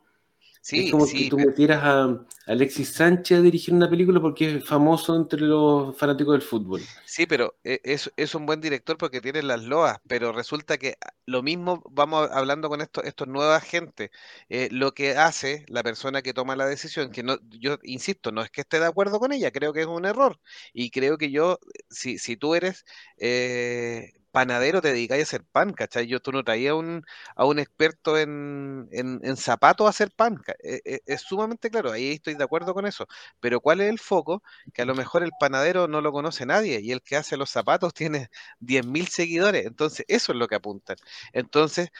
es 0.70 0.90
como 0.90 1.06
que 1.06 1.28
tú 1.30 1.38
metieras 1.38 1.82
a 1.82 2.26
Alexis 2.46 2.92
Sánchez 2.92 3.38
a 3.38 3.42
dirigir 3.42 3.74
una 3.74 3.88
película 3.88 4.20
porque 4.20 4.56
es 4.56 4.64
famoso 4.64 5.16
entre 5.16 5.40
los 5.40 5.96
fanáticos 5.96 6.34
del 6.34 6.42
fútbol. 6.42 6.82
Sí, 7.04 7.26
pero 7.26 7.56
e, 7.64 7.80
es, 7.84 8.12
es 8.16 8.34
un 8.34 8.44
buen 8.44 8.60
director 8.60 8.98
porque 8.98 9.20
tiene 9.20 9.42
las 9.42 9.62
loas, 9.62 9.98
pero 10.06 10.32
resulta 10.32 10.76
que 10.76 10.96
lo 11.26 11.42
mismo 11.42 11.82
vamos 11.90 12.28
hablando 12.32 12.68
con 12.68 12.80
estos, 12.80 13.04
estos 13.04 13.28
nuevas 13.28 13.64
gente. 13.64 14.10
Eh, 14.48 14.68
lo 14.70 14.92
que 14.92 15.16
hace 15.16 15.64
la 15.68 15.82
persona 15.82 16.22
que 16.22 16.34
toma 16.34 16.56
la 16.56 16.66
decisión, 16.66 17.10
que 17.10 17.22
no, 17.22 17.38
yo 17.48 17.78
insisto, 17.82 18.32
no 18.32 18.42
es 18.42 18.50
que 18.50 18.62
esté 18.62 18.78
de 18.78 18.86
acuerdo 18.86 19.20
con 19.20 19.32
ella, 19.32 19.50
creo 19.50 19.72
que 19.72 19.80
es 19.82 19.86
un 19.86 20.04
error. 20.04 20.38
Y 20.72 20.90
creo 20.90 21.18
que 21.18 21.30
yo, 21.30 21.58
si, 21.90 22.18
si 22.18 22.36
tú 22.36 22.54
eres 22.54 22.84
eh, 23.18 24.12
panadero 24.30 24.80
te 24.80 24.88
dedicáis 24.88 25.22
a 25.22 25.24
hacer 25.24 25.44
pan, 25.44 25.72
¿cachai? 25.72 26.06
Yo 26.06 26.20
tú 26.20 26.32
no 26.32 26.44
traías 26.44 26.74
un, 26.74 27.04
a 27.36 27.44
un 27.44 27.58
experto 27.58 28.18
en, 28.18 28.88
en, 28.92 29.36
zapatos 29.36 29.86
a 29.86 29.90
hacer 29.90 30.10
pan. 30.14 30.40
E, 30.62 30.80
e, 30.84 31.00
es, 31.06 31.22
sumamente 31.22 31.70
claro, 31.70 31.92
ahí 31.92 32.12
estoy 32.12 32.34
de 32.34 32.44
acuerdo 32.44 32.74
con 32.74 32.86
eso. 32.86 33.06
Pero 33.40 33.60
¿cuál 33.60 33.80
es 33.80 33.88
el 33.90 33.98
foco? 33.98 34.42
Que 34.72 34.82
a 34.82 34.84
lo 34.84 34.94
mejor 34.94 35.22
el 35.22 35.30
panadero 35.38 35.88
no 35.88 36.00
lo 36.00 36.12
conoce 36.12 36.46
nadie 36.46 36.80
y 36.80 36.92
el 36.92 37.02
que 37.02 37.16
hace 37.16 37.36
los 37.36 37.50
zapatos 37.50 37.94
tiene 37.94 38.28
10.000 38.60 39.08
seguidores. 39.08 39.66
Entonces, 39.66 40.04
eso 40.08 40.32
es 40.32 40.38
lo 40.38 40.48
que 40.48 40.56
apuntan. 40.56 40.96
Entonces, 41.32 41.90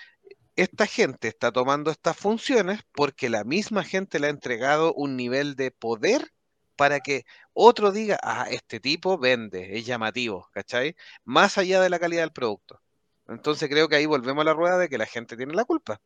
esta 0.57 0.87
gente 0.87 1.29
está 1.29 1.53
tomando 1.53 1.91
estas 1.91 2.17
funciones 2.17 2.81
porque 2.93 3.29
la 3.31 3.45
misma 3.45 3.85
gente 3.85 4.19
le 4.19 4.27
ha 4.27 4.31
entregado 4.31 4.93
un 4.95 5.17
nivel 5.17 5.55
de 5.57 5.71
poder 5.71 6.33
para 6.79 7.01
que 7.01 7.27
otro 7.55 7.91
diga, 7.91 8.21
ah, 8.23 8.47
este 8.49 8.79
tipo 8.79 9.19
vende, 9.19 9.77
es 9.77 9.85
llamativo, 9.85 10.49
¿cachai? 10.53 10.95
Más 11.25 11.59
allá 11.59 11.81
de 11.83 11.91
la 11.91 11.99
calidad 11.99 12.23
del 12.23 12.31
producto. 12.31 12.81
Entonces 13.27 13.69
creo 13.69 13.89
que 13.89 13.97
ahí 13.97 14.07
volvemos 14.07 14.43
a 14.43 14.45
la 14.45 14.55
rueda 14.55 14.79
de 14.79 14.89
que 14.89 14.97
la 14.97 15.05
gente 15.05 15.37
tiene 15.37 15.55
la 15.55 15.65
culpa. 15.65 16.01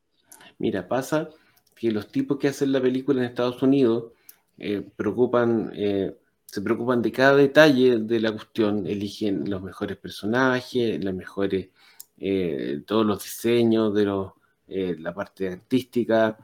Mira, 0.59 0.89
pasa 0.89 1.29
que 1.77 1.91
los 1.93 2.11
tipos 2.11 2.39
que 2.39 2.49
hacen 2.49 2.73
la 2.73 2.81
película 2.81 3.21
en 3.21 3.27
Estados 3.27 3.63
Unidos 3.63 4.13
eh, 4.57 4.83
eh, 4.89 6.17
se 6.47 6.61
preocupan 6.63 7.03
de 7.03 7.13
cada 7.13 7.37
detalle 7.37 7.99
de 7.99 8.21
la 8.21 8.33
cuestión, 8.33 8.87
eligen 8.87 9.51
los 9.51 9.63
mejores 9.63 9.99
personajes, 9.99 11.05
las 11.05 11.15
mejores, 11.15 11.69
eh, 12.17 12.81
todos 12.87 13.05
los 13.05 13.23
diseños 13.23 13.95
de 13.95 14.05
los, 14.07 14.33
la 14.69 15.13
parte 15.13 15.49
artística, 15.49 16.39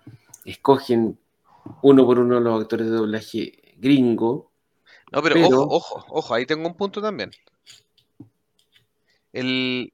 escogen 0.44 1.18
uno 1.80 2.04
por 2.04 2.18
uno 2.18 2.38
los 2.40 2.60
actores 2.60 2.88
de 2.88 2.92
doblaje 2.92 3.67
gringo. 3.78 4.50
No, 5.12 5.22
pero, 5.22 5.40
ojo, 5.46 5.66
ojo, 5.68 6.04
ojo, 6.08 6.34
ahí 6.34 6.44
tengo 6.46 6.68
un 6.68 6.76
punto 6.76 7.00
también. 7.00 7.30
El, 9.32 9.92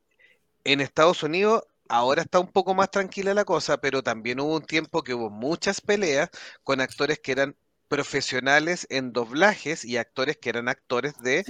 en 0.64 0.80
Estados 0.80 1.22
Unidos 1.22 1.62
ahora 1.88 2.22
está 2.22 2.40
un 2.40 2.48
poco 2.48 2.74
más 2.74 2.90
tranquila 2.90 3.34
la 3.34 3.44
cosa, 3.44 3.78
pero 3.78 4.02
también 4.02 4.40
hubo 4.40 4.56
un 4.56 4.64
tiempo 4.64 5.02
que 5.02 5.14
hubo 5.14 5.30
muchas 5.30 5.80
peleas 5.80 6.30
con 6.62 6.80
actores 6.80 7.18
que 7.20 7.32
eran 7.32 7.56
profesionales 7.88 8.86
en 8.90 9.12
doblajes 9.12 9.84
y 9.84 9.98
actores 9.98 10.36
que 10.38 10.48
eran 10.48 10.68
actores 10.68 11.14
de 11.22 11.44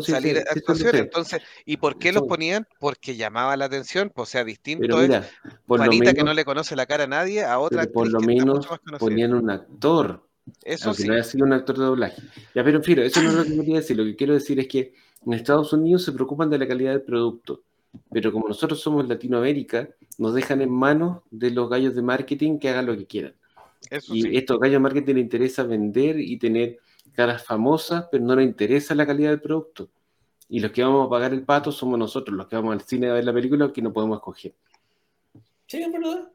salir 0.00 0.38
a 0.38 0.40
actuaciones. 0.50 1.02
Entonces, 1.02 1.42
¿y 1.64 1.76
por 1.76 1.98
qué 1.98 2.12
los 2.12 2.24
ponían? 2.24 2.66
Porque 2.80 3.16
llamaba 3.16 3.56
la 3.56 3.66
atención, 3.66 4.10
pues, 4.12 4.28
o 4.28 4.32
sea, 4.32 4.44
distinto 4.44 5.00
es 5.00 5.24
Juanita 5.68 6.14
que 6.14 6.24
no 6.24 6.34
le 6.34 6.44
conoce 6.44 6.74
la 6.74 6.86
cara 6.86 7.04
a 7.04 7.06
nadie, 7.06 7.44
a 7.44 7.58
otra 7.58 7.86
por 7.86 8.08
lo 8.08 8.20
menos 8.20 8.66
ponían 8.98 9.34
un 9.34 9.50
actor. 9.50 10.26
Eso 10.62 10.92
sí. 10.94 11.06
no 11.06 11.14
haya 11.14 11.24
sido 11.24 11.46
un 11.46 11.52
actor 11.52 11.78
de 11.78 11.84
doblaje. 11.84 12.22
Ya, 12.54 12.64
pero 12.64 12.78
en 12.78 12.84
fin, 12.84 12.98
eso 12.98 13.22
no 13.22 13.30
es 13.30 13.34
lo 13.36 13.44
que 13.44 13.56
quería 13.56 13.76
decir. 13.76 13.96
Lo 13.96 14.04
que 14.04 14.16
quiero 14.16 14.34
decir 14.34 14.58
es 14.60 14.68
que 14.68 14.94
en 15.24 15.32
Estados 15.32 15.72
Unidos 15.72 16.04
se 16.04 16.12
preocupan 16.12 16.50
de 16.50 16.58
la 16.58 16.68
calidad 16.68 16.92
del 16.92 17.02
producto 17.02 17.62
pero 18.10 18.32
como 18.32 18.48
nosotros 18.48 18.80
somos 18.80 19.08
Latinoamérica, 19.08 19.88
nos 20.18 20.34
dejan 20.34 20.60
en 20.62 20.70
manos 20.70 21.22
de 21.30 21.50
los 21.50 21.68
gallos 21.68 21.94
de 21.94 22.02
marketing 22.02 22.58
que 22.58 22.68
hagan 22.68 22.86
lo 22.86 22.96
que 22.96 23.06
quieran. 23.06 23.34
y 24.08 24.36
estos 24.36 24.58
gallos 24.58 24.74
de 24.74 24.80
marketing 24.80 25.14
les 25.14 25.24
interesa 25.24 25.62
vender 25.64 26.18
y 26.18 26.38
tener 26.38 26.78
caras 27.12 27.44
famosas, 27.44 28.06
pero 28.10 28.24
no 28.24 28.34
les 28.36 28.46
interesa 28.46 28.94
la 28.94 29.06
calidad 29.06 29.30
del 29.30 29.40
producto. 29.40 29.88
Y 30.48 30.60
los 30.60 30.72
que 30.72 30.82
vamos 30.82 31.06
a 31.06 31.10
pagar 31.10 31.32
el 31.32 31.42
pato 31.42 31.72
somos 31.72 31.98
nosotros, 31.98 32.36
los 32.36 32.46
que 32.46 32.56
vamos 32.56 32.72
al 32.72 32.82
cine 32.82 33.08
a 33.08 33.14
ver 33.14 33.24
la 33.24 33.32
película 33.32 33.72
que 33.72 33.82
no 33.82 33.92
podemos 33.92 34.18
escoger. 34.18 34.54
Sí, 35.66 35.82
es 35.82 35.92
verdad. 35.92 36.30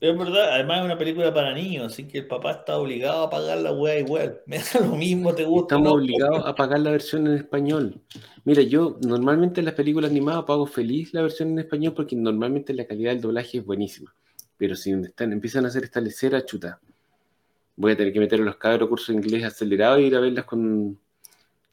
Es 0.00 0.18
verdad, 0.18 0.54
además 0.54 0.78
es 0.78 0.84
una 0.84 0.98
película 0.98 1.32
para 1.32 1.54
niños, 1.54 1.92
así 1.92 2.06
que 2.06 2.18
el 2.18 2.26
papá 2.26 2.52
está 2.52 2.78
obligado 2.78 3.24
a 3.24 3.30
pagar 3.30 3.58
la 3.58 3.72
weá 3.72 3.98
igual. 3.98 4.40
Me 4.46 4.58
da 4.58 4.80
lo 4.80 4.96
mismo, 4.96 5.34
te 5.34 5.44
gusta. 5.44 5.76
Estamos 5.76 5.92
obligados 5.94 6.44
a 6.44 6.54
pagar 6.54 6.80
la 6.80 6.90
versión 6.90 7.26
en 7.26 7.34
español. 7.34 8.00
Mira, 8.44 8.62
yo 8.62 8.98
normalmente 9.02 9.60
en 9.60 9.66
las 9.66 9.74
películas 9.74 10.10
animadas 10.10 10.44
pago 10.44 10.66
feliz 10.66 11.12
la 11.14 11.22
versión 11.22 11.50
en 11.50 11.60
español 11.60 11.94
porque 11.94 12.16
normalmente 12.16 12.72
la 12.74 12.86
calidad 12.86 13.12
del 13.12 13.20
doblaje 13.20 13.58
es 13.58 13.64
buenísima. 13.64 14.14
Pero 14.56 14.76
si 14.76 14.92
están, 14.92 15.32
empiezan 15.32 15.64
a 15.64 15.68
hacer 15.68 15.84
esta 15.84 16.00
lecera, 16.00 16.44
chuta. 16.44 16.80
Voy 17.76 17.92
a 17.92 17.96
tener 17.96 18.12
que 18.12 18.20
meter 18.20 18.40
a 18.40 18.44
los 18.44 18.56
cabros 18.56 18.88
cursos 18.88 19.08
de 19.08 19.14
inglés 19.14 19.44
acelerado 19.44 19.96
e 19.96 20.02
ir 20.02 20.14
a 20.14 20.20
verlas 20.20 20.44
con, 20.44 20.98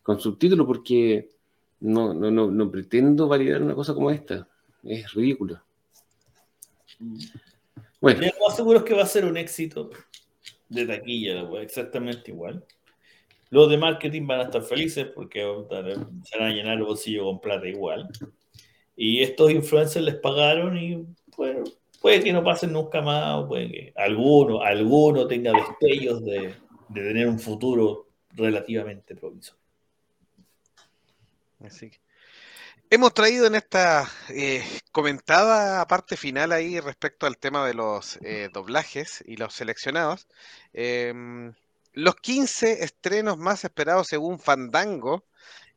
con 0.03 0.19
subtítulos 0.19 0.65
porque 0.65 1.29
no, 1.81 2.13
no, 2.13 2.31
no, 2.31 2.49
no 2.49 2.71
pretendo 2.71 3.27
validar 3.27 3.61
una 3.61 3.75
cosa 3.75 3.93
como 3.93 4.09
esta. 4.09 4.47
Es 4.83 5.13
ridículo. 5.13 5.61
Mm. 6.99 7.17
Bueno. 7.99 8.21
Lo 8.21 8.47
más 8.47 8.55
seguro 8.55 8.79
es 8.79 8.85
que 8.85 8.93
va 8.93 9.03
a 9.03 9.07
ser 9.07 9.25
un 9.25 9.37
éxito 9.37 9.89
de 10.69 10.85
taquilla, 10.85 11.41
exactamente 11.61 12.31
igual. 12.31 12.65
Los 13.49 13.69
de 13.69 13.77
marketing 13.77 14.27
van 14.27 14.41
a 14.41 14.43
estar 14.43 14.61
felices 14.61 15.07
porque 15.15 15.39
se 15.39 16.37
van 16.37 16.47
a 16.47 16.53
llenar 16.53 16.77
el 16.77 16.83
bolsillo 16.83 17.25
con 17.25 17.39
plata 17.39 17.67
igual. 17.67 18.07
Y 18.95 19.21
estos 19.21 19.51
influencers 19.51 20.05
les 20.05 20.15
pagaron 20.15 20.77
y 20.77 21.05
bueno, 21.37 21.63
puede 22.01 22.21
que 22.21 22.33
no 22.33 22.43
pasen 22.43 22.73
nunca 22.73 23.01
más, 23.01 23.45
puede 23.45 23.71
que 23.71 23.93
alguno, 23.95 24.61
alguno 24.61 25.27
tenga 25.27 25.51
destellos 25.53 26.23
de, 26.25 26.55
de 26.89 27.01
tener 27.01 27.27
un 27.27 27.39
futuro 27.39 28.07
relativamente 28.31 29.15
provisorio. 29.15 29.61
Así 31.59 31.89
que 31.89 31.99
Hemos 32.89 33.13
traído 33.13 33.47
en 33.47 33.55
esta 33.55 34.09
eh, 34.29 34.63
comentada 34.93 35.85
parte 35.87 36.15
final 36.15 36.53
ahí 36.53 36.79
respecto 36.79 37.25
al 37.25 37.37
tema 37.37 37.67
de 37.67 37.73
los 37.73 38.17
eh, 38.21 38.49
doblajes 38.53 39.21
y 39.27 39.35
los 39.35 39.53
seleccionados, 39.53 40.25
em, 40.71 41.53
los 41.91 42.15
15 42.15 42.85
estrenos 42.85 43.37
más 43.37 43.65
esperados 43.65 44.07
según 44.07 44.39
Fandango 44.39 45.25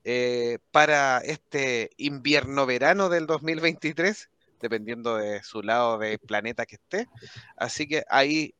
eh, 0.04 0.58
para 0.70 1.18
este 1.18 1.90
invierno-verano 1.96 3.08
del 3.08 3.26
2023, 3.26 4.30
dependiendo 4.60 5.16
de 5.16 5.42
su 5.42 5.62
lado 5.62 5.98
de 5.98 6.16
planeta 6.18 6.64
que 6.64 6.76
esté. 6.76 7.08
Así 7.56 7.88
que 7.88 8.04
ahí, 8.08 8.54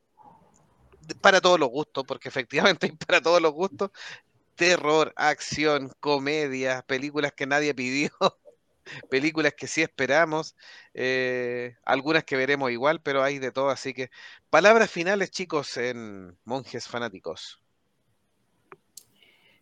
para 1.21 1.39
todos 1.39 1.57
los 1.57 1.69
gustos, 1.69 2.03
porque 2.05 2.27
efectivamente 2.27 2.87
hay 2.87 2.91
para 3.07 3.21
todos 3.21 3.41
los 3.41 3.53
gustos, 3.53 3.91
terror, 4.55 5.13
acción, 5.15 5.91
comedia, 5.99 6.83
películas 6.83 7.31
que 7.33 7.47
nadie 7.47 7.73
pidió, 7.73 8.11
películas 9.09 9.53
que 9.53 9.67
sí 9.67 9.81
esperamos, 9.81 10.55
eh, 10.93 11.75
algunas 11.83 12.23
que 12.23 12.37
veremos 12.37 12.71
igual, 12.71 13.01
pero 13.01 13.23
hay 13.23 13.39
de 13.39 13.51
todo, 13.51 13.69
así 13.69 13.93
que 13.93 14.09
palabras 14.49 14.89
finales 14.89 15.31
chicos 15.31 15.77
en 15.77 16.37
Monjes 16.45 16.87
Fanáticos. 16.87 17.61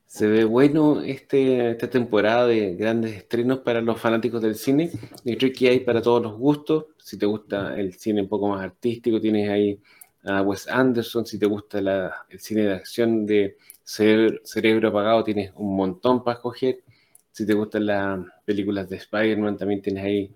Se 0.09 0.25
ve 0.25 0.43
bueno 0.43 1.01
este, 1.01 1.69
esta 1.69 1.87
temporada 1.87 2.47
de 2.47 2.73
grandes 2.73 3.15
estrenos 3.15 3.59
para 3.59 3.79
los 3.79 4.01
fanáticos 4.01 4.41
del 4.41 4.55
cine. 4.55 4.89
Y 5.23 5.37
creo 5.37 5.51
hay 5.69 5.81
para 5.81 6.01
todos 6.01 6.23
los 6.23 6.35
gustos. 6.35 6.87
Si 6.97 7.15
te 7.15 7.27
gusta 7.27 7.79
el 7.79 7.93
cine 7.93 8.23
un 8.23 8.27
poco 8.27 8.49
más 8.49 8.63
artístico, 8.63 9.21
tienes 9.21 9.47
ahí 9.51 9.79
a 10.23 10.41
Wes 10.41 10.67
Anderson. 10.67 11.27
Si 11.27 11.37
te 11.37 11.45
gusta 11.45 11.77
el 11.77 12.39
cine 12.39 12.63
de 12.63 12.73
acción 12.73 13.27
de 13.27 13.57
cerebro 13.83 14.89
apagado, 14.89 15.23
tienes 15.23 15.51
un 15.55 15.75
montón 15.75 16.23
para 16.23 16.37
escoger. 16.37 16.83
Si 17.31 17.45
te 17.45 17.53
gustan 17.53 17.85
las 17.85 18.19
películas 18.45 18.89
de 18.89 18.97
Spider-Man, 18.97 19.57
también 19.57 19.81
tienes 19.81 20.03
ahí 20.03 20.35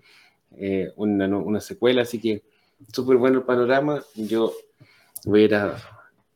eh, 0.57 0.91
una, 0.95 1.60
secuela, 1.60 2.03
así 2.03 2.20
que 2.20 2.44
súper 2.91 3.18
bueno 3.18 3.40
el 3.40 3.45
panorama. 3.45 4.03
Yo 4.15 4.53
voy 5.26 5.41
a 5.41 5.45
ir 5.45 5.56
a, 5.56 5.78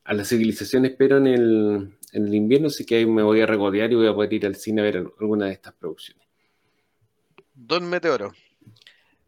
la 0.06 0.26
civilización, 0.26 0.86
espero 0.86 1.18
en 1.18 1.28
el, 1.28 2.34
invierno, 2.34 2.68
así 2.68 2.86
que 2.86 2.96
ahí 2.96 3.06
me 3.06 3.24
voy 3.24 3.42
a 3.42 3.46
regodear 3.46 3.92
y 3.92 3.96
voy 3.96 4.08
a 4.08 4.14
poder 4.14 4.34
ir 4.34 4.46
al 4.46 4.56
cine 4.56 4.82
a 4.82 4.86
ver 4.86 4.98
alguna 5.20 5.48
de 5.48 5.54
estas 5.54 5.74
producciones. 5.74 6.26
Don 7.54 7.90
Meteoro. 7.90 8.34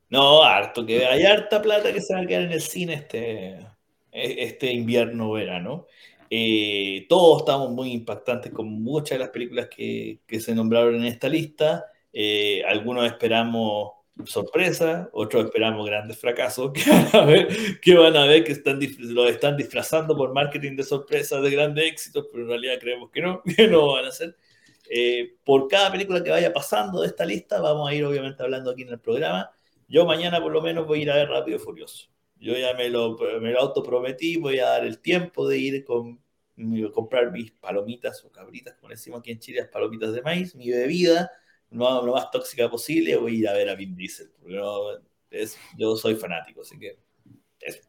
No, 0.09 0.43
harto, 0.43 0.85
que 0.85 1.05
hay 1.05 1.23
harta 1.23 1.61
plata 1.61 1.93
que 1.93 2.01
se 2.01 2.13
va 2.13 2.21
a 2.21 2.25
quedar 2.25 2.43
en 2.43 2.51
el 2.51 2.61
cine 2.61 2.93
este, 2.93 3.67
este 4.11 4.71
invierno-verano. 4.71 5.85
Eh, 6.29 7.05
todos 7.09 7.39
estamos 7.39 7.71
muy 7.71 7.91
impactantes 7.91 8.51
con 8.51 8.67
muchas 8.67 9.17
de 9.17 9.19
las 9.19 9.29
películas 9.29 9.67
que, 9.67 10.19
se 10.39 10.55
nombraron 10.55 10.95
en 10.95 11.05
esta 11.05 11.27
lista. 11.29 11.85
Eh, 12.13 12.63
algunos 12.67 13.05
esperamos 13.05 13.91
sorpresa, 14.25 15.09
otros 15.13 15.45
esperamos 15.45 15.85
grandes 15.85 16.17
fracasos 16.19 16.71
que 16.73 16.89
van 16.89 17.07
a 17.13 17.25
ver 17.25 17.79
que, 17.79 17.95
van 17.95 18.17
a 18.17 18.25
ver 18.25 18.43
que 18.43 18.51
están, 18.51 18.79
lo 18.99 19.27
están 19.27 19.55
disfrazando 19.55 20.15
por 20.17 20.33
marketing 20.33 20.75
de 20.75 20.83
sorpresa 20.83 21.39
de 21.39 21.51
grandes 21.51 21.85
éxitos, 21.85 22.27
pero 22.31 22.43
en 22.43 22.49
realidad 22.49 22.79
creemos 22.79 23.09
que 23.11 23.21
no, 23.21 23.41
que 23.55 23.67
no 23.67 23.93
van 23.93 24.05
a 24.05 24.11
ser. 24.11 24.35
Eh, 24.89 25.35
por 25.45 25.67
cada 25.67 25.91
película 25.91 26.23
que 26.23 26.31
vaya 26.31 26.51
pasando 26.51 27.01
de 27.01 27.07
esta 27.07 27.25
lista, 27.25 27.61
vamos 27.61 27.89
a 27.89 27.93
ir 27.93 28.03
obviamente 28.03 28.41
hablando 28.41 28.71
aquí 28.71 28.81
en 28.83 28.89
el 28.89 28.99
programa. 28.99 29.51
Yo 29.87 30.05
mañana 30.05 30.41
por 30.41 30.51
lo 30.51 30.61
menos 30.61 30.85
voy 30.85 30.99
a 30.99 31.01
ir 31.03 31.11
a 31.11 31.15
ver 31.15 31.29
Rápido 31.29 31.57
y 31.57 31.59
Furioso. 31.59 32.09
Yo 32.39 32.53
ya 32.57 32.73
me 32.73 32.89
lo, 32.89 33.17
me 33.41 33.51
lo 33.51 33.59
autoprometí, 33.59 34.37
voy 34.37 34.59
a 34.59 34.67
dar 34.67 34.85
el 34.85 34.99
tiempo 34.99 35.47
de 35.47 35.57
ir 35.57 35.83
con, 35.83 36.21
comprar 36.93 37.31
mis 37.31 37.51
palomitas 37.51 38.23
o 38.23 38.31
cabritas, 38.31 38.75
como 38.75 38.89
decimos 38.89 39.19
aquí 39.19 39.31
en 39.31 39.39
Chile, 39.39 39.59
las 39.59 39.69
palomitas 39.69 40.13
de 40.13 40.21
maíz, 40.21 40.55
mi 40.55 40.69
bebida, 40.69 41.31
lo, 41.71 42.05
lo 42.05 42.13
más 42.13 42.31
tóxica 42.31 42.69
posible, 42.69 43.17
voy 43.17 43.35
a 43.35 43.39
ir 43.39 43.47
a 43.49 43.53
ver 43.53 43.69
a 43.69 43.75
Vin 43.75 43.95
Diesel, 43.95 44.31
porque 44.39 44.59
es, 45.31 45.57
yo 45.77 45.95
soy 45.95 46.15
fanático, 46.15 46.61
así 46.61 46.79
que 46.79 46.97
eso. 47.59 47.81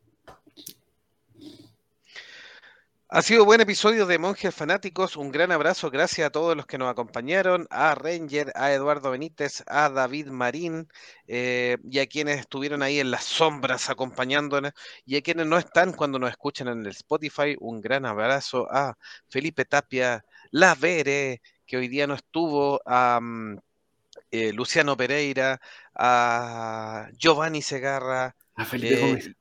Ha 3.12 3.22
sido 3.22 3.44
buen 3.44 3.60
episodio 3.60 4.06
de 4.06 4.20
Monjes 4.20 4.54
Fanáticos. 4.54 5.16
Un 5.16 5.32
gran 5.32 5.50
abrazo. 5.50 5.90
Gracias 5.90 6.28
a 6.28 6.30
todos 6.30 6.56
los 6.56 6.64
que 6.64 6.78
nos 6.78 6.88
acompañaron, 6.88 7.66
a 7.68 7.96
Ranger, 7.96 8.52
a 8.54 8.72
Eduardo 8.72 9.10
Benítez, 9.10 9.64
a 9.66 9.90
David 9.90 10.28
Marín 10.28 10.86
eh, 11.26 11.76
y 11.82 11.98
a 11.98 12.06
quienes 12.06 12.38
estuvieron 12.38 12.84
ahí 12.84 13.00
en 13.00 13.10
las 13.10 13.24
sombras 13.24 13.90
acompañándonos 13.90 14.74
y 15.04 15.16
a 15.16 15.22
quienes 15.22 15.46
no 15.46 15.58
están 15.58 15.92
cuando 15.92 16.20
nos 16.20 16.30
escuchan 16.30 16.68
en 16.68 16.86
el 16.86 16.92
Spotify. 16.92 17.56
Un 17.58 17.80
gran 17.80 18.06
abrazo 18.06 18.68
a 18.70 18.96
Felipe 19.28 19.64
Tapia, 19.64 20.24
La 20.52 20.76
Vere, 20.76 21.42
que 21.66 21.78
hoy 21.78 21.88
día 21.88 22.06
no 22.06 22.14
estuvo, 22.14 22.80
a 22.86 23.18
mm, 23.20 23.58
eh, 24.30 24.52
Luciano 24.52 24.96
Pereira, 24.96 25.60
a 25.96 27.08
Giovanni 27.18 27.60
Segarra. 27.60 28.36
A 28.54 28.64
Felipe 28.64 29.00
Gómez 29.00 29.26
eh, 29.26 29.34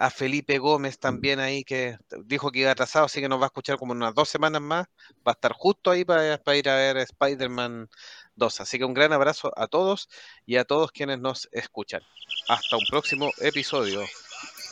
a 0.00 0.08
Felipe 0.08 0.56
Gómez 0.56 0.98
también 0.98 1.40
ahí, 1.40 1.62
que 1.62 1.98
dijo 2.24 2.50
que 2.50 2.60
iba 2.60 2.70
atrasado, 2.70 3.04
así 3.04 3.20
que 3.20 3.28
nos 3.28 3.38
va 3.38 3.44
a 3.44 3.46
escuchar 3.48 3.76
como 3.76 3.92
unas 3.92 4.14
dos 4.14 4.30
semanas 4.30 4.62
más. 4.62 4.86
Va 5.18 5.32
a 5.32 5.32
estar 5.32 5.52
justo 5.52 5.90
ahí 5.90 6.06
para, 6.06 6.56
ir 6.56 6.68
a 6.70 6.76
ver 6.76 6.96
Spider-Man 6.96 7.90
2. 8.34 8.60
Así 8.62 8.78
que 8.78 8.86
un 8.86 8.94
gran 8.94 9.12
abrazo 9.12 9.52
a 9.54 9.66
todos 9.66 10.08
y 10.46 10.56
a 10.56 10.64
todos 10.64 10.90
quienes 10.90 11.18
nos 11.18 11.50
escuchan. 11.52 12.00
Hasta 12.48 12.78
un 12.78 12.84
próximo 12.88 13.30
episodio. 13.40 14.02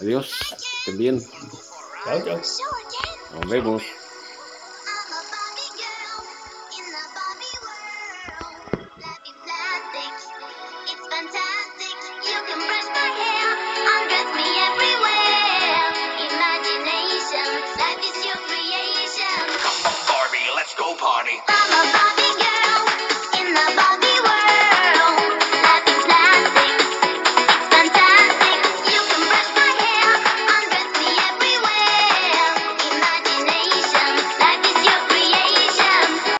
Adiós, 0.01 0.33
estén 0.79 0.97
bien. 0.97 1.23
Chao, 2.05 2.25
chao. 2.25 2.41
Nos 3.35 3.51
vemos. 3.51 3.83